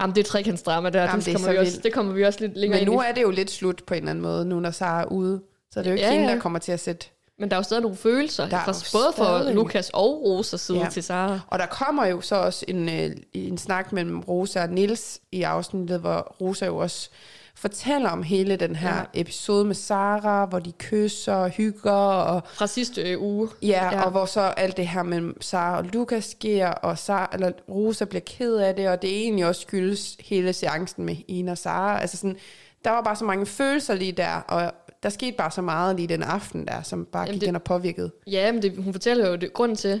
Jamen, 0.00 0.14
det 0.16 0.20
er 0.20 0.30
trekantsdrama 0.30 0.90
der, 0.90 1.02
Jamen, 1.02 1.16
det, 1.16 1.26
det 1.26 1.32
er 1.34 1.38
kommer 1.38 1.52
vi 1.52 1.58
også, 1.58 1.80
det 1.82 1.92
kommer 1.92 2.12
vi 2.12 2.24
også 2.24 2.40
lidt 2.40 2.56
længere 2.56 2.80
Men 2.80 2.86
nu 2.88 2.92
ind 2.92 3.02
i. 3.02 3.06
er 3.08 3.14
det 3.14 3.22
jo 3.22 3.30
lidt 3.30 3.50
slut 3.50 3.82
på 3.86 3.94
en 3.94 3.98
eller 3.98 4.10
anden 4.10 4.22
måde, 4.22 4.44
nu 4.44 4.60
når 4.60 4.70
Sara 4.70 5.00
er 5.00 5.04
ude. 5.06 5.40
Så 5.70 5.80
det 5.80 5.86
er 5.86 5.90
jo 5.90 5.94
ikke 5.96 6.06
Ja, 6.06 6.12
hende, 6.12 6.28
der 6.34 6.40
kommer 6.40 6.58
til 6.58 6.72
at 6.72 6.80
sætte... 6.80 7.06
Men 7.38 7.50
der 7.50 7.56
er 7.56 7.58
jo 7.58 7.62
stadig 7.62 7.82
nogle 7.82 7.96
følelser, 7.96 8.48
Der 8.48 8.56
er 8.56 8.64
fra, 8.64 8.72
både 8.92 9.12
for 9.16 9.38
stadig. 9.38 9.54
Lukas 9.54 9.90
og 9.94 10.22
Rosas 10.22 10.60
side 10.60 10.78
Ja. 10.78 10.84
ja. 10.84 10.90
til 10.90 11.02
Sara. 11.02 11.40
Og 11.46 11.58
der 11.58 11.66
kommer 11.66 12.06
jo 12.06 12.20
så 12.20 12.34
også 12.36 12.64
en, 12.68 12.88
øh, 12.88 13.16
en 13.32 13.58
snak 13.58 13.92
mellem 13.92 14.20
Rosa 14.20 14.62
og 14.62 14.68
Nils 14.68 15.20
i 15.32 15.42
afsnittet, 15.42 16.00
hvor 16.00 16.36
Rosa 16.40 16.66
jo 16.66 16.76
også 16.76 17.10
fortæller 17.56 18.10
om 18.10 18.22
hele 18.22 18.56
den 18.56 18.76
her 18.76 18.96
Ja. 18.96 19.02
episode 19.20 19.64
med 19.64 19.74
Sara, 19.74 20.44
hvor 20.46 20.58
de 20.58 20.72
kysser 20.72 21.34
og 21.34 21.50
hygger, 21.50 21.92
og, 21.92 22.42
Fra 22.46 22.66
sidste 22.66 23.02
øh, 23.12 23.22
uge. 23.22 23.48
ja, 23.62 23.84
Ja. 23.92 24.02
og 24.04 24.10
hvor 24.10 24.24
så 24.24 24.40
alt 24.40 24.76
det 24.76 24.88
her 24.88 25.02
mellem 25.02 25.40
Sara 25.42 25.76
og 25.78 25.84
Lukas 25.84 26.24
sker, 26.24 26.68
og 26.68 26.98
Sara, 26.98 27.30
eller 27.32 27.52
Rosa 27.68 28.04
bliver 28.04 28.22
ked 28.26 28.56
af 28.56 28.74
det, 28.74 28.88
og 28.88 29.02
det 29.02 29.10
egentlig 29.22 29.46
også 29.46 29.60
skyldes 29.60 30.16
hele 30.20 30.52
seancen 30.52 31.04
med 31.04 31.16
Ina 31.28 31.50
og 31.50 31.58
Sara. 31.58 32.00
Altså 32.00 32.16
sådan, 32.16 32.36
der 32.84 32.90
var 32.90 33.02
bare 33.02 33.16
så 33.16 33.24
mange 33.24 33.46
følelser 33.46 33.94
lige 33.94 34.12
der, 34.12 34.34
og 34.34 34.72
der 35.02 35.08
skete 35.08 35.36
bare 35.36 35.50
så 35.50 35.62
meget 35.62 35.96
lige 35.96 36.08
den 36.08 36.22
aften 36.22 36.66
der, 36.66 36.82
som 36.82 37.04
bare 37.04 37.22
Jamen, 37.22 37.32
gik 37.32 37.40
det- 37.40 37.46
ind 37.46 37.56
og 37.56 37.62
påvirkede. 37.62 38.10
Ja, 38.26 38.52
men 38.52 38.62
det, 38.62 38.76
hun 38.84 38.92
fortæller 38.92 39.28
jo 39.28 39.36
det, 39.36 39.52
grunden 39.52 39.76
til, 39.76 40.00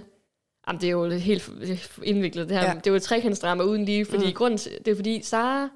jamen 0.68 0.80
det 0.80 0.86
er 0.86 0.90
jo 0.90 1.10
helt 1.10 1.50
indviklet 2.02 2.48
det 2.48 2.56
her, 2.58 2.64
ja. 2.64 2.70
det 2.74 2.86
er 2.86 2.90
jo 2.90 2.94
et 2.96 3.02
trekantsdrama 3.02 3.62
uden 3.62 3.84
lige, 3.84 4.04
fordi 4.04 4.26
mm. 4.26 4.32
grunden 4.32 4.58
til, 4.58 4.72
det 4.84 4.90
er 4.90 4.94
fordi 4.96 5.22
Sara 5.22 5.68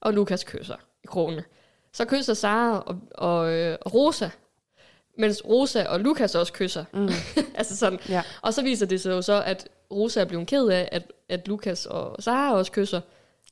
og 0.00 0.12
Lukas 0.12 0.44
kysser 0.44 0.74
i 1.04 1.06
krogene. 1.06 1.44
Så 1.92 2.04
kysser 2.04 2.34
Sara 2.34 2.78
og, 2.86 2.96
og, 3.14 3.52
øh, 3.52 3.78
og 3.80 3.94
Rosa, 3.94 4.28
mens 5.18 5.42
Rosa 5.48 5.84
og 5.84 6.00
Lukas 6.00 6.34
også 6.34 6.52
kysser. 6.52 6.84
Mm. 6.94 7.08
altså 7.58 7.76
sådan. 7.76 7.98
Ja. 8.08 8.22
Og 8.42 8.54
så 8.54 8.62
viser 8.62 8.86
det 8.86 9.00
sig 9.00 9.10
jo 9.10 9.22
så, 9.22 9.42
at 9.46 9.68
Rosa 9.92 10.20
er 10.20 10.24
blevet 10.24 10.46
ked 10.46 10.66
af, 10.68 10.88
at, 10.92 11.12
at 11.28 11.48
Lukas 11.48 11.86
og 11.86 12.22
Sara 12.22 12.54
også 12.54 12.72
kysser. 12.72 13.00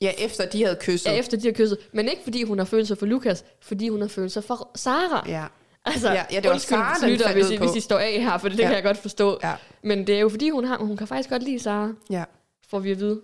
Ja, 0.01 0.13
efter 0.19 0.47
de 0.49 0.65
havde 0.65 0.77
kysset. 0.81 1.11
Ja, 1.11 1.17
efter 1.17 1.37
de 1.37 1.47
har 1.47 1.53
kysset. 1.53 1.79
Men 1.93 2.09
ikke 2.09 2.23
fordi 2.23 2.43
hun 2.43 2.59
har 2.59 2.65
følelser 2.65 2.95
for 2.95 3.07
Lukas, 3.07 3.45
fordi 3.61 3.89
hun 3.89 4.01
har 4.01 4.09
følelser 4.09 4.41
for 4.41 4.71
Sara. 4.75 5.25
ja. 5.29 5.45
Altså, 5.85 6.09
Ja, 6.13 6.25
ja, 6.31 6.37
det 6.37 6.45
var 6.45 6.53
undskyld, 6.53 6.79
Sara, 6.79 6.95
den 7.01 7.11
lytter, 7.11 7.33
hvis, 7.33 7.51
I, 7.51 7.57
hvis 7.57 7.75
I 7.77 7.81
står 7.81 7.99
af 7.99 8.13
her, 8.13 8.39
for 8.39 8.49
det, 8.49 8.57
det 8.59 8.63
Ja. 8.63 8.69
kan 8.69 8.75
jeg 8.77 8.85
godt 8.85 8.97
forstå. 8.99 9.39
Ja. 9.43 9.55
Men 9.83 10.07
det 10.07 10.15
er 10.15 10.21
jo 10.21 10.29
fordi, 10.29 10.51
hun, 10.51 10.65
har, 10.65 10.77
hun 10.79 10.97
kan 10.97 11.07
faktisk 11.07 11.31
godt 11.31 11.43
lide 11.43 11.59
Sara, 11.61 11.93
ja. 12.11 12.25
får 12.71 12.79
vi 12.79 12.91
at 12.91 12.99
vide. 12.99 13.21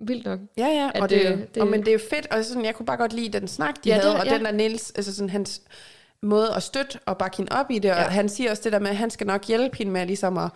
Vildt 0.00 0.24
nok. 0.24 0.38
Ja, 0.56 0.66
ja, 0.66 0.90
At 0.94 1.02
og 1.02 1.10
det, 1.10 1.20
det- 1.26 1.38
det, 1.38 1.54
det- 1.54 1.62
og, 1.62 1.68
men 1.68 1.80
det 1.80 1.88
er 1.88 1.92
jo 1.92 1.98
fedt, 2.10 2.26
og 2.26 2.44
sådan, 2.44 2.64
jeg 2.64 2.74
kunne 2.74 2.86
bare 2.86 2.96
godt 2.96 3.12
lide 3.12 3.38
den 3.38 3.48
snak, 3.48 3.74
de 3.84 3.88
Ja, 3.88 3.94
ja, 3.94 4.00
havde, 4.00 4.12
det- 4.14 4.20
og 4.20 4.26
ja. 4.26 4.34
den 4.34 4.44
der 4.44 4.52
Niels, 4.52 4.90
altså 4.96 5.14
sådan 5.14 5.30
hans 5.30 5.60
måde 6.22 6.54
at 6.54 6.62
støtte 6.62 6.98
og 7.06 7.18
bakke 7.18 7.36
hende 7.36 7.52
op 7.52 7.70
i 7.70 7.78
det, 7.78 7.90
og 7.90 7.96
Ja. 7.96 8.02
han 8.02 8.28
siger 8.28 8.50
også 8.50 8.62
det 8.64 8.72
der 8.72 8.78
med, 8.78 8.90
at 8.90 8.96
han 8.96 9.10
skal 9.10 9.26
nok 9.26 9.44
hjælpe 9.44 9.76
hende 9.78 9.92
med 9.92 10.06
ligesom 10.06 10.38
at 10.38 10.50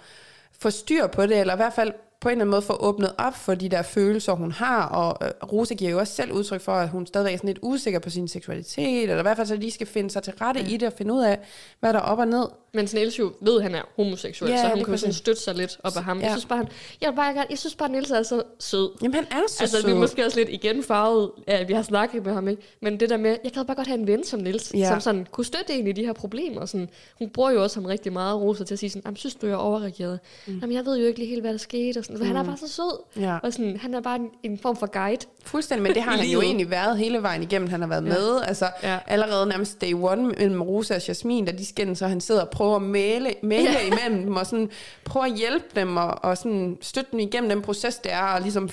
få 0.60 0.70
styr 0.70 1.06
på 1.06 1.26
det, 1.26 1.38
eller 1.40 1.54
i 1.54 1.56
hvert 1.56 1.72
fald 1.72 1.92
på 2.20 2.28
en 2.28 2.32
eller 2.32 2.42
anden 2.42 2.50
måde 2.50 2.62
få 2.62 2.76
åbnet 2.80 3.12
op 3.18 3.34
for 3.34 3.54
de 3.54 3.68
der 3.68 3.82
følelser, 3.82 4.32
hun 4.32 4.52
har, 4.52 4.86
og 4.86 5.26
øh, 5.26 5.30
Rose 5.52 5.74
giver 5.74 5.90
jo 5.90 5.98
også 5.98 6.14
selv 6.14 6.32
udtryk 6.32 6.60
for, 6.60 6.72
at 6.72 6.88
hun 6.88 7.06
stadigvæk 7.06 7.32
er 7.34 7.36
sådan 7.38 7.48
lidt 7.48 7.58
usikker 7.62 7.98
på 8.00 8.10
sin 8.10 8.28
seksualitet, 8.28 9.02
eller 9.02 9.18
i 9.18 9.22
hvert 9.22 9.36
fald 9.36 9.46
så 9.46 9.56
lige 9.56 9.70
skal 9.70 9.86
finde 9.86 10.10
sig 10.10 10.22
til 10.22 10.32
rette 10.40 10.60
i 10.60 10.76
det, 10.76 10.88
og 10.88 10.92
finde 10.98 11.14
ud 11.14 11.22
af, 11.22 11.38
hvad 11.80 11.92
der 11.92 11.98
er 11.98 12.02
op 12.02 12.18
og 12.18 12.28
ned. 12.28 12.46
Men 12.74 12.88
Niels 12.94 13.18
jo 13.18 13.32
ved, 13.40 13.56
at 13.56 13.62
han 13.62 13.74
er 13.74 13.82
homoseksuel, 13.96 14.50
Ja, 14.50 14.62
så 14.62 14.66
han 14.68 14.84
kunne 14.84 14.98
sådan 14.98 15.12
støtte 15.12 15.42
sig 15.42 15.54
lidt 15.54 15.78
op 15.82 15.92
af 15.96 16.04
ham. 16.04 16.18
Ja. 16.18 16.24
Jeg 16.24 16.32
synes 16.32 16.44
bare, 16.46 16.56
han, 16.58 16.68
jeg, 17.00 17.12
bare, 17.16 17.26
gerne- 17.34 17.46
jeg 17.50 17.58
synes 17.58 17.74
bare, 17.74 17.86
at 17.88 17.92
Niels 17.92 18.10
er 18.10 18.22
så 18.22 18.42
sød. 18.58 18.90
Jamen, 19.02 19.14
han 19.14 19.24
er 19.30 19.36
så 19.48 19.56
Altså, 19.62 19.76
sød. 19.80 19.86
vi 19.86 19.92
er 19.92 19.96
måske 19.96 20.24
også 20.24 20.38
lidt 20.38 20.48
igen 20.48 20.82
farvet, 20.82 21.30
at 21.46 21.68
vi 21.68 21.72
har 21.72 21.82
snakket 21.82 22.24
med 22.26 22.32
ham, 22.34 22.48
ikke? 22.48 22.62
Men 22.82 23.00
det 23.00 23.10
der 23.10 23.16
med, 23.16 23.36
jeg 23.44 23.52
kan 23.52 23.66
bare 23.66 23.76
godt 23.76 23.86
have 23.86 23.98
en 23.98 24.06
ven 24.06 24.24
som 24.24 24.40
Nils, 24.40 24.72
Ja. 24.74 24.88
som 24.88 25.00
sådan 25.00 25.26
kunne 25.30 25.44
støtte 25.44 25.72
en 25.74 25.86
i 25.86 25.92
de 25.92 26.04
her 26.04 26.12
problemer. 26.12 26.66
Sådan. 26.66 26.88
Hun 27.18 27.30
bruger 27.30 27.50
jo 27.50 27.62
også 27.62 27.80
ham 27.80 27.84
rigtig 27.86 28.12
meget, 28.12 28.40
Rosa, 28.40 28.64
til 28.64 28.74
at 28.74 28.78
sige 28.78 28.90
sådan, 28.90 29.02
"Jamen, 29.04 29.16
synes 29.16 29.34
du, 29.34 29.46
jeg 29.46 29.56
overreagerede? 29.56 30.18
Mm. 30.46 30.58
Jamen, 30.58 30.76
jeg 30.76 30.84
ved 30.86 30.98
jo 30.98 31.06
ikke 31.06 31.18
lige 31.18 31.28
helt, 31.28 31.42
hvad 31.42 31.52
der 31.52 31.58
skete. 31.58 31.98
Og 31.98 32.04
sådan. 32.04 32.18
For 32.18 32.24
han 32.24 32.36
er 32.36 32.44
bare 32.44 32.56
så 32.56 32.68
sød. 32.68 33.02
Ja. 33.22 33.38
Og 33.42 33.52
sådan, 33.52 33.76
han 33.76 33.94
er 33.94 34.00
bare 34.00 34.16
en, 34.16 34.28
en 34.42 34.58
form 34.58 34.76
for 34.76 34.86
guide. 34.86 35.26
Fuldstændig, 35.44 35.82
men 35.82 35.94
det 35.94 36.02
har 36.02 36.10
han 36.16 36.26
jo 36.28 36.40
egentlig 36.40 36.70
været 36.70 36.98
hele 36.98 37.22
vejen 37.22 37.42
igennem. 37.42 37.68
Han 37.68 37.80
har 37.80 37.88
været 37.88 38.04
Ja. 38.04 38.08
med, 38.08 38.40
altså 38.44 38.66
Ja. 38.82 38.98
allerede 39.06 39.46
nærmest 39.46 39.80
day 39.80 39.92
one 39.94 40.22
mellem 40.26 40.62
Rosa 40.62 40.94
og 40.94 41.08
Jasmin, 41.08 41.44
da 41.44 41.52
de 41.52 41.66
skændes, 41.66 41.98
så 41.98 42.06
han 42.06 42.20
sidder 42.20 42.40
og 42.40 42.50
prøver 42.62 42.76
at 42.76 42.82
male, 42.82 43.34
male 43.42 43.70
ja. 43.70 43.86
imellem 43.92 44.24
dem, 44.24 44.36
og 44.36 44.46
sådan 44.46 44.70
prøver 45.04 45.26
at 45.26 45.32
hjælpe 45.36 45.66
dem, 45.74 45.96
og, 45.96 46.24
og 46.24 46.38
sådan 46.38 46.78
støtte 46.80 47.10
dem 47.12 47.18
igennem 47.20 47.48
den 47.50 47.62
proces, 47.62 47.96
det 47.96 48.12
er, 48.12 48.22
og 48.22 48.40
ligesom 48.40 48.68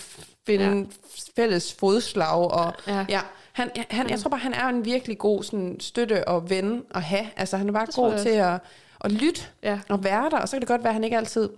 finde 0.46 0.66
Ja. 0.66 0.84
fælles 1.36 1.74
fodslag, 1.74 2.52
og 2.52 2.74
Ja. 2.88 3.06
ja. 3.10 3.20
han, 3.52 3.70
han, 3.90 4.10
jeg 4.10 4.20
tror 4.20 4.30
bare, 4.30 4.40
han 4.40 4.54
er 4.54 4.68
en 4.68 4.86
virkelig 4.86 5.18
god 5.18 5.44
sådan, 5.44 5.76
støtte 5.80 6.28
og 6.28 6.50
ven 6.50 6.84
at 6.96 7.02
have. 7.02 7.26
Altså, 7.36 7.58
han 7.58 7.68
er 7.70 7.74
bare 7.74 7.86
Det 7.86 7.96
god 7.96 8.18
til 8.20 8.30
at, 8.30 8.60
at 9.02 9.12
lytte 9.12 9.42
Ja. 9.64 9.80
og 9.90 10.04
være 10.04 10.30
der, 10.30 10.38
og 10.40 10.50
så 10.50 10.56
kan 10.56 10.62
det 10.62 10.68
godt 10.68 10.84
være, 10.84 10.90
at 10.90 10.94
han 10.96 11.04
ikke 11.04 11.18
altid 11.18 11.50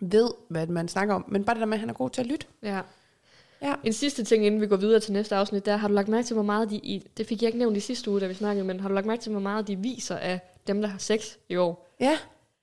ved, 0.00 0.30
hvad 0.50 0.66
man 0.66 0.88
snakker 0.88 1.14
om, 1.14 1.24
men 1.28 1.44
bare 1.44 1.54
det 1.54 1.60
der 1.60 1.66
med, 1.66 1.74
at 1.74 1.80
han 1.80 1.90
er 1.90 1.94
god 1.94 2.10
til 2.10 2.20
at 2.20 2.26
lytte. 2.26 2.46
Ja. 2.62 2.80
Ja. 3.62 3.74
En 3.84 3.92
sidste 3.92 4.24
ting, 4.24 4.46
inden 4.46 4.60
vi 4.60 4.66
går 4.66 4.76
videre 4.76 5.00
til 5.00 5.12
næste 5.12 5.36
afsnit, 5.36 5.66
der 5.66 5.76
har 5.76 5.88
du 5.88 5.94
lagt 5.94 6.08
mærke 6.08 6.26
til, 6.26 6.34
hvor 6.34 6.42
meget 6.42 6.70
de, 6.70 7.02
det 7.16 7.26
fik 7.26 7.42
jeg 7.42 7.48
ikke 7.48 7.58
nævnt 7.58 7.76
i 7.76 7.80
sidste 7.80 8.10
uge, 8.10 8.20
da 8.20 8.26
vi 8.26 8.34
snakkede, 8.34 8.64
men 8.66 8.80
har 8.80 8.88
du 8.88 8.94
lagt 8.94 9.06
mærke 9.06 9.22
til, 9.22 9.32
hvor 9.32 9.40
meget 9.40 9.68
de 9.68 9.76
viser 9.76 10.16
af 10.16 10.40
dem, 10.68 10.80
der 10.82 10.88
har 10.88 10.98
sex 10.98 11.26
i 11.48 11.56
år? 11.56 11.88
Ja, 12.00 12.18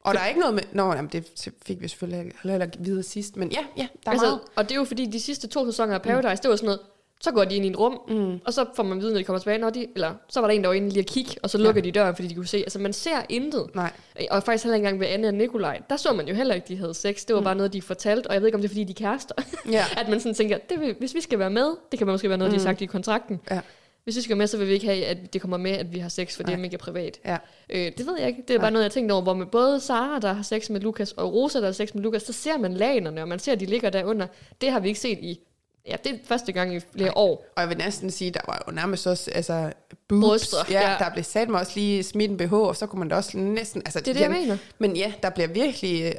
og 0.05 0.13
der 0.13 0.19
er 0.19 0.27
ikke 0.27 0.39
noget 0.39 0.55
med... 0.55 0.63
Nå, 0.71 0.93
jamen, 0.93 1.09
det 1.11 1.51
fik 1.65 1.81
vi 1.81 1.87
selvfølgelig 1.87 2.31
heller 2.43 2.65
ikke 2.65 2.77
videre 2.79 3.03
sidst, 3.03 3.37
men 3.37 3.51
ja, 3.51 3.65
ja, 3.77 3.87
der 4.03 4.09
er 4.09 4.11
altså, 4.11 4.25
meget. 4.25 4.39
og 4.55 4.63
det 4.63 4.71
er 4.71 4.75
jo 4.75 4.83
fordi, 4.83 5.05
de 5.05 5.19
sidste 5.19 5.47
to 5.47 5.65
sæsoner 5.65 5.93
af 5.93 6.01
Paradise, 6.01 6.33
mm. 6.33 6.41
det 6.41 6.49
var 6.49 6.55
sådan 6.55 6.65
noget, 6.65 6.79
så 7.21 7.31
går 7.31 7.43
de 7.43 7.55
ind 7.55 7.65
i 7.65 7.69
et 7.69 7.79
rum, 7.79 7.99
mm. 8.07 8.39
og 8.45 8.53
så 8.53 8.65
får 8.75 8.83
man 8.83 9.01
vide, 9.01 9.11
når 9.11 9.17
de 9.17 9.23
kommer 9.23 9.39
tilbage, 9.39 9.57
når 9.57 9.69
de, 9.69 9.87
eller 9.95 10.13
så 10.29 10.41
var 10.41 10.47
der 10.47 10.55
en, 10.55 10.61
der 10.61 10.67
var 10.67 10.73
inde 10.73 10.89
lige 10.89 10.99
at 10.99 11.05
kigge, 11.05 11.31
og 11.43 11.49
så 11.49 11.57
lukker 11.57 11.81
ja. 11.81 11.85
de 11.85 11.91
døren, 11.91 12.15
fordi 12.15 12.27
de 12.27 12.35
kunne 12.35 12.47
se, 12.47 12.57
altså 12.57 12.79
man 12.79 12.93
ser 12.93 13.21
intet. 13.29 13.75
Nej. 13.75 13.91
Og 14.31 14.43
faktisk 14.43 14.63
heller 14.63 14.75
ikke 14.75 14.87
engang 14.87 14.99
ved 14.99 15.07
Anne 15.07 15.27
og 15.27 15.33
Nikolaj, 15.33 15.81
der 15.89 15.97
så 15.97 16.13
man 16.13 16.27
jo 16.27 16.35
heller 16.35 16.55
ikke, 16.55 16.67
de 16.67 16.77
havde 16.77 16.93
sex. 16.93 17.25
Det 17.25 17.33
var 17.33 17.39
mm. 17.39 17.43
bare 17.43 17.55
noget, 17.55 17.73
de 17.73 17.81
fortalte, 17.81 18.27
og 18.27 18.33
jeg 18.33 18.41
ved 18.41 18.47
ikke, 18.47 18.55
om 18.55 18.61
det 18.61 18.67
er, 18.67 18.69
fordi 18.69 18.83
de 18.83 18.91
er 18.91 19.09
kærester. 19.09 19.35
Ja. 19.71 19.85
at 20.01 20.09
man 20.09 20.19
sådan 20.19 20.33
tænker, 20.33 20.57
det 20.57 20.79
vil, 20.79 20.95
hvis 20.99 21.15
vi 21.15 21.21
skal 21.21 21.39
være 21.39 21.49
med, 21.49 21.75
det 21.91 21.99
kan 21.99 22.07
måske 22.07 22.29
være 22.29 22.37
noget, 22.37 22.53
mm. 22.53 22.59
de 22.59 22.65
har 22.65 22.71
sagt 22.71 22.81
i 22.81 22.85
kontrakten. 22.85 23.39
Ja. 23.51 23.61
Hvis 24.05 24.15
vi 24.15 24.21
skal 24.21 24.37
med, 24.37 24.47
så 24.47 24.57
vil 24.57 24.67
vi 24.67 24.73
ikke 24.73 24.85
have, 24.85 25.05
at 25.05 25.33
det 25.33 25.41
kommer 25.41 25.57
med, 25.57 25.71
at 25.71 25.93
vi 25.93 25.99
har 25.99 26.09
sex, 26.09 26.35
for 26.35 26.43
det 26.43 26.51
er 26.51 26.57
Nej. 26.57 26.61
mega 26.61 26.77
privat. 26.77 27.19
Ja. 27.25 27.37
Øh, 27.69 27.91
det 27.97 28.05
ved 28.07 28.17
jeg 28.19 28.27
ikke. 28.27 28.43
Det 28.47 28.55
er 28.55 28.59
bare 28.59 28.71
noget, 28.71 28.83
jeg 28.83 28.91
tænkte 28.91 29.13
over, 29.13 29.21
hvor 29.21 29.33
med 29.33 29.45
både 29.45 29.79
Sara, 29.79 30.19
der 30.19 30.33
har 30.33 30.43
sex 30.43 30.69
med 30.69 30.81
Lukas, 30.81 31.11
og 31.11 31.33
Rosa, 31.33 31.59
der 31.59 31.65
har 31.65 31.71
sex 31.71 31.93
med 31.93 32.03
Lukas, 32.03 32.21
så 32.23 32.33
ser 32.33 32.57
man 32.57 32.73
lagene, 32.73 33.21
og 33.21 33.27
man 33.27 33.39
ser, 33.39 33.51
at 33.51 33.59
de 33.59 33.65
ligger 33.65 33.89
derunder. 33.89 34.27
Det 34.61 34.71
har 34.71 34.79
vi 34.79 34.87
ikke 34.87 34.99
set 34.99 35.17
i, 35.21 35.39
ja, 35.87 35.95
det 36.03 36.11
er 36.11 36.17
første 36.25 36.51
gang 36.51 36.75
i 36.75 36.79
flere 36.79 37.17
år. 37.17 37.45
Og 37.55 37.61
jeg 37.61 37.69
vil 37.69 37.77
næsten 37.77 38.11
sige, 38.11 38.31
der 38.31 38.39
var 38.47 38.63
jo 38.67 38.71
nærmest 38.73 39.07
også 39.07 39.31
altså, 39.31 39.71
boobs. 40.07 40.25
Bryster, 40.27 40.57
Ja, 40.69 40.91
ja. 40.91 40.95
der 40.99 41.09
blev 41.11 41.23
sat 41.23 41.49
mig 41.49 41.59
også 41.59 41.71
lige 41.75 42.03
smidt 42.03 42.31
en 42.31 42.37
BH, 42.37 42.53
og 42.53 42.75
så 42.75 42.85
kunne 42.85 42.99
man 42.99 43.09
da 43.09 43.15
også 43.15 43.37
næsten... 43.37 43.81
Altså, 43.85 43.99
Det 43.99 44.07
er 44.07 44.13
det, 44.13 44.21
jeg 44.21 44.31
mener. 44.31 44.57
Men 44.79 44.95
ja, 44.95 45.13
der 45.23 45.29
bliver 45.29 45.47
virkelig... 45.47 46.03
øh, 46.05 46.11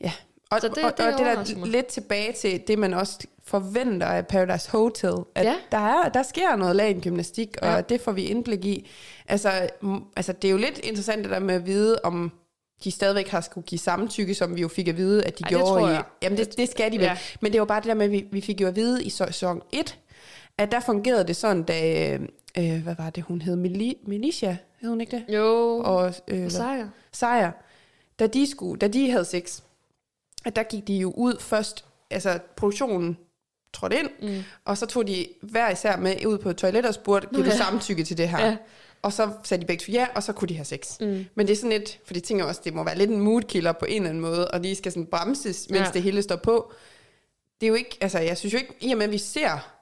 Ja. 0.00 0.12
Og, 0.50 0.60
Så 0.60 0.68
det- 0.68 0.84
og, 0.84 0.98
det 0.98 1.06
og 1.06 1.12
det 1.18 1.26
der 1.58 1.66
lidt 1.66 1.86
tilbage 1.86 2.32
til 2.32 2.62
det, 2.68 2.78
man 2.78 2.94
også 2.94 3.18
forventer 3.44 4.06
af 4.06 4.26
Paradise 4.26 4.70
Hotel, 4.70 5.12
at 5.34 5.44
Ja. 5.46 5.54
der, 5.72 5.78
er, 5.78 6.08
der 6.08 6.22
sker 6.22 6.56
noget 6.56 6.76
lagengymnastik, 6.76 7.56
og 7.62 7.68
Ja. 7.68 7.80
det 7.80 8.00
får 8.00 8.12
vi 8.12 8.22
indblik 8.24 8.64
i. 8.64 8.90
Altså, 9.28 9.50
altså, 10.16 10.32
det 10.32 10.48
er 10.48 10.52
jo 10.52 10.58
lidt 10.58 10.78
interessant 10.78 11.24
det 11.24 11.30
der 11.32 11.38
med 11.38 11.54
at 11.54 11.66
vide, 11.66 12.00
om 12.04 12.32
de 12.84 12.90
stadigvæk 12.90 13.28
har 13.28 13.40
skulle 13.40 13.66
give 13.66 13.78
samtykke, 13.78 14.34
som 14.34 14.56
vi 14.56 14.60
jo 14.60 14.68
fik 14.68 14.88
at 14.88 14.96
vide, 14.96 15.24
at 15.24 15.38
de 15.38 15.44
Ej, 15.44 15.48
det 15.48 15.56
gjorde 15.58 15.64
tror 15.80 15.88
i... 15.88 15.92
jeg. 15.92 16.04
Jamen, 16.22 16.38
det, 16.38 16.56
det 16.56 16.68
skal 16.68 16.92
de 16.92 16.96
vel. 16.98 17.04
Ja. 17.04 17.16
Men 17.40 17.52
det 17.52 17.60
var 17.60 17.66
bare 17.66 17.80
det 17.80 17.88
der 17.88 17.94
med, 17.94 18.04
at 18.04 18.10
vi, 18.12 18.26
vi 18.32 18.40
fik 18.40 18.60
jo 18.60 18.68
at 18.68 18.76
vide 18.76 19.04
i 19.04 19.10
sæson 19.10 19.62
1, 19.72 19.98
at 20.58 20.72
der 20.72 20.80
fungerede 20.80 21.24
det 21.26 21.36
sådan, 21.36 21.62
da... 21.62 22.18
Øh, 22.58 22.82
hvad 22.82 22.94
var 22.98 23.10
det, 23.10 23.22
hun 23.24 23.40
hed? 23.40 23.56
Meli- 23.56 24.04
Milicia, 24.08 24.56
hed 24.80 24.88
hun 24.88 25.00
ikke 25.00 25.16
det? 25.16 25.34
Jo, 25.34 25.78
og, 25.78 25.94
Og, 25.96 26.14
øh, 26.28 26.44
og 26.44 26.52
sejr. 26.52 26.88
Sejr, 27.12 27.52
da 28.18 28.26
de, 28.26 28.50
skulle, 28.50 28.78
da 28.78 28.88
de 28.88 29.10
havde 29.10 29.24
sex, 29.24 29.60
at 30.44 30.56
der 30.56 30.62
gik 30.62 30.88
de 30.88 30.94
jo 30.94 31.10
ud 31.16 31.36
først, 31.40 31.84
altså 32.10 32.38
produktionen 32.56 33.16
trådte 33.74 33.98
ind, 33.98 34.08
Mm. 34.22 34.42
og 34.64 34.78
så 34.78 34.86
tog 34.86 35.06
de 35.06 35.26
hver 35.42 35.70
især 35.70 35.96
med 35.96 36.26
ud 36.26 36.38
på 36.38 36.52
toilettet 36.52 36.88
og 36.88 36.94
spurgte, 36.94 37.28
giver 37.34 37.44
du 37.50 37.56
samtykke 37.56 38.04
til 38.04 38.18
det 38.18 38.28
her? 38.28 38.46
Ja. 38.46 38.56
Og 39.02 39.12
så 39.12 39.30
sagde 39.44 39.60
de 39.60 39.66
begge 39.66 39.84
to 39.84 39.92
ja, 39.92 40.06
og 40.14 40.22
så 40.22 40.32
kunne 40.32 40.48
de 40.48 40.54
have 40.54 40.64
sex. 40.64 41.00
Mm. 41.00 41.24
Men 41.34 41.46
det 41.46 41.52
er 41.52 41.56
sådan 41.56 41.70
lidt, 41.70 41.98
for 42.04 42.14
de 42.14 42.20
tænker 42.20 42.44
også, 42.44 42.60
det 42.64 42.74
må 42.74 42.84
være 42.84 42.98
lidt 42.98 43.10
en 43.10 43.20
moodkiller 43.20 43.72
på 43.72 43.84
en 43.84 43.96
eller 43.96 44.08
anden 44.08 44.20
måde, 44.20 44.48
og 44.50 44.60
lige 44.60 44.74
skal 44.76 44.92
sådan 44.92 45.06
bremses, 45.06 45.70
mens 45.70 45.80
ja. 45.80 45.90
det 45.94 46.02
hele 46.02 46.22
står 46.22 46.36
på. 46.36 46.72
Det 47.60 47.66
er 47.66 47.68
jo 47.68 47.74
ikke, 47.74 47.98
altså 48.00 48.18
jeg 48.18 48.38
synes 48.38 48.52
jo 48.52 48.58
ikke, 48.58 48.74
i 48.80 48.92
og 48.92 48.98
med 48.98 49.06
at 49.06 49.12
vi 49.12 49.18
ser 49.18 49.72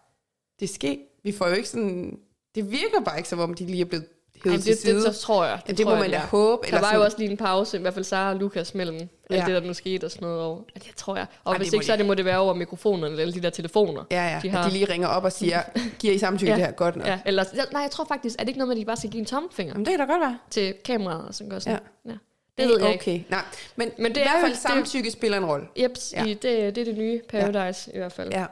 det 0.60 0.70
ske, 0.70 0.98
vi 1.24 1.32
får 1.32 1.48
jo 1.48 1.54
ikke 1.54 1.68
sådan, 1.68 2.18
det 2.54 2.70
virker 2.70 3.00
bare 3.04 3.16
ikke 3.16 3.28
som 3.28 3.38
om, 3.38 3.54
de 3.54 3.66
lige 3.66 3.80
er 3.80 3.84
blevet 3.84 4.06
hævet 4.44 4.52
Jamen, 4.54 4.62
til 4.62 4.72
det, 4.76 4.82
det, 4.82 5.02
side. 5.02 5.14
så 5.14 5.20
tror 5.22 5.44
jeg. 5.44 5.58
Ja, 5.68 5.72
det 5.72 5.78
må 5.78 5.90
tror 5.90 5.92
jeg, 5.96 6.00
man 6.00 6.10
da 6.10 6.18
håbe. 6.26 6.66
Der 6.66 6.72
var 6.76 6.82
sådan- 6.82 6.96
jo 6.96 7.04
også 7.04 7.18
lige 7.18 7.30
en 7.30 7.36
pause, 7.36 7.76
i 7.76 7.80
hvert 7.80 7.94
fald 7.94 8.04
Sara 8.04 8.30
og 8.30 8.36
Lukas 8.36 8.74
mellem 8.74 8.96
alt 8.96 9.08
Ja. 9.30 9.44
det, 9.46 9.54
der 9.54 9.60
nu 9.68 9.74
skete 9.74 10.04
og 10.04 10.10
sådan 10.10 10.28
noget. 10.28 10.40
Og, 10.42 10.66
ja, 10.74 10.80
det 10.88 10.96
tror 10.96 11.16
jeg. 11.16 11.26
Og 11.44 11.52
Ej, 11.52 11.58
hvis 11.58 11.68
det 11.68 11.74
ikke, 11.74 11.86
så 11.86 11.96
det, 11.96 12.06
må 12.06 12.14
det 12.14 12.24
være 12.24 12.38
over 12.38 12.54
mikrofonerne 12.54 13.20
eller 13.20 13.34
de 13.34 13.40
der 13.42 13.50
telefoner. 13.50 14.04
Ja, 14.10 14.24
ja, 14.28 14.40
de 14.42 14.50
har- 14.50 14.58
at 14.60 14.66
de 14.66 14.72
lige 14.72 14.84
ringer 14.92 15.08
op 15.08 15.24
og 15.24 15.32
siger, 15.32 15.62
giver 16.00 16.14
I 16.14 16.18
samtykke 16.18 16.52
Ja. 16.52 16.56
det 16.58 16.64
her 16.66 16.72
godt 16.72 16.96
nok? 16.96 17.06
Ja, 17.06 17.18
eller, 17.26 17.44
nej, 17.72 17.82
jeg 17.82 17.90
tror 17.90 18.04
faktisk, 18.04 18.36
er 18.38 18.42
det 18.44 18.48
ikke 18.48 18.58
noget 18.58 18.68
med, 18.68 18.76
at 18.76 18.80
de 18.80 18.84
bare 18.84 18.96
skal 18.96 19.10
give 19.10 19.20
en 19.20 19.26
tommelfinger 19.26 19.74
Jamen, 19.74 19.86
det 19.86 19.90
kan 19.92 19.98
da 20.08 20.12
godt 20.12 20.20
være. 20.20 20.38
til 20.50 20.74
kameraet 20.84 21.28
og 21.28 21.34
sådan 21.34 21.50
gør 21.50 21.58
sådan. 21.58 21.78
Ja. 22.06 22.10
Ja. 22.10 22.16
Det 22.58 22.68
ved 22.68 22.80
jeg 22.80 22.92
ikke. 22.92 23.02
okay. 23.02 23.20
Nej, 23.30 23.42
men, 23.76 23.90
Men 23.98 24.04
det 24.06 24.14
det 24.14 24.20
i 24.20 24.24
er 24.24 24.30
hvert 24.30 24.40
fald 24.40 24.52
det 24.52 24.60
samtykke 24.60 25.10
spiller 25.10 25.38
en 25.38 25.44
rolle. 25.44 25.66
Jeps, 25.82 26.12
Ja. 26.16 26.22
ja. 26.22 26.26
i, 26.30 26.34
det, 26.34 26.42
det 26.74 26.78
er 26.78 26.84
det 26.84 26.98
nye 26.98 27.20
Paradise 27.28 27.90
ja. 27.92 27.96
i 27.96 27.98
hvert 27.98 28.12
fald. 28.12 28.28
Ja. 28.32 28.44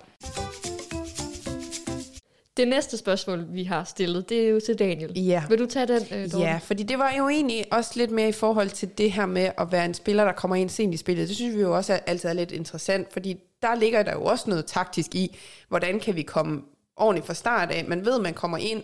Det 2.59 2.69
næste 2.69 2.97
spørgsmål, 2.97 3.45
vi 3.49 3.65
har 3.65 3.85
stillet, 3.85 4.29
det 4.29 4.45
er 4.45 4.49
jo 4.49 4.61
til 4.67 4.79
Daniel. 4.79 5.19
Ja. 5.19 5.43
Vil 5.49 5.59
du 5.59 5.67
tage 5.67 5.87
den, 5.87 6.03
øh, 6.13 6.33
Dorte? 6.33 6.39
Ja, 6.39 6.61
fordi 6.63 6.83
det 6.83 6.99
var 6.99 7.15
jo 7.19 7.29
egentlig 7.29 7.65
også 7.71 7.91
lidt 7.97 8.11
mere 8.11 8.29
i 8.29 8.33
forhold 8.33 8.71
til 8.71 8.89
det 8.99 9.13
her 9.13 9.27
med 9.27 9.51
at 9.59 9.73
være 9.73 9.85
en 9.85 9.95
spiller, 9.95 10.25
der 10.25 10.33
kommer 10.33 10.57
ind 10.57 10.69
sent 10.69 10.95
i 10.95 10.97
spillet. 10.97 11.29
Det 11.29 11.37
synes 11.37 11.57
vi 11.57 11.61
jo 11.61 11.77
også 11.77 11.93
er, 11.93 11.99
altid 12.07 12.29
er 12.29 12.33
lidt 12.33 12.53
interessant, 12.53 13.13
fordi 13.13 13.37
der 13.63 13.75
ligger 13.75 14.03
der 14.03 14.13
jo 14.13 14.25
også 14.25 14.51
noget 14.51 14.67
taktisk 14.67 15.15
i, 15.15 15.37
hvordan 15.69 16.01
kan 16.01 16.17
vi 16.17 16.23
komme 16.23 16.63
ordentligt 16.97 17.27
fra 17.27 17.35
start 17.35 17.71
af. 17.71 17.85
Man 17.89 18.05
ved, 18.05 18.15
at 18.15 18.23
man 18.23 18.35
kommer 18.35 18.59
ind, 18.59 18.83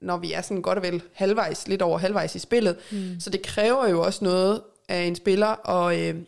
når 0.00 0.16
vi 0.16 0.32
er 0.32 0.42
sådan 0.42 0.62
godt 0.62 0.78
og 0.78 0.84
vel 0.84 1.02
halvvejs, 1.12 1.68
lidt 1.68 1.82
over 1.82 1.98
halvvejs 1.98 2.34
i 2.34 2.38
spillet. 2.38 2.76
Mm. 2.92 3.20
Så 3.20 3.30
det 3.30 3.42
kræver 3.42 3.88
jo 3.88 4.02
også 4.02 4.24
noget 4.24 4.60
af 4.88 5.02
en 5.02 5.16
spiller 5.16 5.68
at, 5.70 5.98
øh, 5.98 6.20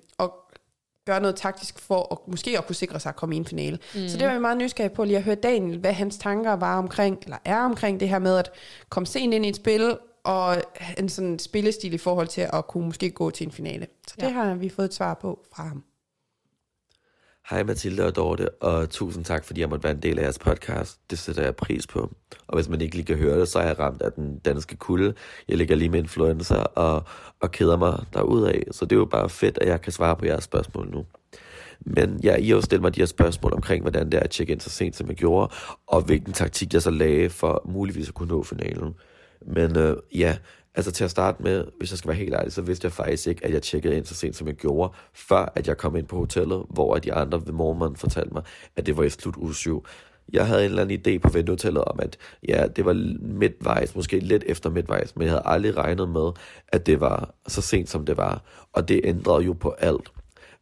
gøre 1.06 1.20
noget 1.20 1.36
taktisk 1.36 1.78
for 1.78 2.08
at 2.12 2.18
måske 2.30 2.58
at 2.58 2.66
kunne 2.66 2.76
sikre 2.76 3.00
sig 3.00 3.08
at 3.10 3.16
komme 3.16 3.34
i 3.34 3.38
en 3.38 3.46
finale. 3.46 3.78
Mm. 3.94 4.08
Så 4.08 4.18
det 4.18 4.26
var 4.26 4.34
vi 4.34 4.40
meget 4.40 4.56
nysgerrige 4.58 4.94
på 4.94 5.04
lige 5.04 5.16
at 5.16 5.22
høre 5.22 5.34
Daniel, 5.34 5.78
hvad 5.78 5.92
hans 5.92 6.18
tanker 6.18 6.52
var 6.52 6.78
omkring, 6.78 7.18
eller 7.24 7.36
er 7.44 7.58
omkring 7.64 8.00
det 8.00 8.08
her 8.08 8.18
med 8.18 8.36
at 8.38 8.50
komme 8.88 9.06
sent 9.06 9.34
ind 9.34 9.46
i 9.46 9.48
et 9.48 9.56
spil, 9.56 9.96
og 10.24 10.56
en 10.98 11.08
sådan 11.08 11.38
spillestil 11.38 11.92
i 11.94 11.98
forhold 11.98 12.28
til 12.28 12.48
at 12.52 12.66
kunne 12.66 12.86
måske 12.86 13.10
gå 13.10 13.30
til 13.30 13.46
en 13.46 13.52
finale. 13.52 13.86
Så 14.08 14.14
det 14.20 14.22
Ja. 14.26 14.28
har 14.32 14.54
vi 14.54 14.68
fået 14.68 14.86
et 14.86 14.94
svar 14.94 15.14
på 15.14 15.40
fra 15.54 15.62
ham. 15.64 15.84
Hej 17.52 17.62
Mathilde 17.62 18.06
og 18.06 18.16
Dorte, 18.16 18.48
og 18.50 18.90
tusind 18.90 19.24
tak, 19.24 19.44
fordi 19.44 19.60
jeg 19.60 19.68
måtte 19.68 19.84
være 19.84 19.92
en 19.92 20.02
del 20.02 20.18
af 20.18 20.22
jeres 20.22 20.38
podcast. 20.38 21.00
Det 21.10 21.18
sætter 21.18 21.42
jeg 21.42 21.56
pris 21.56 21.86
på. 21.86 22.12
Og 22.46 22.56
hvis 22.56 22.68
man 22.68 22.80
ikke 22.80 22.94
lige 22.94 23.06
kan 23.06 23.16
høre 23.16 23.40
det, 23.40 23.48
så 23.48 23.58
er 23.58 23.66
jeg 23.66 23.78
ramt 23.78 24.02
af 24.02 24.12
den 24.12 24.38
danske 24.38 24.76
kulde. 24.76 25.14
Jeg 25.48 25.56
ligger 25.56 25.76
lige 25.76 25.88
med 25.88 25.98
influenza 25.98 26.54
og, 26.54 27.04
og 27.40 27.50
keder 27.50 27.76
mig 27.76 28.04
derudaf. 28.14 28.62
Så 28.70 28.84
det 28.84 28.92
er 28.92 28.98
jo 28.98 29.04
bare 29.04 29.28
fedt, 29.28 29.58
at 29.60 29.68
jeg 29.68 29.80
kan 29.80 29.92
svare 29.92 30.16
på 30.16 30.26
jeres 30.26 30.44
spørgsmål 30.44 30.90
nu. 30.90 31.04
Men 31.80 32.20
ja, 32.22 32.36
I 32.36 32.46
har 32.46 32.56
jo 32.56 32.60
stillet 32.60 32.82
mig 32.82 32.94
de 32.94 33.00
her 33.00 33.06
spørgsmål 33.06 33.52
omkring, 33.52 33.82
hvordan 33.82 34.06
det 34.06 34.14
er 34.14 34.22
at 34.22 34.30
tjekke 34.30 34.52
ind 34.52 34.60
så 34.60 34.70
sent, 34.70 34.96
som 34.96 35.08
jeg 35.08 35.16
gjorde, 35.16 35.52
og 35.86 36.02
hvilken 36.02 36.32
taktik 36.32 36.74
jeg 36.74 36.82
så 36.82 36.90
lagde 36.90 37.30
for 37.30 37.62
muligvis 37.68 38.08
at 38.08 38.14
kunne 38.14 38.28
nå 38.28 38.42
finalen. 38.42 38.94
Men 39.46 39.76
øh, 39.78 39.96
ja, 40.14 40.36
altså 40.74 40.92
til 40.92 41.04
at 41.04 41.10
starte 41.10 41.42
med, 41.42 41.64
hvis 41.78 41.90
jeg 41.90 41.98
skal 41.98 42.08
være 42.08 42.16
helt 42.16 42.34
ærlig, 42.34 42.52
så 42.52 42.62
vidste 42.62 42.84
jeg 42.84 42.92
faktisk 42.92 43.26
ikke, 43.26 43.44
at 43.44 43.52
jeg 43.52 43.62
tjekkede 43.62 43.96
ind 43.96 44.04
så 44.04 44.14
sent, 44.14 44.36
som 44.36 44.46
jeg 44.46 44.54
gjorde, 44.54 44.92
før 45.14 45.52
at 45.54 45.68
jeg 45.68 45.76
kom 45.76 45.96
ind 45.96 46.06
på 46.06 46.16
hotellet, 46.16 46.64
hvor 46.70 46.96
de 46.96 47.12
andre 47.12 47.46
ved 47.46 47.52
morgenmaden 47.52 47.96
fortalte 47.96 48.34
mig, 48.34 48.42
at 48.76 48.86
det 48.86 48.96
var 48.96 49.02
i 49.02 49.10
slut 49.10 49.36
uge 49.36 49.54
7. 49.54 49.86
Jeg 50.32 50.46
havde 50.46 50.64
en 50.64 50.70
eller 50.70 50.82
anden 50.82 51.00
idé 51.06 51.18
på 51.18 51.28
ventehotellet 51.28 51.84
om, 51.84 52.00
at 52.02 52.16
ja, 52.48 52.66
det 52.66 52.84
var 52.84 52.92
midtvejs, 53.20 53.94
måske 53.94 54.18
lidt 54.18 54.44
efter 54.46 54.70
midtvejs, 54.70 55.16
men 55.16 55.22
jeg 55.22 55.30
havde 55.30 55.42
aldrig 55.44 55.76
regnet 55.76 56.08
med, 56.08 56.30
at 56.68 56.86
det 56.86 57.00
var 57.00 57.34
så 57.48 57.62
sent, 57.62 57.88
som 57.88 58.06
det 58.06 58.16
var. 58.16 58.42
Og 58.72 58.88
det 58.88 59.00
ændrede 59.04 59.44
jo 59.44 59.52
på 59.52 59.70
alt. 59.70 60.12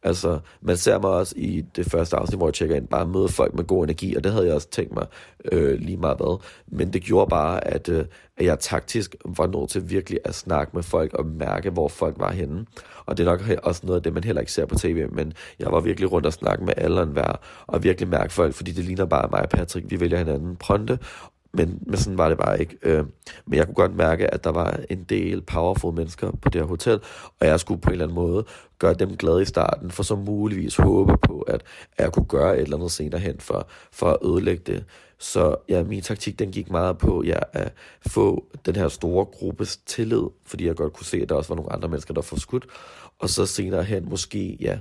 Altså, 0.03 0.39
man 0.61 0.77
ser 0.77 0.99
mig 0.99 1.09
også 1.09 1.33
i 1.37 1.65
det 1.75 1.85
første 1.85 2.17
afsnit, 2.17 2.39
hvor 2.39 2.47
jeg 2.47 2.53
tjekker 2.53 2.75
ind, 2.75 2.87
bare 2.87 3.07
møde 3.07 3.29
folk 3.29 3.53
med 3.53 3.63
god 3.63 3.83
energi, 3.83 4.15
og 4.15 4.23
det 4.23 4.31
havde 4.31 4.45
jeg 4.45 4.55
også 4.55 4.69
tænkt 4.69 4.93
mig 4.93 5.05
øh, 5.51 5.79
lige 5.79 5.97
meget 5.97 6.17
hvad. 6.17 6.41
Men 6.67 6.93
det 6.93 7.01
gjorde 7.01 7.29
bare, 7.29 7.67
at, 7.67 7.89
øh, 7.89 8.05
at 8.37 8.45
jeg 8.45 8.59
taktisk 8.59 9.15
var 9.25 9.47
nødt 9.47 9.69
til 9.69 9.89
virkelig 9.89 10.19
at 10.25 10.35
snakke 10.35 10.71
med 10.73 10.83
folk 10.83 11.13
og 11.13 11.25
mærke, 11.25 11.69
hvor 11.69 11.87
folk 11.87 12.15
var 12.19 12.31
henne. 12.31 12.65
Og 13.05 13.17
det 13.17 13.27
er 13.27 13.31
nok 13.31 13.41
også 13.63 13.81
noget 13.85 13.99
af 13.99 14.03
det, 14.03 14.13
man 14.13 14.23
heller 14.23 14.39
ikke 14.39 14.51
ser 14.51 14.65
på 14.65 14.75
tv, 14.75 15.07
men 15.11 15.33
jeg 15.59 15.71
var 15.71 15.79
virkelig 15.79 16.11
rundt 16.11 16.25
og 16.25 16.33
snakke 16.33 16.63
med 16.65 16.73
alle 16.77 16.97
og 16.97 17.07
enhver, 17.07 17.39
og 17.67 17.83
virkelig 17.83 18.09
mærke 18.09 18.33
folk, 18.33 18.53
fordi 18.53 18.71
det 18.71 18.85
ligner 18.85 19.05
bare 19.05 19.29
mig 19.31 19.41
og 19.41 19.49
Patrick, 19.49 19.91
vi 19.91 19.99
vælger 19.99 20.17
hinanden 20.17 20.55
pronte, 20.55 20.99
men, 21.53 21.79
men 21.81 21.97
sådan 21.97 22.17
var 22.17 22.29
det 22.29 22.37
bare 22.37 22.59
ikke. 22.59 22.77
Øh, 22.81 23.05
men 23.45 23.57
jeg 23.57 23.65
kunne 23.65 23.75
godt 23.75 23.95
mærke, 23.95 24.33
at 24.33 24.43
der 24.43 24.49
var 24.51 24.79
en 24.89 25.03
del 25.03 25.41
powerful 25.41 25.93
mennesker 25.93 26.31
på 26.31 26.49
det 26.49 26.61
her 26.61 26.67
hotel, 26.67 26.99
og 27.39 27.47
jeg 27.47 27.59
skulle 27.59 27.81
på 27.81 27.89
en 27.89 27.91
eller 27.91 28.05
anden 28.05 28.15
måde 28.15 28.45
gøre 28.79 28.93
dem 28.93 29.17
glade 29.17 29.41
i 29.41 29.45
starten, 29.45 29.91
for 29.91 30.03
så 30.03 30.15
muligvis 30.15 30.75
håbe 30.75 31.17
på, 31.17 31.41
at, 31.41 31.63
at 31.97 32.03
jeg 32.03 32.11
kunne 32.11 32.25
gøre 32.25 32.55
et 32.57 32.61
eller 32.61 32.77
andet 32.77 32.91
senere 32.91 33.21
hen 33.21 33.39
for, 33.39 33.67
for 33.91 34.07
at 34.07 34.17
ødelægge 34.25 34.63
det. 34.65 34.85
Så 35.17 35.55
ja, 35.69 35.83
min 35.83 36.01
taktik 36.01 36.39
den 36.39 36.51
gik 36.51 36.71
meget 36.71 36.97
på 36.97 37.23
ja, 37.23 37.39
at 37.53 37.73
få 38.07 38.45
den 38.65 38.75
her 38.75 38.87
store 38.87 39.25
gruppes 39.25 39.77
tillid, 39.77 40.23
fordi 40.45 40.67
jeg 40.67 40.75
godt 40.75 40.93
kunne 40.93 41.05
se, 41.05 41.17
at 41.17 41.29
der 41.29 41.35
også 41.35 41.49
var 41.49 41.55
nogle 41.55 41.73
andre 41.73 41.89
mennesker, 41.89 42.13
der 42.13 42.21
får 42.21 42.37
skudt, 42.37 42.65
og 43.19 43.29
så 43.29 43.45
senere 43.45 43.83
hen 43.83 44.09
måske 44.09 44.57
ja, 44.59 44.79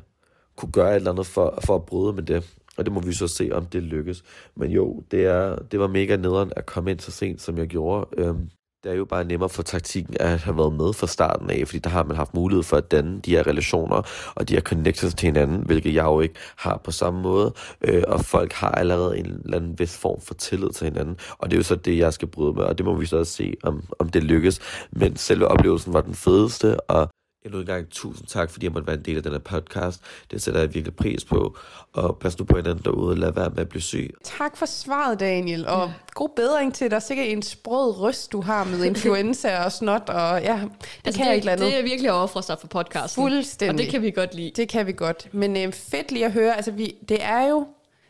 kunne 0.56 0.72
gøre 0.72 0.90
et 0.90 0.96
eller 0.96 1.10
andet 1.10 1.26
for, 1.26 1.58
for 1.64 1.74
at 1.74 1.84
bryde 1.84 2.12
med 2.12 2.22
det. 2.22 2.56
Og 2.76 2.84
det 2.84 2.92
må 2.92 3.00
vi 3.00 3.12
så 3.12 3.28
se, 3.28 3.50
om 3.52 3.66
det 3.66 3.82
lykkes. 3.82 4.24
Men 4.56 4.70
jo, 4.70 5.02
det, 5.10 5.24
er, 5.24 5.56
det 5.56 5.80
var 5.80 5.86
mega 5.88 6.16
nederen 6.16 6.52
at 6.56 6.66
komme 6.66 6.90
ind 6.90 7.00
så 7.00 7.10
sent, 7.10 7.42
som 7.42 7.58
jeg 7.58 7.66
gjorde. 7.66 8.06
Øhm, 8.18 8.50
det 8.84 8.92
er 8.92 8.96
jo 8.96 9.04
bare 9.04 9.24
nemmere 9.24 9.48
for 9.48 9.62
taktikken 9.62 10.16
at 10.20 10.38
have 10.38 10.56
været 10.56 10.72
med 10.72 10.92
fra 10.92 11.06
starten 11.06 11.50
af, 11.50 11.62
fordi 11.66 11.78
der 11.78 11.90
har 11.90 12.04
man 12.04 12.16
haft 12.16 12.34
mulighed 12.34 12.62
for 12.62 12.76
at 12.76 12.90
danne 12.90 13.20
de 13.20 13.30
her 13.30 13.46
relationer 13.46 14.02
og 14.34 14.48
de 14.48 14.54
her 14.54 14.60
connections 14.60 15.14
til 15.14 15.26
hinanden, 15.26 15.62
hvilket 15.66 15.94
jeg 15.94 16.04
jo 16.04 16.20
ikke 16.20 16.34
har 16.56 16.80
på 16.84 16.90
samme 16.90 17.22
måde. 17.22 17.54
Øh, 17.80 18.02
og 18.08 18.24
folk 18.24 18.52
har 18.52 18.70
allerede 18.70 19.18
en 19.18 19.26
eller 19.26 19.56
anden 19.56 19.78
vis 19.78 19.96
form 19.96 20.20
for 20.20 20.34
tillid 20.34 20.70
til 20.70 20.84
hinanden, 20.84 21.16
og 21.38 21.50
det 21.50 21.56
er 21.56 21.58
jo 21.58 21.62
så 21.62 21.74
det, 21.74 21.98
jeg 21.98 22.12
skal 22.12 22.28
bryde 22.28 22.52
med, 22.52 22.62
og 22.62 22.78
det 22.78 22.86
må 22.86 22.94
vi 22.94 23.06
så 23.06 23.18
også 23.18 23.32
se, 23.32 23.54
om, 23.62 23.84
om 23.98 24.08
det 24.08 24.24
lykkes. 24.24 24.60
Men 24.92 25.16
selve 25.16 25.48
oplevelsen 25.48 25.92
var 25.92 26.00
den 26.00 26.14
fedeste, 26.14 26.80
og 26.80 27.08
Endnu 27.44 27.60
en 27.60 27.66
gang 27.66 27.90
tusind 27.90 28.26
tak, 28.26 28.50
fordi 28.50 28.66
jeg 28.66 28.72
måtte 28.72 28.86
være 28.86 28.96
en 28.96 29.04
del 29.04 29.16
af 29.16 29.22
den 29.22 29.32
her 29.32 29.38
podcast. 29.38 30.00
Det 30.30 30.42
sætter 30.42 30.60
jeg 30.60 30.74
virkelig 30.74 30.96
pris 30.96 31.24
på. 31.24 31.56
Og 31.92 32.18
pas 32.18 32.38
nu 32.38 32.44
på 32.44 32.56
hinanden 32.56 32.84
derude, 32.84 33.16
lad 33.16 33.32
være 33.32 33.50
med 33.50 33.58
at 33.58 33.68
blive 33.68 33.82
syg. 33.82 34.14
Tak 34.24 34.56
for 34.56 34.66
svaret, 34.66 35.20
Daniel, 35.20 35.66
og 35.68 35.86
ja. 35.86 35.92
god 36.14 36.28
bedring 36.36 36.74
til 36.74 36.90
dig. 36.90 37.02
Sikkert 37.02 37.26
en 37.26 37.42
sprød 37.42 38.00
røst, 38.00 38.32
du 38.32 38.40
har 38.40 38.64
med 38.64 38.84
influenza 38.84 39.64
og 39.64 39.72
snot, 39.72 40.08
og 40.08 40.42
ja, 40.42 40.52
det 40.52 40.70
altså, 41.04 41.18
kan 41.18 41.28
det, 41.28 41.34
ikke 41.34 41.46
lade 41.46 41.64
det 41.64 41.78
er 41.78 41.82
virkelig 41.82 42.08
at 42.10 42.14
ofre 42.14 42.42
sig 42.42 42.58
for 42.60 42.66
podcasten. 42.66 43.22
Fuldstændig. 43.22 43.74
Og 43.74 43.78
det 43.78 43.90
kan 43.90 44.02
vi 44.02 44.10
godt 44.10 44.34
lide. 44.34 44.52
Det 44.56 44.68
kan 44.68 44.86
vi 44.86 44.92
godt. 44.92 45.28
Men 45.34 45.56
øh, 45.56 45.72
fedt 45.72 46.12
lige 46.12 46.24
at 46.24 46.32
høre, 46.32 46.56
altså 46.56 46.70
vi, 46.70 46.94
det, 47.08 47.18
er 47.24 47.48
jo, 47.48 47.66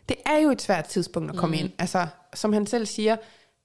det 0.08 0.16
er 0.26 0.38
jo 0.38 0.50
et 0.50 0.62
svært 0.62 0.84
tidspunkt 0.84 1.30
at 1.30 1.36
komme 1.36 1.56
mm. 1.56 1.64
ind. 1.64 1.70
Altså, 1.78 2.06
som 2.34 2.52
han 2.52 2.66
selv 2.66 2.86
siger, 2.86 3.16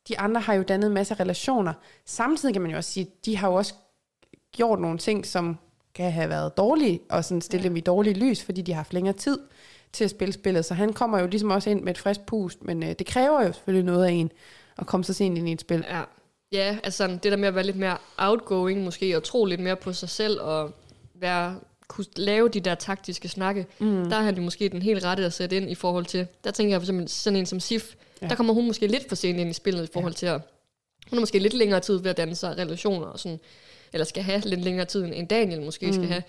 de 0.07 0.19
andre 0.19 0.41
har 0.41 0.53
jo 0.53 0.63
dannet 0.63 0.87
en 0.87 0.93
masse 0.93 1.13
relationer. 1.13 1.73
Samtidig 2.05 2.55
kan 2.55 2.61
man 2.61 2.71
jo 2.71 2.77
også 2.77 2.91
sige, 2.91 3.07
de 3.25 3.37
har 3.37 3.47
jo 3.47 3.53
også 3.53 3.73
gjort 4.55 4.79
nogle 4.79 4.97
ting, 4.97 5.25
som 5.25 5.57
kan 5.95 6.11
have 6.11 6.29
været 6.29 6.57
dårlige, 6.57 6.99
og 7.09 7.25
sådan 7.25 7.41
stille 7.41 7.63
ja. 7.63 7.67
dem 7.69 7.77
i 7.77 7.79
dårligt 7.79 8.17
lys, 8.17 8.43
fordi 8.43 8.61
de 8.61 8.71
har 8.71 8.79
haft 8.79 8.93
længere 8.93 9.15
tid 9.15 9.39
til 9.93 10.03
at 10.03 10.09
spille 10.09 10.33
spillet. 10.33 10.65
Så 10.65 10.73
han 10.73 10.93
kommer 10.93 11.19
jo 11.19 11.27
ligesom 11.27 11.51
også 11.51 11.69
ind 11.69 11.81
med 11.81 11.91
et 11.91 11.97
frisk 11.97 12.21
pust, 12.25 12.63
men 12.63 12.83
øh, 12.83 12.89
det 12.89 13.07
kræver 13.07 13.43
jo 13.43 13.53
selvfølgelig 13.53 13.85
noget 13.85 14.05
af 14.05 14.11
en, 14.11 14.31
at 14.77 14.87
komme 14.87 15.03
så 15.03 15.13
sent 15.13 15.37
ind 15.37 15.49
i 15.49 15.51
et 15.51 15.61
spil. 15.61 15.85
Ja. 15.89 16.01
Ja, 16.51 16.77
altså 16.83 16.97
sådan, 16.97 17.17
det 17.23 17.31
der 17.31 17.37
med 17.37 17.47
at 17.47 17.55
være 17.55 17.63
lidt 17.63 17.75
mere 17.75 17.97
outgoing 18.17 18.83
måske, 18.83 19.17
og 19.17 19.23
tro 19.23 19.45
lidt 19.45 19.61
mere 19.61 19.75
på 19.75 19.93
sig 19.93 20.09
selv, 20.09 20.41
og 20.41 20.71
være, 21.13 21.55
kunne 21.87 22.05
lave 22.15 22.49
de 22.49 22.59
der 22.59 22.75
taktiske 22.75 23.29
snakke, 23.29 23.65
mm. 23.79 24.09
der 24.09 24.15
har 24.15 24.23
han 24.23 24.35
jo 24.35 24.41
måske 24.41 24.69
den 24.69 24.81
helt 24.81 25.05
rette 25.05 25.25
at 25.25 25.33
sætte 25.33 25.57
ind 25.57 25.69
i 25.69 25.75
forhold 25.75 26.05
til, 26.05 26.27
der 26.43 26.51
tænker 26.51 26.73
jeg 26.73 26.81
for 26.81 26.83
eksempel 26.83 27.07
sådan 27.07 27.37
en 27.37 27.45
som 27.45 27.59
Sif, 27.59 27.95
ja. 28.21 28.27
der 28.27 28.35
kommer 28.35 28.53
hun 28.53 28.67
måske 28.67 28.87
lidt 28.87 29.07
for 29.07 29.15
sent 29.15 29.39
ind 29.39 29.49
i 29.49 29.53
spillet 29.53 29.83
i 29.83 29.91
forhold 29.93 30.13
ja. 30.13 30.17
til 30.17 30.25
at, 30.25 30.41
hun 31.09 31.17
har 31.17 31.19
måske 31.19 31.39
lidt 31.39 31.53
længere 31.53 31.79
tid 31.79 31.97
ved 31.97 32.09
at 32.09 32.17
danne 32.17 32.35
sig 32.35 32.57
relationer 32.57 33.07
og 33.07 33.19
sådan, 33.19 33.39
eller 33.95 34.05
skal 34.05 34.23
have 34.23 34.39
lidt 34.39 34.61
længere 34.61 34.85
tid, 34.85 35.05
end 35.05 35.27
Daniel 35.27 35.61
måske 35.61 35.85
mm. 35.85 35.93
skal 35.93 36.05
have. 36.05 36.23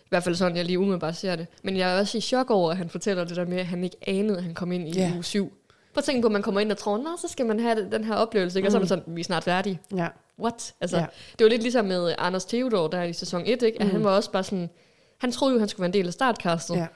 I 0.00 0.08
hvert 0.08 0.22
fald 0.22 0.34
sådan, 0.34 0.56
jeg 0.56 0.64
lige 0.64 0.78
umiddelbart 0.78 1.16
ser 1.16 1.36
det. 1.36 1.46
Men 1.62 1.76
jeg 1.76 1.94
er 1.94 2.00
også 2.00 2.18
i 2.18 2.20
chok 2.20 2.50
over, 2.50 2.70
at 2.70 2.76
han 2.76 2.88
fortæller 2.88 3.24
det 3.24 3.36
der 3.36 3.46
med, 3.46 3.58
at 3.58 3.66
han 3.66 3.84
ikke 3.84 3.96
anede, 4.06 4.38
at 4.38 4.44
han 4.44 4.54
kom 4.54 4.72
ind 4.72 4.88
i 4.88 5.00
yeah. 5.00 5.14
uge 5.14 5.24
7. 5.24 5.52
Prøv 5.94 6.00
at 6.00 6.04
tænke 6.04 6.22
på, 6.22 6.26
at 6.26 6.32
man 6.32 6.42
kommer 6.42 6.60
ind 6.60 6.72
og 6.72 6.78
tror, 6.78 6.96
nå, 6.96 7.16
så 7.20 7.28
skal 7.28 7.46
man 7.46 7.60
have 7.60 7.90
den 7.90 8.04
her 8.04 8.14
oplevelse, 8.14 8.58
ikke? 8.58 8.68
og 8.68 8.72
så 8.72 8.78
er 8.78 8.80
man 8.80 8.88
sådan, 8.88 9.04
vi 9.06 9.20
er 9.20 9.24
snart 9.24 9.44
færdige. 9.44 9.80
Ja. 9.96 10.08
What? 10.38 10.74
Altså, 10.80 10.96
Ja. 10.96 11.06
Det 11.38 11.44
var 11.44 11.48
lidt 11.48 11.62
ligesom 11.62 11.84
med 11.84 12.14
Anders 12.18 12.44
Theodor, 12.44 12.88
der 12.88 13.02
i 13.02 13.12
sæson 13.12 13.42
1, 13.46 13.62
ikke? 13.62 13.82
at 13.82 13.88
han 13.88 14.04
var 14.04 14.10
også 14.10 14.30
bare 14.30 14.44
sådan, 14.44 14.70
han 15.18 15.32
troede 15.32 15.54
jo, 15.54 15.58
han 15.58 15.68
skulle 15.68 15.80
være 15.80 15.88
en 15.88 15.92
del 15.92 16.06
af 16.06 16.12
startcastet. 16.12 16.76
Ja. 16.76 16.86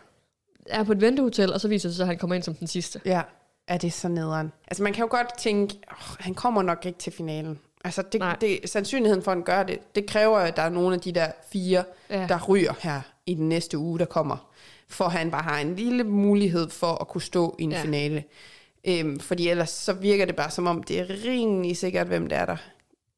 Er 0.66 0.84
på 0.84 0.92
et 0.92 1.00
ventehotel, 1.00 1.52
og 1.52 1.60
så 1.60 1.68
viser 1.68 1.88
det 1.88 1.96
sig, 1.96 2.04
at 2.04 2.08
han 2.08 2.18
kommer 2.18 2.34
ind 2.34 2.42
som 2.42 2.54
den 2.54 2.66
sidste. 2.66 3.00
Ja, 3.04 3.22
er 3.68 3.78
det 3.78 3.92
så 3.92 4.08
nederen. 4.08 4.52
Altså 4.68 4.82
man 4.82 4.92
kan 4.92 5.02
jo 5.02 5.08
godt 5.10 5.38
tænke, 5.38 5.78
oh, 5.90 6.16
han 6.18 6.34
kommer 6.34 6.62
nok 6.62 6.86
ikke 6.86 6.98
til 6.98 7.12
finalen. 7.12 7.58
Altså 7.84 8.02
det, 8.02 8.18
Nej. 8.20 8.36
det, 8.40 8.58
sandsynligheden 8.64 9.22
for, 9.22 9.30
at 9.30 9.36
han 9.36 9.44
gør 9.44 9.62
det, 9.62 9.94
det 9.94 10.06
kræver, 10.06 10.38
at 10.38 10.56
der 10.56 10.62
er 10.62 10.68
nogle 10.68 10.94
af 10.94 11.00
de 11.00 11.12
der 11.12 11.26
fire, 11.52 11.84
Ja. 12.10 12.26
der 12.28 12.44
ryger 12.48 12.72
her 12.80 13.00
i 13.26 13.34
den 13.34 13.48
næste 13.48 13.78
uge, 13.78 13.98
der 13.98 14.04
kommer. 14.04 14.48
For 14.88 15.04
han 15.08 15.30
bare 15.30 15.42
har 15.42 15.58
en 15.58 15.76
lille 15.76 16.04
mulighed 16.04 16.70
for 16.70 16.86
at 17.00 17.08
kunne 17.08 17.22
stå 17.22 17.56
i 17.58 17.62
en 17.62 17.72
ja. 17.72 17.82
finale. 17.82 18.24
Øhm, 18.84 19.20
fordi 19.20 19.48
ellers 19.48 19.70
så 19.70 19.92
virker 19.92 20.24
det 20.24 20.36
bare 20.36 20.50
som 20.50 20.66
om, 20.66 20.82
det 20.82 20.98
er 21.00 21.06
rimelig 21.24 21.76
sikkert, 21.76 22.06
hvem 22.06 22.26
det 22.28 22.38
er, 22.38 22.44
der 22.46 22.56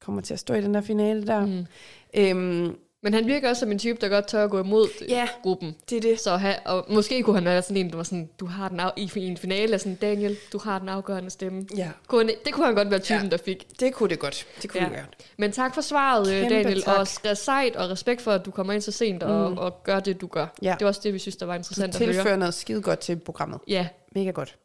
kommer 0.01 0.21
til 0.23 0.35
at 0.35 0.41
stå 0.41 0.55
i 0.55 0.61
den 0.61 0.75
der 0.75 0.81
finale 0.81 1.27
der. 1.27 1.47
Mm. 1.47 1.67
Øhm, 2.15 2.77
Men 3.05 3.15
han 3.15 3.27
virker 3.27 3.49
også 3.49 3.61
som 3.61 3.73
en 3.73 3.79
type, 3.79 3.99
der 4.01 4.09
godt 4.09 4.27
tør 4.29 4.45
at 4.45 4.51
gå 4.51 4.61
imod 4.63 4.89
Ja. 5.09 5.29
gruppen. 5.43 5.75
Det 5.91 5.97
er 5.97 6.01
det. 6.01 6.21
Så 6.21 6.37
ha, 6.37 6.53
og 6.65 6.85
måske 6.89 7.23
kunne 7.23 7.37
han 7.37 7.45
være 7.45 7.63
sådan 7.63 7.77
en, 7.77 7.91
der 7.91 7.97
var 7.97 8.03
sådan, 8.03 8.29
du 8.41 8.47
har 8.47 8.69
den 8.69 8.81
af, 8.81 8.91
i 8.97 9.11
en 9.17 9.37
finale, 9.37 9.79
sådan, 9.79 9.95
Daniel, 9.95 10.37
du 10.53 10.59
har 10.59 10.79
den 10.79 10.89
afgørende 10.89 11.31
stemme. 11.31 11.67
Ja. 11.77 11.89
Kunne, 12.07 12.33
det 12.45 12.53
kunne 12.55 12.67
han 12.67 12.75
godt 12.75 12.91
være 12.91 13.01
typen, 13.01 13.23
Ja. 13.25 13.29
der 13.31 13.37
fik. 13.37 13.67
Det 13.81 13.95
kunne 13.95 14.09
det 14.11 14.19
godt. 14.19 14.47
Det 14.63 14.71
kunne 14.71 14.83
Ja. 14.83 14.89
det 14.89 14.95
godt. 14.97 15.17
Men 15.37 15.53
tak 15.53 15.75
for 15.75 15.81
svaret, 15.81 16.29
øh, 16.33 16.41
Kæmpe 16.41 16.55
Daniel. 16.55 16.83
tak. 16.83 16.95
Og 16.99 17.03
res- 17.03 17.35
sejt 17.39 17.77
og 17.77 17.91
respekt 17.91 18.21
for, 18.23 18.33
at 18.33 18.45
du 18.47 18.51
kommer 18.51 18.73
ind 18.73 18.83
så 18.83 18.93
sent 18.93 19.23
og, 19.23 19.51
Mm. 19.51 19.59
og 19.59 19.83
gør 19.83 20.01
det, 20.01 20.21
du 20.21 20.27
gør. 20.27 20.47
Ja. 20.63 20.75
Det 20.79 20.85
var 20.85 20.89
også 20.89 21.01
det, 21.05 21.13
vi 21.15 21.19
synes, 21.19 21.37
der 21.37 21.47
var 21.47 21.53
Du 21.55 21.59
interessant 21.59 21.95
at 21.95 22.05
høre. 22.05 22.15
tilfører 22.15 22.37
noget 22.37 22.55
skide 22.55 22.83
godt 22.83 22.99
til 22.99 23.17
programmet. 23.17 23.61
Ja, 23.69 23.87
Mega 24.15 24.31
godt. 24.31 24.57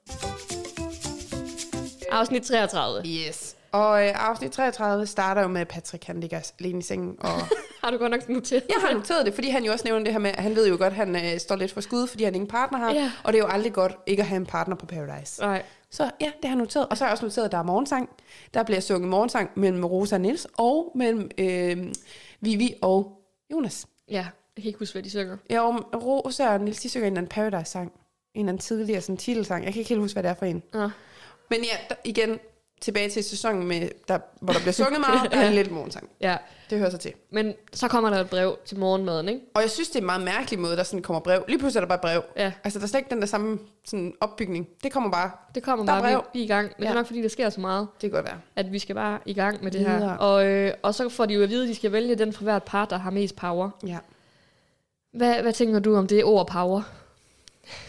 afsnit 2.11 2.43
33. 2.43 3.01
Yes. 3.07 3.55
Og 3.71 4.05
øh, 4.07 4.11
afsnit 4.29 4.51
33 4.51 5.07
starter 5.07 5.41
jo 5.41 5.47
med, 5.47 5.61
at 5.61 5.67
Patrick 5.67 6.03
han 6.03 6.19
ligger 6.19 6.51
alene 6.59 6.79
i 6.79 6.81
sengen. 6.81 7.15
Og 7.19 7.31
Har 7.83 7.91
du 7.91 7.97
godt 7.97 8.11
nok 8.11 8.29
noteret? 8.29 8.63
jeg 8.69 8.77
har 8.87 8.93
noteret 8.93 9.25
det, 9.25 9.33
fordi 9.33 9.49
han 9.49 9.63
jo 9.63 9.71
også 9.71 9.85
nævner 9.85 10.03
det 10.03 10.13
her 10.13 10.19
med, 10.19 10.29
at 10.29 10.43
han 10.43 10.55
ved 10.55 10.67
jo 10.69 10.77
godt, 10.77 10.93
han 10.93 11.15
øh, 11.15 11.39
står 11.39 11.55
lidt 11.55 11.71
for 11.71 11.81
skud, 11.81 12.07
fordi 12.07 12.23
han 12.23 12.35
ingen 12.35 12.47
partner 12.47 12.79
har. 12.79 12.93
Ja. 12.93 13.11
Og 13.23 13.33
det 13.33 13.39
er 13.39 13.43
jo 13.43 13.49
aldrig 13.49 13.73
godt 13.73 13.95
ikke 14.07 14.21
at 14.21 14.27
have 14.27 14.37
en 14.37 14.45
partner 14.45 14.75
på 14.75 14.85
Paradise. 14.85 15.41
Nej. 15.41 15.63
Så 15.89 16.03
ja, 16.21 16.25
det 16.25 16.49
har 16.49 16.49
jeg 16.49 16.55
noteret. 16.55 16.87
Og 16.89 16.97
så 16.97 17.03
har 17.03 17.09
jeg 17.09 17.11
også 17.11 17.25
noteret, 17.25 17.45
at 17.45 17.51
der 17.51 17.57
er 17.57 17.63
morgensang. 17.63 18.09
Der 18.53 18.63
bliver 18.63 18.79
sunget 18.79 19.09
morgensang 19.09 19.49
mellem 19.55 19.85
Rosa 19.85 20.15
og 20.15 20.21
Niels, 20.21 20.47
og 20.57 20.91
mellem 20.95 21.31
øh, 21.37 21.77
Vivi 22.41 22.75
og 22.81 23.21
Jonas. 23.51 23.85
Ja, 24.09 24.13
jeg 24.15 24.63
kan 24.63 24.65
ikke 24.65 24.79
huske, 24.79 24.93
hvad 24.93 25.03
de 25.03 25.09
synger. 25.09 25.37
Ja, 25.49 25.61
og 25.61 26.05
Rosa 26.05 26.53
og 26.53 26.61
Niels, 26.61 26.79
de 26.79 26.89
synger 26.89 27.07
en 27.07 27.13
eller 27.13 27.21
anden 27.21 27.29
Paradise-sang. 27.29 27.91
En 28.33 28.39
eller 28.39 28.49
anden 28.49 28.61
tidligere 28.61 29.01
sådan 29.01 29.17
titelsang. 29.17 29.65
Jeg 29.65 29.73
kan 29.73 29.79
ikke 29.79 29.89
helt 29.89 30.01
huske, 30.01 30.15
hvad 30.15 30.23
det 30.23 30.29
er 30.29 30.33
for 30.33 30.45
en. 30.45 30.63
Nå. 30.73 30.89
Men 31.49 31.63
ja, 31.63 31.77
der, 31.89 31.95
igen, 32.03 32.39
tilbage 32.81 33.09
til 33.09 33.23
sæsonen, 33.23 33.67
med, 33.67 33.89
der, 34.07 34.19
hvor 34.41 34.53
der 34.53 34.59
bliver 34.59 34.71
sunget 34.73 34.99
meget, 34.99 35.21
der 35.31 35.37
er 35.37 35.47
en 35.47 35.53
lidt 35.53 35.71
morgensang. 35.71 36.09
Ja, 36.21 36.37
Det 36.69 36.77
hører 36.79 36.89
sig 36.89 36.99
til. 36.99 37.13
men 37.31 37.53
så 37.73 37.87
kommer 37.87 38.09
der 38.09 38.17
et 38.19 38.29
brev 38.29 38.57
til 38.65 38.77
morgenmaden, 38.79 39.29
ikke? 39.29 39.41
Og 39.53 39.61
jeg 39.61 39.69
synes, 39.69 39.89
det 39.89 39.95
er 39.95 39.99
en 39.99 40.05
meget 40.05 40.21
mærkelig 40.21 40.59
måde, 40.59 40.77
der 40.77 40.83
sådan 40.83 41.01
kommer 41.01 41.19
brev. 41.19 41.43
Lige 41.47 41.59
pludselig 41.59 41.77
er 41.81 41.85
der 41.85 41.97
bare 41.97 41.99
brev. 41.99 42.23
Ja. 42.35 42.51
Altså, 42.63 42.79
der 42.79 42.83
er 42.83 42.87
slet 42.87 42.99
ikke 42.99 43.09
den 43.09 43.19
der 43.19 43.25
samme 43.27 43.59
sådan, 43.85 44.13
opbygning. 44.21 44.67
Det 44.83 44.91
kommer 44.91 45.11
bare. 45.11 45.31
Det 45.55 45.63
kommer 45.63 45.85
Der 45.85 45.93
er 45.93 46.01
bare, 46.01 46.11
brev. 46.11 46.23
vi, 46.33 46.39
vi 46.39 46.41
er 46.41 46.45
i 46.45 46.47
gang. 46.47 46.65
Men 46.77 46.83
ja. 46.83 46.89
det 46.89 46.91
er 46.91 46.95
nok, 46.99 47.05
fordi 47.05 47.21
der 47.21 47.29
sker 47.29 47.49
så 47.49 47.61
meget, 47.61 47.87
Det 48.01 48.11
kan 48.11 48.17
godt 48.17 48.25
være. 48.25 48.39
at 48.55 48.71
vi 48.71 48.79
skal 48.79 48.95
bare 48.95 49.19
i 49.25 49.33
gang 49.33 49.63
med 49.63 49.71
det 49.71 49.81
her. 49.81 50.09
Og, 50.17 50.45
øh, 50.45 50.73
og 50.83 50.95
så 50.95 51.09
får 51.09 51.25
de 51.25 51.33
jo 51.33 51.43
at 51.43 51.49
vide, 51.49 51.63
at 51.63 51.69
de 51.69 51.75
skal 51.75 51.91
vælge 51.91 52.15
den 52.15 52.33
fra 52.33 52.43
hvert 52.43 52.63
par, 52.63 52.85
der 52.85 52.97
har 52.97 53.11
mest 53.11 53.35
power. 53.35 53.69
Ja. 53.87 53.97
Hvad, 55.13 55.41
hvad 55.41 55.53
tænker 55.53 55.79
du 55.79 55.95
om 55.95 56.07
det 56.07 56.23
ord 56.23 56.47
power 56.47 56.81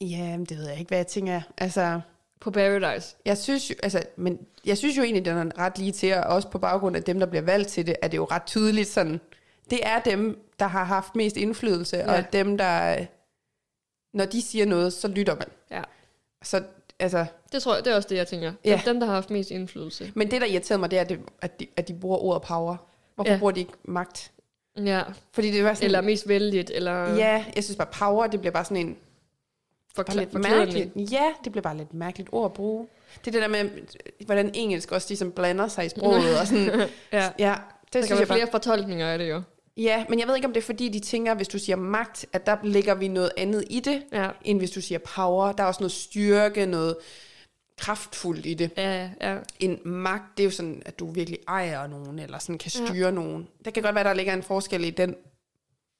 Ja, 0.00 0.36
det 0.48 0.58
ved 0.58 0.68
jeg 0.68 0.78
ikke, 0.78 0.88
hvad 0.88 0.98
jeg 0.98 1.06
tænker. 1.06 1.40
Altså, 1.58 2.00
på 2.44 2.50
Paradise? 2.50 3.16
jeg 3.24 3.38
synes 3.38 3.70
jo, 3.70 3.74
altså, 3.82 4.02
men 4.16 4.38
jeg 4.66 4.78
synes 4.78 4.96
jo 4.96 5.02
egentlig, 5.02 5.24
den 5.24 5.36
er 5.36 5.58
ret 5.58 5.78
lige 5.78 5.92
til, 5.92 6.14
og 6.14 6.22
også 6.22 6.48
på 6.48 6.58
baggrund 6.58 6.96
af 6.96 7.02
dem, 7.02 7.20
der 7.20 7.26
bliver 7.26 7.42
valgt 7.42 7.68
til 7.68 7.86
det, 7.86 7.96
er 8.02 8.08
det 8.08 8.16
jo 8.16 8.24
ret 8.24 8.42
tydeligt 8.46 8.88
sådan, 8.88 9.20
det 9.70 9.80
er 9.82 10.00
dem, 10.00 10.38
der 10.58 10.66
har 10.66 10.84
haft 10.84 11.16
mest 11.16 11.36
indflydelse, 11.36 11.96
ja. 11.96 12.16
Og 12.16 12.32
dem, 12.32 12.58
der, 12.58 13.06
når 14.12 14.24
de 14.24 14.42
siger 14.42 14.66
noget, 14.66 14.92
så 14.92 15.08
lytter 15.08 15.34
man. 15.34 15.48
Ja. 15.70 15.82
Så, 16.42 16.62
altså, 16.98 17.26
Det 17.52 17.62
tror 17.62 17.74
jeg, 17.74 17.84
det 17.84 17.92
er 17.92 17.96
også 17.96 18.08
det, 18.08 18.16
jeg 18.16 18.26
tænker. 18.26 18.52
Ja. 18.64 18.80
Dem, 18.84 19.00
der 19.00 19.06
har 19.06 19.14
haft 19.14 19.30
mest 19.30 19.50
indflydelse. 19.50 20.12
men 20.14 20.30
det, 20.30 20.40
der 20.40 20.46
irriterer 20.46 20.78
mig, 20.78 20.90
det 20.90 20.98
er, 20.98 21.02
at, 21.02 21.18
at, 21.42 21.60
de, 21.60 21.66
at 21.76 21.88
de 21.88 21.94
bruger 21.94 22.18
ordet 22.18 22.42
power. 22.42 22.76
Hvorfor. 23.14 23.32
Ja. 23.32 23.38
bruger 23.38 23.52
de 23.52 23.60
ikke 23.60 23.72
magt? 23.84 24.30
Ja, 24.84 25.02
Fordi 25.32 25.50
det 25.50 25.64
var 25.64 25.74
sådan, 25.74 25.86
eller 25.86 26.00
mest 26.00 26.28
vældigt, 26.28 26.70
eller 26.70 27.14
Ja, 27.14 27.44
jeg 27.56 27.64
synes 27.64 27.76
bare, 27.76 27.88
power, 27.92 28.26
det 28.26 28.40
bliver 28.40 28.52
bare 28.52 28.64
sådan 28.64 28.76
en... 28.76 28.96
Forkla- 30.00 30.14
lidt 30.14 30.34
mærkeligt. 30.34 31.12
Ja, 31.12 31.32
det 31.44 31.52
bliver 31.52 31.62
bare 31.62 31.76
lidt 31.76 31.94
mærkeligt 31.94 32.28
ord 32.32 32.44
at 32.44 32.52
bruge. 32.52 32.86
Det 33.20 33.26
er 33.26 33.30
det 33.32 33.42
der 33.42 33.48
med, 33.64 33.70
hvordan 34.26 34.50
engelsk 34.54 34.92
også 34.92 35.06
ligesom 35.10 35.32
blander 35.32 35.68
sig 35.68 35.86
i 35.86 35.88
sproget. 35.96 36.40
og 36.40 36.46
sådan, 36.46 36.88
Ja. 37.12 37.30
ja, 37.38 37.54
det 37.84 37.92
Der 37.92 38.02
synes 38.02 38.06
kan 38.06 38.10
jeg 38.10 38.18
være 38.18 38.26
bare. 38.26 38.38
flere 38.38 38.50
fortolkninger 38.50 39.08
af 39.08 39.18
det 39.18 39.30
jo. 39.30 39.42
Ja, 39.76 40.04
men 40.08 40.18
jeg 40.18 40.28
ved 40.28 40.34
ikke, 40.36 40.46
om 40.46 40.52
det 40.54 40.60
er 40.60 40.64
fordi, 40.64 40.88
de 40.88 41.00
tænker, 41.00 41.34
hvis 41.34 41.48
du 41.48 41.58
siger 41.58 41.76
magt, 41.76 42.26
at 42.32 42.46
der 42.46 42.56
lægger 42.62 42.94
vi 42.94 43.08
noget 43.08 43.30
andet 43.36 43.64
i 43.70 43.80
det, 43.80 44.02
Ja, 44.12 44.28
end 44.44 44.58
hvis 44.58 44.70
du 44.70 44.80
siger 44.80 44.98
power. 44.98 45.52
Der 45.52 45.62
er 45.62 45.66
også 45.68 45.80
noget 45.80 45.92
styrke, 45.92 46.66
noget 46.66 46.96
kraftfuldt 47.78 48.46
i 48.46 48.54
det. 48.54 48.70
ja, 48.76 49.08
ja. 49.20 49.32
ja. 49.32 49.38
En 49.60 49.78
magt, 49.84 50.22
det 50.36 50.42
er 50.42 50.44
jo 50.44 50.50
sådan, 50.50 50.82
at 50.86 50.98
du 50.98 51.10
virkelig 51.10 51.38
ejer 51.48 51.86
nogen, 51.86 52.18
eller 52.18 52.38
sådan 52.38 52.58
kan 52.58 52.70
Ja. 52.80 52.86
styre 52.86 53.12
nogen. 53.12 53.48
Det 53.64 53.74
kan 53.74 53.82
godt 53.82 53.94
være, 53.94 54.04
der 54.04 54.14
ligger 54.14 54.32
en 54.34 54.42
forskel 54.42 54.84
i 54.84 54.90
den 54.90 55.16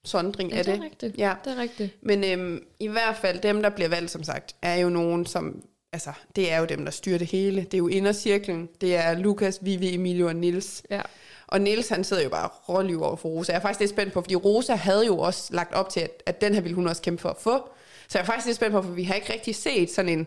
sondring 0.04 0.50
ja 0.50 0.58
af 0.58 0.64
det 0.64 0.74
det. 0.74 0.80
er 0.80 0.84
rigtigt. 0.84 1.18
Ja. 1.18 1.34
Det 1.44 1.52
er 1.52 1.56
rigtigt. 1.62 1.96
Men 2.02 2.24
øhm, 2.24 2.64
i 2.80 2.88
hvert 2.88 3.16
fald 3.16 3.40
dem, 3.40 3.62
der 3.62 3.70
bliver 3.70 3.88
valgt, 3.88 4.10
som 4.10 4.22
sagt, 4.22 4.54
er 4.62 4.74
jo 4.74 4.88
nogen, 4.88 5.26
som... 5.26 5.62
Altså, 5.92 6.12
det 6.36 6.52
er 6.52 6.58
jo 6.58 6.64
dem, 6.64 6.84
der 6.84 6.90
styrer 6.90 7.18
det 7.18 7.26
hele. 7.26 7.60
Det 7.62 7.74
er 7.74 7.78
jo 7.78 7.88
indercirklen. 7.88 8.68
Det 8.80 8.96
er 8.96 9.14
Lukas, 9.18 9.58
Vivi, 9.62 9.94
Emilio 9.94 10.26
og 10.26 10.36
Nils. 10.36 10.82
Ja. 10.90 11.00
Og 11.46 11.60
Nils, 11.60 11.88
han 11.88 12.04
sidder 12.04 12.22
jo 12.22 12.28
bare 12.28 12.48
råliv 12.68 13.02
over 13.02 13.16
for 13.16 13.28
Rosa. 13.28 13.52
Jeg 13.52 13.58
er 13.58 13.62
faktisk 13.62 13.80
lidt 13.80 13.90
spændt 13.90 14.12
på, 14.12 14.20
fordi 14.20 14.34
Rosa 14.36 14.74
havde 14.74 15.06
jo 15.06 15.18
også 15.18 15.54
lagt 15.54 15.74
op 15.74 15.88
til, 15.88 16.00
at, 16.00 16.22
at 16.26 16.40
den 16.40 16.54
her 16.54 16.60
ville 16.60 16.74
hun 16.74 16.86
også 16.88 17.02
kæmpe 17.02 17.22
for 17.22 17.28
at 17.28 17.36
få. 17.40 17.68
Så 18.08 18.18
jeg 18.18 18.22
er 18.22 18.26
faktisk 18.26 18.46
lidt 18.46 18.56
spændt 18.56 18.72
på, 18.72 18.82
for 18.82 18.90
vi 18.90 19.04
har 19.04 19.14
ikke 19.14 19.32
rigtig 19.32 19.54
set 19.54 19.90
sådan 19.90 20.18
en 20.18 20.26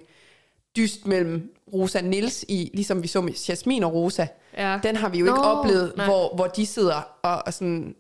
dyst 0.78 1.08
mellem 1.08 1.52
Rosa 1.74 2.00
og 2.00 2.06
Nils 2.06 2.46
i, 2.48 2.72
ligesom 2.74 3.04
vi 3.04 3.08
så 3.08 3.22
med 3.22 3.34
Jasmin 3.50 3.84
og 3.84 3.94
Rosa. 3.94 4.28
Ja. 4.58 4.80
Den 4.84 4.96
har 4.96 5.10
vi 5.10 5.20
jo 5.20 5.26
Nå, 5.26 5.32
ikke 5.32 5.42
oplevet, 5.42 5.94
nej. 5.98 6.06
hvor, 6.06 6.36
hvor 6.36 6.48
de 6.48 6.66
sidder 6.66 7.18
og, 7.24 7.44
og 7.46 7.54
sådan 7.54 7.96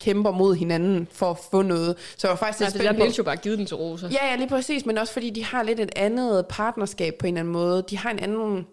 kæmper 0.00 0.30
mod 0.30 0.54
hinanden 0.54 1.08
for 1.12 1.30
at 1.30 1.38
få 1.50 1.62
noget. 1.62 1.96
Så 2.16 2.26
jeg 2.26 2.30
var 2.30 2.36
faktisk 2.36 2.60
lidt 2.60 2.70
spændt 2.70 2.98
på... 2.98 3.02
Niels 3.02 3.18
jo 3.18 3.22
bare 3.22 3.36
givet 3.36 3.58
den 3.58 3.66
til 3.66 3.76
Rosa. 3.76 4.06
Ja, 4.06 4.26
ja, 4.30 4.36
lige 4.36 4.48
præcis, 4.48 4.86
men 4.86 4.98
også 4.98 5.12
fordi 5.12 5.30
de 5.30 5.44
har 5.44 5.62
lidt 5.62 5.80
et 5.80 5.90
andet 5.96 6.46
partnerskab 6.46 7.14
på 7.14 7.26
en 7.26 7.34
eller 7.34 7.40
anden 7.40 7.52
måde. 7.52 7.84
De 7.90 7.98
har 7.98 8.10
en 8.10 8.18
anden 8.18 8.66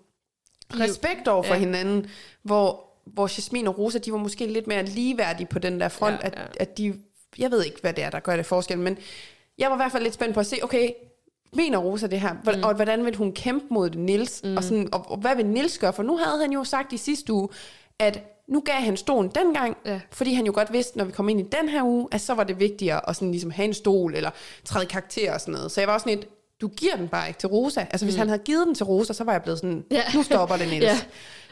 respekt 0.73 1.28
over 1.28 1.43
for 1.43 1.53
ja. 1.53 1.59
Hinanden, 1.59 2.05
hvor, 2.43 2.84
hvor 3.05 3.30
Jasmin 3.38 3.67
og 3.67 3.78
Rosa, 3.78 3.97
de 3.97 4.11
var 4.11 4.17
måske 4.17 4.45
lidt 4.45 4.67
mere 4.67 4.86
ligeværdige 4.86 5.47
på 5.47 5.59
den 5.59 5.80
der 5.80 5.89
front, 5.89 6.15
Ja, 6.21 6.28
at, 6.28 6.34
ja. 6.38 6.43
at 6.59 6.78
de, 6.78 6.93
jeg 7.38 7.51
ved 7.51 7.63
ikke, 7.63 7.82
hvad 7.82 7.93
det 7.93 8.03
er, 8.03 8.09
der 8.09 8.19
gør 8.19 8.36
det 8.36 8.45
forskel, 8.45 8.78
men 8.80 8.97
jeg 9.57 9.69
var 9.69 9.76
i 9.76 9.80
hvert 9.80 9.91
fald 9.91 10.03
lidt 10.03 10.13
spændt 10.13 10.34
på 10.34 10.39
at 10.39 10.45
se, 10.45 10.57
okay, 10.63 10.89
mener 11.53 11.78
Rosa 11.78 12.07
det 12.07 12.21
her, 12.21 12.34
mm. 12.34 12.63
og 12.63 12.76
hvordan 12.76 13.05
vil 13.05 13.15
hun 13.15 13.34
kæmpe 13.34 13.65
mod 13.69 13.89
det, 13.89 13.99
Nils, 13.99 14.41
mm. 14.43 14.57
og, 14.57 14.63
sådan, 14.63 14.89
og, 14.91 15.05
og 15.11 15.17
hvad 15.17 15.36
vil 15.36 15.45
Nils 15.45 15.78
gøre, 15.78 15.93
for 15.93 16.03
nu 16.03 16.17
havde 16.17 16.41
han 16.41 16.51
jo 16.51 16.63
sagt 16.63 16.93
i 16.93 16.97
sidste 16.97 17.34
uge, 17.34 17.49
at 17.99 18.35
nu 18.48 18.60
gav 18.60 18.76
han 18.76 18.98
stolen 18.98 19.32
dengang, 19.36 19.78
Ja. 19.86 20.00
fordi 20.12 20.34
han 20.34 20.46
jo 20.46 20.52
godt 20.56 20.74
vidste, 20.74 20.98
når 20.98 21.06
vi 21.06 21.12
kom 21.12 21.30
ind 21.30 21.39
i 21.39 21.46
den 21.60 21.70
her 21.70 21.84
uge, 21.84 22.08
at 22.12 22.22
så 22.22 22.34
var 22.34 22.43
det 22.43 22.60
vigtigere 22.60 23.10
at 23.10 23.16
sådan 23.16 23.32
ligesom 23.32 23.52
have 23.52 23.66
en 23.66 23.74
stol, 23.74 24.16
eller 24.16 24.30
træde 24.66 24.86
karakter 24.86 25.34
og 25.34 25.41
sådan 25.41 25.54
noget. 25.54 25.72
Så 25.72 25.82
jeg 25.82 25.88
var 25.88 25.93
også 25.93 26.04
sådan 26.04 26.18
lidt, 26.18 26.30
du 26.62 26.68
giver 26.68 26.96
den 26.96 27.08
bare 27.08 27.28
ikke 27.28 27.39
til 27.39 27.50
Rosa. 27.50 27.86
Altså 27.91 28.06
hvis 28.06 28.16
han 28.16 28.28
havde 28.28 28.41
givet 28.46 28.68
den 28.68 28.76
til 28.76 28.86
Rosa, 28.86 29.14
så 29.14 29.24
var 29.24 29.32
jeg 29.32 29.41
blevet 29.43 29.60
sådan, 29.60 29.84
Ja. 29.91 30.04
nu 30.16 30.24
stopper 30.24 30.56
det, 30.58 30.68
Niels. 30.72 30.86
Ja. 30.86 30.98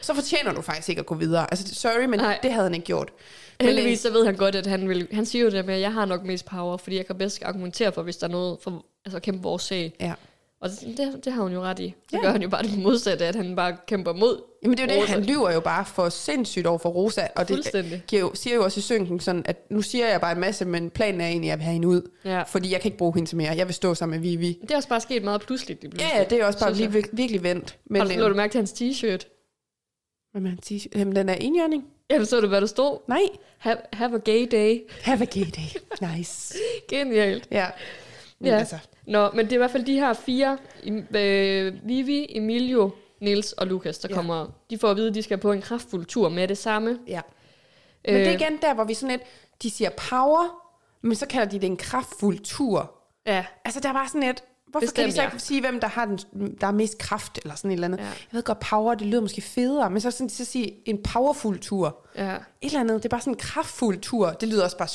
Så 0.00 0.14
fortjener 0.14 0.52
du 0.52 0.60
faktisk 0.62 0.88
ikke 0.88 1.00
at 1.00 1.06
gå 1.06 1.14
videre. 1.14 1.46
Altså 1.50 1.74
sorry, 1.74 2.04
men 2.04 2.20
Nej. 2.20 2.38
det 2.42 2.52
havde 2.52 2.64
han 2.64 2.74
ikke 2.74 2.86
gjort. 2.86 3.12
Men, 3.60 3.66
Heldigvis 3.68 4.00
så 4.00 4.12
ved 4.12 4.24
han 4.26 4.36
godt, 4.36 4.54
at 4.54 4.66
han 4.66 4.88
vil... 4.88 5.08
Han 5.12 5.26
siger 5.26 5.44
jo 5.44 5.50
det 5.50 5.64
med, 5.66 5.74
at 5.74 5.80
jeg 5.80 5.92
har 5.92 6.04
nok 6.04 6.24
mest 6.24 6.44
power, 6.46 6.76
fordi 6.76 6.96
jeg 6.96 7.06
kan 7.06 7.18
bedst 7.18 7.42
argumentere 7.42 7.92
for, 7.92 8.02
hvis 8.02 8.16
der 8.16 8.26
er 8.26 8.30
noget 8.30 8.58
for 8.62 8.84
altså, 9.04 9.16
at 9.16 9.22
kæmpe 9.22 9.42
vores 9.42 9.62
sag. 9.62 9.84
øh, 10.00 10.06
ja. 10.06 10.12
Og 10.64 10.70
det, 10.70 10.94
det, 10.96 11.24
det 11.24 11.32
har 11.32 11.42
hun 11.42 11.52
jo 11.52 11.60
ret 11.62 11.78
i. 11.78 11.94
Så 12.10 12.16
Ja. 12.16 12.22
gør 12.22 12.30
han 12.32 12.42
jo 12.42 12.48
bare 12.48 12.62
det 12.62 12.78
modsatte, 12.78 13.26
at 13.26 13.34
han 13.34 13.56
bare 13.56 13.76
kæmper 13.86 14.12
mod. 14.12 14.42
Jamen 14.62 14.78
det 14.78 14.84
er 14.84 14.94
jo 14.94 15.00
det, 15.00 15.02
Rosa. 15.02 15.12
han 15.12 15.24
lyver 15.24 15.50
jo 15.52 15.60
bare 15.60 15.84
for 15.84 16.08
sindssygt 16.08 16.66
over 16.66 16.78
for 16.78 16.88
Rosa. 16.88 17.26
Og 17.36 17.48
det 17.48 18.02
giver 18.06 18.20
jo, 18.22 18.34
siger 18.34 18.56
jo 18.56 18.64
også 18.64 18.78
i 18.78 18.82
synken 18.82 19.20
sådan, 19.20 19.42
at 19.46 19.70
nu 19.70 19.82
siger 19.82 20.08
jeg 20.08 20.20
bare 20.20 20.32
en 20.32 20.40
masse, 20.40 20.64
men 20.64 20.90
planen 20.90 21.20
er 21.20 21.26
egentlig, 21.26 21.48
at 21.48 21.50
jeg 21.50 21.58
vil 21.58 21.64
have 21.64 21.72
hende 21.72 21.88
ud. 21.88 22.10
Ja. 22.24 22.42
Fordi 22.42 22.72
jeg 22.72 22.80
kan 22.80 22.88
ikke 22.88 22.98
bruge 22.98 23.14
hende 23.14 23.28
til 23.28 23.36
mere. 23.36 23.52
Jeg 23.56 23.66
vil 23.66 23.74
stå 23.74 23.94
sammen 23.94 24.20
med 24.20 24.28
Vivi. 24.28 24.58
Det 24.62 24.70
er 24.70 24.76
også 24.76 24.88
bare 24.88 25.00
sket 25.00 25.24
meget 25.24 25.40
pludseligt. 25.40 25.82
lige 25.82 25.90
Ja, 25.92 25.96
pludselig. 25.98 26.18
ja, 26.30 26.36
det 26.36 26.42
er 26.42 26.46
også 26.46 26.58
bare 26.58 26.72
lige, 26.74 26.88
vir- 26.88 27.08
virkelig 27.12 27.42
vendt. 27.42 27.78
Men, 27.86 28.00
Har 28.02 28.08
du, 28.08 28.14
lå 28.20 28.28
du 28.28 28.34
mærke 28.34 28.52
til 28.52 28.58
hans 28.58 28.72
t-shirt? 28.72 29.28
Hvad 30.32 30.40
med 30.42 30.50
en 30.50 30.58
t-shirt? 30.66 30.98
Jamen, 30.98 31.16
den 31.16 31.28
er 31.28 31.34
indjørning. 31.34 31.84
Jamen, 32.10 32.26
så 32.26 32.40
du, 32.40 32.46
hvad 32.48 32.60
der 32.60 32.66
stod? 32.66 32.98
Nej. 33.08 33.20
Have, 33.58 33.76
have 33.92 34.14
a 34.14 34.18
gay 34.18 34.46
day. 34.52 34.80
Have 35.02 35.22
a 35.22 35.24
gay 35.24 35.44
day. 35.56 35.80
Nice. 36.16 36.54
Genialt. 36.90 37.48
Ja. 37.50 37.66
Men 38.40 38.50
Ja. 38.50 38.58
altså, 38.58 38.78
Nå, 39.06 39.30
men 39.30 39.44
det 39.44 39.52
er 39.52 39.56
i 39.56 39.58
hvert 39.58 39.70
fald 39.70 39.84
de 39.84 39.94
her 39.94 40.12
fire, 40.12 40.58
øh, 41.14 41.74
Vivi, 41.84 42.26
Emilio, 42.28 42.90
Nils 43.20 43.52
og 43.52 43.66
Lukas, 43.66 43.98
der 43.98 44.08
Ja. 44.10 44.14
ja. 44.14 44.16
kommer. 44.20 44.46
De 44.70 44.78
får 44.78 44.90
at 44.90 44.96
vide, 44.96 45.08
at 45.08 45.14
de 45.14 45.22
skal 45.22 45.38
på 45.38 45.52
en 45.52 45.60
kraftfuld 45.62 46.04
tur 46.06 46.28
med 46.28 46.48
det 46.48 46.58
samme. 46.58 46.98
ja. 47.06 47.20
Men 48.04 48.14
det 48.14 48.22
er 48.22 48.28
Øh, 48.28 48.34
igen 48.40 48.58
der, 48.62 48.74
hvor 48.74 48.84
vi 48.84 48.94
sådan 48.94 49.10
lidt, 49.10 49.22
de 49.62 49.70
siger 49.70 49.90
power, 50.10 50.56
men 51.02 51.14
så 51.16 51.26
kalder 51.26 51.46
de 51.50 51.58
det 51.60 51.66
en 51.66 51.76
kraftfuld 51.76 52.38
tur. 52.38 52.92
Ja, 53.26 53.44
Altså, 53.64 53.80
der 53.80 53.92
var 53.92 54.06
sådan 54.06 54.20
lidt, 54.22 54.44
hvorfor 54.66 54.80
Bestemt, 54.86 54.96
kan 54.96 55.06
de 55.08 55.12
så 55.12 55.22
ja. 55.22 55.28
ikke 55.28 55.38
sige, 55.40 55.60
hvem 55.60 55.80
der 55.80 55.88
har, 55.88 56.04
den, 56.06 56.18
der 56.60 56.66
er 56.66 56.70
mest 56.72 56.98
kraft, 56.98 57.38
eller 57.42 57.54
sådan 57.54 57.70
et 57.70 57.74
eller 57.74 57.86
andet. 57.88 57.98
Ja. 57.98 58.04
Jeg 58.04 58.12
ved 58.32 58.42
godt, 58.42 58.60
power, 58.60 58.94
det 58.94 59.06
lyder 59.06 59.20
måske 59.20 59.40
federe, 59.42 59.90
men 59.90 60.00
så 60.00 60.10
sådan 60.10 60.28
så 60.30 60.44
sige 60.44 60.74
en 60.84 61.02
powerful 61.02 61.58
tur. 61.58 62.06
ja. 62.16 62.34
Et 62.34 62.40
eller 62.62 62.80
andet, 62.80 62.96
det 63.02 63.04
er 63.04 63.08
bare 63.10 63.20
sådan 63.20 63.32
en 63.32 63.38
kraftfuld 63.38 63.98
tur. 64.00 64.30
Det 64.30 64.48
lyder 64.48 64.64
også 64.64 64.76
bare 64.78 64.88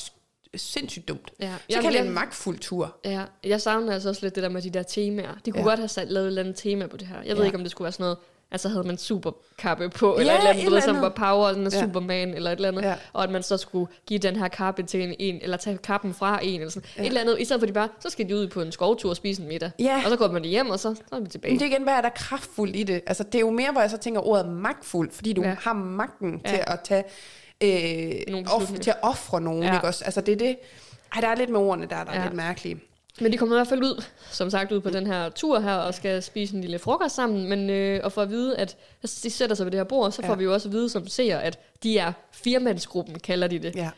sindssygt 0.56 1.08
dumt. 1.08 1.32
ja. 1.39 1.45
Så 1.47 1.54
Jamen, 1.70 1.84
kan 1.84 1.93
det 1.93 2.02
en 2.08 2.14
magtfuld 2.14 2.60
tur. 2.60 2.95
Ja, 3.06 3.24
jeg 3.43 3.62
savner 3.62 3.93
altså 3.93 4.10
også 4.10 4.26
lidt 4.26 4.36
det 4.36 4.43
der 4.43 4.50
med 4.50 4.62
de 4.62 4.70
der 4.70 4.84
temaer. 4.84 5.34
De 5.45 5.52
kunne 5.52 5.62
Ja. 5.62 5.68
godt 5.70 5.80
have 5.80 5.88
sat, 5.88 6.12
lavet 6.12 6.26
et 6.26 6.28
eller 6.28 6.41
andet 6.41 6.56
tema 6.56 6.88
på 6.88 6.97
det 6.97 7.08
her. 7.08 7.16
Jeg 7.26 7.36
ved 7.36 7.43
Ja. 7.43 7.45
ikke, 7.45 7.58
om 7.58 7.64
det 7.64 7.72
skulle 7.72 7.86
være 7.86 7.91
sådan 7.91 8.04
noget, 8.04 8.18
altså 8.52 8.70
havde 8.70 8.84
man 8.84 8.97
superkappe 8.97 9.89
på, 9.89 10.18
eller 10.18 10.34
Ja, 10.34 10.38
et 10.38 10.39
eller 10.39 10.50
andet, 10.50 10.62
et 10.64 10.66
du 10.66 10.70
ved, 10.72 10.78
eller 10.78 10.82
som 10.88 10.95
andet. 11.06 11.16
var 11.20 11.34
power, 11.34 11.50
en 11.50 11.64
Ja. 11.64 11.70
Superman, 11.70 12.34
eller 12.34 12.52
et 12.52 12.56
eller 12.56 12.68
andet, 12.68 12.82
Ja. 12.82 12.95
og 13.14 13.24
at 13.24 13.30
man 13.32 13.43
så 13.43 13.58
skulle 13.58 13.88
give 14.08 14.20
den 14.20 14.36
her 14.36 14.47
kappe 14.47 14.84
til 14.84 15.02
en, 15.04 15.16
en 15.20 15.39
eller 15.41 15.58
tage 15.58 15.78
kappen 15.78 16.14
fra 16.14 16.39
en, 16.43 16.60
eller 16.60 16.72
sådan 16.72 16.89
Ja. 16.97 17.02
et 17.02 17.08
eller 17.08 17.22
andet, 17.22 17.39
i 17.39 17.45
stedet 17.45 17.62
for 17.62 17.66
de 17.68 17.74
bare, 17.74 17.89
så 18.00 18.10
skal 18.10 18.30
de 18.30 18.36
ud 18.36 18.47
på 18.47 18.62
en 18.62 18.72
skovtur 18.72 19.10
og 19.10 19.16
spise 19.16 19.41
en 19.41 19.47
middag, 19.47 19.72
Ja. 19.80 20.02
og 20.06 20.10
så 20.12 20.18
går 20.18 20.28
man 20.32 20.43
hjem, 20.45 20.70
og 20.70 20.80
så, 20.80 20.95
så 21.10 21.16
er 21.16 21.20
vi 21.20 21.28
tilbage. 21.30 21.52
Men 21.54 21.60
det 21.60 21.66
er 21.66 21.70
igen, 21.72 21.84
hvad 21.84 21.93
er 21.93 22.02
der 22.02 22.10
kraftfuldt 22.10 22.76
i 22.76 22.84
det? 22.84 23.02
Altså, 23.08 23.24
det 23.24 23.36
er 23.36 23.39
jo 23.39 23.52
mere, 23.52 23.72
hvor 23.72 23.82
jeg 23.82 23.89
så 23.89 23.97
tænker 23.97 24.28
ordet 24.28 24.50
magtfuld, 24.50 25.12
fordi 25.12 25.34
du 25.34 25.41
ja. 25.41 25.56
Har 25.62 25.74
magten. 25.74 26.41
Ja. 26.45 26.50
til 26.50 26.60
at 26.68 26.80
tage 26.84 27.04
øh, 27.64 28.45
off, 28.55 28.72
til 28.82 28.89
at 28.89 28.97
ofre 29.01 29.41
nogen, 29.41 29.64
Ja. 29.64 29.74
ikke 29.76 29.88
også? 29.88 30.05
Altså 30.05 30.22
det 30.22 30.32
er 30.32 30.36
det, 30.38 30.57
ej, 31.16 31.22
der 31.22 31.28
er 31.28 31.36
lidt 31.36 31.49
med 31.49 31.60
ordene 31.60 31.88
der, 31.89 32.03
der 32.03 32.12
er 32.12 32.18
Ja. 32.20 32.24
lidt 32.24 32.34
mærkelige. 32.36 32.80
Men 33.22 33.32
de 33.32 33.38
kommer 33.38 33.55
i 33.55 33.57
hvert 33.57 33.68
fald 33.68 33.84
ud, 33.84 34.03
som 34.32 34.49
sagt, 34.49 34.72
ud 34.72 34.80
på 34.80 34.89
den 34.89 35.07
her 35.07 35.30
tur 35.30 35.60
her, 35.60 35.74
og 35.74 35.93
skal 35.93 36.24
spise 36.24 36.55
en 36.55 36.62
lille 36.62 36.80
frokost 36.80 37.16
sammen, 37.16 37.49
men 37.49 37.70
øh, 37.70 38.01
og 38.03 38.12
for 38.12 38.22
at 38.22 38.30
vide, 38.30 38.57
at 38.57 38.78
de 39.24 39.30
sætter 39.30 39.55
sig 39.55 39.66
ved 39.66 39.72
det 39.72 39.80
her 39.80 39.84
bord, 39.84 40.12
så 40.12 40.22
får 40.22 40.30
Ja. 40.34 40.38
vi 40.38 40.43
jo 40.43 40.53
også 40.53 40.68
at 40.70 40.74
vide 40.74 40.89
som 40.89 41.07
ser, 41.07 41.38
at 41.38 41.60
de 41.84 41.97
er 41.97 42.12
firmandsgruppen, 42.32 43.20
kalder 43.20 43.47
de 43.47 43.60
det. 43.60 43.76
Ja. 43.76 43.89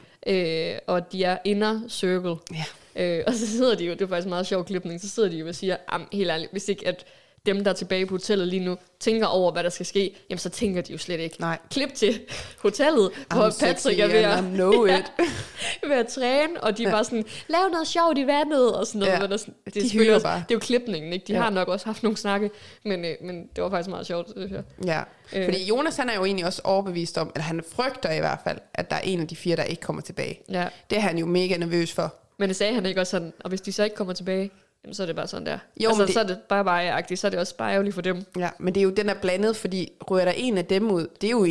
Øh, 0.73 0.79
og 0.87 1.11
de 1.11 1.23
er 1.23 1.37
inner 1.45 1.81
circle. 1.89 2.35
Ja. 2.53 2.63
Øh, 3.03 3.23
og 3.27 3.33
så 3.33 3.47
sidder 3.47 3.75
de 3.75 3.85
jo, 3.85 3.93
det 3.93 4.01
er 4.01 4.07
faktisk 4.07 4.25
en 4.25 4.29
meget 4.29 4.47
sjov 4.47 4.65
klipning, 4.65 5.01
så 5.01 5.09
sidder 5.09 5.29
de 5.29 5.37
jo 5.37 5.47
og 5.47 5.55
siger, 5.55 5.77
"Am, 5.87 6.07
helt 6.11 6.29
ærligt, 6.31 6.51
hvis 6.51 6.69
ikke 6.69 6.87
at 6.87 7.05
dem, 7.45 7.63
der 7.63 7.71
er 7.71 7.75
tilbage 7.75 8.05
på 8.05 8.13
hotellet 8.13 8.47
lige 8.47 8.65
nu, 8.65 8.77
tænker 8.99 9.27
over, 9.27 9.51
hvad 9.51 9.63
der 9.63 9.69
skal 9.69 9.85
ske, 9.85 10.15
jamen 10.29 10.39
så 10.39 10.49
tænker 10.49 10.81
de 10.81 10.91
jo 10.91 10.97
slet 10.97 11.19
ikke. 11.19 11.35
Nej. 11.39 11.57
Klip 11.71 11.93
til 11.93 12.21
hotellet, 12.59 13.11
hvor 13.29 13.49
I'm 13.49 13.59
Patrick 13.59 13.79
sexy 13.79 13.99
er 13.99 14.07
ved 14.07 14.15
at, 14.15 14.39
I 14.39 14.41
know 14.47 14.85
it. 14.97 15.11
ved 15.89 15.95
at 15.95 16.07
træne, 16.07 16.63
og 16.63 16.77
de 16.77 16.83
er 16.83 16.91
bare 16.91 17.03
sådan, 17.03 17.25
lav 17.47 17.69
noget 17.71 17.87
sjovt 17.87 18.17
i 18.17 18.27
vandet, 18.27 18.75
og 18.75 18.87
sådan 18.87 18.99
noget. 18.99 19.13
Ja, 19.13 19.19
men 19.19 19.29
der, 19.31 19.37
er 19.65 19.71
det, 19.71 19.95
er 19.95 20.03
de 20.03 20.13
også, 20.15 20.23
bare. 20.27 20.37
det 20.37 20.51
er 20.51 20.55
jo 20.55 20.59
klipningen, 20.59 21.13
ikke? 21.13 21.25
De 21.27 21.33
Ja. 21.33 21.39
har 21.41 21.49
nok 21.49 21.67
også 21.67 21.85
haft 21.85 22.03
nogle 22.03 22.17
snakke, 22.17 22.51
men, 22.85 23.05
øh, 23.05 23.15
men 23.21 23.47
det 23.55 23.63
var 23.63 23.69
faktisk 23.69 23.89
meget 23.89 24.07
sjovt, 24.07 24.29
synes 24.29 24.51
jeg. 24.51 24.63
Ja, 24.85 25.01
Øh. 25.35 25.45
fordi 25.45 25.65
Jonas 25.65 25.97
han 25.97 26.09
er 26.09 26.15
jo 26.15 26.25
egentlig 26.25 26.45
også 26.45 26.61
overbevist 26.63 27.17
om, 27.17 27.31
eller 27.35 27.43
han 27.43 27.61
frygter 27.71 28.11
i 28.11 28.19
hvert 28.19 28.39
fald, 28.43 28.57
at 28.73 28.89
der 28.89 28.95
er 28.95 29.01
en 29.01 29.19
af 29.21 29.27
de 29.27 29.35
fire, 29.35 29.55
der 29.55 29.63
ikke 29.63 29.81
kommer 29.81 30.01
tilbage. 30.01 30.39
Ja. 30.49 30.67
Det 30.89 30.97
er 30.97 31.01
han 31.01 31.17
jo 31.17 31.25
mega 31.25 31.57
nervøs 31.57 31.91
for. 31.93 32.15
Men 32.39 32.49
det 32.49 32.55
sagde 32.57 32.73
han 32.73 32.85
ikke 32.85 33.01
også 33.01 33.11
sådan, 33.11 33.33
og 33.43 33.49
hvis 33.49 33.61
de 33.61 33.71
så 33.71 33.83
ikke 33.83 33.95
kommer 33.95 34.13
tilbage, 34.13 34.51
jamen, 34.83 34.93
så 34.93 35.01
er 35.03 35.07
det 35.07 35.15
bare 35.15 35.27
sådan 35.27 35.45
der. 35.45 35.59
Jo, 35.83 35.89
altså, 35.89 36.05
det- 36.05 36.13
så 36.13 36.19
er 36.19 36.23
det 36.23 36.39
bare 36.49 36.63
bare 36.65 37.15
så 37.15 37.27
er 37.27 37.31
det 37.31 37.39
også 37.39 37.57
bare 37.57 37.71
ærgerligt 37.71 37.93
for 37.95 38.01
dem. 38.01 38.23
Ja, 38.37 38.49
men 38.59 38.75
det 38.75 38.81
er 38.81 38.83
jo 38.83 38.89
den 38.89 39.09
er 39.09 39.13
blandet, 39.21 39.55
fordi 39.55 39.91
rører 40.01 40.25
der 40.25 40.31
en 40.31 40.57
af 40.57 40.65
dem 40.65 40.91
ud, 40.91 41.07
det 41.21 41.27
er 41.27 41.31
jo, 41.31 41.47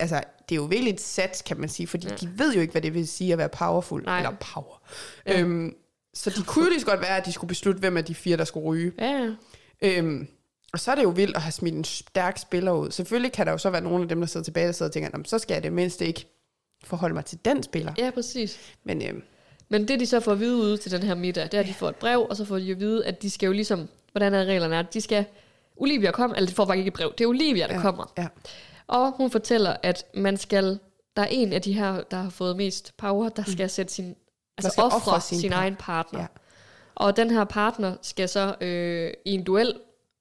altså, 0.00 0.20
det 0.48 0.54
er 0.54 0.56
jo 0.56 0.62
virkelig 0.64 0.92
et 0.94 1.00
sats, 1.00 1.42
kan 1.42 1.60
man 1.60 1.68
sige, 1.68 1.86
fordi 1.86 2.06
Ja. 2.08 2.14
de 2.14 2.32
ved 2.38 2.54
jo 2.54 2.60
ikke, 2.60 2.72
hvad 2.72 2.82
det 2.82 2.94
vil 2.94 3.08
sige 3.08 3.32
at 3.32 3.38
være 3.38 3.48
powerful, 3.48 4.02
Nej. 4.04 4.16
eller 4.18 4.32
power. 4.40 4.82
Ja. 5.26 5.40
Øhm, 5.40 5.74
så 6.14 6.30
de 6.30 6.42
kunne 6.42 6.64
jo 6.64 6.70
lige 6.70 6.80
så 6.80 6.86
godt 6.86 7.00
være, 7.00 7.16
at 7.16 7.26
de 7.26 7.32
skulle 7.32 7.48
beslutte, 7.48 7.80
hvem 7.80 7.96
af 7.96 8.04
de 8.04 8.14
fire, 8.14 8.36
der 8.36 8.44
skulle 8.44 8.66
ryge. 8.66 8.92
Ja. 8.98 9.28
Øhm, 9.82 10.28
og 10.72 10.80
så 10.80 10.90
er 10.90 10.94
det 10.94 11.02
jo 11.02 11.08
vildt 11.08 11.36
at 11.36 11.42
have 11.42 11.52
smidt 11.52 11.74
en 11.74 11.84
stærk 11.84 12.38
spiller 12.38 12.72
ud. 12.72 12.90
Selvfølgelig 12.90 13.32
kan 13.32 13.46
der 13.46 13.52
jo 13.52 13.58
så 13.58 13.70
være 13.70 13.80
nogle 13.80 14.02
af 14.02 14.08
dem, 14.08 14.20
der 14.20 14.26
sidder 14.26 14.44
tilbage, 14.44 14.66
der 14.66 14.72
sidder 14.72 14.88
og 14.88 14.92
tænker, 14.92 15.10
"Nå, 15.12 15.18
men 15.18 15.24
så 15.24 15.38
skal 15.38 15.54
jeg 15.54 15.62
det 15.62 15.72
mindst 15.72 16.00
ikke 16.02 16.26
forholde 16.84 17.14
mig 17.14 17.24
til 17.24 17.38
den 17.44 17.62
spiller. 17.62 17.92
ja, 17.98 18.10
præcis. 18.14 18.58
Men 18.84 19.02
øhm, 19.08 19.22
Men 19.68 19.88
det 19.88 20.00
de 20.00 20.06
så 20.06 20.20
får 20.20 20.32
at 20.32 20.40
vide 20.40 20.56
ude 20.56 20.76
til 20.76 20.90
den 20.92 21.02
her 21.02 21.14
middag, 21.14 21.44
det 21.44 21.54
er, 21.54 21.60
at 21.60 21.66
de 21.66 21.74
får 21.74 21.88
et 21.88 21.96
brev, 21.96 22.26
og 22.30 22.36
så 22.36 22.44
får 22.44 22.56
de 22.58 22.62
jo 22.64 22.74
at 22.74 22.80
vide, 22.80 23.06
at 23.06 23.22
de 23.22 23.30
skal 23.30 23.46
jo 23.46 23.52
ligesom, 23.52 23.88
hvordan 24.12 24.34
er 24.34 24.44
reglerne 24.44 24.76
er, 24.76 24.82
de 24.82 25.00
skal, 25.00 25.24
Olivia 25.76 26.10
kom, 26.10 26.32
eller 26.36 26.48
de 26.48 26.54
får 26.54 26.64
faktisk 26.66 26.78
ikke 26.78 26.88
et 26.88 26.94
brev, 26.94 27.12
det 27.18 27.24
er 27.24 27.28
Olivia, 27.28 27.66
der 27.66 27.74
ja, 27.74 27.80
kommer. 27.80 28.12
Ja. 28.18 28.26
Og 28.86 29.12
hun 29.16 29.30
fortæller, 29.30 29.76
at 29.82 30.04
man 30.14 30.36
skal, 30.36 30.78
der 31.16 31.22
er 31.22 31.26
en 31.26 31.52
af 31.52 31.62
de 31.62 31.72
her, 31.72 32.02
der 32.10 32.16
har 32.16 32.30
fået 32.30 32.56
mest 32.56 32.96
power, 32.96 33.28
der 33.28 33.42
skal 33.46 33.70
sætte 33.70 33.92
sin, 33.92 34.14
altså 34.58 34.82
ofre 34.82 35.20
sin, 35.20 35.36
sin 35.36 35.40
sin 35.40 35.50
par- 35.50 35.58
egen 35.58 35.76
partner. 35.76 36.20
Ja. 36.20 36.26
Og 36.94 37.16
den 37.16 37.30
her 37.30 37.44
partner 37.44 37.94
skal 38.02 38.28
så 38.28 38.54
øh, 38.60 39.12
i 39.24 39.30
en 39.32 39.44
duel, 39.44 39.74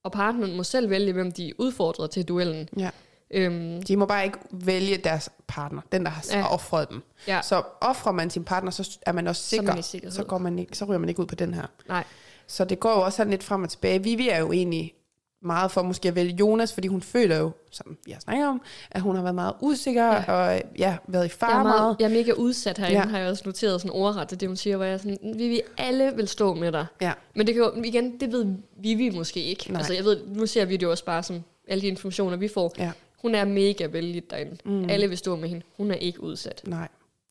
og 0.03 0.11
partneren 0.11 0.57
må 0.57 0.63
selv 0.63 0.89
vælge, 0.89 1.13
hvem 1.13 1.31
de 1.31 1.53
udfordrer 1.57 2.07
til 2.07 2.23
duellen. 2.23 2.69
ja. 2.77 2.89
Øhm, 3.31 3.81
De 3.83 3.97
må 3.97 4.05
bare 4.05 4.25
ikke 4.25 4.37
vælge 4.51 4.97
deres 4.97 5.29
partner, 5.47 5.81
den 5.91 6.03
der 6.05 6.09
har 6.11 6.25
Ja. 6.31 6.53
offret 6.53 6.89
dem. 6.89 7.01
ja, 7.27 7.41
Så 7.41 7.61
offrer 7.81 8.11
man 8.11 8.29
sin 8.29 8.43
partner, 8.43 8.71
så 8.71 8.97
er 9.01 9.11
man 9.11 9.27
også 9.27 9.41
Så 9.41 9.45
er 9.55 9.59
sikker. 9.59 9.71
man 9.73 9.79
i 9.79 9.81
sikkerhed. 9.81 10.11
så, 10.15 10.23
går 10.23 10.37
man 10.37 10.59
ikke, 10.59 10.77
så 10.77 10.85
ryger 10.85 10.99
man 10.99 11.09
ikke 11.09 11.21
ud 11.21 11.25
på 11.25 11.35
den 11.35 11.53
her. 11.53 11.65
nej. 11.89 12.03
Så 12.47 12.65
det 12.65 12.79
går 12.79 12.89
jo 12.91 13.01
også 13.01 13.17
sådan 13.17 13.31
lidt 13.31 13.43
frem 13.43 13.63
og 13.63 13.69
tilbage. 13.69 14.03
Vivi 14.03 14.29
er 14.29 14.39
jo 14.39 14.51
egentlig 14.51 14.93
meget 15.41 15.71
for 15.71 15.81
måske 15.81 16.07
at 16.07 16.15
vælge 16.15 16.35
Jonas, 16.39 16.73
fordi 16.73 16.87
hun 16.87 17.01
føler 17.01 17.37
jo, 17.37 17.51
som 17.71 17.97
vi 18.05 18.11
har 18.11 18.19
snakket 18.19 18.47
om, 18.47 18.61
at 18.91 19.01
hun 19.01 19.15
har 19.15 19.21
været 19.23 19.35
meget 19.35 19.53
usikker 19.61 20.05
Ja. 20.05 20.31
og 20.33 20.61
ja, 20.77 20.97
været 21.07 21.25
i 21.25 21.29
far 21.29 21.49
Jeg 21.49 21.59
er, 21.59 21.63
meget. 21.63 21.81
meget, 21.81 21.95
jeg 21.99 22.05
er 22.05 22.09
mega 22.09 22.31
udsat 22.31 22.77
herinde, 22.77 22.99
ja. 23.01 23.07
Har 23.07 23.17
jeg 23.19 23.29
også 23.29 23.43
noteret 23.45 23.81
sådan 23.81 23.91
ordret 23.91 24.27
til 24.27 24.39
det, 24.39 24.47
hun 24.49 24.55
siger, 24.55 24.75
hvor 24.75 24.85
jeg 24.85 24.93
er 24.93 24.97
sådan, 24.97 25.17
vi, 25.35 25.47
vi 25.47 25.61
alle 25.77 26.11
vil 26.15 26.27
stå 26.27 26.53
med 26.53 26.71
dig. 26.71 26.85
Ja. 27.01 27.13
Men 27.35 27.47
det 27.47 27.55
kan 27.55 27.63
jo, 27.63 27.71
igen, 27.83 28.19
det 28.19 28.31
ved 28.31 28.45
Vivi 28.81 29.09
måske 29.09 29.43
ikke. 29.43 29.71
Nej. 29.71 29.79
Altså 29.79 29.93
jeg 29.93 30.03
ved, 30.03 30.27
nu 30.27 30.45
ser 30.45 30.65
vi 30.65 30.73
det 30.77 30.83
jo 30.83 30.91
også 30.91 31.05
bare 31.05 31.23
som 31.23 31.43
alle 31.67 31.81
de 31.81 31.87
informationer, 31.87 32.37
vi 32.37 32.47
får. 32.47 32.73
Ja. 32.77 32.91
Hun 33.21 33.35
er 33.35 33.45
mega 33.45 33.85
vældig 33.85 34.29
derinde. 34.29 34.57
Mm. 34.65 34.89
Alle 34.89 35.07
vil 35.09 35.17
stå 35.17 35.35
med 35.35 35.49
hende. 35.49 35.63
Hun 35.77 35.91
er 35.91 35.95
ikke 35.95 36.23
udsat. 36.23 36.61
Nej, 36.67 36.87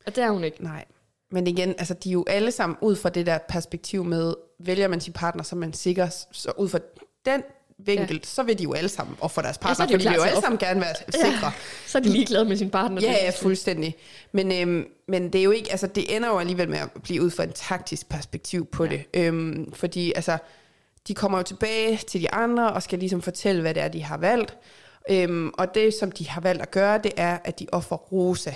Og 0.06 0.16
det 0.16 0.24
er 0.24 0.30
hun 0.30 0.44
ikke. 0.44 0.64
nej. 0.64 0.84
Men 1.30 1.46
igen, 1.46 1.68
altså 1.78 1.94
de 1.94 2.08
er 2.08 2.12
jo 2.12 2.24
alle 2.28 2.50
sammen 2.50 2.76
ud 2.80 2.96
fra 2.96 3.08
det 3.08 3.26
der 3.26 3.38
perspektiv 3.48 4.04
med, 4.04 4.34
vælger 4.58 4.88
man 4.88 5.00
sin 5.00 5.12
partner, 5.12 5.42
så 5.42 5.56
man 5.56 5.72
sikker, 5.72 6.08
så 6.32 6.52
ud 6.58 6.68
fra 6.68 6.78
den 7.26 7.42
vinkel, 7.78 8.16
ja. 8.16 8.20
så 8.22 8.42
vil 8.42 8.58
de 8.58 8.62
jo 8.62 8.72
alle 8.72 8.88
sammen 8.88 9.16
ofre 9.20 9.42
deres 9.42 9.58
partner, 9.58 9.84
er 9.84 9.88
de 9.88 9.92
fordi 9.94 10.04
de 10.04 10.08
vil 10.10 10.16
jo 10.16 10.22
alle 10.22 10.40
sammen 10.40 10.58
gerne 10.58 10.80
være 10.80 10.94
sikre. 11.10 11.52
Så 11.86 11.98
er 11.98 12.02
de 12.02 12.08
ligeglade 12.08 12.44
med 12.44 12.56
sin 12.56 12.70
partner. 12.70 13.02
Ja, 13.02 13.12
ja, 13.12 13.30
fuldstændig. 13.30 13.96
Men, 14.32 14.52
øhm, 14.52 14.88
men 15.08 15.32
det 15.32 15.38
er 15.38 15.42
jo 15.42 15.50
ikke, 15.50 15.70
altså 15.70 15.86
det 15.86 16.16
ender 16.16 16.28
jo 16.28 16.38
alligevel 16.38 16.68
med 16.68 16.78
at 16.78 16.88
blive 17.02 17.22
ud 17.22 17.30
fra 17.30 17.42
en 17.42 17.52
taktisk 17.52 18.08
perspektiv 18.08 18.66
på 18.66 18.84
Ja. 18.84 18.90
ja. 18.90 18.96
det. 19.14 19.26
Øhm, 19.26 19.72
fordi 19.72 20.12
altså, 20.16 20.38
de 21.08 21.14
kommer 21.14 21.38
jo 21.38 21.44
tilbage 21.44 21.96
til 22.08 22.20
de 22.20 22.32
andre 22.34 22.72
og 22.72 22.82
skal 22.82 22.98
ligesom 22.98 23.22
fortælle, 23.22 23.60
hvad 23.60 23.74
det 23.74 23.82
er, 23.82 23.88
de 23.88 24.02
har 24.02 24.16
valgt. 24.16 24.56
Øhm, 25.10 25.50
og 25.58 25.74
det, 25.74 25.94
som 25.94 26.12
de 26.12 26.28
har 26.28 26.40
valgt 26.40 26.62
at 26.62 26.70
gøre, 26.70 26.98
det 26.98 27.12
er, 27.16 27.38
at 27.44 27.58
de 27.58 27.66
offer 27.72 27.96
Rosa. 27.96 28.52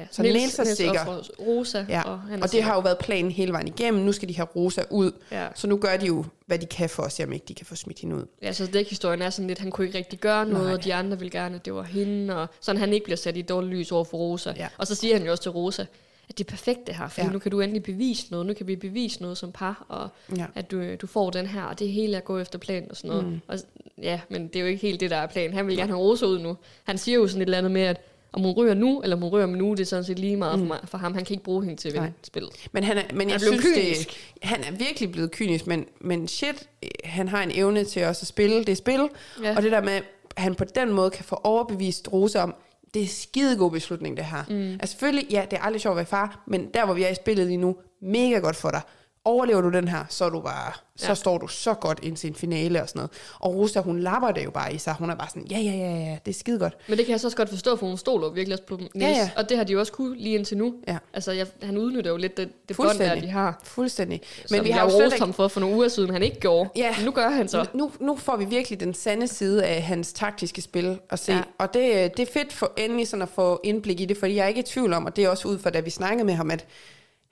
Ja, 0.00 0.04
Så 0.10 0.22
Niels 0.22 0.58
er 0.58 0.64
sikker. 0.64 1.22
Rosa, 1.40 1.84
Ja. 1.88 2.02
og 2.02 2.20
han 2.20 2.34
Og 2.38 2.42
det 2.42 2.50
sikker. 2.50 2.64
har 2.66 2.74
jo 2.74 2.80
været 2.80 2.98
planen 2.98 3.30
hele 3.30 3.52
vejen 3.52 3.68
igennem. 3.68 4.02
Nu 4.04 4.12
skal 4.12 4.28
de 4.28 4.36
have 4.36 4.46
Rosa 4.56 4.82
ud. 4.90 5.12
Ja. 5.30 5.48
Så 5.54 5.66
nu 5.66 5.76
gør 5.76 5.96
de 5.96 6.06
jo, 6.06 6.24
hvad 6.46 6.58
de 6.58 6.66
kan 6.66 6.88
for 6.90 7.02
at 7.02 7.12
se, 7.12 7.24
om 7.24 7.32
ikke 7.32 7.44
de 7.48 7.54
kan 7.54 7.66
få 7.66 7.74
smidt 7.76 7.98
hende 7.98 8.16
ud. 8.16 8.24
Ja, 8.42 8.52
så 8.52 8.66
dækhistorien 8.66 9.22
er 9.22 9.30
sådan 9.30 9.46
lidt, 9.48 9.58
han 9.58 9.70
kunne 9.70 9.86
ikke 9.86 9.98
rigtig 9.98 10.18
gøre 10.18 10.46
noget, 10.46 10.66
Nej. 10.66 10.74
og 10.74 10.84
de 10.84 10.94
andre 10.94 11.18
ville 11.18 11.30
gerne, 11.30 11.54
at 11.56 11.64
det 11.64 11.74
var 11.74 11.82
hende, 11.82 12.36
og 12.36 12.46
sådan 12.60 12.80
han 12.80 12.92
ikke 12.92 13.04
bliver 13.04 13.16
sat 13.16 13.36
i 13.36 13.42
dårligt 13.42 13.74
lys 13.78 13.92
over 13.92 14.04
for 14.04 14.16
Rosa. 14.18 14.52
Ja. 14.56 14.68
Og 14.78 14.86
så 14.86 14.94
siger 14.94 15.16
han 15.16 15.24
jo 15.26 15.30
også 15.30 15.42
til 15.42 15.50
Rosa, 15.50 15.84
at 16.28 16.38
det 16.38 16.46
er 16.46 16.50
perfekt 16.50 16.86
det 16.86 16.94
her, 16.94 17.08
for 17.08 17.20
ja. 17.20 17.30
Nu 17.30 17.38
kan 17.38 17.50
du 17.50 17.60
endelig 17.60 17.82
bevise 17.82 18.26
noget, 18.30 18.46
nu 18.46 18.54
kan 18.54 18.66
vi 18.66 18.76
bevise 18.76 19.22
noget 19.22 19.38
som 19.38 19.52
par, 19.52 19.86
og 19.88 20.08
Ja. 20.36 20.46
at 20.54 20.70
du, 20.70 20.94
du 20.94 21.06
får 21.06 21.30
den 21.30 21.46
her, 21.46 21.62
og 21.62 21.78
det 21.78 21.88
hele 21.88 22.12
er 22.12 22.18
at 22.18 22.24
gå 22.24 22.38
efter 22.38 22.58
planen 22.58 22.90
og 22.90 22.96
sådan 22.96 23.08
noget. 23.10 23.24
Mm. 23.26 23.40
Og, 23.48 23.58
ja, 24.02 24.20
men 24.28 24.48
det 24.48 24.56
er 24.56 24.60
jo 24.60 24.66
ikke 24.66 24.82
helt 24.82 25.00
det, 25.00 25.10
der 25.10 25.16
er 25.16 25.26
planen. 25.26 25.56
Han 25.56 25.66
vil 25.66 25.76
gerne 25.76 25.92
have 25.92 26.00
Rosa 26.02 26.26
ud 26.26 26.38
nu. 26.38 26.56
Han 26.84 26.98
siger 26.98 27.18
jo 27.18 27.26
sådan 27.28 27.42
et 27.42 27.46
eller 27.46 27.58
andet 27.58 27.72
med, 27.72 27.82
at 27.82 28.00
om 28.32 28.42
hun 28.42 28.52
ryger 28.52 28.74
nu, 28.74 29.00
eller 29.02 29.16
om 29.16 29.22
hun 29.22 29.30
ryger 29.30 29.62
uge, 29.62 29.76
det 29.76 29.82
er 29.82 29.86
sådan 29.86 30.04
set 30.04 30.18
lige 30.18 30.36
meget 30.36 30.58
mm. 30.58 30.64
for, 30.64 30.68
mig, 30.68 30.78
for 30.84 30.98
ham. 30.98 31.14
Han 31.14 31.24
kan 31.24 31.34
ikke 31.34 31.44
bruge 31.44 31.64
hende 31.64 31.76
til 31.80 31.88
at 31.88 31.94
vinde 31.94 32.12
spillet. 32.22 32.52
Men, 32.72 32.84
han 32.84 32.98
er, 32.98 33.02
men 33.14 33.30
jeg 33.30 33.40
blevet 33.40 33.60
synes, 33.60 33.76
kynisk. 33.76 34.08
det, 34.34 34.42
han 34.48 34.64
er 34.64 34.70
virkelig 34.72 35.12
blevet 35.12 35.30
kynisk, 35.30 35.66
men, 35.66 35.86
men 36.00 36.28
shit, 36.28 36.68
han 37.04 37.28
har 37.28 37.42
en 37.42 37.50
evne 37.54 37.84
til 37.84 38.04
også 38.04 38.22
at 38.22 38.26
spille 38.26 38.64
det 38.64 38.76
spil, 38.76 39.00
Ja. 39.42 39.48
ja. 39.48 39.56
og 39.56 39.62
det 39.62 39.72
der 39.72 39.80
med, 39.82 39.92
at 39.92 40.02
han 40.36 40.54
på 40.54 40.64
den 40.64 40.92
måde 40.92 41.10
kan 41.10 41.24
få 41.24 41.34
overbevist 41.44 42.12
Rosa 42.12 42.38
om, 42.42 42.54
det 42.94 43.02
er 43.02 43.06
skide 43.06 43.56
god 43.56 43.70
beslutning, 43.70 44.16
det 44.16 44.24
her. 44.24 44.44
Mm. 44.48 44.72
Altså 44.72 44.92
selvfølgelig, 44.92 45.26
ja, 45.30 45.44
det 45.50 45.58
er 45.58 45.62
aldrig 45.62 45.80
sjovt 45.80 45.92
at 45.92 45.96
være 45.96 46.06
far, 46.06 46.42
men 46.46 46.70
der, 46.74 46.84
hvor 46.84 46.94
vi 46.94 47.02
er 47.02 47.08
i 47.08 47.14
spillet 47.14 47.46
lige 47.46 47.56
nu, 47.56 47.76
mega 48.02 48.38
godt 48.38 48.56
for 48.56 48.70
dig. 48.70 48.80
Overlever 49.24 49.60
du 49.60 49.68
den 49.70 49.88
her, 49.88 50.04
så 50.08 50.24
er 50.24 50.30
du 50.30 50.40
bare, 50.40 50.72
så 50.96 51.06
Ja. 51.08 51.14
står 51.14 51.38
du 51.38 51.46
så 51.48 51.74
godt 51.74 51.98
ind 52.02 52.16
til 52.16 52.28
en 52.28 52.34
finale 52.34 52.82
og 52.82 52.88
sådan 52.88 52.98
noget. 52.98 53.10
Og 53.40 53.54
Rosa, 53.54 53.80
hun 53.80 53.98
lapper 54.00 54.30
det 54.30 54.44
jo 54.44 54.50
bare 54.50 54.74
i 54.74 54.78
sig. 54.78 54.94
Hun 54.98 55.10
er 55.10 55.14
bare 55.14 55.28
sådan, 55.28 55.46
ja, 55.50 55.58
ja, 55.58 55.70
ja, 55.70 55.90
ja, 55.96 56.18
det 56.26 56.34
er 56.34 56.38
skide 56.38 56.58
godt. 56.58 56.76
Men 56.88 56.98
det 56.98 57.06
kan 57.06 57.12
jeg 57.12 57.20
så 57.20 57.26
også 57.26 57.36
godt 57.36 57.48
forstå, 57.48 57.76
for 57.76 57.86
hun 57.86 57.96
stoler 57.96 58.28
virkelig 58.30 58.54
også 58.54 58.64
på 58.64 58.76
Niels. 58.76 58.94
Ja, 58.96 59.08
ja. 59.08 59.30
Og 59.36 59.48
det 59.48 59.56
har 59.56 59.64
de 59.64 59.72
jo 59.72 59.78
også 59.78 59.92
kunne 59.92 60.16
lige 60.16 60.34
indtil 60.34 60.56
nu. 60.56 60.74
Ja. 60.88 60.98
Altså, 61.14 61.32
jeg, 61.32 61.46
han 61.62 61.78
udnytter 61.78 62.10
jo 62.10 62.16
lidt 62.16 62.36
det, 62.36 62.48
det 62.68 62.76
bånd, 62.76 62.98
der 62.98 63.20
de 63.20 63.28
har. 63.28 63.60
Fuldstændig. 63.64 64.20
Men 64.50 64.58
Men 64.58 64.64
vi 64.66 64.70
har 64.70 64.90
jo 64.90 65.04
rost 65.04 65.18
ham 65.18 65.32
for 65.32 65.48
for 65.48 65.60
nogle 65.60 65.76
uger 65.76 65.88
siden, 65.88 66.10
han 66.10 66.22
ikke 66.22 66.40
gjorde. 66.40 66.70
Ja. 66.76 66.94
Men 66.96 67.04
nu 67.04 67.10
gør 67.10 67.28
han 67.28 67.48
så. 67.48 67.66
Nu, 67.74 67.90
nu 68.00 68.16
får 68.16 68.36
vi 68.36 68.44
virkelig 68.44 68.80
den 68.80 68.94
sande 68.94 69.28
side 69.28 69.64
af 69.64 69.82
hans 69.82 70.12
taktiske 70.12 70.62
spil 70.62 70.98
at 71.10 71.18
se. 71.18 71.32
Ja. 71.32 71.42
Og 71.58 71.74
det, 71.74 72.16
det 72.16 72.28
er 72.28 72.32
fedt 72.32 72.52
for 72.52 72.72
endelig 72.76 73.08
sådan 73.08 73.22
at 73.22 73.28
få 73.28 73.60
indblik 73.64 74.00
i 74.00 74.04
det, 74.04 74.16
fordi 74.16 74.34
jeg 74.34 74.44
er 74.44 74.48
ikke 74.48 74.60
i 74.60 74.64
tvivl 74.66 74.92
om, 74.92 75.04
og 75.06 75.16
det 75.16 75.24
er 75.24 75.28
også 75.28 75.48
ud 75.48 75.58
fra, 75.58 75.70
da 75.70 75.80
vi 75.80 75.90
snakkede 75.90 76.24
med 76.24 76.34
ham, 76.34 76.50
at 76.50 76.66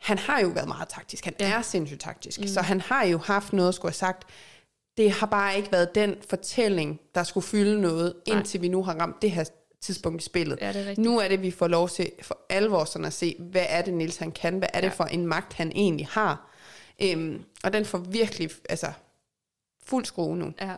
han 0.00 0.18
har 0.18 0.40
jo 0.40 0.48
været 0.48 0.68
meget 0.68 0.88
taktisk. 0.88 1.24
Han 1.24 1.34
Ja. 1.40 1.52
er 1.52 1.62
sindssygt 1.62 2.00
taktisk. 2.00 2.40
Mm. 2.40 2.46
Så 2.46 2.60
han 2.60 2.80
har 2.80 3.06
jo 3.06 3.18
haft 3.18 3.52
noget 3.52 3.68
at 3.68 3.74
skulle 3.74 3.90
have 3.90 3.94
sagt. 3.96 4.28
Det 4.96 5.10
har 5.10 5.26
bare 5.26 5.56
ikke 5.56 5.72
været 5.72 5.94
den 5.94 6.16
fortælling, 6.28 7.00
der 7.14 7.22
skulle 7.22 7.46
fylde 7.46 7.80
noget, 7.80 8.14
Nej. 8.28 8.36
indtil 8.38 8.62
vi 8.62 8.68
nu 8.68 8.82
har 8.82 8.94
ramt 8.94 9.22
det 9.22 9.30
her 9.30 9.44
tidspunkt 9.80 10.22
i 10.22 10.24
spillet. 10.24 10.58
Ja, 10.60 10.68
det 10.68 10.76
er 10.76 10.80
rigtigt. 10.80 10.98
Nu 10.98 11.18
er 11.18 11.28
det, 11.28 11.42
vi 11.42 11.50
får 11.50 11.68
lov 11.68 11.88
til 11.88 12.10
for 12.22 12.38
alvor 12.48 12.84
sådan 12.84 13.04
at 13.04 13.12
se, 13.12 13.36
hvad 13.38 13.64
er 13.68 13.82
det, 13.82 13.94
Nils 13.94 14.16
han 14.16 14.32
kan? 14.32 14.58
Hvad 14.58 14.68
er 14.74 14.80
det 14.80 14.86
Ja. 14.88 14.92
for 14.92 15.04
en 15.04 15.26
magt, 15.26 15.52
han 15.52 15.72
egentlig 15.74 16.06
har? 16.10 16.50
Øhm, 17.02 17.44
og 17.64 17.72
den 17.72 17.84
får 17.84 17.98
virkelig, 17.98 18.50
altså, 18.68 18.86
fuld 19.86 20.04
skrue 20.04 20.36
nu. 20.36 20.52
Ja. 20.60 20.74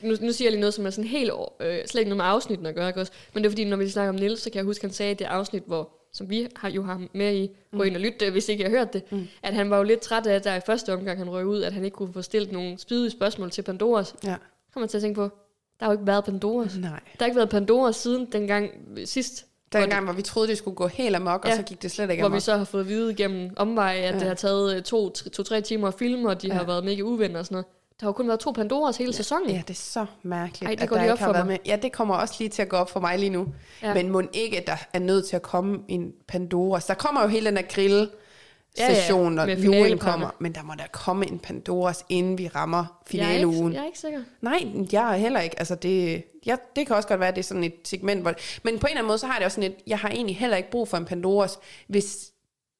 Nu, 0.00 0.16
nu 0.20 0.32
siger 0.32 0.46
jeg 0.46 0.52
lige 0.52 0.60
noget, 0.60 0.74
som 0.74 0.86
er 0.86 0.90
sådan 0.90 1.08
helt, 1.10 1.32
øh, 1.60 1.86
slet 1.86 2.00
ikke 2.00 2.08
noget 2.08 2.16
med 2.16 2.24
afsnitten 2.24 2.66
at 2.66 2.74
gøre, 2.74 2.88
ikke 2.88 3.00
også? 3.00 3.12
Men 3.34 3.42
det 3.42 3.48
er 3.48 3.50
fordi, 3.50 3.64
når 3.64 3.76
vi 3.76 3.88
snakker 3.90 4.08
om 4.08 4.14
Nils, 4.14 4.42
så 4.42 4.50
kan 4.50 4.56
jeg 4.56 4.64
huske, 4.64 4.84
han 4.86 4.92
sagde 4.92 5.12
i 5.12 5.14
det 5.14 5.24
afsnit, 5.24 5.62
hvor, 5.66 5.90
som 6.12 6.30
vi 6.30 6.48
har 6.56 6.70
jo 6.70 6.82
ham 6.82 7.10
med 7.12 7.34
i, 7.36 7.50
gå 7.76 7.82
ind 7.82 7.94
og 7.94 8.00
lytte, 8.00 8.18
det, 8.18 8.32
hvis 8.32 8.48
ikke 8.48 8.62
jeg 8.62 8.70
har 8.70 8.78
hørt 8.78 8.92
det, 8.92 9.12
mm. 9.12 9.28
at 9.42 9.54
han 9.54 9.70
var 9.70 9.76
jo 9.76 9.82
lidt 9.82 10.00
træt 10.00 10.26
af, 10.26 10.42
der 10.42 10.54
i 10.54 10.60
første 10.66 10.94
omgang, 10.94 11.18
han 11.18 11.30
røg 11.30 11.46
ud, 11.46 11.62
at 11.62 11.72
han 11.72 11.84
ikke 11.84 11.94
kunne 11.94 12.12
få 12.12 12.22
stillet 12.22 12.52
nogle 12.52 12.78
spydige 12.78 13.10
spørgsmål 13.10 13.50
til 13.50 13.62
Pandoras. 13.62 14.14
Ja. 14.24 14.36
Kommer 14.72 14.86
til 14.86 14.96
at 14.96 15.02
tænke 15.02 15.14
på, 15.14 15.30
der 15.80 15.86
har 15.86 15.92
jo 15.92 15.92
ikke 15.92 16.06
været 16.06 16.24
Pandoras. 16.24 16.76
Nej. 16.76 16.90
Der 16.90 16.98
har 17.18 17.26
ikke 17.26 17.36
været 17.36 17.50
Pandoras 17.50 17.96
siden 17.96 18.26
dengang 18.32 18.70
sidst, 19.04 19.46
Der 19.72 19.78
hvor 19.78 19.84
en 19.84 19.90
gang, 19.90 20.04
hvor 20.04 20.12
vi 20.12 20.22
troede, 20.22 20.48
det 20.48 20.58
skulle 20.58 20.74
gå 20.74 20.86
helt 20.86 21.16
amok, 21.16 21.44
ja. 21.44 21.50
Og 21.50 21.56
så 21.56 21.62
gik 21.62 21.82
det 21.82 21.90
slet 21.90 22.10
ikke 22.10 22.22
hvor 22.22 22.26
amok. 22.26 22.36
vi 22.36 22.40
så 22.40 22.56
har 22.56 22.64
fået 22.64 22.82
at 22.82 22.88
vide 22.88 23.14
gennem 23.14 23.50
omveje, 23.56 23.98
at 23.98 24.14
ja. 24.14 24.18
Det 24.18 24.28
har 24.28 24.34
taget 24.34 24.76
øh, 24.76 24.82
to, 24.82 25.10
to-tre 25.10 25.60
timer 25.60 25.88
at 25.88 25.94
filme, 25.94 26.28
og 26.28 26.42
de. 26.42 26.46
Ja. 26.46 26.54
har 26.54 26.64
været 26.64 26.84
mega 26.84 27.02
uvenner 27.02 27.38
og 27.38 27.44
sådan 27.46 27.54
noget. 27.54 27.66
Der 28.02 28.06
har 28.06 28.08
jo 28.08 28.12
kun 28.12 28.28
været 28.28 28.40
to 28.40 28.50
Pandoras 28.50 28.96
hele 28.96 29.12
sæsonen. 29.12 29.50
Ja, 29.50 29.62
det 29.68 29.70
er 29.70 29.74
så 29.74 30.06
mærkeligt, 30.22 30.62
Ej, 30.68 30.74
det 30.74 30.82
at 30.82 30.88
går 30.88 30.96
der 30.96 31.02
lige 31.02 31.12
ikke 31.12 31.12
op 31.12 31.18
har 31.18 31.32
været 31.32 31.46
mig. 31.46 31.52
med. 31.52 31.72
Ja, 31.72 31.76
det 31.82 31.92
kommer 31.92 32.14
også 32.14 32.34
lige 32.38 32.48
til 32.48 32.62
at 32.62 32.68
gå 32.68 32.76
op 32.76 32.90
for 32.90 33.00
mig 33.00 33.18
lige 33.18 33.30
nu. 33.30 33.46
Ja. 33.82 33.88
Ja. 33.88 33.94
Men 33.94 34.08
må 34.08 34.22
ikke, 34.32 34.58
at 34.58 34.66
der 34.66 34.76
er 34.92 34.98
nødt 34.98 35.26
til 35.28 35.36
at 35.36 35.42
komme 35.42 35.78
en 35.88 36.12
Pandoras. 36.28 36.84
Der 36.84 36.94
kommer 36.94 37.22
jo 37.22 37.28
hele 37.28 37.46
den 37.46 37.56
der 37.56 37.62
grill 37.62 38.10
Ja, 38.78 38.86
ja, 38.88 38.94
session, 38.94 39.32
når 39.32 39.46
julen 39.46 39.98
kommer. 39.98 40.30
Men 40.38 40.54
der 40.54 40.62
må 40.62 40.72
der 40.78 40.84
komme 40.92 41.30
en 41.30 41.38
Pandoras, 41.38 42.04
inden 42.08 42.38
vi 42.38 42.48
rammer 42.48 42.78
jeg, 42.78 43.18
er 43.18 43.28
ikke, 43.30 43.40
finaleugen. 43.40 43.72
jeg 43.72 43.80
er 43.80 43.86
ikke 43.86 43.98
sikker. 43.98 44.20
Nej, 44.40 44.66
jeg 44.92 45.12
er 45.12 45.16
heller 45.16 45.40
ikke. 45.40 45.58
Altså 45.58 45.74
det, 45.74 46.24
ja, 46.46 46.56
det 46.76 46.86
kan 46.86 46.96
også 46.96 47.08
godt 47.08 47.20
være, 47.20 47.28
at 47.28 47.36
det 47.36 47.42
er 47.42 47.46
sådan 47.46 47.64
et 47.64 47.74
segment. 47.84 48.20
Hvor, 48.22 48.34
men 48.62 48.78
på 48.78 48.86
en 48.86 48.90
eller 48.90 48.98
anden 48.98 49.06
måde, 49.06 49.18
så 49.18 49.26
har 49.26 49.36
det 49.38 49.44
også 49.44 49.54
sådan 49.54 49.70
et, 49.70 49.76
jeg 49.86 49.98
har 49.98 50.08
egentlig 50.08 50.36
heller 50.36 50.56
ikke 50.56 50.70
brug 50.70 50.88
for 50.88 50.96
en 50.96 51.04
Pandoras, 51.04 51.58
hvis 51.86 52.31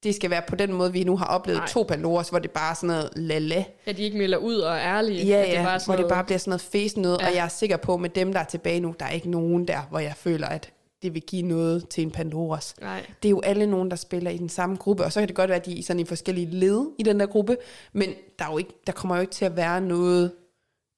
det 0.03 0.15
skal 0.15 0.31
være 0.31 0.43
på 0.49 0.57
den 0.57 0.73
måde, 0.73 0.93
vi 0.93 1.05
nu 1.05 1.17
har 1.17 1.27
oplevet 1.27 1.59
Nej. 1.59 1.69
To 1.69 1.83
Pandoras, 1.83 2.29
hvor 2.29 2.39
det 2.39 2.51
bare 2.51 2.71
er 2.71 2.75
sådan 2.75 2.87
noget 2.89 3.11
lala. 3.17 3.65
At 3.87 3.97
de 3.97 4.03
ikke 4.03 4.19
melder 4.19 4.39
ud 4.39 4.57
og 4.57 4.75
er 4.75 4.81
ærlige. 4.81 5.27
Ja, 5.27 5.37
at 5.43 5.47
det 5.47 5.53
ja, 5.53 5.63
bare 5.63 5.71
hvor 5.73 5.79
sådan 5.79 5.93
det 5.93 6.01
noget- 6.03 6.11
bare 6.13 6.25
bliver 6.25 6.39
sådan 6.39 6.51
noget 6.51 6.61
fesen 6.61 7.03
noget, 7.03 7.19
Ja. 7.19 7.25
ja. 7.25 7.31
og 7.31 7.37
jeg 7.37 7.45
er 7.45 7.49
sikker 7.49 7.77
på, 7.77 7.97
med 7.97 8.11
dem, 8.11 8.33
der 8.33 8.41
er 8.41 8.45
tilbage 8.45 8.81
nu, 8.81 8.95
der 9.01 9.07
er 9.07 9.11
ikke 9.11 9.31
nogen 9.31 9.69
der, 9.69 9.81
hvor 9.91 9.99
jeg 9.99 10.15
føler, 10.17 10.47
at 10.47 10.71
det 11.03 11.15
vil 11.15 11.23
give 11.23 11.43
noget 11.43 11.89
til 11.89 12.03
en 12.03 12.11
Pandoras. 12.11 12.75
Nej. 12.81 13.07
Det 13.23 13.29
er 13.29 13.31
jo 13.31 13.41
alle 13.41 13.67
nogen, 13.67 13.91
der 13.91 13.97
spiller 13.97 14.31
i 14.31 14.39
den 14.39 14.49
samme 14.49 14.77
gruppe, 14.77 15.05
og 15.05 15.13
så 15.13 15.21
kan 15.21 15.29
det 15.29 15.37
godt 15.37 15.49
være, 15.51 15.59
at 15.59 15.67
de 15.67 15.79
er 15.79 15.83
sådan 15.83 16.01
i 16.01 16.05
forskellige 16.05 16.51
led 16.51 16.87
i 16.99 17.03
den 17.03 17.21
der 17.21 17.27
gruppe, 17.27 17.57
men 17.93 18.09
der, 18.39 18.45
er 18.45 18.51
jo 18.53 18.59
ikke, 18.59 18.71
der 18.87 18.93
kommer 18.93 19.15
jo 19.17 19.21
ikke 19.21 19.33
til 19.33 19.45
at 19.45 19.57
være 19.57 19.81
noget 19.81 20.33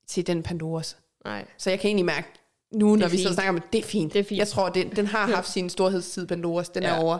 til 0.09 0.27
den 0.27 0.43
Pandoras. 0.43 0.97
Nej. 1.25 1.45
Så 1.59 1.71
jeg 1.71 1.81
kan 1.81 1.89
egentlig 1.89 2.05
mærke, 2.07 2.29
nu 2.75 2.97
når 2.97 3.09
vi 3.09 3.17
fint. 3.17 3.35
snakker 3.35 3.53
om 3.53 3.61
det, 3.73 3.79
er 3.79 3.83
fint. 3.83 4.13
Det 4.13 4.19
er 4.19 4.25
fint. 4.25 4.39
Jeg 4.39 4.49
tror, 4.49 4.69
den, 4.69 4.91
den 4.97 5.07
har 5.07 5.27
haft 5.37 5.49
sin 5.51 5.71
storhedstid, 5.71 6.27
Pandoras, 6.27 6.69
den 6.69 6.83
ja. 6.83 6.89
Ja. 6.89 6.95
er 6.97 7.01
over. 7.03 7.19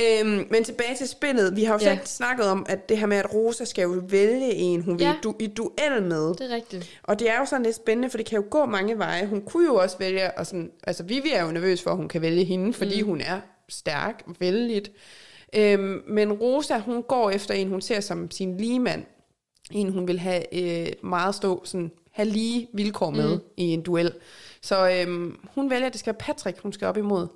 Øhm, 0.00 0.46
men 0.50 0.64
tilbage 0.64 0.96
til 0.96 1.08
spillet. 1.08 1.56
Vi 1.56 1.64
har 1.64 1.74
jo 1.74 1.78
Ja. 1.82 1.94
selv 1.96 2.06
snakket 2.06 2.46
om, 2.46 2.66
at 2.68 2.88
det 2.88 2.98
her 2.98 3.06
med, 3.06 3.16
at 3.16 3.34
Rosa 3.34 3.64
skal 3.64 3.82
jo 3.82 4.02
vælge 4.08 4.52
en, 4.54 4.82
hun 4.82 4.98
vil 4.98 5.04
Ja. 5.04 5.12
i, 5.12 5.16
du, 5.22 5.34
i 5.38 5.46
duel 5.46 6.02
med. 6.02 6.34
Det 6.34 6.50
er 6.50 6.54
rigtigt. 6.54 7.00
Og 7.02 7.18
det 7.18 7.30
er 7.30 7.38
jo 7.38 7.44
sådan 7.44 7.62
lidt 7.62 7.76
spændende, 7.76 8.10
for 8.10 8.16
det 8.16 8.26
kan 8.26 8.36
jo 8.36 8.44
gå 8.50 8.64
mange 8.66 8.98
veje. 8.98 9.26
Hun 9.26 9.42
kunne 9.42 9.66
jo 9.66 9.74
også 9.74 9.98
vælge, 9.98 10.38
og 10.38 10.46
sådan, 10.46 10.70
altså 10.86 11.02
Vivi 11.02 11.30
er 11.32 11.44
jo 11.46 11.52
nervøs 11.52 11.82
for, 11.82 11.90
at 11.90 11.96
hun 11.96 12.08
kan 12.08 12.22
vælge 12.22 12.44
hende, 12.44 12.72
fordi 12.72 13.02
mm. 13.02 13.08
hun 13.08 13.20
er 13.20 13.40
stærk, 13.68 14.22
vældigt. 14.40 14.90
Øhm, 15.56 16.02
men 16.08 16.32
Rosa, 16.32 16.78
hun 16.78 17.02
går 17.02 17.30
efter 17.30 17.54
en, 17.54 17.68
hun 17.68 17.80
ser 17.80 18.00
som 18.00 18.30
sin 18.30 18.56
ligemand. 18.56 19.04
En, 19.70 19.92
hun 19.92 20.08
vil 20.08 20.18
have 20.18 20.54
øh, 20.54 20.92
meget 21.02 21.34
stå, 21.34 21.62
sådan, 21.64 21.90
have 22.12 22.28
lige 22.28 22.68
vilkår 22.72 23.10
med 23.10 23.34
mm. 23.34 23.40
i 23.56 23.64
en 23.64 23.82
duel. 23.82 24.12
Så 24.62 24.90
øhm, 24.90 25.38
hun 25.54 25.70
vælger, 25.70 25.86
at 25.86 25.92
det 25.92 26.00
skal 26.00 26.12
være 26.12 26.18
Patrick, 26.34 26.58
hun 26.60 26.72
skal 26.72 26.86
op 26.88 26.96
imod. 26.96 27.26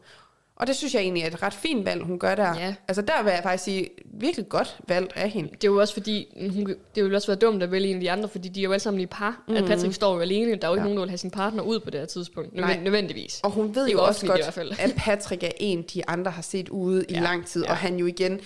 Og 0.61 0.67
det 0.67 0.77
synes 0.77 0.95
jeg 0.95 1.03
egentlig 1.03 1.23
er 1.23 1.27
et 1.27 1.43
ret 1.43 1.55
fint 1.55 1.85
valg, 1.87 2.03
hun 2.03 2.19
gør 2.19 2.35
der. 2.35 2.59
Ja. 2.59 2.75
Altså 2.89 3.03
der 3.03 3.23
vil 3.23 3.31
jeg 3.31 3.41
faktisk 3.43 3.65
sige, 3.65 3.89
virkelig 4.05 4.49
godt 4.49 4.77
valgt 4.89 5.13
af 5.17 5.31
hende. 5.31 5.49
Det 5.51 5.65
er 5.65 5.69
jo 5.73 5.81
også 5.81 5.95
fordi, 5.95 6.35
hun, 6.51 6.67
det 6.95 7.03
ville 7.05 7.17
også 7.17 7.27
være 7.29 7.39
dumt 7.39 7.63
at 7.63 7.71
vælge 7.73 7.89
en 7.89 7.95
af 7.95 8.01
de 8.01 8.11
andre, 8.11 8.29
fordi 8.29 8.49
de 8.49 8.61
er 8.61 8.65
jo 8.65 8.73
alle 8.73 8.81
sammen 8.83 9.01
i 9.01 9.07
par. 9.07 9.43
Mm. 9.49 9.55
At 9.55 9.65
Patrick 9.65 9.95
står 9.95 10.15
jo 10.15 10.21
alene. 10.21 10.57
Der 10.57 10.67
er 10.67 10.71
jo 10.71 10.75
ikke 10.75 10.81
Ja. 10.81 10.83
nogen, 10.85 10.97
der 10.97 11.03
vil 11.03 11.11
have 11.11 11.19
sin 11.19 11.31
partner 11.31 11.63
ud 11.63 11.81
på 11.81 11.91
det 11.91 12.01
her 12.01 12.07
tidspunkt. 12.07 12.55
Nej. 12.55 12.67
Nødvend, 12.67 12.85
nødvendigvis. 12.85 13.41
Og 13.43 13.51
hun 13.51 13.75
ved 13.75 13.89
jo 13.89 13.99
også 14.05 14.09
offentligt 14.09 14.25
i 14.25 14.31
godt, 14.31 14.41
hvert 14.45 14.55
fald. 14.55 14.73
at 14.91 14.95
Patrick 14.97 15.43
er 15.43 15.51
en, 15.61 15.83
de 15.95 16.09
andre 16.09 16.31
har 16.31 16.43
set 16.43 16.69
ude 16.69 17.05
i 17.09 17.13
Ja. 17.13 17.21
lang 17.21 17.47
tid, 17.47 17.65
Ja. 17.65 17.71
og 17.71 17.77
han 17.77 17.97
jo 17.97 18.07
igen 18.07 18.41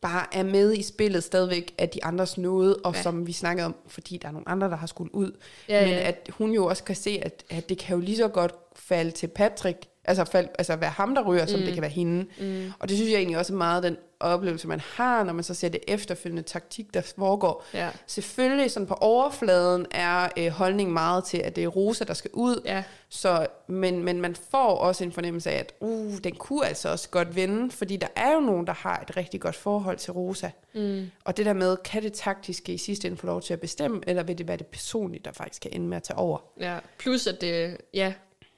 bare 0.00 0.26
er 0.32 0.42
med 0.42 0.72
i 0.74 0.82
spillet 0.82 1.24
stadigvæk 1.24 1.74
af 1.78 1.88
de 1.88 2.04
andres 2.04 2.38
nåde, 2.38 2.76
og 2.84 2.94
ja. 2.94 3.02
som 3.02 3.26
vi 3.26 3.32
snakkede 3.32 3.66
om, 3.66 3.74
fordi 3.88 4.16
der 4.16 4.28
er 4.28 4.32
nogle 4.32 4.48
andre, 4.48 4.68
der 4.70 4.76
har 4.76 4.86
skulle 4.86 5.14
ud. 5.14 5.32
Ja, 5.68 5.80
Men 5.86 5.90
ja. 5.94 6.08
at 6.08 6.30
hun 6.38 6.50
jo 6.52 6.66
også 6.66 6.84
kan 6.84 6.96
se, 6.96 7.18
at, 7.22 7.44
at 7.50 7.68
det 7.68 7.78
kan 7.78 7.96
jo 7.96 8.00
lige 8.02 8.16
så 8.16 8.28
godt 8.28 8.54
falde 8.76 9.10
til 9.10 9.26
Patrick, 9.26 9.78
altså, 10.10 10.24
fald, 10.32 10.48
altså 10.58 10.76
være 10.76 10.90
ham, 10.90 11.14
der 11.14 11.22
ryger, 11.22 11.46
som 11.46 11.60
det 11.60 11.72
kan 11.74 11.82
være 11.82 11.90
hende. 11.90 12.26
Mm. 12.40 12.72
Og 12.78 12.88
det 12.88 12.96
synes 12.96 13.10
jeg 13.10 13.16
egentlig 13.16 13.38
også 13.38 13.52
er 13.52 13.56
meget 13.56 13.82
den 13.82 13.96
oplevelse, 14.20 14.68
man 14.68 14.80
har, 14.80 15.24
når 15.24 15.32
man 15.32 15.44
så 15.44 15.54
ser 15.54 15.68
det 15.68 15.80
efterfølgende 15.88 16.42
taktik, 16.42 16.94
der 16.94 17.00
foregår. 17.18 17.64
Ja. 17.74 17.88
Selvfølgelig 18.06 18.70
sådan 18.70 18.86
på 18.86 18.94
overfladen 18.94 19.86
er 19.90 20.28
øh, 20.36 20.48
holdningen 20.48 20.92
meget 20.92 21.24
til, 21.24 21.38
at 21.38 21.56
det 21.56 21.64
er 21.64 21.68
Rosa, 21.68 22.04
der 22.04 22.14
skal 22.14 22.30
ud, 22.34 22.60
Ja. 22.64 22.82
så, 23.08 23.46
men, 23.66 24.04
men 24.04 24.20
man 24.20 24.36
får 24.50 24.76
også 24.76 25.04
en 25.04 25.12
fornemmelse 25.12 25.50
af, 25.50 25.58
at 25.58 25.72
uh, 25.80 26.14
den 26.24 26.34
kunne 26.34 26.66
altså 26.66 26.88
også 26.88 27.08
godt 27.08 27.36
vinde, 27.36 27.70
fordi 27.70 27.96
der 27.96 28.06
er 28.16 28.32
jo 28.34 28.40
nogen, 28.40 28.66
der 28.66 28.72
har 28.72 29.04
et 29.08 29.16
rigtig 29.16 29.40
godt 29.40 29.56
forhold 29.56 29.96
til 29.96 30.12
Rosa. 30.12 30.50
Mm. 30.74 31.10
Og 31.24 31.36
det 31.36 31.46
der 31.46 31.52
med, 31.52 31.76
kan 31.76 32.02
det 32.02 32.12
taktiske 32.12 32.72
i 32.72 32.78
sidste 32.78 33.08
ende 33.08 33.16
få 33.18 33.26
lov 33.26 33.42
til 33.42 33.52
at 33.52 33.60
bestemme, 33.60 34.00
eller 34.06 34.22
vil 34.22 34.38
det 34.38 34.48
være 34.48 34.56
det 34.56 34.66
personlige, 34.66 35.22
der 35.24 35.32
faktisk 35.32 35.62
kan 35.62 35.70
ende 35.74 35.86
med 35.86 35.96
at 35.96 36.02
tage 36.02 36.18
over? 36.18 36.38
ja. 36.60 36.78
Plus 36.98 37.26
at 37.26 37.40
det, 37.40 37.76
ja. 37.94 38.12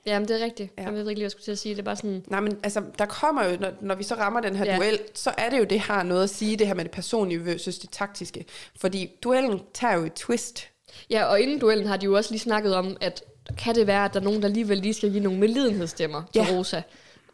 Ja, 0.06 0.18
men 0.18 0.28
det 0.28 0.40
er 0.40 0.44
rigtigt. 0.44 0.72
Ja. 0.78 0.82
Jeg 0.82 0.92
ved 0.92 0.98
ikke 1.00 1.08
lige, 1.08 1.14
hvad 1.14 1.22
jeg 1.24 1.30
skulle 1.30 1.44
til 1.44 1.52
at 1.52 1.58
sige. 1.58 1.74
Det 1.74 1.78
er 1.80 1.84
bare 1.84 1.96
sådan, 1.96 2.24
Nej, 2.26 2.40
men 2.40 2.58
altså, 2.62 2.82
der 2.98 3.06
kommer 3.06 3.44
jo, 3.44 3.56
når, 3.60 3.70
når 3.80 3.94
vi 3.94 4.02
så 4.04 4.14
rammer 4.14 4.40
den 4.40 4.56
her 4.56 4.64
Ja. 4.64 4.76
duel, 4.76 4.98
så 5.14 5.32
er 5.38 5.50
det 5.50 5.58
jo, 5.58 5.64
det 5.64 5.80
har 5.80 6.02
noget 6.02 6.22
at 6.22 6.30
sige, 6.30 6.56
det 6.56 6.66
her 6.66 6.74
med 6.74 6.84
det 6.84 6.92
personlige 6.92 7.44
versus 7.46 7.78
det 7.78 7.90
taktiske. 7.90 8.44
Fordi 8.76 9.10
duellen 9.22 9.60
tager 9.74 9.94
jo 9.94 10.04
et 10.04 10.12
twist. 10.12 10.68
Ja, 11.10 11.24
og 11.24 11.40
inden 11.40 11.58
duellen 11.58 11.86
har 11.86 11.96
de 11.96 12.04
jo 12.04 12.16
også 12.16 12.30
lige 12.30 12.40
snakket 12.40 12.74
om, 12.74 12.96
at 13.00 13.22
kan 13.58 13.74
det 13.74 13.86
være, 13.86 14.04
at 14.04 14.14
der 14.14 14.20
er 14.20 14.24
nogen, 14.24 14.42
der 14.42 14.48
alligevel 14.48 14.78
lige 14.78 14.94
skal 14.94 15.10
give 15.10 15.22
nogle 15.22 15.38
medlidenhedsstemmer 15.38 16.22
til 16.32 16.42
Ja. 16.48 16.56
Rosa. 16.56 16.82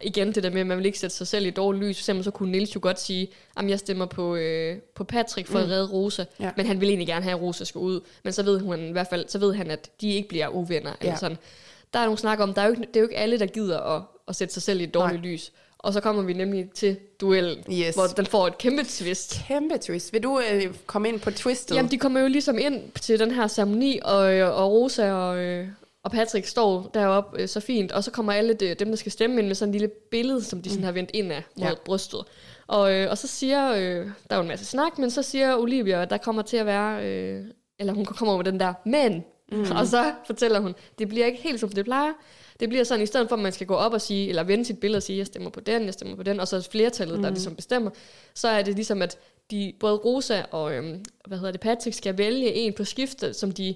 Igen 0.01 0.33
det 0.33 0.43
der 0.43 0.51
med, 0.51 0.61
at 0.61 0.67
man 0.67 0.79
vil 0.79 0.87
ikke 0.87 0.99
sætte 0.99 1.17
sig 1.17 1.27
selv 1.27 1.47
i 1.47 1.51
dårligt 1.51 1.85
lys. 1.85 1.97
For 1.97 2.01
eksempel 2.03 2.25
så 2.25 2.31
kunne 2.31 2.53
Nils 2.53 2.75
jo 2.75 2.81
godt 2.83 3.01
sige, 3.01 3.29
at 3.57 3.71
jeg 3.71 3.79
stemmer 3.79 4.07
på, 4.07 4.35
øh, 4.37 4.79
på 4.95 5.05
Patrick 5.05 5.49
for 5.49 5.59
mm. 5.59 5.65
at 5.65 5.71
redde 5.71 5.87
Rosa. 5.93 6.25
Ja. 6.41 6.51
Men 6.57 6.67
han 6.67 6.81
vil 6.81 6.89
egentlig 6.89 7.07
gerne 7.07 7.23
have, 7.23 7.35
at 7.37 7.43
Rosa 7.43 7.65
skal 7.65 7.79
ud. 7.79 8.01
Men 8.23 8.33
så 8.33 8.43
ved, 8.43 8.61
hun, 8.61 8.89
i 8.89 8.93
hvert 8.93 9.07
fald, 9.11 9.29
så 9.29 9.39
ved 9.39 9.55
han, 9.55 9.71
at 9.71 9.91
de 10.01 10.13
ikke 10.15 10.29
bliver 10.29 10.49
uvenner. 10.49 10.93
Eller 11.01 11.13
Ja. 11.13 11.19
sådan. 11.19 11.39
Der 11.93 11.99
er 11.99 12.05
nogle 12.05 12.19
snak 12.19 12.41
om, 12.41 12.55
der 12.55 12.63
er 12.63 12.67
jo 12.67 12.71
ikke, 12.73 12.83
det 12.83 12.97
er 12.97 13.01
jo 13.01 13.07
ikke 13.07 13.17
alle, 13.17 13.39
der 13.39 13.47
gider 13.47 13.81
at, 13.81 14.03
at 14.29 14.37
sætte 14.37 14.55
sig 14.55 14.63
selv 14.63 14.81
i 14.81 14.85
et 14.85 14.95
dårligt 14.95 15.23
Nej. 15.23 15.31
lys. 15.33 15.53
Og 15.79 15.93
så 15.93 16.01
kommer 16.01 16.23
vi 16.23 16.33
nemlig 16.33 16.71
til 16.75 16.97
duellen, 17.21 17.65
Yes. 17.73 17.95
hvor 17.95 18.07
den 18.17 18.27
får 18.27 18.47
et 18.47 18.59
kæmpe 18.59 18.83
twist. 18.85 19.41
Kæmpe 19.49 19.79
twist. 19.79 20.13
Vil 20.13 20.23
du 20.23 20.41
øh, 20.53 20.75
komme 20.87 21.09
ind 21.09 21.21
på 21.21 21.31
twistet? 21.31 21.77
Jamen, 21.77 21.91
de 21.91 21.99
kommer 21.99 22.21
jo 22.21 22.29
ligesom 22.29 22.59
ind 22.59 22.93
til 23.01 23.19
den 23.19 23.31
her 23.31 23.47
ceremoni, 23.47 23.99
og, 24.05 24.19
og 24.55 24.73
Rosa 24.73 25.13
og, 25.13 25.39
øh, 25.39 25.69
og 26.03 26.11
Patrick 26.11 26.47
står 26.47 26.91
deroppe 26.95 27.41
øh, 27.43 27.49
så 27.49 27.61
fint, 27.61 27.93
og 27.93 28.05
så 28.05 28.11
kommer 28.11 28.33
alle 28.33 28.53
de, 28.55 28.75
dem, 28.75 28.89
der 28.89 28.97
skal 28.97 29.13
stemme 29.13 29.39
ind 29.39 29.47
med 29.47 29.55
sådan 29.55 29.69
en 29.69 29.73
lille 29.73 29.89
billede, 30.11 30.45
som 30.45 30.63
de 30.63 30.71
sådan 30.71 30.85
har 30.85 30.93
vendt 30.93 31.11
ind 31.15 31.33
af 31.33 31.43
mod 31.57 31.67
Ja. 31.67 31.73
brystet. 31.85 32.21
Og, 32.67 32.93
øh, 32.95 33.11
og 33.11 33.19
så 33.19 33.27
siger, 33.27 33.73
øh, 33.73 33.79
der 34.07 34.11
er 34.31 34.37
jo 34.37 34.43
en 34.43 34.49
masse 34.49 34.65
snak, 34.65 34.99
men 34.99 35.11
så 35.11 35.23
siger 35.23 35.57
Olivia, 35.57 36.03
at 36.03 36.11
der 36.11 36.17
kommer 36.19 36.43
til 36.43 36.57
at 36.57 36.67
være, 36.67 37.05
øh, 37.07 37.45
eller 37.79 37.93
hun 37.93 38.05
kommer 38.05 38.37
med 38.37 38.45
den 38.45 38.61
der, 38.61 38.73
men, 38.87 39.25
mm. 39.53 39.61
og 39.77 39.87
så 39.87 40.13
fortæller 40.27 40.61
hun, 40.61 40.75
det 40.99 41.09
bliver 41.09 41.27
ikke 41.27 41.39
helt 41.43 41.61
som 41.61 41.69
det 41.69 41.85
plejer. 41.85 42.13
Det 42.61 42.69
bliver 42.69 42.85
sådan, 42.85 43.03
i 43.03 43.07
stedet 43.07 43.29
for 43.29 43.37
at 43.37 43.43
man 43.43 43.53
skal 43.53 43.67
gå 43.67 43.75
op 43.75 43.93
og 43.93 44.01
sige, 44.01 44.29
eller 44.29 44.43
vende 44.43 44.65
sit 44.65 44.79
billede 44.81 44.97
og 44.99 45.03
sige, 45.03 45.19
jeg 45.19 45.27
stemmer 45.27 45.51
på 45.51 45.61
den, 45.61 45.85
jeg 45.85 45.93
stemmer 45.93 46.17
på 46.17 46.23
den, 46.23 46.41
og 46.41 46.49
så 46.49 46.57
er 46.57 46.61
flertallet, 46.61 47.17
mm. 47.17 47.23
der 47.23 47.31
ligesom 47.31 47.55
bestemmer, 47.57 47.91
så 48.35 48.49
er 48.49 48.63
det 48.63 48.75
ligesom, 48.75 49.03
at 49.03 49.19
de, 49.51 49.73
både 49.81 49.95
Rosa 49.97 50.43
og 50.51 50.75
øhm, 50.75 51.05
hvad 51.27 51.39
hedder 51.39 51.53
det, 51.53 51.61
Patrick 51.61 51.97
skal 51.97 52.19
vælge 52.19 52.55
en 52.55 52.73
på 52.73 52.85
skifte, 52.85 53.35
som 53.35 53.53
de, 53.53 53.75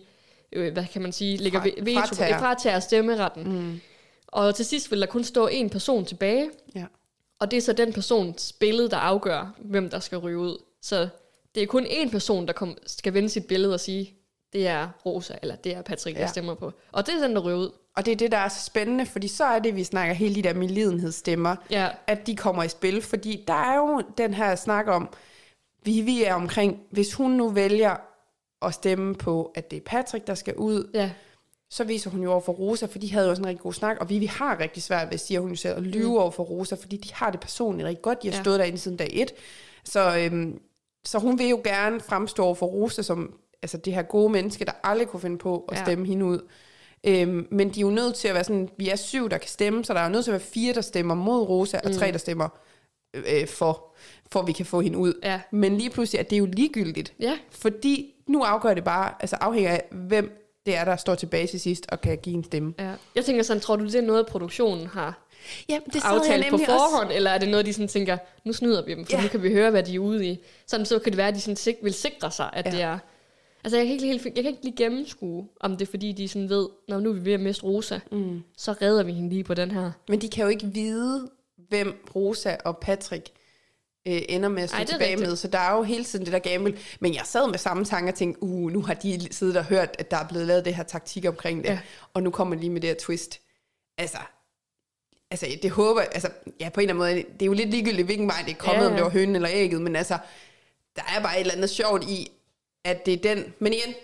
øh, 0.52 0.72
hvad 0.72 0.84
kan 0.92 1.02
man 1.02 1.12
sige, 1.12 1.36
lægger 1.36 1.60
Fra- 1.60 1.66
ve- 1.68 1.84
veto 1.84 2.00
fratager. 2.00 2.38
fratager 2.38 2.80
stemmeretten. 2.80 3.44
Mm. 3.52 3.80
Og 4.26 4.54
til 4.54 4.64
sidst 4.64 4.90
vil 4.90 5.00
der 5.00 5.06
kun 5.06 5.24
stå 5.24 5.46
en 5.46 5.70
person 5.70 6.04
tilbage, 6.04 6.50
Ja. 6.74 6.84
og 7.38 7.50
det 7.50 7.56
er 7.56 7.60
så 7.60 7.72
den 7.72 7.92
persons 7.92 8.52
billede, 8.52 8.90
der 8.90 8.96
afgør, 8.96 9.54
hvem 9.58 9.90
der 9.90 10.00
skal 10.00 10.18
ryge 10.18 10.38
ud. 10.38 10.58
Så 10.82 11.08
det 11.54 11.62
er 11.62 11.66
kun 11.66 11.84
én 11.86 12.10
person, 12.10 12.46
der 12.46 12.52
kom, 12.52 12.76
skal 12.86 13.14
vende 13.14 13.28
sit 13.28 13.46
billede 13.46 13.74
og 13.74 13.80
sige, 13.80 14.14
det 14.52 14.66
er 14.68 14.88
Rosa, 15.06 15.34
eller 15.42 15.56
det 15.56 15.76
er 15.76 15.82
Patrick, 15.82 16.16
jeg 16.16 16.22
Ja. 16.22 16.28
stemmer 16.28 16.54
på. 16.54 16.72
Og 16.92 17.06
det 17.06 17.14
er 17.14 17.26
den, 17.26 17.36
der 17.36 17.42
ryger 17.42 17.58
ud. 17.58 17.70
Og 17.96 18.06
det 18.06 18.12
er 18.12 18.16
det, 18.16 18.32
der 18.32 18.38
er 18.38 18.48
så 18.48 18.64
spændende, 18.64 19.06
fordi 19.06 19.28
så 19.28 19.44
er 19.44 19.58
det, 19.58 19.76
vi 19.76 19.84
snakker 19.84 20.14
hele 20.14 20.34
de 20.34 20.42
der 20.42 20.54
medlidenhedsstemmer, 20.54 21.56
Ja, 21.70 21.88
at 22.06 22.26
de 22.26 22.36
kommer 22.36 22.62
i 22.62 22.68
spil. 22.68 23.02
Fordi 23.02 23.44
der 23.48 23.54
er 23.54 23.76
jo 23.76 24.02
den 24.18 24.34
her 24.34 24.54
snak 24.54 24.86
om, 24.88 25.08
vi, 25.84 26.00
vi 26.00 26.24
er 26.24 26.34
omkring, 26.34 26.80
hvis 26.90 27.14
hun 27.14 27.30
nu 27.30 27.48
vælger 27.48 27.96
at 28.62 28.74
stemme 28.74 29.14
på, 29.14 29.52
at 29.54 29.70
det 29.70 29.76
er 29.76 29.80
Patrick, 29.86 30.26
der 30.26 30.34
skal 30.34 30.54
ud, 30.56 30.90
ja, 30.94 31.10
så 31.70 31.84
viser 31.84 32.10
hun 32.10 32.22
jo 32.22 32.30
over 32.32 32.40
for 32.40 32.52
Rosa, 32.52 32.86
for 32.86 32.98
de 32.98 33.12
havde 33.12 33.24
jo 33.26 33.30
også 33.30 33.42
en 33.42 33.46
rigtig 33.48 33.62
god 33.62 33.72
snak, 33.72 33.96
og 34.00 34.08
vi, 34.10 34.18
vi 34.18 34.26
har 34.26 34.60
rigtig 34.60 34.82
svært 34.82 35.10
ved, 35.10 35.18
siger 35.18 35.40
hun 35.40 35.50
jo 35.50 35.56
selv, 35.56 35.76
at 35.76 35.82
lyve 35.82 36.08
mm. 36.10 36.16
over 36.16 36.30
for 36.30 36.42
Rosa, 36.42 36.74
fordi 36.74 36.96
de 36.96 37.14
har 37.14 37.30
det 37.30 37.40
personligt 37.40 37.86
rigtig 37.86 38.02
godt. 38.02 38.22
De 38.22 38.28
har 38.28 38.36
ja. 38.36 38.42
stået 38.42 38.58
derinde 38.60 38.78
siden 38.78 38.96
dag 38.96 39.08
et. 39.12 39.32
Så, 39.84 40.16
øhm, 40.18 40.60
så 41.04 41.18
hun 41.18 41.38
vil 41.38 41.48
jo 41.48 41.60
gerne 41.64 42.00
fremstå 42.00 42.44
over 42.44 42.54
for 42.54 42.66
Rosa 42.66 43.02
som 43.02 43.34
altså 43.62 43.76
det 43.76 43.94
her 43.94 44.02
gode 44.02 44.32
menneske, 44.32 44.64
der 44.64 44.72
aldrig 44.84 45.08
kunne 45.08 45.20
finde 45.20 45.38
på 45.38 45.64
at 45.68 45.78
Ja. 45.78 45.84
stemme 45.84 46.06
hende 46.06 46.24
ud. 46.24 46.38
Øhm, 47.04 47.46
men 47.50 47.68
de 47.70 47.80
er 47.80 47.82
jo 47.82 47.90
nødt 47.90 48.14
til 48.14 48.28
at 48.28 48.34
være 48.34 48.44
sådan, 48.44 48.68
vi 48.78 48.88
er 48.88 48.96
syv, 48.96 49.30
der 49.30 49.38
kan 49.38 49.48
stemme, 49.48 49.84
så 49.84 49.94
der 49.94 50.00
er 50.00 50.04
jo 50.04 50.10
nødt 50.10 50.24
til 50.24 50.30
at 50.30 50.40
være 50.40 50.40
fire, 50.54 50.74
der 50.74 50.80
stemmer 50.80 51.14
mod 51.14 51.42
Rosa, 51.42 51.80
og 51.84 51.92
tre, 51.94 52.12
der 52.12 52.18
stemmer 52.18 52.48
øh, 53.14 53.46
for, 53.48 53.94
for 54.32 54.40
at 54.40 54.46
vi 54.46 54.52
kan 54.52 54.66
få 54.66 54.80
hende 54.80 54.98
ud. 54.98 55.14
Ja. 55.22 55.40
Men 55.50 55.76
lige 55.78 55.90
pludselig 55.90 56.18
er 56.18 56.22
det 56.22 56.38
jo 56.38 56.46
ligegyldigt. 56.52 57.14
ja, 57.20 57.38
Fordi 57.50 58.14
nu 58.28 58.42
afgør 58.42 58.74
det 58.74 58.84
bare, 58.84 59.14
altså 59.20 59.36
afhænger 59.40 59.70
af, 59.70 59.82
hvem 59.90 60.38
det 60.66 60.76
er, 60.76 60.84
der 60.84 60.96
står 60.96 61.14
tilbage 61.14 61.46
til 61.46 61.60
sidst 61.60 61.86
og 61.88 62.00
kan 62.00 62.18
give 62.18 62.34
en 62.36 62.44
stemme. 62.44 62.74
ja. 62.78 62.92
Jeg 63.14 63.24
tænker 63.24 63.42
sådan, 63.42 63.60
tror 63.60 63.76
du, 63.76 63.84
det 63.84 63.94
er 63.94 64.02
noget, 64.02 64.26
produktionen 64.26 64.86
har 64.86 65.28
Ja, 65.68 65.78
det 65.92 66.00
aftalt 66.04 66.50
på 66.50 66.58
forhånd, 66.58 67.10
eller 67.12 67.30
er 67.30 67.38
det 67.38 67.48
noget, 67.48 67.66
de 67.66 67.72
sådan 67.72 67.88
tænker, 67.88 68.16
nu 68.44 68.52
snyder 68.52 68.84
vi 68.84 68.94
dem, 68.94 69.06
for 69.06 69.12
Ja. 69.16 69.22
nu 69.22 69.28
kan 69.28 69.42
vi 69.42 69.52
høre, 69.52 69.70
hvad 69.70 69.82
de 69.82 69.94
er 69.94 69.98
ude 69.98 70.26
i. 70.26 70.38
Sådan 70.66 70.86
så 70.86 70.98
kan 70.98 71.12
det 71.12 71.16
være, 71.16 71.28
at 71.28 71.34
de 71.34 71.40
sådan 71.40 71.56
sik- 71.56 71.78
vil 71.82 71.94
sikre 71.94 72.30
sig, 72.30 72.50
at 72.52 72.66
ja. 72.66 72.70
det 72.70 72.82
er... 72.82 72.98
Altså, 73.64 73.76
jeg 73.76 73.86
kan 73.86 73.92
ikke 73.92 74.06
helt, 74.06 74.24
jeg 74.24 74.34
kan 74.34 74.46
ikke 74.46 74.62
lige 74.62 74.76
gennemskue, 74.76 75.48
om 75.60 75.76
det 75.76 75.86
er, 75.86 75.90
fordi 75.90 76.12
de 76.12 76.28
sådan 76.28 76.48
ved, 76.48 76.68
når 76.88 77.00
nu 77.00 77.10
er 77.10 77.14
vi 77.14 77.24
ved 77.24 77.32
at 77.32 77.40
miste 77.40 77.64
Rosa, 77.64 77.98
mm. 78.12 78.42
så 78.56 78.72
redder 78.72 79.02
vi 79.02 79.12
hende 79.12 79.28
lige 79.28 79.44
på 79.44 79.54
den 79.54 79.70
her. 79.70 79.92
Men 80.08 80.20
de 80.20 80.28
kan 80.28 80.42
jo 80.42 80.48
ikke 80.48 80.66
vide, 80.66 81.30
hvem 81.68 82.04
Rosa 82.14 82.56
og 82.64 82.78
Patrick 82.78 83.28
øh, 84.08 84.22
ender 84.28 84.48
med 84.48 84.62
at 84.62 84.68
stå 84.68 84.78
Ej, 84.78 84.84
tilbage 84.84 85.10
rigtigt. 85.10 85.28
med. 85.28 85.36
Så 85.36 85.48
der 85.48 85.58
er 85.58 85.76
jo 85.76 85.82
hele 85.82 86.04
tiden 86.04 86.24
det 86.24 86.32
der 86.32 86.38
gamble. 86.38 86.78
Men 87.00 87.14
jeg 87.14 87.22
sad 87.24 87.50
med 87.50 87.58
samme 87.58 87.84
tanke 87.84 88.10
og 88.10 88.14
tænkte, 88.14 88.42
uh, 88.42 88.70
nu 88.70 88.82
har 88.82 88.94
de 88.94 89.28
siddet 89.30 89.56
og 89.56 89.64
hørt, 89.64 89.96
at 89.98 90.10
der 90.10 90.16
er 90.16 90.28
blevet 90.28 90.46
lavet 90.46 90.64
det 90.64 90.74
her 90.74 90.82
taktik 90.82 91.24
omkring 91.28 91.64
det. 91.64 91.70
Ja. 91.70 91.78
Og 92.14 92.22
nu 92.22 92.30
kommer 92.30 92.56
lige 92.56 92.70
med 92.70 92.80
det 92.80 92.90
her 92.90 92.96
twist. 93.00 93.40
Altså, 93.98 94.18
altså 95.30 95.46
det 95.62 95.70
håber 95.70 96.00
altså, 96.00 96.28
ja, 96.60 96.68
på 96.68 96.80
en 96.80 96.88
eller 96.88 97.04
anden 97.04 97.16
måde, 97.16 97.32
det 97.32 97.42
er 97.42 97.46
jo 97.46 97.52
lidt 97.52 97.70
ligegyldigt, 97.70 98.06
hvilken 98.06 98.26
vej 98.26 98.42
det 98.46 98.52
er 98.52 98.56
kommet, 98.56 98.82
ja. 98.82 98.88
om 98.88 98.94
det 98.94 99.04
var 99.04 99.10
hønen 99.10 99.36
eller 99.36 99.50
ægget, 99.52 99.82
men 99.82 99.96
altså, 99.96 100.18
der 100.96 101.02
er 101.16 101.22
bare 101.22 101.36
et 101.36 101.40
eller 101.40 101.54
andet 101.54 101.70
sjovt 101.70 102.04
i, 102.04 102.30
at 102.84 103.06
det 103.06 103.14
er 103.14 103.34
den, 103.34 103.54
men 103.58 103.72
igen, 103.72 103.94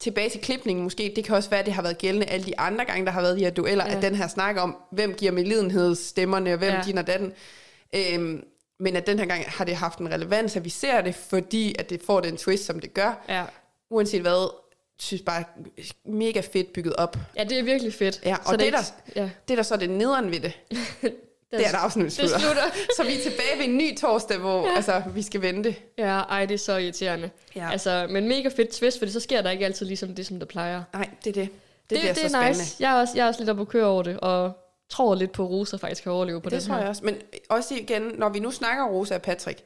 tilbage 0.00 0.30
til 0.30 0.40
klipningen 0.40 0.82
måske, 0.82 1.12
det 1.16 1.24
kan 1.24 1.34
også 1.36 1.50
være, 1.50 1.60
at 1.60 1.66
det 1.66 1.74
har 1.74 1.82
været 1.82 1.98
gældende 1.98 2.26
alle 2.26 2.46
de 2.46 2.58
andre 2.60 2.84
gange, 2.84 3.06
der 3.06 3.12
har 3.12 3.20
været 3.22 3.36
de 3.38 3.44
her 3.44 3.50
dueller, 3.50 3.86
Ja. 3.86 3.96
at 3.96 4.02
den 4.02 4.14
her 4.14 4.28
snak 4.28 4.56
om, 4.56 4.76
hvem 4.92 5.14
giver 5.14 5.32
medlidenhedsstemmerne, 5.32 6.52
og 6.52 6.58
hvem 6.58 6.72
Ja. 6.72 6.82
din 6.86 6.98
og 6.98 7.06
den. 7.06 7.32
Øhm, 7.94 8.44
men 8.80 8.96
at 8.96 9.06
den 9.06 9.18
her 9.18 9.26
gang 9.26 9.44
har 9.46 9.64
det 9.64 9.76
haft 9.76 9.98
en 9.98 10.10
relevans, 10.12 10.56
at 10.56 10.64
vi 10.64 10.70
ser 10.70 11.00
det, 11.00 11.14
fordi 11.14 11.74
at 11.78 11.90
det 11.90 12.02
får 12.06 12.20
den 12.20 12.36
twist, 12.36 12.64
som 12.64 12.80
det 12.80 12.94
gør. 12.94 13.24
Ja. 13.28 13.44
Uanset 13.90 14.20
hvad, 14.20 14.50
synes 14.98 15.22
bare 15.22 15.44
mega 16.04 16.40
fedt 16.40 16.72
bygget 16.72 16.96
op. 16.96 17.16
ja, 17.36 17.44
det 17.44 17.58
er 17.58 17.62
virkelig 17.62 17.94
fedt. 17.94 18.20
Ja, 18.24 18.36
og 18.36 18.44
så 18.46 18.56
det 18.56 18.68
er 18.68 18.72
er 18.72 18.78
ikke- 19.06 19.20
ja, 19.20 19.30
Det 19.48 19.56
der 19.56 19.62
så 19.62 19.74
er 19.74 19.78
det 19.78 19.90
nederen 19.90 20.30
ved 20.30 20.40
det, 20.40 20.52
det 21.58 21.64
er, 21.64 21.68
at 21.68 21.74
afsnittet 21.74 22.20
det 22.20 22.30
slutter. 22.30 22.38
slutter. 22.38 22.62
Så 22.96 23.02
vi 23.04 23.12
er 23.14 23.22
tilbage 23.22 23.58
ved 23.58 23.64
en 23.64 23.76
ny 23.76 23.96
torsdag, 23.96 24.38
hvor 24.38 24.68
ja. 24.68 24.76
altså, 24.76 25.02
vi 25.14 25.22
skal 25.22 25.42
vente. 25.42 25.76
Ja, 25.98 26.18
ej, 26.18 26.46
det 26.46 26.54
er 26.54 26.58
så 26.58 26.76
irriterende. 26.76 27.30
Ja. 27.56 27.70
Altså, 27.70 28.06
men 28.10 28.28
mega 28.28 28.48
fedt 28.48 28.70
twist, 28.70 28.98
fordi 28.98 29.12
så 29.12 29.20
sker 29.20 29.42
der 29.42 29.50
ikke 29.50 29.64
altid 29.64 29.86
ligesom 29.86 30.14
det, 30.14 30.26
som 30.26 30.38
der 30.38 30.46
plejer. 30.46 30.82
Nej, 30.92 31.08
det 31.24 31.30
er 31.36 31.42
det. 31.42 31.48
Det, 31.90 32.02
det, 32.02 32.08
det 32.08 32.16
så 32.16 32.24
er 32.24 32.28
spændende. 32.28 32.58
nice. 32.58 32.76
Jeg 32.80 32.96
er, 32.96 33.00
også, 33.00 33.12
jeg 33.16 33.22
er 33.24 33.28
også 33.28 33.40
lidt 33.40 33.50
oppe 33.50 33.62
at 33.62 33.68
køre 33.68 33.86
over 33.86 34.02
det, 34.02 34.20
og 34.20 34.52
tror 34.88 35.14
lidt 35.14 35.32
på, 35.32 35.44
at 35.44 35.50
Rosa 35.50 35.76
faktisk 35.76 36.02
kan 36.02 36.12
overleve 36.12 36.40
på 36.40 36.50
Det 36.50 36.60
den 36.60 36.68
tror 36.68 36.74
her. 36.74 36.80
jeg 36.80 36.88
også. 36.88 37.04
Men 37.04 37.16
også 37.48 37.74
igen, 37.74 38.02
når 38.02 38.28
vi 38.28 38.38
nu 38.38 38.50
snakker 38.50 38.84
Rosa 38.84 39.14
og 39.14 39.22
Patrick, 39.22 39.62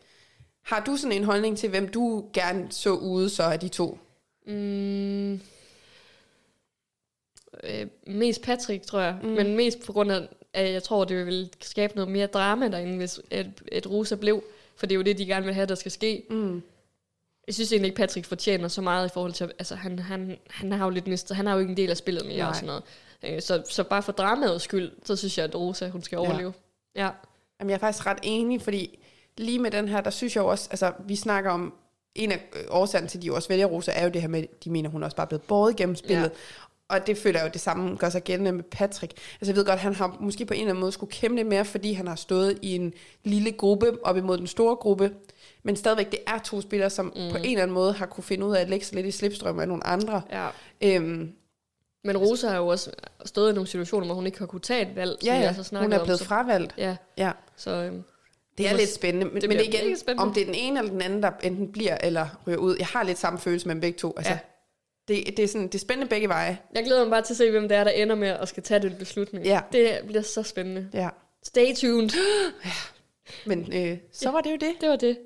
har 0.62 0.82
du 0.86 0.97
sådan 0.97 1.12
en 1.16 1.24
holdning 1.24 1.59
til, 1.59 1.69
hvem 1.70 1.89
du 1.89 2.24
gerne 2.32 2.66
så 2.70 2.90
ude 2.90 3.31
så 3.31 3.43
af 3.43 3.61
de 3.61 3.69
to? 3.69 3.98
Mm, 4.47 5.32
øh, 7.65 7.86
mest 8.06 8.43
Patrick, 8.43 8.86
tror 8.86 9.01
jeg. 9.01 9.16
Mm. 9.23 9.28
Men 9.28 9.56
mest 9.56 9.86
på 9.86 9.93
grund 9.93 10.12
af, 10.12 10.28
jeg 10.62 10.82
tror, 10.82 11.05
det 11.05 11.26
vil 11.26 11.51
skabe 11.62 11.94
noget 11.97 12.10
mere 12.10 12.26
drama 12.26 12.68
derinde, 12.68 12.97
hvis 12.97 13.20
et, 13.31 13.52
et 13.72 13.90
Rosa 13.90 14.14
blev. 14.14 14.44
For 14.76 14.86
det 14.86 14.94
er 14.94 14.97
jo 14.97 15.02
det, 15.02 15.18
de 15.18 15.26
gerne 15.26 15.44
vil 15.44 15.55
have, 15.55 15.66
der 15.66 15.74
skal 15.74 15.90
ske. 15.90 16.22
Mm. 16.31 16.62
Jeg 17.47 17.55
synes 17.55 17.72
egentlig 17.72 17.86
ikke, 17.89 17.97
Patrick 17.97 18.26
fortjener 18.26 18.68
så 18.68 18.81
meget 18.81 19.06
i 19.06 19.10
forhold 19.14 19.32
til... 19.32 19.44
Altså, 19.59 19.74
han, 19.74 19.98
han, 19.98 20.39
han 20.51 20.72
har 20.72 20.85
jo 20.85 20.90
lidt 20.90 21.06
mistet... 21.06 21.36
Han 21.36 21.47
har 21.47 21.55
jo 21.55 21.60
ikke 21.60 21.70
en 21.70 21.76
del 21.76 21.90
af 21.90 21.97
spillet 21.97 22.26
mere 22.26 22.36
Nej. 22.39 22.48
og 22.48 22.55
sådan 22.56 22.66
noget. 22.66 22.82
Øh, 23.22 23.43
Så, 23.43 23.62
så 23.70 23.85
bare 23.85 24.02
for 24.02 24.12
dramaets 24.12 24.64
skyld, 24.64 24.93
så 25.05 25.16
synes 25.16 25.39
jeg, 25.39 25.44
at 25.44 25.55
Rosa, 25.55 25.89
hun 25.89 26.02
skal 26.02 26.16
Ja. 26.16 26.20
overleve. 26.20 26.52
Ja. 26.97 27.09
Jamen, 27.60 27.70
jeg 27.70 27.74
er 27.76 27.81
faktisk 27.81 28.06
ret 28.06 28.18
enig, 28.22 28.62
fordi 28.62 28.98
lige 29.36 29.59
med 29.59 29.70
den 29.70 29.89
her, 29.89 30.01
der 30.01 30.10
synes 30.10 30.36
jeg 30.36 30.44
også, 30.44 30.68
altså 30.70 30.93
vi 31.06 31.16
snakker 31.16 31.51
om, 31.51 31.74
en 32.14 32.32
af 32.32 32.40
årsagerne 32.70 33.09
til, 33.09 33.18
at 33.18 33.22
de 33.22 33.32
også 33.32 33.48
vælger 33.48 33.66
Rosa, 33.66 33.93
er 33.94 34.05
jo 34.05 34.10
det 34.10 34.20
her 34.20 34.28
med, 34.28 34.44
de 34.64 34.70
mener, 34.70 34.90
hun 34.90 35.02
er 35.02 35.05
også 35.05 35.16
bare 35.16 35.26
blevet 35.26 35.43
båret 35.43 35.76
gennem 35.76 35.97
spillet. 35.97 36.22
Ja. 36.24 36.28
Og 36.89 37.06
det 37.06 37.19
føler 37.19 37.39
jeg 37.40 37.47
jo 37.48 37.51
det 37.52 37.61
samme 37.61 37.97
gør 37.97 38.09
sig 38.09 38.23
gældende 38.24 38.52
med 38.52 38.62
Patrick. 38.65 39.12
Altså 39.40 39.52
jeg 39.52 39.56
ved 39.56 39.65
godt, 39.65 39.78
han 39.81 39.94
har 39.94 40.16
måske 40.20 40.44
på 40.47 40.55
en 40.55 40.61
eller 40.61 40.70
anden 40.70 40.81
måde 40.81 40.93
skulle 40.93 41.12
kæmpe 41.12 41.36
lidt 41.36 41.48
mere, 41.48 41.65
fordi 41.65 41.93
han 41.93 42.06
har 42.06 42.15
stået 42.16 42.59
i 42.62 42.74
en 42.74 42.93
lille 43.24 43.52
gruppe 43.52 43.98
op 44.02 44.16
imod 44.16 44.39
den 44.39 44.47
store 44.47 44.77
gruppe. 44.77 45.12
Men 45.62 45.77
stadigvæk, 45.77 46.11
det 46.11 46.19
er 46.27 46.39
to 46.39 46.61
spillere, 46.61 46.90
som 46.90 47.06
mm. 47.06 47.12
på 47.31 47.36
en 47.36 47.44
eller 47.44 47.62
anden 47.62 47.74
måde 47.74 47.93
har 47.93 48.06
kunne 48.06 48.24
finde 48.24 48.47
ud 48.47 48.55
af 48.56 48.61
at 48.61 48.70
lægge 48.70 48.85
sig 48.86 48.94
lidt 48.97 49.06
i 49.06 49.11
slipstrøm 49.11 49.59
af 49.59 49.69
nogle 49.69 49.86
andre. 49.86 50.23
ja. 50.32 50.48
Øhm, 50.82 51.32
Men 52.05 52.16
Rosa 52.16 52.48
har 52.48 52.56
jo 52.56 52.66
også 52.66 52.90
stået 53.24 53.51
i 53.51 53.55
nogle 53.55 53.69
situationer, 53.69 54.06
hvor 54.06 54.15
hun 54.15 54.27
ikke 54.27 54.39
har 54.39 54.47
kunne 54.47 54.61
tage 54.61 54.90
et 54.90 54.97
valg. 54.97 55.16
ja, 55.24 55.35
ja, 55.35 55.40
altså 55.47 55.62
snakkede 55.62 55.86
hun 55.86 55.93
er 55.93 55.98
om, 55.98 56.05
blevet 56.06 56.19
så- 56.19 56.24
fravalgt. 56.24 56.74
Ja, 56.78 56.97
Ja. 57.19 57.32
så... 57.56 57.70
Øhm, 57.70 58.02
Det 58.59 58.69
er 58.69 58.73
lidt 58.77 58.90
spændende, 58.94 59.27
men, 59.27 59.40
det 59.40 59.48
men 59.48 59.61
igen, 59.61 59.97
spændende. 59.97 60.23
om 60.28 60.35
det 60.35 60.40
er 60.40 60.44
den 60.47 60.55
ene 60.55 60.78
eller 60.78 60.93
den 60.93 61.02
anden, 61.02 61.23
der 61.23 61.31
enten 61.43 61.73
bliver 61.73 61.97
eller 62.02 62.27
ryger 62.47 62.59
ud. 62.59 62.77
Jeg 62.78 62.86
har 62.86 63.02
lidt 63.05 63.19
samme 63.19 63.39
følelse 63.39 63.66
med 63.66 63.74
dem 63.74 63.81
begge 63.81 63.98
to. 63.98 64.15
Altså, 64.16 64.32
Ja. 64.32 64.39
Ja. 65.09 65.14
det, 65.14 65.36
det, 65.36 65.43
er 65.43 65.48
sådan, 65.48 65.66
det 65.66 65.74
er 65.74 65.78
spændende 65.78 66.09
begge 66.10 66.28
veje. 66.28 66.59
jeg 66.74 66.85
glæder 66.85 67.02
mig 67.05 67.10
bare 67.10 67.22
til 67.22 67.32
at 67.32 67.36
se, 67.36 67.51
hvem 67.51 67.68
det 67.68 67.76
er, 67.76 67.85
der 67.85 67.90
ender 67.90 68.14
med 68.16 68.28
at 68.28 68.48
skal 68.48 68.62
tage 68.62 68.81
den 68.81 68.94
beslutning. 68.98 69.44
Ja. 69.47 69.60
Det 69.72 69.98
bliver 70.06 70.22
så 70.22 70.43
spændende. 70.43 70.89
Ja. 70.94 71.09
Stay 71.43 71.74
tuned. 71.74 72.10
Men 73.47 73.72
øh, 73.74 73.98
så 74.12 74.31
var 74.31 74.40
det 74.40 74.51
jo 74.51 74.56
det. 74.56 74.72
Det 74.81 74.89
var 74.89 74.97
det. 74.97 75.18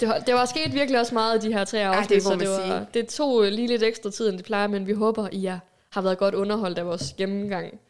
Det 0.00 0.08
var, 0.08 0.18
det 0.18 0.34
var 0.34 0.44
sket 0.46 0.74
virkelig 0.74 1.00
også 1.00 1.14
meget 1.14 1.42
de 1.42 1.52
her 1.52 1.64
tre 1.64 1.86
afsnit, 1.86 2.10
det 2.10 2.22
så 2.22 2.36
det, 2.36 2.48
var, 2.48 2.66
sige. 2.66 2.86
det 2.94 3.08
tog 3.08 3.42
lige 3.44 3.68
lidt 3.68 3.82
ekstra 3.82 4.10
tid, 4.10 4.28
end 4.28 4.36
det 4.36 4.44
plejer, 4.44 4.66
men 4.66 4.86
vi 4.86 4.92
håber, 4.92 5.28
I 5.32 5.46
er, 5.46 5.58
har 5.90 6.02
været 6.02 6.18
godt 6.18 6.34
underholdt 6.34 6.78
af 6.78 6.86
vores 6.86 7.14
gennemgang. 7.18 7.80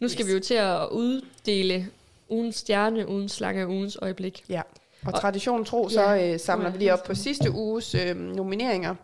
Nu 0.00 0.08
skal 0.08 0.20
Yes. 0.24 0.28
vi 0.28 0.32
jo 0.34 0.40
til 0.40 0.54
at 0.54 0.88
uddele 0.90 1.88
ugens 2.28 2.56
stjerne, 2.56 3.08
ugens 3.08 3.32
slange, 3.32 3.68
ugens 3.68 3.98
øjeblik. 4.02 4.44
Ja. 4.48 4.62
Og 5.06 5.20
traditionen 5.20 5.64
tro, 5.64 5.88
så 5.88 6.00
Ja. 6.00 6.32
øh, 6.32 6.40
samler 6.40 6.70
vi 6.70 6.78
lige 6.78 6.92
op 6.92 7.04
på 7.04 7.14
sidste 7.14 7.50
uges 7.50 7.94
øh, 7.94 8.16
nomineringer. 8.16 8.94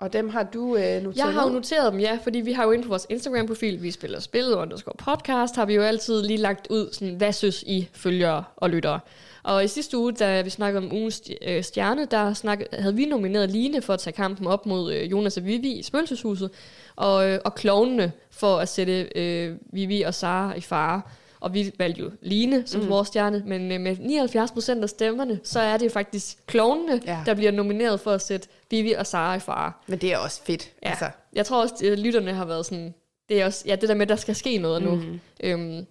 Og 0.00 0.12
dem 0.12 0.28
har 0.28 0.42
du 0.42 0.76
øh, 0.76 0.82
noteret 1.02 1.16
Jeg 1.16 1.32
har 1.32 1.46
jo 1.48 1.52
noteret 1.54 1.92
dem, 1.92 2.00
ja, 2.00 2.18
fordi 2.22 2.38
vi 2.40 2.52
har 2.52 2.64
jo 2.64 2.70
inde 2.70 2.82
på 2.84 2.88
vores 2.88 3.06
Instagram-profil, 3.08 3.82
vi 3.82 3.90
spiller 3.90 4.20
spil, 4.20 4.54
underscore 4.54 4.94
podcast, 4.98 5.56
har 5.56 5.66
vi 5.66 5.74
jo 5.74 5.82
altid 5.82 6.22
lige 6.22 6.36
lagt 6.36 6.66
ud, 6.70 6.88
sådan, 6.92 7.14
hvad 7.14 7.32
synes 7.32 7.62
I 7.66 7.88
følgere 7.92 8.44
og 8.56 8.70
lyttere. 8.70 9.00
Og 9.42 9.64
i 9.64 9.68
sidste 9.68 9.98
uge, 9.98 10.12
da 10.12 10.42
vi 10.42 10.50
snakkede 10.50 10.86
om 10.86 10.92
ugens 10.92 11.22
øh, 11.42 11.62
stjerne, 11.62 12.04
der 12.10 12.34
snak, 12.34 12.60
havde 12.72 12.94
vi 12.94 13.04
nomineret 13.04 13.50
Line 13.50 13.82
for 13.82 13.92
at 13.92 13.98
tage 14.00 14.14
kampen 14.14 14.46
op 14.46 14.66
mod 14.66 14.92
øh, 14.92 15.10
Jonas 15.10 15.36
og 15.36 15.44
Vivi 15.44 15.72
i 15.72 15.82
spøgelseshuset, 15.82 16.50
og, 16.96 17.28
øh, 17.30 17.38
og 17.44 17.54
klovnene 17.54 18.12
for 18.30 18.56
at 18.56 18.68
sætte 18.68 19.08
øh, 19.14 19.56
Vivi 19.72 20.02
og 20.02 20.14
Sara 20.14 20.54
i 20.54 20.60
fare. 20.60 21.00
Og 21.40 21.54
vi 21.54 21.72
valgte 21.78 22.00
jo 22.00 22.10
Line 22.22 22.62
som 22.66 22.80
mm. 22.80 22.88
vores 22.88 23.08
stjerne, 23.08 23.42
men 23.46 23.72
øh, 23.72 23.80
med 23.80 23.96
79 24.00 24.50
procent 24.52 24.82
af 24.82 24.88
stemmerne, 24.88 25.40
så 25.44 25.60
er 25.60 25.76
det 25.76 25.92
faktisk 25.92 26.46
klovnene, 26.46 27.00
ja. 27.06 27.18
Der 27.26 27.34
bliver 27.34 27.50
nomineret 27.52 28.00
for 28.00 28.10
at 28.10 28.22
sætte 28.22 28.48
Vivi 28.70 28.92
og 28.92 29.06
Sara 29.06 29.34
i 29.36 29.40
fare. 29.40 29.72
Men 29.86 29.98
det 29.98 30.12
er 30.12 30.18
også 30.18 30.42
fedt. 30.42 30.72
Ja. 30.82 30.88
Altså, 30.90 31.10
Jeg 31.32 31.46
tror 31.46 31.62
også, 31.62 31.74
at 31.92 31.98
lytterne 31.98 32.32
har 32.34 32.44
været 32.44 32.66
sådan... 32.66 32.94
Det 33.28 33.40
er 33.40 33.44
også, 33.46 33.64
ja, 33.66 33.76
det 33.76 33.88
der 33.88 33.94
med, 33.94 34.02
at 34.02 34.08
der 34.08 34.16
skal 34.16 34.34
ske 34.34 34.58
noget 34.58 34.82
nu. 34.82 34.94
Mm. 34.94 35.20
Øhm, 35.42 35.86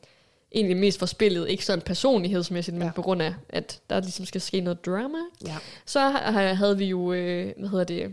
egentlig 0.52 0.78
mest 0.78 1.00
for 1.00 1.06
spillet, 1.06 1.50
ikke 1.50 1.66
sådan 1.66 1.82
personlighedsmæssigt, 1.82 2.78
men 2.78 2.88
ja. 2.88 2.92
På 2.96 3.02
grund 3.02 3.22
af, 3.22 3.34
at 3.50 3.80
der 3.90 4.00
ligesom 4.00 4.26
skal 4.26 4.42
ske 4.42 4.62
noget 4.62 4.86
drama. 4.86 5.18
ja. 5.48 5.56
Så 5.86 6.00
ha- 6.00 6.54
havde 6.54 6.78
vi 6.78 6.86
jo, 6.86 7.14
øh, 7.14 7.54
hvad 7.60 7.70
hedder 7.70 7.84
det, 7.84 8.12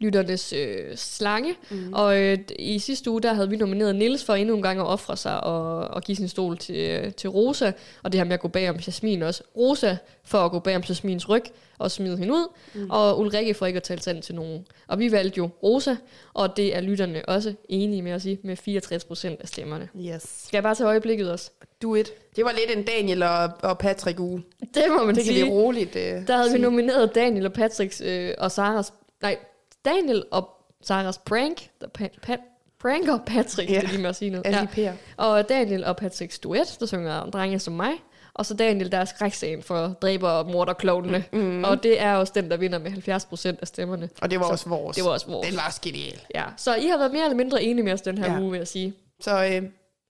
lytternes 0.00 0.52
øh, 0.52 0.96
slange, 0.96 1.54
mm. 1.70 1.92
og 1.92 2.20
øh, 2.20 2.38
i 2.58 2.78
sidste 2.78 3.10
uge, 3.10 3.20
der 3.22 3.32
havde 3.32 3.50
vi 3.50 3.56
nomineret 3.56 3.96
Nils 3.96 4.24
for 4.24 4.34
endnu 4.34 4.56
en 4.56 4.62
gang 4.62 4.80
at 4.80 4.86
ofre 4.86 5.16
sig 5.16 5.44
og, 5.44 5.78
og 5.78 6.02
give 6.02 6.16
sin 6.16 6.28
stol 6.28 6.58
til, 6.58 6.76
øh, 6.76 7.12
til 7.12 7.30
Rosa, 7.30 7.72
og 8.02 8.12
det 8.12 8.20
her 8.20 8.24
med 8.24 8.34
at 8.34 8.40
gå 8.40 8.48
bag 8.48 8.70
om 8.70 8.76
Jasmin 8.86 9.22
også. 9.22 9.42
Rosa 9.56 9.96
for 10.24 10.38
at 10.38 10.50
gå 10.50 10.58
bag 10.58 10.76
om 10.76 10.82
Jasmins 10.88 11.28
ryg 11.28 11.42
og 11.78 11.90
smide 11.90 12.16
hende 12.18 12.32
ud, 12.32 12.48
mm. 12.74 12.90
og 12.90 13.20
Ulrikke 13.20 13.54
for 13.54 13.66
ikke 13.66 13.76
at 13.76 13.82
tale 13.82 14.02
sandt 14.02 14.24
til 14.24 14.34
nogen. 14.34 14.66
Og 14.88 14.98
vi 14.98 15.12
valgte 15.12 15.38
jo 15.38 15.48
Rosa, 15.62 15.96
og 16.34 16.56
det 16.56 16.76
er 16.76 16.80
lytterne 16.80 17.28
også 17.28 17.54
enige 17.68 18.02
med 18.02 18.12
os 18.12 18.24
i, 18.24 18.38
med 18.42 18.56
64 18.56 19.04
procent 19.04 19.40
af 19.40 19.48
stemmerne. 19.48 19.88
Yes. 20.00 20.22
Skal 20.22 20.56
jeg 20.56 20.62
bare 20.62 20.74
tage 20.74 20.86
øjeblikket 20.88 21.30
også? 21.30 21.50
Do 21.82 21.94
it. 21.94 22.12
Det 22.36 22.44
var 22.44 22.52
lidt 22.52 22.78
en 22.78 22.84
Daniel 22.84 23.22
og, 23.22 23.50
og 23.62 23.78
Patrick 23.78 24.20
uge. 24.20 24.42
Det 24.74 24.84
må 24.88 25.04
man 25.04 25.14
Det 25.14 25.24
kan 25.24 25.32
sige. 25.34 25.44
vi 25.44 25.50
roligt 25.50 25.96
øh, 25.96 26.02
Der 26.26 26.36
havde 26.36 26.48
vi 26.48 26.50
sige. 26.50 26.62
nomineret 26.62 27.14
Daniel 27.14 27.46
og 27.46 27.52
Patricks 27.52 28.00
øh, 28.04 28.34
og 28.38 28.50
Saras... 28.50 28.92
Nej, 29.22 29.36
Daniel 29.84 30.24
og 30.30 30.48
Saras 30.82 31.18
prank. 31.18 31.68
Der 31.80 31.86
pa- 32.00 32.30
pa- 32.30 32.76
pranker 32.80 33.18
Patrick. 33.26 33.70
Ja. 33.70 33.74
det 33.74 33.84
er 33.84 33.88
lige 33.88 34.00
med 34.02 34.10
at 34.10 34.16
sige 34.16 34.30
noget. 34.30 34.46
Alle 34.46 34.68
Ja. 34.76 34.92
Og 35.16 35.48
Daniel 35.48 35.84
og 35.84 35.96
Patricks 35.96 36.38
duet, 36.38 36.76
der 36.80 36.86
synger 36.86 37.26
Drenge 37.30 37.58
som 37.58 37.72
mig. 37.72 37.90
Og 38.34 38.46
så 38.46 38.54
Daniel, 38.54 38.92
der 38.92 38.98
er 38.98 39.04
skræksagen 39.04 39.62
for 39.62 39.86
dræber 40.02 40.28
og 40.30 40.46
morderklovnene. 40.50 41.24
Mm. 41.32 41.64
Og 41.64 41.82
det 41.82 42.00
er 42.00 42.14
også 42.16 42.32
den, 42.36 42.50
der 42.50 42.56
vinder 42.56 42.78
med 42.78 42.90
70 42.90 43.24
procent 43.24 43.58
af 43.60 43.66
stemmerne. 43.66 44.08
Og 44.22 44.30
det 44.30 44.40
var 44.40 44.46
Så 44.46 44.52
også 44.52 44.68
vores. 44.68 44.96
Det 44.96 45.04
var 45.04 45.10
også 45.10 45.26
vores. 45.26 45.48
Den 45.48 45.56
var 45.56 45.62
også 45.66 45.80
genial. 45.80 46.20
Ja. 46.34 46.44
Så 46.56 46.74
I 46.74 46.86
har 46.86 46.98
været 46.98 47.12
mere 47.12 47.24
eller 47.24 47.36
mindre 47.36 47.62
enige 47.62 47.84
med 47.84 47.92
os 47.92 48.00
den 48.02 48.18
her 48.18 48.32
ja. 48.32 48.40
Uge, 48.40 48.50
vil 48.50 48.58
jeg 48.58 48.68
sige. 48.68 48.94
Så 49.20 49.44
øh, 49.44 49.62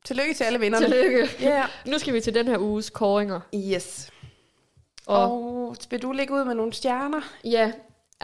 tillykke 0.04 0.34
til 0.34 0.44
alle 0.44 0.60
vinderne. 0.60 0.86
Tillykke. 0.86 1.28
Ja. 1.40 1.64
Nu 1.86 1.98
skal 1.98 2.14
vi 2.14 2.20
til 2.20 2.34
den 2.34 2.48
her 2.48 2.58
uges 2.58 2.90
kåringer. 2.90 3.40
Yes. 3.54 4.10
Og, 5.06 5.32
Og 5.32 5.76
vil 5.90 6.02
du 6.02 6.12
lægge 6.12 6.34
ud 6.34 6.44
med 6.44 6.54
nogle 6.54 6.72
stjerner? 6.72 7.20
Ja, 7.44 7.72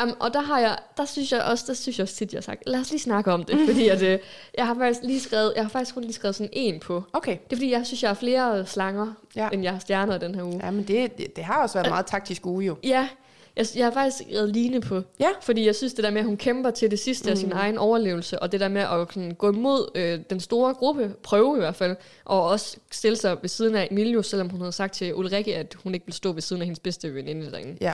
um, 0.03 0.13
og 0.21 0.35
der 0.35 0.41
har 0.41 0.59
jeg, 0.59 0.79
der 0.97 1.05
synes 1.05 1.33
jeg 1.33 1.43
også, 1.43 1.65
der 1.67 1.75
synes 1.75 1.99
jeg 1.99 2.03
også 2.03 2.15
tit, 2.15 2.33
jeg 2.33 2.39
har 2.39 2.43
sagt, 2.43 2.63
lad 2.67 2.81
os 2.81 2.91
lige 2.91 3.01
snakke 3.01 3.33
om 3.33 3.45
det, 3.45 3.59
fordi 3.69 3.89
at, 3.89 4.03
øh, 4.03 4.19
jeg 4.59 4.67
har 4.67 4.75
faktisk 4.75 5.01
lige 5.03 5.21
skrevet, 5.21 5.53
jeg 5.57 5.65
har 5.65 5.71
faktisk 5.71 5.95
kun 5.95 6.03
lige 6.03 6.13
skrevet 6.13 6.35
sådan 6.35 6.51
en 6.53 6.81
på. 6.81 7.03
Okay. 7.13 7.37
Det 7.45 7.53
er 7.53 7.57
fordi, 7.57 7.71
jeg 7.71 7.87
synes, 7.87 8.03
jeg 8.03 8.11
har 8.11 8.15
flere 8.15 8.67
slanger, 8.67 9.13
ja. 9.37 9.49
End 9.53 9.63
jeg 9.63 9.73
har 9.73 9.79
stjerner 9.79 10.19
den 10.19 10.35
her 10.35 10.43
uge. 10.43 10.61
Ja, 10.65 10.71
men 10.71 10.89
det, 10.89 11.19
det, 11.19 11.37
det 11.37 11.45
har 11.45 11.63
også 11.63 11.75
været 11.75 11.87
en 11.87 11.91
meget 11.91 12.07
taktisk 12.07 12.47
uge 12.47 12.65
jo. 12.65 12.77
Ja, 12.85 13.09
jeg, 13.57 13.67
jeg 13.77 13.87
har 13.87 13.91
faktisk 13.93 14.17
skrevet 14.29 14.49
Line 14.49 14.81
på, 14.81 15.03
Ja. 15.21 15.29
fordi 15.43 15.67
jeg 15.67 15.75
synes, 15.75 15.95
det 15.95 16.05
der 16.05 16.11
med, 16.11 16.21
at 16.21 16.27
hun 16.27 16.37
kæmper 16.37 16.71
til 16.71 16.91
det 16.91 16.99
sidste 16.99 17.27
mm. 17.27 17.31
af 17.31 17.39
sin 17.39 17.53
egen 17.53 17.79
overlevelse, 17.79 18.39
og 18.39 18.53
det 18.53 18.61
der 18.61 18.69
med 18.69 18.83
at 18.83 19.09
sådan, 19.15 19.35
gå 19.35 19.53
imod 19.53 19.91
øh, 19.95 20.21
den 20.31 20.41
store 20.41 20.75
gruppe, 20.75 21.15
prøve 21.23 21.57
i 21.57 21.59
hvert 21.61 21.77
fald, 21.77 21.97
og 22.25 22.49
også 22.49 22.77
stille 22.91 23.17
sig 23.17 23.37
ved 23.43 23.49
siden 23.49 23.75
af 23.75 23.89
Emilio, 23.91 24.23
selvom 24.23 24.49
hun 24.49 24.61
havde 24.61 24.73
sagt 24.73 24.95
til 24.95 25.15
Ulrikke, 25.15 25.57
at 25.57 25.77
hun 25.83 25.95
ikke 25.95 26.07
ville 26.07 26.17
stå 26.17 26.33
ved 26.33 26.43
siden 26.43 26.63
af 26.63 26.67
hendes 26.67 26.81
bedste 26.81 27.15
veninde 27.15 27.51
derinde. 27.51 27.77
Ja. 27.81 27.93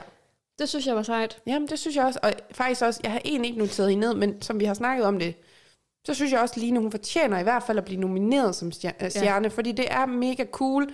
Det 0.59 0.69
synes 0.69 0.87
jeg 0.87 0.95
var 0.95 1.03
sejt. 1.03 1.37
Jamen, 1.47 1.67
det 1.67 1.79
synes 1.79 1.95
jeg 1.95 2.05
også. 2.05 2.19
Og 2.23 2.33
faktisk 2.51 2.81
også, 2.81 2.99
jeg 3.03 3.11
har 3.11 3.21
egentlig 3.25 3.49
ikke 3.49 3.59
noteret 3.59 3.89
hende 3.89 4.07
ned, 4.07 4.13
men 4.15 4.41
som 4.41 4.59
vi 4.59 4.65
har 4.65 4.73
snakket 4.73 5.05
om 5.05 5.19
det, 5.19 5.35
så 6.05 6.13
synes 6.13 6.31
jeg 6.31 6.39
også, 6.39 6.59
Line, 6.59 6.79
hun 6.79 6.91
fortjener 6.91 7.39
i 7.39 7.43
hvert 7.43 7.63
fald 7.63 7.77
at 7.77 7.85
blive 7.85 7.99
nomineret 8.01 8.55
som 8.55 8.67
øh, 8.67 8.73
stjerne, 9.09 9.47
ja. 9.47 9.55
fordi 9.55 9.71
det 9.71 9.85
er 9.91 10.05
mega 10.05 10.45
cool, 10.51 10.89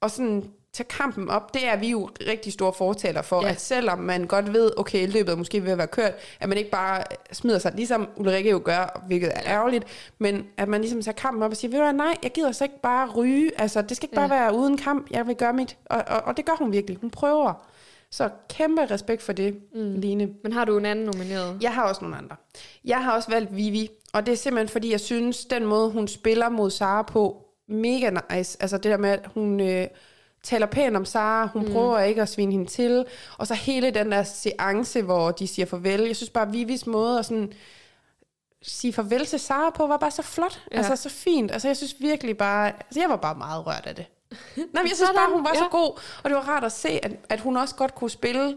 og 0.00 0.10
sådan 0.10 0.44
tage 0.72 0.86
kampen 0.88 1.28
op, 1.30 1.54
det 1.54 1.66
er 1.68 1.76
vi 1.76 1.88
jo 1.90 2.10
rigtig 2.28 2.52
store 2.52 2.72
fortaler 2.72 3.22
for, 3.22 3.42
Ja. 3.42 3.48
at 3.50 3.60
selvom 3.60 3.98
man 3.98 4.26
godt 4.26 4.52
ved, 4.52 4.70
okay, 4.76 5.08
løbet 5.12 5.32
er 5.32 5.36
måske 5.36 5.64
ved 5.64 5.72
at 5.72 5.78
være 5.78 5.86
kørt, 5.86 6.12
at 6.40 6.48
man 6.48 6.58
ikke 6.58 6.70
bare 6.70 7.04
smider 7.32 7.58
sig, 7.58 7.72
ligesom 7.76 8.08
Ulrike 8.16 8.50
jo 8.50 8.60
gør, 8.64 9.02
hvilket 9.06 9.28
er 9.34 9.40
ærgerligt, 9.46 9.84
men 10.18 10.46
at 10.56 10.68
man 10.68 10.80
ligesom 10.80 11.02
tager 11.02 11.14
kampen 11.16 11.42
op 11.42 11.50
og 11.50 11.56
siger, 11.56 11.70
ved 11.70 11.78
du 11.78 11.84
hvad, 11.84 11.92
nej, 11.92 12.14
jeg 12.22 12.32
gider 12.32 12.52
så 12.52 12.64
ikke 12.64 12.80
bare 12.82 13.10
ryge, 13.10 13.50
altså 13.60 13.82
det 13.82 13.96
skal 13.96 14.06
ikke 14.06 14.14
bare 14.14 14.34
Ja. 14.34 14.40
være 14.42 14.54
uden 14.54 14.76
kamp, 14.76 15.10
jeg 15.10 15.26
vil 15.26 15.36
gøre 15.36 15.52
mit, 15.52 15.76
og, 15.86 16.02
og, 16.06 16.22
og 16.22 16.36
det 16.36 16.44
gør 16.44 16.54
hun 16.58 16.72
virkelig, 16.72 16.98
hun 17.00 17.10
prøver. 17.10 17.66
Så 18.16 18.30
kæmpe 18.48 18.86
respekt 18.90 19.22
for 19.22 19.32
det, 19.32 19.60
mm. 19.74 19.94
Line. 19.94 20.28
Men 20.42 20.52
har 20.52 20.64
du 20.64 20.78
en 20.78 20.84
anden 20.84 21.04
nomineret? 21.04 21.58
Jeg 21.60 21.74
har 21.74 21.88
også 21.88 22.00
nogle 22.00 22.16
andre. 22.16 22.36
Jeg 22.84 23.04
har 23.04 23.12
også 23.12 23.30
valgt 23.30 23.56
Vivi, 23.56 23.90
og 24.12 24.26
det 24.26 24.32
er 24.32 24.36
simpelthen 24.36 24.68
fordi, 24.68 24.90
jeg 24.90 25.00
synes, 25.00 25.44
den 25.44 25.66
måde, 25.66 25.90
hun 25.90 26.08
spiller 26.08 26.48
mod 26.48 26.70
Sara 26.70 27.02
på, 27.02 27.44
mega 27.68 28.10
nice. 28.10 28.56
Altså 28.60 28.76
det 28.76 28.84
der 28.84 28.96
med, 28.96 29.10
at 29.10 29.26
hun 29.34 29.60
øh, 29.60 29.86
taler 30.42 30.66
pænt 30.66 30.96
om 30.96 31.04
Sara, 31.04 31.46
hun 31.46 31.64
mm. 31.64 31.72
prøver 31.72 32.00
ikke 32.00 32.22
at 32.22 32.28
svine 32.28 32.52
hende 32.52 32.66
til, 32.66 33.04
og 33.38 33.46
så 33.46 33.54
hele 33.54 33.90
den 33.90 34.12
der 34.12 34.22
seance, 34.22 35.02
hvor 35.02 35.30
de 35.30 35.46
siger 35.46 35.66
farvel. 35.66 36.00
Jeg 36.00 36.16
synes 36.16 36.30
bare, 36.30 36.52
Vivis 36.52 36.86
måde 36.86 37.18
at 37.18 37.26
sådan 37.26 37.52
sige 38.62 38.92
farvel 38.92 39.26
til 39.26 39.38
Sara 39.38 39.70
på, 39.70 39.86
var 39.86 39.96
bare 39.96 40.10
så 40.10 40.22
flot. 40.22 40.62
Ja. 40.72 40.76
Altså 40.76 40.96
så 40.96 41.08
fint. 41.08 41.50
Altså 41.50 41.68
jeg 41.68 41.76
synes 41.76 41.96
virkelig 42.00 42.38
bare, 42.38 42.72
altså 42.72 43.00
jeg 43.00 43.08
var 43.08 43.16
bare 43.16 43.34
meget 43.34 43.66
rørt 43.66 43.86
af 43.86 43.94
det. 43.94 44.06
Nej, 44.56 44.82
men 44.82 44.88
jeg 44.88 44.96
synes 44.96 45.10
bare, 45.14 45.32
hun 45.32 45.44
var 45.44 45.52
ja. 45.54 45.58
så 45.58 45.68
god, 45.70 46.00
og 46.24 46.30
det 46.30 46.34
var 46.36 46.48
rart 46.48 46.64
at 46.64 46.72
se, 46.72 46.88
at, 46.88 47.12
at 47.28 47.40
hun 47.40 47.56
også 47.56 47.74
godt 47.74 47.94
kunne 47.94 48.10
spille 48.10 48.56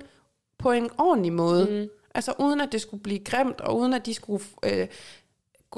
på 0.57 0.72
en 0.72 0.89
ordentlig 0.97 1.34
måde. 1.34 1.65
Mm. 1.65 1.89
Altså 2.15 2.34
uden 2.39 2.61
at 2.61 2.72
det 2.72 2.81
skulle 2.81 3.03
blive 3.03 3.19
grimt, 3.19 3.61
og 3.61 3.77
uden 3.77 3.93
at 3.93 4.06
de 4.06 4.14
skulle 4.14 4.43
øh, 4.64 4.88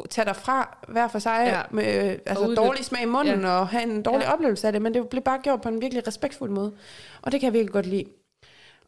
tage 0.10 0.26
derfra 0.26 0.78
hver 0.88 1.08
for 1.08 1.20
sig, 1.20 1.44
Ja. 1.48 1.62
med 1.72 2.12
øh, 2.12 2.20
altså 2.26 2.54
dårlig 2.56 2.86
smag 2.86 3.02
i 3.02 3.06
munden, 3.06 3.42
ja. 3.42 3.50
og 3.60 3.68
have 3.68 3.84
en 3.84 4.02
dårlig 4.04 4.24
Ja. 4.26 4.34
oplevelse 4.34 4.68
af 4.68 4.74
det, 4.74 4.82
men 4.82 4.94
det 4.94 5.10
blev 5.10 5.24
bare 5.24 5.40
gjort 5.44 5.62
på 5.62 5.70
en 5.70 5.82
virkelig 5.82 6.08
respektfuld 6.08 6.50
måde. 6.50 6.74
Og 7.22 7.32
det 7.32 7.40
kan 7.40 7.48
jeg 7.48 7.54
virkelig 7.54 7.74
godt 7.74 7.86
lide. 7.86 8.06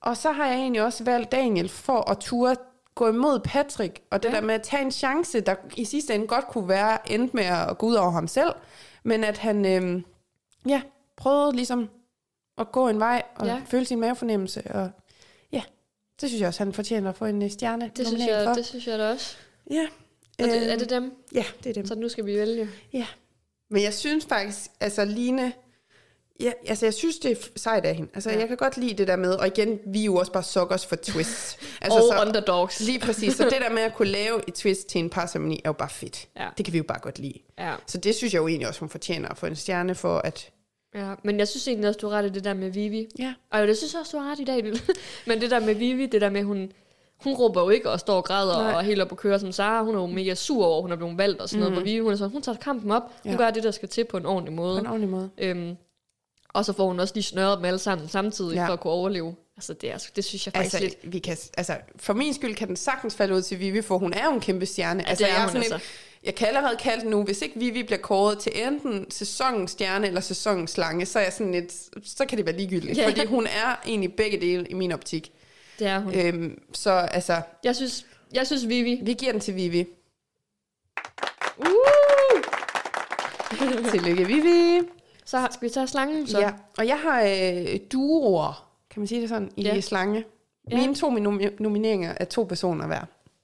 Og 0.02 0.18
så 0.18 0.32
har 0.32 0.46
jeg 0.46 0.56
egentlig 0.56 0.84
også 0.84 1.04
valgt 1.04 1.32
Daniel 1.32 1.70
for 1.70 2.10
at 2.12 2.18
ture 2.18 2.56
gå 2.96 3.08
imod 3.08 3.40
Patrick, 3.40 4.02
og 4.12 4.24
det 4.24 4.30
ja. 4.30 4.36
der 4.36 4.42
med 4.42 4.56
at 4.56 4.62
tage 4.62 4.82
en 4.82 4.92
chance, 4.92 5.40
der 5.42 5.56
i 5.76 5.86
sidste 5.86 6.14
ende 6.16 6.28
godt 6.28 6.48
kunne 6.48 6.70
være 6.70 7.12
endt 7.12 7.34
med 7.34 7.44
at 7.44 7.78
gå 7.78 7.86
ud 7.86 7.94
over 7.96 8.10
ham 8.12 8.28
selv, 8.28 8.54
men 9.04 9.24
at 9.24 9.38
han 9.38 9.66
øh, 9.66 10.02
ja, 10.70 10.82
prøvede 11.18 11.56
ligesom 11.56 11.90
at 12.58 12.72
gå 12.72 12.88
en 12.88 13.00
vej 13.00 13.24
og 13.36 13.46
Ja. 13.48 13.62
føle 13.66 13.86
sin 13.86 14.00
mavefornemmelse, 14.00 14.64
og 14.72 14.90
ja, 15.52 15.62
det 16.22 16.30
synes 16.30 16.42
jeg 16.42 16.48
også, 16.48 16.64
han 16.64 16.74
fortjener 16.74 17.10
at 17.10 17.16
få 17.16 17.26
en 17.26 17.42
øh, 17.42 17.52
stjerne. 17.52 17.92
Det 17.98 18.08
synes, 18.08 18.24
jeg, 18.28 18.44
for. 18.46 18.54
det 18.54 18.66
synes 18.66 18.88
jeg 18.88 19.00
da 19.00 19.12
også. 19.12 19.36
Ja. 19.72 19.88
Og 20.40 20.46
det, 20.46 20.58
er 20.68 20.72
Øhm, 20.72 20.80
det 20.80 20.90
dem? 20.90 21.14
Ja, 21.36 21.46
det 21.64 21.70
er 21.70 21.74
dem. 21.74 21.86
Så 21.86 21.96
nu 21.96 22.10
skal 22.10 22.26
vi 22.26 22.38
vælge. 22.38 22.70
Ja. 22.94 23.06
Men 23.70 23.84
jeg 23.84 23.94
synes 23.94 24.26
faktisk, 24.26 24.72
altså 24.80 25.06
Line, 25.06 25.54
ja, 26.40 26.52
altså 26.68 26.86
jeg 26.86 26.94
synes, 26.94 27.18
det 27.20 27.32
er 27.32 27.36
sejt 27.56 27.86
af 27.86 27.96
hende. 27.96 28.10
Altså 28.14 28.30
ja. 28.32 28.40
jeg 28.40 28.48
kan 28.48 28.58
godt 28.58 28.78
lide 28.78 28.94
det 28.94 29.08
der 29.08 29.16
med, 29.16 29.34
og 29.34 29.48
igen, 29.48 29.80
vi 29.88 30.00
er 30.02 30.06
jo 30.06 30.16
også 30.16 30.32
bare 30.32 30.44
suckers 30.44 30.86
for 30.86 30.96
twists. 30.96 31.58
Altså, 31.82 32.00
og 32.00 32.04
så, 32.14 32.22
underdogs. 32.28 32.80
lige 32.80 33.00
præcis. 33.00 33.34
Så 33.36 33.44
det 33.44 33.52
der 33.62 33.70
med 33.78 33.82
at 33.82 33.94
kunne 33.96 34.08
lave 34.08 34.42
et 34.48 34.54
twist 34.54 34.88
til 34.88 35.00
en 35.00 35.10
parceremoni, 35.10 35.56
er 35.66 35.70
jo 35.70 35.74
bare 35.74 35.90
fedt. 35.90 36.28
Ja. 36.36 36.48
Det 36.58 36.66
kan 36.66 36.74
vi 36.74 36.78
jo 36.78 36.84
bare 36.84 37.00
godt 37.00 37.20
lide. 37.20 37.40
Ja. 37.60 37.76
Så 37.88 37.98
det 37.98 38.16
synes 38.16 38.34
jeg 38.34 38.40
jo 38.40 38.48
egentlig 38.48 38.68
også, 38.68 38.80
hun 38.80 38.90
fortjener 38.90 39.30
at 39.30 39.38
få 39.38 39.46
en 39.46 39.56
stjerne 39.56 39.96
for, 39.96 40.18
at... 40.18 40.50
ja. 40.96 41.14
Men 41.24 41.40
jeg 41.40 41.48
synes 41.48 41.68
egentlig 41.68 41.88
også, 41.90 41.98
du 42.00 42.08
har 42.08 42.18
ret 42.18 42.26
i 42.26 42.30
det 42.30 42.44
der 42.44 42.54
med 42.54 42.70
Vivi. 42.70 43.08
Ja. 43.20 43.34
Og 43.52 43.68
det 43.68 43.78
synes 43.78 43.94
jeg 43.94 44.00
også, 44.00 44.18
du 44.18 44.24
har 44.24 44.32
ret 44.32 44.40
i 44.40 44.44
dag. 44.44 44.64
Men 45.28 45.42
det 45.42 45.52
der 45.52 45.60
med 45.60 45.76
Vivi, 45.76 46.06
det 46.06 46.22
der 46.22 46.30
med, 46.30 46.44
hun, 46.44 46.72
hun 47.24 47.34
råber 47.34 47.62
jo 47.62 47.70
ikke 47.70 47.90
og 47.90 48.00
står 48.00 48.16
og 48.18 48.24
græder 48.24 48.62
Nej. 48.64 48.74
og 48.74 48.84
helt 48.84 49.02
op 49.02 49.12
og 49.12 49.18
kører 49.18 49.38
som 49.38 49.52
Sara. 49.52 49.84
Hun 49.84 49.96
er 49.96 50.00
jo 50.00 50.06
mega 50.08 50.36
sur 50.36 50.66
over, 50.66 50.82
hun 50.82 50.92
er 50.92 50.96
blevet 50.96 51.18
valgt 51.18 51.42
og 51.42 51.50
sådan 51.50 51.60
noget. 51.60 51.72
Mhm. 51.74 51.82
Hvor 51.82 51.86
Vivi, 51.92 52.00
hun 52.00 52.12
er 52.12 52.16
sådan, 52.16 52.32
hun 52.32 52.42
tager 52.42 52.58
kampen 52.58 52.92
op. 52.92 53.04
Hun 53.24 53.32
Ja. 53.32 53.38
gør 53.38 53.50
det, 53.52 53.64
der 53.64 53.72
skal 53.72 53.90
til 53.90 54.04
på 54.06 54.18
en 54.18 54.26
ordentlig 54.26 54.52
På 54.56 54.62
måde. 54.62 54.80
en 54.80 54.88
ordentlig 54.88 55.10
måde. 55.10 55.30
Øhm, 55.38 55.76
og 56.54 56.66
så 56.66 56.74
får 56.74 56.88
hun 56.88 57.00
også 57.00 57.14
lige 57.16 57.24
snørret 57.24 57.58
dem 57.58 57.66
alle 57.66 57.80
sammen 57.80 58.08
samtidig, 58.08 58.54
Ja. 58.56 58.68
for 58.68 58.74
at 58.74 58.80
kunne 58.80 58.94
overleve. 58.94 59.36
Altså, 59.58 59.74
det, 59.74 59.92
er, 59.92 59.98
det 60.16 60.24
synes 60.26 60.46
jeg 60.48 60.54
faktisk 60.54 60.76
Altså, 60.82 60.96
lidt. 61.02 61.14
vi 61.14 61.20
kan, 61.20 61.38
altså, 61.58 61.78
for 61.98 62.14
min 62.14 62.34
skyld 62.34 62.56
kan 62.56 62.68
den 62.68 62.76
sagtens 62.76 63.16
falde 63.16 63.36
ud 63.36 63.42
til 63.42 63.60
Vivi, 63.60 63.82
for 63.82 63.98
hun 63.98 64.14
er 64.14 64.26
jo 64.26 64.34
en 64.34 64.40
kæmpe 64.42 64.66
stjerne. 64.66 65.04
Ja, 65.04 65.10
altså, 65.10 65.24
det 65.26 65.32
er 65.32 65.36
jeg, 65.36 65.44
hun 65.44 65.50
sådan 65.50 65.62
altså. 65.62 65.76
en, 65.76 65.82
jeg 66.24 66.36
kan 66.36 66.48
allerede 66.48 66.78
kalde 66.78 67.02
den 67.02 67.10
nu, 67.10 67.24
hvis 67.24 67.42
ikke 67.42 67.60
Vivi 67.60 67.84
bliver 67.84 68.00
kåret 68.00 68.40
til 68.40 68.52
enten 68.68 69.12
sæsonens 69.12 69.72
stjerne 69.72 70.08
eller 70.08 70.22
sæsonens 70.22 70.72
slange, 70.72 71.06
så 71.06 71.20
er 71.20 71.24
jeg 71.24 71.34
sådan 71.34 71.52
lidt, 71.52 71.74
så 72.08 72.26
kan 72.26 72.38
det 72.38 72.46
være 72.46 72.58
ligegyldigt. 72.58 72.98
Ja. 72.98 73.08
Fordi 73.10 73.26
hun 73.26 73.46
er 73.46 73.82
egentlig 73.86 74.14
begge 74.16 74.42
dele 74.42 74.66
i 74.68 74.74
min 74.74 74.92
optik. 74.92 75.32
Det 75.80 75.88
er 75.88 76.00
hun. 76.00 76.14
Øhm, 76.16 76.62
så 76.74 76.92
altså, 76.92 77.42
Jeg 77.64 77.76
synes, 77.76 78.06
jeg 78.34 78.48
synes 78.48 78.68
Vivi. 78.68 79.00
vi 79.04 79.14
giver 79.14 79.32
den 79.32 79.42
til 79.42 79.56
Vivi. 79.56 79.86
Uh! 81.58 82.42
Tillykke, 83.92 84.28
Vivi. 84.28 84.82
Så 85.26 85.48
skal 85.52 85.68
vi 85.68 85.74
tage 85.74 85.88
slangen, 85.88 86.28
så? 86.28 86.40
Ja, 86.40 86.52
og 86.78 86.88
jeg 86.88 87.00
har 87.00 87.22
øh, 87.24 87.80
duoer, 87.92 88.70
kan 88.90 89.00
man 89.00 89.08
sige 89.08 89.22
det 89.22 89.30
sådan, 89.30 89.52
i 89.58 89.62
ja. 89.64 89.82
slange. 89.82 90.26
Mine 90.72 90.96
to 90.96 91.10
nom- 91.10 91.56
nomineringer 91.60 92.14
er 92.18 92.26
to 92.26 92.44
personer 92.44 92.88
hver. 92.88 93.02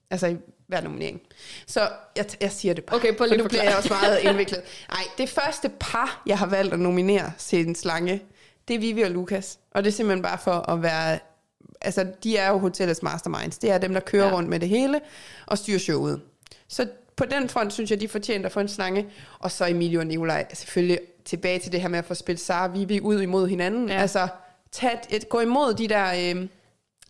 Altså 0.09 0.35
hver 0.69 0.81
nominering. 0.81 1.21
Så 1.67 1.89
jeg, 2.15 2.25
jeg 2.41 2.51
siger 2.51 2.73
det 2.73 2.83
bare. 2.83 2.95
Okay, 2.97 3.07
at 3.31 3.37
nu 3.37 3.47
bliver 3.47 3.63
jeg 3.63 3.75
også 3.77 3.89
meget 4.01 4.19
indviklet. 4.19 4.61
Nej, 4.89 5.03
det 5.17 5.29
første 5.29 5.69
par, 5.79 6.21
jeg 6.25 6.37
har 6.37 6.45
valgt 6.45 6.73
at 6.73 6.79
nominere 6.79 7.31
til 7.37 7.67
en 7.67 7.75
slange, 7.75 8.21
det 8.67 8.75
er 8.75 8.79
Vivi 8.79 9.01
og 9.01 9.11
Lukas. 9.11 9.59
Og 9.71 9.83
det 9.83 9.89
er 9.89 9.93
simpelthen 9.93 10.23
bare 10.23 10.37
for 10.37 10.51
at 10.71 10.83
være... 10.83 11.19
Altså, 11.81 12.07
de 12.23 12.37
er 12.37 12.49
jo 12.49 12.57
hotellets 12.57 13.03
masterminds. 13.03 13.57
Det 13.57 13.71
er 13.71 13.77
dem, 13.77 13.93
der 13.93 13.99
kører 13.99 14.27
Ja. 14.27 14.33
rundt 14.33 14.49
med 14.49 14.59
det 14.59 14.69
hele 14.69 15.01
og 15.45 15.57
styrer 15.57 15.79
showet. 15.79 16.21
Så 16.67 16.87
på 17.15 17.25
den 17.25 17.49
front 17.49 17.73
synes 17.73 17.91
jeg, 17.91 18.01
de 18.01 18.07
fortjener 18.07 18.45
at 18.45 18.51
få 18.51 18.59
en 18.59 18.67
slange. 18.67 19.07
Og 19.39 19.51
så 19.51 19.65
Emilio 19.65 19.99
og 19.99 20.05
Nikolaj 20.07 20.45
selvfølgelig 20.53 20.99
tilbage 21.25 21.59
til 21.59 21.71
det 21.71 21.81
her 21.81 21.87
med 21.87 21.99
at 21.99 22.05
få 22.05 22.13
spillet 22.13 22.39
Sara 22.41 22.67
og 22.67 22.73
Vivi 22.73 22.99
ud 23.01 23.21
imod 23.21 23.47
hinanden. 23.47 23.89
Ja. 23.89 23.95
Altså, 24.01 24.27
tag 24.71 24.99
et, 25.09 25.29
gå 25.29 25.39
imod 25.39 25.73
de 25.73 25.87
der 25.87 26.35
øh, 26.35 26.47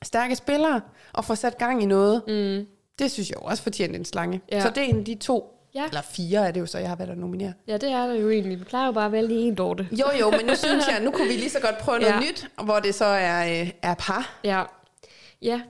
stærke 0.04 0.36
spillere 0.36 0.82
og 1.14 1.26
få 1.26 1.36
sat 1.36 1.58
gang 1.58 1.84
i 1.84 1.86
noget. 1.86 2.22
Mm. 2.28 2.68
Det 3.00 3.12
synes 3.12 3.30
jeg 3.30 3.36
jo 3.38 3.42
også 3.42 3.64
fortjener 3.64 3.96
en 3.96 4.06
slange. 4.06 4.42
Ja. 4.52 4.62
Så 4.62 4.70
det 4.70 4.78
er 4.78 4.82
en 4.88 5.00
af 5.00 5.06
de 5.06 5.16
to, 5.16 5.56
Ja. 5.76 5.86
eller 5.88 6.02
fire 6.02 6.48
er 6.48 6.52
det 6.52 6.60
jo 6.60 6.66
så, 6.66 6.78
jeg 6.78 6.90
har 6.90 6.96
valgt 6.96 7.12
at 7.12 7.18
nominere. 7.18 7.54
ja, 7.68 7.74
det 7.78 7.92
er 7.92 8.08
der 8.08 8.14
jo 8.16 8.30
egentlig. 8.30 8.60
Vi 8.60 8.64
plejer 8.64 8.86
jo 8.86 8.92
bare 8.92 9.06
at 9.06 9.12
vælge 9.12 9.36
en 9.36 9.56
dorte. 9.56 9.88
Jo, 9.92 10.06
jo, 10.20 10.32
men 10.32 10.46
nu 10.46 10.56
synes 10.56 10.88
jeg, 10.88 11.02
nu 11.04 11.12
kunne 11.12 11.28
vi 11.28 11.34
lige 11.34 11.50
så 11.50 11.60
godt 11.60 11.78
prøve 11.78 12.00
noget 12.00 12.14
Ja. 12.14 12.20
nyt, 12.20 12.48
hvor 12.64 12.80
det 12.80 12.96
så 12.96 13.06
er, 13.06 13.62
øh, 13.62 13.70
er 13.82 13.94
par. 13.94 14.40
Ja. 14.44 14.64
Ja, 15.42 15.62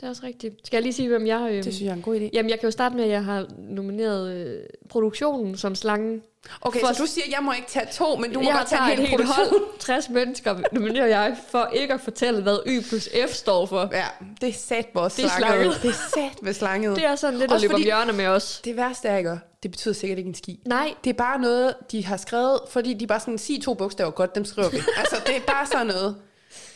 det 0.00 0.06
er 0.06 0.08
også 0.10 0.22
rigtigt. 0.26 0.66
Skal 0.66 0.76
jeg 0.76 0.82
lige 0.82 0.92
sige, 0.92 1.08
hvem 1.08 1.26
jeg. 1.26 1.40
Øhm, 1.40 1.52
Det 1.64 1.64
synes 1.64 1.80
jeg 1.82 1.88
er 1.90 1.94
en 1.94 2.02
god 2.02 2.16
idé. 2.20 2.30
Jamen, 2.32 2.50
jeg 2.50 2.60
kan 2.60 2.66
jo 2.66 2.70
starte 2.70 2.96
med, 2.96 3.04
at 3.04 3.10
jeg 3.10 3.24
har 3.24 3.46
nomineret 3.58 4.32
øh, 4.32 4.60
produktionen 4.88 5.56
som 5.56 5.74
slangen. 5.74 6.22
Okay, 6.60 6.80
For- 6.80 6.92
så 6.92 7.02
du 7.02 7.06
siger, 7.06 7.24
at 7.26 7.32
jeg 7.32 7.38
må 7.42 7.52
ikke 7.52 7.68
tage 7.68 7.86
to, 7.92 8.16
men 8.16 8.32
du 8.32 8.40
må 8.40 8.46
jeg 8.50 8.54
godt 8.58 8.68
tage 8.68 8.92
en 9.00 9.06
hel 9.06 9.24
hold, 9.24 9.78
60 9.78 10.08
mennesker, 10.08 10.60
nominerer 10.72 11.06
jeg 11.06 11.36
for 11.48 11.66
ikke 11.72 11.94
at 11.94 12.00
fortælle, 12.00 12.42
hvad 12.42 12.58
Y 12.66 12.80
plus 12.88 13.08
F 13.28 13.32
står 13.34 13.66
for. 13.66 13.88
Ja, 13.92 14.06
det 14.40 14.48
er 14.48 14.52
sat 14.52 14.86
vores 14.94 15.14
Det 15.14 15.24
er 15.24 15.28
slanget. 15.38 15.78
Det 15.82 15.88
er 15.90 15.94
sat 16.14 16.42
med 16.42 16.54
slanget. 16.54 16.96
Det 16.96 17.04
er 17.04 17.16
sådan 17.16 17.38
lidt 17.38 17.50
at 17.50 17.54
Også 17.54 17.66
løbe 17.66 17.74
om 17.74 17.82
hjørner 17.82 18.12
med 18.12 18.26
os. 18.26 18.60
Det 18.64 18.76
værste 18.76 19.08
er 19.08 19.16
ikke, 19.16 19.38
det 19.62 19.70
betyder 19.70 19.94
sikkert 19.94 20.18
ikke 20.18 20.28
en 20.28 20.34
ski. 20.34 20.60
Nej, 20.66 20.94
Det 21.04 21.10
er 21.10 21.14
bare 21.14 21.38
noget, 21.40 21.74
de 21.92 22.04
har 22.04 22.16
skrevet, 22.16 22.60
fordi 22.70 22.94
de 22.94 23.06
bare 23.06 23.20
sådan, 23.20 23.38
sig 23.38 23.62
to 23.62 23.74
bogstaver 23.74 24.10
godt, 24.10 24.34
dem 24.34 24.44
skriver 24.44 24.68
vi. 24.68 24.76
altså, 24.98 25.16
det 25.26 25.36
er 25.36 25.40
bare 25.40 25.66
sådan 25.66 25.86
noget. 25.86 26.16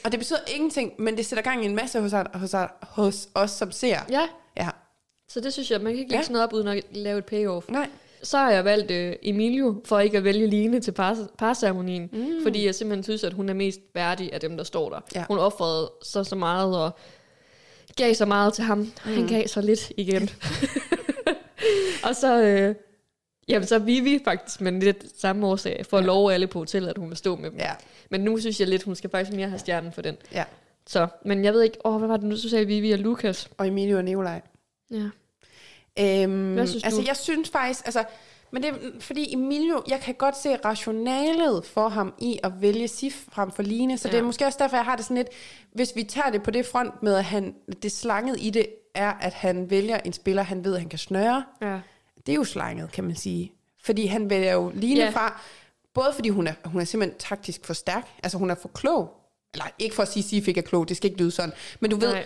Og 0.04 0.12
det 0.12 0.20
betyder 0.20 0.38
ingenting, 0.46 0.92
men 0.98 1.16
det 1.16 1.26
sætter 1.26 1.42
gang 1.42 1.62
i 1.62 1.66
en 1.66 1.74
masse 1.76 2.00
hos, 2.00 2.12
hos, 2.34 2.54
hos 2.82 3.28
os, 3.34 3.50
som 3.50 3.72
ser. 3.72 3.98
ja. 4.10 4.28
Ja. 4.56 4.68
Så 5.28 5.40
det 5.40 5.52
synes 5.52 5.70
jeg, 5.70 5.80
man 5.80 5.92
kan 5.92 5.98
ikke 6.00 6.10
lægge 6.10 6.16
Ja. 6.20 6.22
sådan 6.22 6.32
noget 6.32 6.44
op, 6.44 6.52
uden 6.52 6.68
at 6.68 6.82
lave 6.92 7.18
et 7.18 7.24
payoff. 7.24 7.66
Nej. 7.68 7.88
Så 8.26 8.38
har 8.38 8.50
jeg 8.50 8.64
valgt 8.64 8.90
øh, 8.90 9.16
Emilio, 9.22 9.82
for 9.84 10.00
ikke 10.00 10.16
at 10.16 10.24
vælge 10.24 10.46
Line 10.46 10.80
til 10.80 10.92
par, 10.92 11.18
parceremonien. 11.38 12.10
Mm. 12.12 12.42
Fordi 12.42 12.66
jeg 12.66 12.74
simpelthen 12.74 13.02
synes, 13.02 13.24
at 13.24 13.32
hun 13.32 13.48
er 13.48 13.54
mest 13.54 13.80
værdig 13.94 14.32
af 14.32 14.40
dem, 14.40 14.56
der 14.56 14.64
står 14.64 14.90
der. 14.90 15.00
Ja. 15.14 15.24
Hun 15.28 15.38
offrede 15.38 15.90
så 16.02 16.24
så 16.24 16.36
meget, 16.36 16.76
og 16.76 16.90
gav 17.96 18.14
så 18.14 18.26
meget 18.26 18.54
til 18.54 18.64
ham. 18.64 18.78
Mm. 18.78 18.92
Han 19.04 19.26
gav 19.26 19.46
så 19.46 19.60
lidt 19.60 19.92
igen. 19.96 20.30
og 22.08 22.16
så... 22.16 22.42
Øh, 22.42 22.74
Jamen, 23.48 23.66
så 23.66 23.78
Vivi 23.78 24.20
faktisk, 24.24 24.60
men 24.60 24.80
lidt 24.80 25.20
samme 25.20 25.46
årsag, 25.46 25.86
for 25.90 25.98
at 25.98 26.04
love 26.04 26.34
alle 26.34 26.46
på 26.46 26.58
hotellet, 26.58 26.88
at 26.88 26.98
hun 26.98 27.08
vil 27.08 27.16
stå 27.16 27.36
med 27.36 27.50
dem. 27.50 27.58
Ja. 27.58 27.72
Men 28.10 28.20
nu 28.20 28.38
synes 28.38 28.60
jeg 28.60 28.68
lidt, 28.68 28.82
hun 28.82 28.94
skal 28.94 29.10
faktisk 29.10 29.36
mere 29.36 29.48
have 29.48 29.58
stjernen 29.58 29.92
for 29.92 30.02
den. 30.02 30.16
Ja. 30.32 30.44
Så, 30.86 31.06
men 31.24 31.44
jeg 31.44 31.52
ved 31.52 31.62
ikke, 31.62 31.78
åh, 31.84 31.98
hvad 31.98 32.08
var 32.08 32.16
det 32.16 32.26
nu, 32.26 32.34
du 32.34 32.48
sagde 32.48 32.66
Vivi 32.66 32.92
og 32.92 32.98
Lukas? 32.98 33.50
Og 33.58 33.68
Emilio 33.68 33.96
og 33.96 34.04
Nikolaj. 34.04 34.40
Ja. 34.90 35.08
Øhm, 36.00 36.54
Hvad 36.54 36.66
synes 36.66 36.84
altså, 36.84 37.00
du? 37.00 37.06
jeg 37.06 37.16
synes 37.16 37.50
faktisk, 37.50 37.84
altså, 37.84 38.04
men 38.50 38.62
det 38.62 38.70
er 38.70 38.74
fordi 39.00 39.32
Emilio, 39.34 39.82
jeg 39.88 40.00
kan 40.00 40.14
godt 40.14 40.36
se 40.36 40.56
rationalet 40.56 41.66
for 41.66 41.88
ham 41.88 42.14
i 42.18 42.38
at 42.42 42.52
vælge 42.60 42.88
Sif 42.88 43.24
frem 43.32 43.50
for 43.50 43.62
Line, 43.62 43.98
så 43.98 44.08
ja. 44.08 44.12
det 44.12 44.18
er 44.18 44.24
måske 44.24 44.46
også 44.46 44.58
derfor, 44.60 44.76
jeg 44.76 44.84
har 44.84 44.96
det 44.96 45.04
sådan 45.04 45.16
lidt, 45.16 45.28
hvis 45.72 45.92
vi 45.96 46.02
tager 46.02 46.30
det 46.30 46.42
på 46.42 46.50
det 46.50 46.66
front 46.66 47.02
med, 47.02 47.14
at 47.14 47.24
han, 47.24 47.54
det 47.82 47.92
slanget 47.92 48.36
i 48.40 48.50
det 48.50 48.66
er, 48.94 49.12
at 49.12 49.32
han 49.32 49.70
vælger 49.70 49.98
en 50.04 50.12
spiller, 50.12 50.42
han 50.42 50.64
ved, 50.64 50.78
han 50.78 50.88
kan 50.88 50.98
snøre. 50.98 51.44
Ja. 51.62 51.78
Det 52.26 52.32
er 52.32 52.36
jo 52.36 52.44
slanget, 52.44 52.92
kan 52.92 53.04
man 53.04 53.16
sige. 53.16 53.52
Fordi 53.84 54.06
han 54.06 54.30
vælger 54.30 54.52
jo 54.52 54.72
Line 54.74 55.00
Ja. 55.00 55.10
fra, 55.10 55.40
både 55.94 56.12
fordi 56.14 56.28
hun 56.28 56.46
er, 56.46 56.52
hun 56.64 56.80
er 56.80 56.84
simpelthen 56.84 57.18
taktisk 57.18 57.64
for 57.64 57.74
stærk, 57.74 58.08
altså 58.22 58.38
hun 58.38 58.50
er 58.50 58.54
for 58.54 58.68
klog, 58.68 59.10
eller 59.54 59.64
ikke 59.78 59.94
for 59.94 60.02
at 60.02 60.08
sige, 60.12 60.22
at 60.24 60.28
Sif 60.28 60.48
ikke 60.48 60.58
er 60.60 60.62
klog, 60.62 60.88
det 60.88 60.96
skal 60.96 61.10
ikke 61.10 61.20
lyde 61.22 61.30
sådan, 61.30 61.52
men 61.80 61.90
du 61.90 61.96
ved, 61.96 62.12
Nej. 62.12 62.24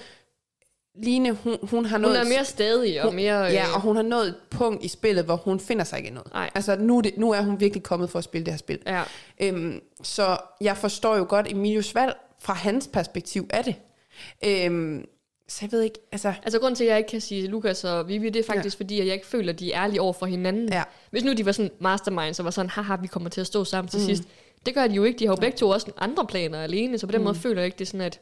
Line, 0.94 1.32
hun, 1.32 1.56
hun 1.62 1.84
har 1.84 1.96
Hun 1.96 2.02
nået... 2.02 2.20
er 2.20 2.24
mere 2.24 2.44
stadig 2.44 3.02
og 3.02 3.14
mere... 3.14 3.46
øh, 3.46 3.52
Ja, 3.54 3.74
og 3.74 3.80
hun 3.80 3.96
har 3.96 4.02
nået 4.02 4.28
et 4.28 4.34
punkt 4.50 4.84
i 4.84 4.88
spillet, 4.88 5.24
hvor 5.24 5.36
hun 5.36 5.60
finder 5.60 5.84
sig 5.84 5.98
ikke 5.98 6.10
i 6.10 6.12
noget. 6.12 6.32
Nej. 6.32 6.50
Altså, 6.54 6.76
nu, 6.76 6.98
er 6.98 7.02
det, 7.02 7.18
nu 7.18 7.30
er 7.32 7.40
hun 7.40 7.60
virkelig 7.60 7.82
kommet 7.82 8.10
for 8.10 8.18
at 8.18 8.24
spille 8.24 8.44
det 8.44 8.52
her 8.52 8.58
spil. 8.58 8.78
ja. 8.86 9.02
Øhm, 9.42 9.80
så 10.02 10.36
jeg 10.60 10.76
forstår 10.76 11.16
jo 11.16 11.26
godt 11.28 11.46
Emilius 11.50 11.94
valg 11.94 12.16
fra 12.40 12.52
hans 12.52 12.88
perspektiv 12.92 13.46
af 13.50 13.64
det. 13.64 13.74
Øhm, 14.44 15.04
så 15.48 15.58
jeg 15.62 15.72
ved 15.72 15.82
ikke, 15.82 15.98
altså... 16.12 16.32
Altså, 16.42 16.58
grund 16.58 16.76
til, 16.76 16.84
at 16.84 16.90
jeg 16.90 16.98
ikke 16.98 17.10
kan 17.10 17.20
sige 17.20 17.46
Lukas 17.46 17.84
og 17.84 18.08
Vivi, 18.08 18.30
det 18.30 18.40
er 18.40 18.44
faktisk, 18.54 18.78
ja. 18.80 18.82
fordi 18.82 19.00
at 19.00 19.06
jeg 19.06 19.14
ikke 19.14 19.26
føler, 19.26 19.52
at 19.52 19.58
de 19.60 19.72
er 19.72 19.82
ærlige 19.82 20.00
over 20.00 20.12
for 20.12 20.26
hinanden. 20.26 20.72
Ja. 20.72 20.82
Hvis 21.10 21.24
nu 21.24 21.32
de 21.32 21.46
var 21.46 21.52
sådan 21.52 21.70
masterminds, 21.80 22.38
og 22.38 22.44
var 22.44 22.50
sådan, 22.50 22.70
haha, 22.70 22.96
vi 22.96 23.06
kommer 23.06 23.28
til 23.30 23.40
at 23.40 23.46
stå 23.46 23.64
sammen 23.64 23.88
til 23.88 24.00
mm. 24.00 24.06
sidst. 24.06 24.22
Det 24.66 24.74
gør 24.74 24.86
de 24.86 24.94
jo 24.94 25.04
ikke. 25.04 25.18
De 25.18 25.26
har 25.26 25.32
jo 25.32 25.36
begge 25.40 25.56
to 25.58 25.68
også 25.68 25.92
andre 25.98 26.26
planer 26.26 26.62
alene, 26.62 26.98
så 26.98 27.06
på 27.06 27.12
den 27.12 27.18
mm. 27.20 27.24
måde 27.24 27.34
føler 27.34 27.60
jeg 27.60 27.66
ikke, 27.66 27.78
det 27.78 27.84
er 27.84 27.86
sådan 27.90 28.06
et 28.06 28.20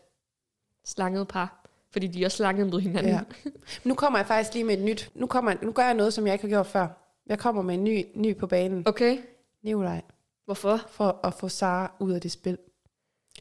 slanget 0.86 1.28
par. 1.28 1.64
Fordi 1.92 2.06
de 2.06 2.20
er 2.22 2.26
også 2.26 2.36
slanget 2.36 2.70
mod 2.70 2.80
hinanden. 2.80 3.12
Ja. 3.12 3.20
Nu 3.84 3.94
kommer 3.94 4.18
jeg 4.18 4.26
faktisk 4.26 4.54
lige 4.54 4.64
med 4.64 4.78
et 4.78 4.84
nyt. 4.84 5.10
Nu, 5.14 5.26
kommer, 5.26 5.54
nu 5.62 5.72
gør 5.72 5.84
jeg 5.84 5.94
noget, 5.94 6.14
som 6.14 6.26
jeg 6.26 6.34
ikke 6.34 6.44
har 6.44 6.48
gjort 6.50 6.66
før. 6.66 6.86
Jeg 7.26 7.38
kommer 7.38 7.62
med 7.62 7.74
en 7.74 7.84
ny, 7.84 8.04
ny 8.14 8.36
på 8.36 8.46
banen. 8.46 8.82
Okay, 8.88 9.18
Nikolaj. 9.64 10.00
hvorfor? 10.44 10.80
For 10.90 11.20
at 11.24 11.34
få 11.34 11.48
Sara 11.48 11.92
ud 12.00 12.12
af 12.12 12.20
det 12.20 12.32
spil. 12.32 12.58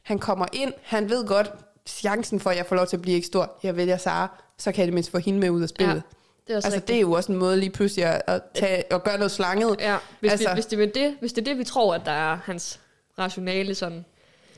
Han 0.02 0.18
kommer 0.18 0.46
ind. 0.52 0.72
Han 0.82 1.10
ved 1.10 1.26
godt, 1.26 1.50
chancen 1.86 2.40
for, 2.40 2.50
at 2.50 2.56
jeg 2.56 2.66
får 2.66 2.76
lov 2.76 2.86
til 2.86 2.96
at 2.96 3.02
blive 3.02 3.14
ikke 3.14 3.26
stor. 3.26 3.58
Jeg 3.62 3.76
vælger 3.76 3.96
Sara. 3.96 4.40
Så 4.58 4.72
kan 4.72 4.78
jeg 4.80 4.86
det 4.86 4.94
mindst 4.94 5.10
få 5.10 5.18
hende 5.18 5.38
med 5.40 5.50
ud 5.50 5.62
af 5.62 5.68
spillet. 5.68 5.94
Ja, 5.94 6.00
det 6.46 6.52
er 6.52 6.54
Altså, 6.54 6.68
rigtigt. 6.70 6.88
det 6.88 6.96
er 6.96 7.00
jo 7.00 7.12
også 7.12 7.32
en 7.32 7.38
måde 7.38 7.56
lige 7.56 7.70
pludselig 7.70 8.04
at, 8.04 8.22
at, 8.26 8.42
tage, 8.54 8.92
at 8.92 9.04
gøre 9.04 9.16
noget 9.18 9.30
slanget. 9.30 9.76
Ja, 9.80 9.96
hvis, 10.20 10.30
Altså- 10.32 10.48
vi, 10.48 10.54
hvis, 10.54 10.66
det 10.66 10.82
er 10.82 10.86
det, 10.92 11.16
hvis 11.20 11.32
det 11.32 11.40
er 11.40 11.44
det, 11.44 11.58
vi 11.58 11.64
tror, 11.64 11.94
at 11.94 12.02
der 12.04 12.12
er 12.12 12.36
hans 12.44 12.80
rationale 13.18 13.74
sådan... 13.74 14.04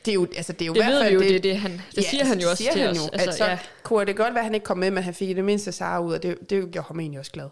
Det 0.04 0.10
er 0.10 0.14
jo, 0.14 0.26
altså, 0.36 0.52
det 0.52 0.62
er 0.62 0.66
jo 0.66 0.72
Det 0.72 0.80
i 0.80 0.84
hvert 0.84 1.02
fald 1.02 1.12
jo, 1.14 1.20
det, 1.20 1.28
det, 1.30 1.42
det 1.42 1.56
han, 1.58 1.72
det 1.90 1.96
Ja, 1.96 2.10
siger 2.10 2.24
han 2.24 2.40
jo 2.40 2.50
også 2.50 2.56
siger 2.62 2.72
til 2.72 2.80
han 2.80 2.90
os. 2.90 2.96
Jo, 2.96 3.08
Altså, 3.12 3.28
at 3.30 3.36
så 3.36 3.44
ja. 3.44 3.58
kunne 3.82 4.06
det 4.06 4.16
godt 4.16 4.34
være, 4.34 4.38
at 4.40 4.44
han 4.44 4.54
ikke 4.54 4.64
kom 4.64 4.78
med, 4.78 4.90
men 4.90 5.02
han 5.02 5.14
fik 5.14 5.28
i 5.30 5.32
det 5.32 5.44
mindste 5.44 5.72
Sara 5.72 6.00
ud, 6.00 6.14
og 6.14 6.22
det, 6.22 6.50
det 6.50 6.70
gjorde 6.72 6.86
ham 6.88 7.00
egentlig 7.00 7.18
også 7.20 7.32
glad. 7.32 7.46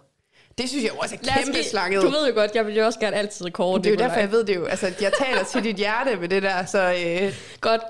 Det 0.59 0.69
synes 0.69 0.85
jeg 0.85 0.93
jo 0.93 0.99
også 0.99 1.15
er 1.15 1.35
kæmpe 1.39 1.53
lige- 1.53 1.65
slanget. 1.71 2.03
Du 2.03 2.09
ved 2.09 2.29
jo 2.29 2.35
godt, 2.35 2.51
jeg 2.55 2.67
vil 2.67 2.75
jo 2.77 2.85
også 2.87 3.01
gerne 3.01 3.17
altid 3.17 3.47
rekorde 3.47 3.83
det 3.83 3.87
er 3.87 3.91
jo 3.91 3.97
derfor, 3.99 4.21
jeg 4.21 4.33
ved 4.33 4.45
det 4.45 4.57
jo. 4.57 4.65
Altså, 4.65 4.87
jeg 5.01 5.13
taler 5.19 5.45
til 5.45 5.65
dit 5.65 5.77
hjerte 5.77 6.17
med 6.17 6.29
det 6.29 6.43
der, 6.43 6.65
så 6.67 6.79
øh, 7.23 7.35
Godt. 7.61 7.81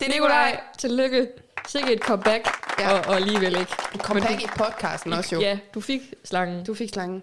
det 0.00 0.08
er 0.08 0.12
Nikolaj, 0.12 0.60
tillykke. 0.78 1.26
Sikke 1.68 1.92
et 1.92 2.00
comeback, 2.00 2.48
Ja. 2.80 2.92
og, 2.92 3.04
og 3.06 3.16
alligevel 3.16 3.58
ikke. 3.58 3.72
Kom 3.98 4.20
back 4.20 4.42
i 4.42 4.46
podcasten 4.56 5.12
også 5.12 5.34
jo. 5.34 5.40
Ja, 5.40 5.58
du 5.74 5.80
fik 5.80 6.00
slangen. 6.24 6.64
Du 6.64 6.74
fik 6.74 6.88
slangen. 6.92 7.22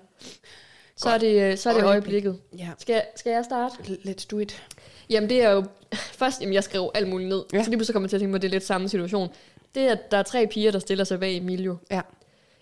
Så 0.98 1.10
er 1.10 1.18
det, 1.18 1.42
øh, 1.52 1.58
så 1.58 1.70
er 1.70 1.74
det 1.74 1.84
Øjeblik. 1.84 2.14
øjeblikket. 2.26 2.40
Ja. 2.58 2.68
Skal, 2.80 3.02
skal 3.16 3.32
jeg 3.32 3.46
starte? 3.46 3.76
Let's 4.06 4.26
do 4.32 4.40
it. 4.40 4.64
Jamen 5.10 5.30
det 5.30 5.42
er 5.44 5.52
jo... 5.52 5.64
Først, 5.94 6.42
jamen 6.42 6.54
jeg 6.54 6.64
skrev 6.64 6.92
alt 6.94 7.08
muligt 7.08 7.30
ned. 7.30 7.44
Ja. 7.54 7.64
Så 7.64 7.70
lige 7.70 7.78
pludselig 7.78 7.94
kommer 7.94 8.06
jeg 8.06 8.10
til 8.10 8.18
at 8.18 8.22
tænke 8.22 8.32
på, 8.32 8.36
at 8.36 8.42
det 8.42 8.48
er 8.48 8.52
lidt 8.52 8.66
samme 8.66 8.90
situation. 8.90 9.30
Det 9.76 9.84
er, 9.84 9.92
at 9.92 10.12
der 10.12 10.18
er 10.18 10.24
tre 10.24 10.48
piger, 10.48 10.72
der 10.72 10.80
stiller 10.80 11.04
sig 11.04 11.20
bag 11.20 11.38
Emilio. 11.38 11.78
Ja. 11.92 12.02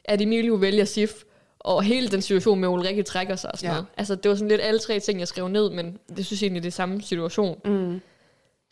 At 0.06 0.22
Emilio 0.22 0.54
vælger 0.54 0.86
Sif, 0.86 1.14
og 1.60 1.84
hele 1.84 2.08
den 2.08 2.22
situation 2.22 2.60
med, 2.60 2.70
Ulrikke 2.70 3.04
trækker 3.04 3.36
sig 3.36 3.52
og 3.52 3.58
sådan 3.58 3.70
Ja. 3.70 3.74
noget. 3.74 3.86
Altså 3.98 4.16
det 4.16 4.30
var 4.30 4.36
sådan 4.36 4.48
lidt 4.48 4.62
alle 4.62 4.80
tre 4.80 5.00
ting, 5.00 5.20
jeg 5.20 5.28
skrev 5.28 5.48
ned, 5.48 5.70
men 5.70 5.98
det 6.18 6.26
synes 6.26 6.42
jeg 6.42 6.46
egentlig, 6.46 6.64
det 6.64 6.70
er 6.70 6.72
samme 6.72 7.02
situation. 7.02 7.60
Mm. 7.66 8.02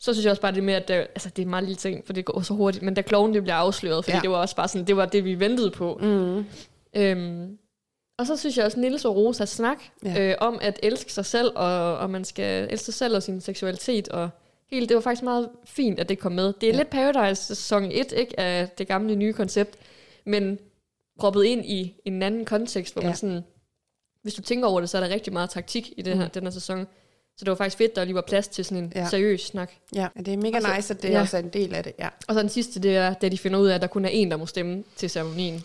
Så 0.00 0.12
synes 0.12 0.24
jeg 0.24 0.30
også 0.30 0.42
bare 0.42 0.52
det 0.54 0.64
med, 0.64 0.74
at 0.74 0.88
der, 0.88 0.94
altså, 0.96 1.30
det 1.36 1.42
er 1.42 1.46
meget 1.46 1.64
lille 1.64 1.76
ting, 1.76 2.06
for 2.06 2.12
det 2.12 2.24
går 2.24 2.40
så 2.40 2.54
hurtigt, 2.54 2.84
men 2.84 2.94
da 2.94 3.02
kloven 3.02 3.34
det 3.34 3.42
bliver 3.42 3.56
afsløret, 3.56 4.04
fordi 4.04 4.16
ja. 4.16 4.20
det 4.22 4.30
var 4.30 4.36
også 4.36 4.56
bare 4.56 4.68
sådan, 4.68 4.86
det 4.86 4.96
var 4.96 5.06
det, 5.06 5.24
vi 5.24 5.40
ventede 5.40 5.70
på. 5.70 5.98
Mm. 6.02 6.44
Øhm, 6.96 7.58
og 8.22 8.26
så 8.26 8.36
synes 8.36 8.56
jeg 8.56 8.64
også, 8.64 8.80
Nils 8.80 9.04
og 9.04 9.16
Rosas 9.16 9.48
snak 9.48 9.78
Ja. 10.04 10.12
ja. 10.12 10.30
øh, 10.30 10.34
om 10.40 10.58
at 10.62 10.80
elske 10.82 11.12
sig 11.12 11.26
selv, 11.26 11.52
og, 11.54 11.96
og 11.98 12.10
man 12.10 12.24
skal 12.24 12.68
elske 12.70 12.84
sig 12.84 12.94
selv 12.94 13.16
og 13.16 13.22
sin 13.22 13.40
seksualitet, 13.40 14.08
og 14.08 14.30
hele, 14.70 14.86
det 14.86 14.94
var 14.94 15.00
faktisk 15.00 15.22
meget 15.22 15.48
fint, 15.64 16.00
at 16.00 16.08
det 16.08 16.18
kom 16.18 16.32
med. 16.32 16.44
Det 16.46 16.62
er 16.62 16.66
Ja. 16.66 16.72
ja. 16.72 16.78
lidt 16.78 16.90
Paradise 16.90 17.42
sæson 17.44 17.84
1, 17.92 18.12
ikke, 18.16 18.40
af 18.40 18.68
det 18.78 18.88
gamle 18.88 19.14
nye 19.16 19.32
koncept, 19.32 19.76
men 20.26 20.58
proppet 21.18 21.44
ind 21.44 21.64
i 21.66 21.94
en 22.04 22.22
anden 22.22 22.44
kontekst, 22.44 22.92
hvor 22.94 23.02
ja. 23.02 23.06
Ja. 23.06 23.10
man 23.10 23.16
sådan, 23.16 23.40
hvis 24.22 24.34
du 24.34 24.42
tænker 24.42 24.68
over 24.68 24.80
det, 24.80 24.90
så 24.90 24.96
er 24.98 25.00
der 25.02 25.08
rigtig 25.14 25.32
meget 25.32 25.50
taktik 25.50 25.92
i 25.96 26.02
det 26.02 26.16
her, 26.16 26.24
Mm. 26.24 26.30
den 26.30 26.42
her 26.42 26.50
sæson. 26.50 26.86
Så 27.36 27.44
det 27.44 27.50
var 27.50 27.56
faktisk 27.56 27.76
fedt, 27.78 27.96
der 27.96 28.04
lige 28.04 28.14
var 28.14 28.20
plads 28.20 28.48
til 28.48 28.64
sådan 28.64 28.84
en 28.84 28.92
Ja. 28.94 29.00
ja. 29.00 29.08
seriøs 29.08 29.40
snak. 29.40 29.72
Ja, 29.94 30.08
det 30.18 30.28
er 30.28 30.36
mega 30.36 30.56
Og 30.56 30.62
så- 30.62 30.74
nice, 30.76 30.94
at 30.94 31.02
det 31.02 31.10
ja. 31.10 31.20
også 31.20 31.36
er 31.36 31.40
en 31.42 31.48
del 31.48 31.74
af 31.74 31.84
det. 31.84 31.92
Ja. 31.98 32.08
Og 32.28 32.34
så 32.34 32.40
den 32.40 32.48
sidste, 32.48 32.80
det 32.80 32.96
er, 32.96 33.14
da 33.14 33.28
de 33.28 33.38
finder 33.38 33.58
ud 33.58 33.66
af, 33.68 33.74
at 33.74 33.80
der 33.82 33.86
kun 33.86 34.04
er 34.04 34.08
en, 34.08 34.30
der 34.30 34.36
må 34.36 34.46
stemme 34.46 34.84
til 34.96 35.10
ceremonien. 35.10 35.62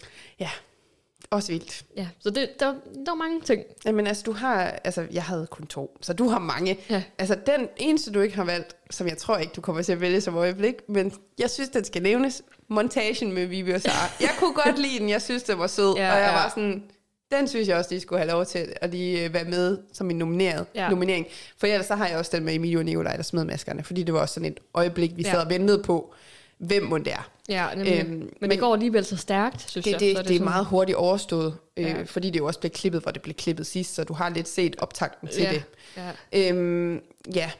Også 1.31 1.51
vildt. 1.51 1.85
Ja, 1.97 2.07
så 2.19 2.29
det, 2.29 2.49
der, 2.59 2.65
der 3.05 3.11
var 3.11 3.15
mange 3.15 3.41
ting. 3.41 3.63
Jamen 3.85 4.07
altså, 4.07 4.23
du 4.25 4.31
har... 4.31 4.61
Altså, 4.83 5.07
jeg 5.11 5.23
havde 5.23 5.47
kun 5.51 5.67
to, 5.67 5.97
så 6.01 6.13
du 6.13 6.27
har 6.29 6.39
mange. 6.39 6.77
Ja. 6.89 7.03
Altså, 7.17 7.35
den 7.45 7.67
eneste, 7.77 8.11
du 8.11 8.19
ikke 8.21 8.35
har 8.35 8.43
valgt, 8.43 8.75
som 8.91 9.07
jeg 9.07 9.17
tror 9.17 9.37
ikke, 9.37 9.53
du 9.55 9.61
kommer 9.61 9.81
til 9.81 9.91
at 9.91 10.01
vælge 10.01 10.21
som 10.21 10.35
øjeblik, 10.35 10.75
men 10.89 11.13
jeg 11.39 11.49
synes, 11.49 11.69
den 11.69 11.83
skal 11.83 12.03
nævnes. 12.03 12.41
Montagen 12.69 13.31
med 13.33 13.45
Vivi 13.45 13.71
og 13.71 13.81
Sara. 13.81 14.11
Jeg 14.21 14.29
kunne 14.39 14.53
godt 14.65 14.79
lide 14.79 14.99
den. 14.99 15.09
Jeg 15.09 15.21
synes, 15.21 15.43
den 15.43 15.59
var 15.59 15.67
sød. 15.67 15.95
Ja, 15.97 16.11
og 16.13 16.19
jeg 16.19 16.27
ja. 16.27 16.33
var 16.33 16.49
sådan... 16.49 16.83
Den 17.31 17.47
synes 17.47 17.67
jeg 17.67 17.77
også, 17.77 17.89
de 17.89 17.99
skulle 17.99 18.19
have 18.19 18.31
lov 18.31 18.45
til 18.45 18.73
at 18.81 18.89
lige 18.89 19.25
øh, 19.25 19.33
være 19.33 19.43
med 19.43 19.77
som 19.93 20.09
en 20.09 20.17
nomineret, 20.17 20.65
Ja. 20.75 20.89
nominering. 20.89 21.25
For 21.57 21.67
ellers 21.67 21.85
så 21.85 21.95
har 21.95 22.07
jeg 22.07 22.17
også 22.17 22.31
den 22.37 22.45
med 22.45 22.53
Emilio 22.55 22.79
og 22.79 22.85
Nikolaj, 22.85 23.15
der 23.15 23.23
smed 23.23 23.43
maskerne. 23.45 23.83
Fordi 23.83 24.03
det 24.03 24.13
var 24.13 24.19
også 24.19 24.33
sådan 24.33 24.51
et 24.51 24.59
øjeblik, 24.73 25.11
vi 25.17 25.21
Ja. 25.23 25.31
sad 25.31 25.39
og 25.39 25.49
ventede 25.49 25.83
på, 25.83 26.13
hvem 26.57 26.83
må 26.83 26.97
det 26.97 27.13
er. 27.13 27.29
Ja, 27.49 27.67
nemlig. 27.75 27.99
Øhm, 27.99 28.09
men, 28.09 28.29
men- 28.41 28.49
det 28.51 28.59
går 28.59 28.73
alligevel 28.73 29.05
så 29.05 29.17
stærkt, 29.17 29.69
synes 29.71 29.83
Det, 29.83 29.91
jeg. 29.91 29.99
det, 29.99 30.15
så 30.15 30.21
det, 30.21 30.27
det 30.27 30.33
er 30.35 30.37
sådan- 30.37 30.45
meget 30.51 30.65
hurtigt 30.65 30.95
overstået, 30.95 31.57
øh, 31.77 31.83
Ja. 31.85 32.03
fordi 32.03 32.29
det 32.29 32.39
jo 32.39 32.45
også 32.45 32.59
blev 32.59 32.69
klippet, 32.69 33.01
hvor 33.01 33.11
det 33.11 33.21
blev 33.21 33.35
klippet 33.35 33.67
sidst, 33.67 33.95
så 33.95 34.03
du 34.03 34.13
har 34.13 34.29
lidt 34.29 34.47
set 34.47 34.75
optakten 34.79 35.27
til 35.27 35.41
ja, 35.43 35.51
det. 35.51 35.63
Ja. 35.97 36.49
Øhm, 36.49 37.01
ja, 37.35 37.51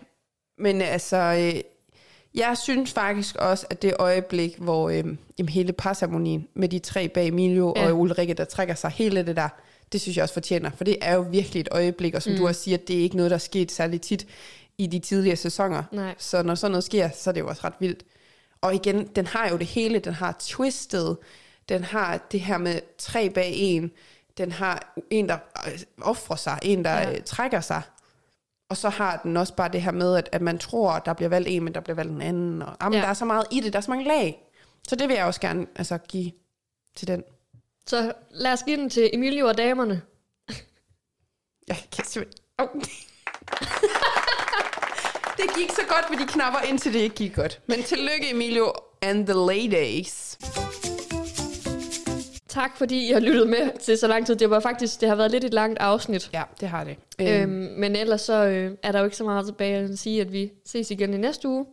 men 0.57 0.81
altså, 0.81 1.17
øh, 1.17 1.61
jeg 2.35 2.57
synes 2.63 2.93
faktisk 2.93 3.35
også, 3.35 3.65
at 3.69 3.81
det 3.81 3.93
øjeblik, 3.99 4.55
hvor 4.57 4.89
øh, 4.89 5.03
jamen, 5.37 5.49
hele 5.49 5.73
parceremonien 5.73 6.47
med 6.53 6.69
de 6.69 6.79
tre 6.79 7.07
bag 7.07 7.27
Emilio. 7.27 7.73
Ja. 7.75 7.87
og 7.91 7.99
Ulrikke, 7.99 8.33
der 8.33 8.45
trækker 8.45 8.75
sig, 8.75 8.89
hele 8.91 9.25
det 9.25 9.35
der, 9.35 9.49
det 9.91 10.01
synes 10.01 10.17
jeg 10.17 10.23
også 10.23 10.33
fortjener, 10.33 10.69
for 10.77 10.83
det 10.83 10.97
er 11.01 11.15
jo 11.15 11.21
virkelig 11.31 11.61
et 11.61 11.67
øjeblik, 11.71 12.13
og 12.15 12.21
som 12.23 12.31
mm. 12.33 12.37
du 12.39 12.47
også 12.47 12.61
siger, 12.61 12.77
det 12.77 12.95
er 12.97 12.99
ikke 13.01 13.17
noget, 13.17 13.29
der 13.31 13.35
er 13.37 13.39
sket 13.39 13.71
særlig 13.71 14.01
tit 14.01 14.27
i 14.77 14.87
de 14.87 14.99
tidligere 14.99 15.35
sæsoner. 15.35 15.83
Nej. 15.91 16.15
Så 16.17 16.43
når 16.43 16.55
sådan 16.55 16.71
noget 16.71 16.83
sker, 16.83 17.09
så 17.15 17.29
er 17.29 17.31
det 17.33 17.41
jo 17.41 17.47
også 17.47 17.61
ret 17.63 17.73
vildt. 17.79 18.03
Og 18.61 18.75
igen, 18.75 19.07
den 19.07 19.27
har 19.27 19.49
jo 19.49 19.57
det 19.57 19.67
hele. 19.67 19.99
Den 19.99 20.13
har 20.13 20.35
twistet. 20.39 21.17
Den 21.69 21.83
har 21.83 22.17
det 22.17 22.41
her 22.41 22.57
med 22.57 22.81
tre 22.97 23.29
bag 23.29 23.51
en. 23.55 23.91
Den 24.37 24.51
har 24.51 24.95
en, 25.09 25.29
der 25.29 25.37
øh, 25.67 25.79
offrer 26.01 26.35
sig. 26.35 26.59
En, 26.61 26.85
der 26.85 26.91
Ja. 26.93 27.09
ja. 27.09 27.19
trækker 27.21 27.61
sig. 27.61 27.81
Og 28.69 28.77
så 28.77 28.89
har 28.89 29.19
den 29.23 29.37
også 29.37 29.55
bare 29.55 29.69
det 29.69 29.81
her 29.81 29.91
med, 29.91 30.15
at, 30.15 30.29
at 30.31 30.41
man 30.41 30.57
tror, 30.59 30.91
at 30.91 31.05
der 31.05 31.13
bliver 31.13 31.29
valgt 31.29 31.47
en, 31.49 31.63
men 31.63 31.73
der 31.73 31.79
bliver 31.79 31.95
valgt 31.95 32.11
en 32.11 32.21
anden. 32.21 32.61
Og, 32.61 32.75
jamen, 32.81 32.93
Ja. 32.93 32.99
ja. 32.99 33.03
Der 33.03 33.09
er 33.09 33.13
så 33.13 33.25
meget 33.25 33.45
i 33.51 33.59
det. 33.59 33.73
Der 33.73 33.79
er 33.79 33.81
så 33.81 33.91
mange 33.91 34.07
lag. 34.07 34.43
Så 34.87 34.95
det 34.95 35.07
vil 35.07 35.15
jeg 35.15 35.25
også 35.25 35.41
gerne 35.41 35.67
altså, 35.75 35.97
give 35.97 36.31
til 36.95 37.07
den. 37.07 37.23
Så 37.87 38.13
lad 38.31 38.53
os 38.53 38.63
give 38.63 38.77
den 38.77 38.89
til 38.89 39.09
Emilio 39.13 39.47
og 39.47 39.57
damerne. 39.57 40.01
Jeg 41.67 41.77
kan 41.91 42.05
simpelthen... 42.05 42.43
Oh. 42.59 42.67
det 45.37 45.55
gik 45.57 45.71
så 45.71 45.81
godt 45.89 46.09
med 46.09 46.19
de 46.19 46.31
knapper, 46.31 46.59
indtil 46.59 46.93
det 46.93 46.99
ikke 46.99 47.15
gik 47.15 47.35
godt. 47.35 47.59
Men 47.67 47.83
tillykke, 47.83 48.31
Emilio 48.31 48.71
and 49.01 49.27
the 49.27 49.35
ladies. 49.35 50.37
Tak 52.47 52.77
fordi 52.77 53.09
I 53.09 53.11
har 53.11 53.19
lyttet 53.19 53.49
med 53.49 53.79
til 53.79 53.97
så 53.97 54.07
lang 54.07 54.25
tid. 54.25 54.35
Det 54.35 54.49
var 54.49 54.59
faktisk, 54.59 55.01
det 55.01 55.09
har 55.09 55.15
været 55.15 55.31
lidt 55.31 55.43
et 55.43 55.53
langt 55.53 55.79
afsnit. 55.79 56.29
Ja, 56.33 56.43
det 56.59 56.69
har 56.69 56.83
det. 56.83 56.97
Øhm, 57.21 57.49
men 57.77 57.95
ellers 57.95 58.21
så 58.21 58.45
øh, 58.45 58.71
er 58.83 58.91
der 58.91 58.99
jo 58.99 59.05
ikke 59.05 59.17
så 59.17 59.23
meget 59.23 59.45
tilbage 59.45 59.77
at 59.77 59.99
sige, 59.99 60.21
at 60.21 60.33
vi 60.33 60.51
ses 60.65 60.91
igen 60.91 61.13
i 61.13 61.17
næste 61.17 61.47
uge. 61.47 61.65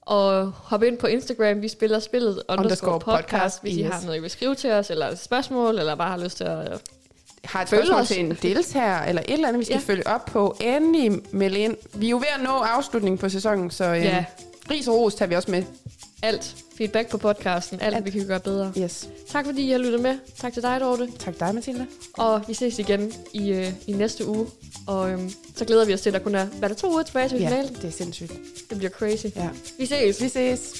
Og 0.00 0.50
hop 0.50 0.82
ind 0.82 0.98
på 0.98 1.06
Instagram, 1.06 1.62
vi 1.62 1.68
spiller 1.68 1.98
spillet 1.98 2.42
underscore, 2.48 3.00
podcast, 3.00 3.30
podcast, 3.30 3.62
hvis 3.62 3.76
I 3.76 3.84
yes. 3.84 3.90
har 3.92 4.02
noget, 4.04 4.18
I 4.18 4.20
vil 4.20 4.30
skrive 4.30 4.54
til 4.54 4.70
os, 4.70 4.90
eller 4.90 5.14
spørgsmål, 5.14 5.78
eller 5.78 5.94
bare 5.94 6.10
har 6.10 6.24
lyst 6.24 6.36
til 6.36 6.44
at... 6.44 6.82
har 7.44 7.62
et 7.62 7.68
Følg 7.68 7.86
spørgsmål 7.86 8.06
til 8.06 8.20
en 8.24 8.38
deltager, 8.42 9.02
eller 9.02 9.22
et 9.22 9.32
eller 9.32 9.48
andet, 9.48 9.60
vi 9.60 9.64
skal 9.64 9.74
Ja. 9.74 9.80
ja. 9.80 9.84
følge 9.86 10.06
op 10.06 10.24
på, 10.24 10.56
endelig 10.60 11.12
meld 11.32 11.56
ind. 11.56 11.76
Vi 11.94 12.06
er 12.06 12.10
jo 12.10 12.16
ved 12.16 12.26
at 12.38 12.42
nå 12.44 12.50
afslutningen 12.50 13.18
på 13.18 13.28
sæsonen, 13.28 13.70
så 13.70 13.84
øh, 13.84 13.90
Ja. 13.96 14.02
ja. 14.02 14.24
ris 14.70 14.88
og 14.88 14.94
ros 14.94 15.14
tager 15.14 15.28
vi 15.28 15.34
også 15.34 15.50
med. 15.50 15.62
Alt. 16.22 16.56
Feedback 16.78 17.08
på 17.08 17.18
podcasten. 17.18 17.80
Alt, 17.80 17.96
Alt. 17.96 18.04
vi 18.04 18.10
kan 18.10 18.26
gøre 18.26 18.40
bedre. 18.40 18.72
Yes. 18.78 19.08
Tak 19.30 19.44
fordi 19.44 19.62
I 19.68 19.70
har 19.70 19.78
lyttet 19.78 20.00
med. 20.00 20.18
Tak 20.38 20.52
til 20.52 20.62
dig, 20.62 20.80
Dorte. 20.80 21.08
Tak 21.18 21.40
dig, 21.40 21.54
Mathilde. 21.54 21.86
Og 22.14 22.42
vi 22.48 22.54
ses 22.54 22.78
igen 22.78 23.12
i, 23.32 23.52
øh, 23.52 23.68
i 23.86 23.92
næste 23.92 24.26
uge. 24.28 24.46
Og 24.86 25.10
øhm, 25.10 25.30
så 25.56 25.64
glæder 25.64 25.84
vi 25.84 25.94
os 25.94 26.00
til, 26.00 26.10
at 26.10 26.14
der 26.14 26.18
kun 26.20 26.34
er, 26.34 26.44
hvad 26.44 26.70
er 26.70 26.74
der 26.74 26.80
to 26.80 26.90
uger 26.92 27.02
tilbage 27.02 27.28
til 27.28 27.38
Ja, 27.40 27.48
finalen. 27.48 27.74
det 27.74 27.84
er 27.84 27.90
sindssygt. 27.90 28.32
Det 28.70 28.78
bliver 28.78 28.90
crazy. 28.90 29.26
Ja. 29.36 29.48
Vi 29.78 29.86
ses. 29.86 30.22
Vi 30.22 30.28
ses. 30.28 30.72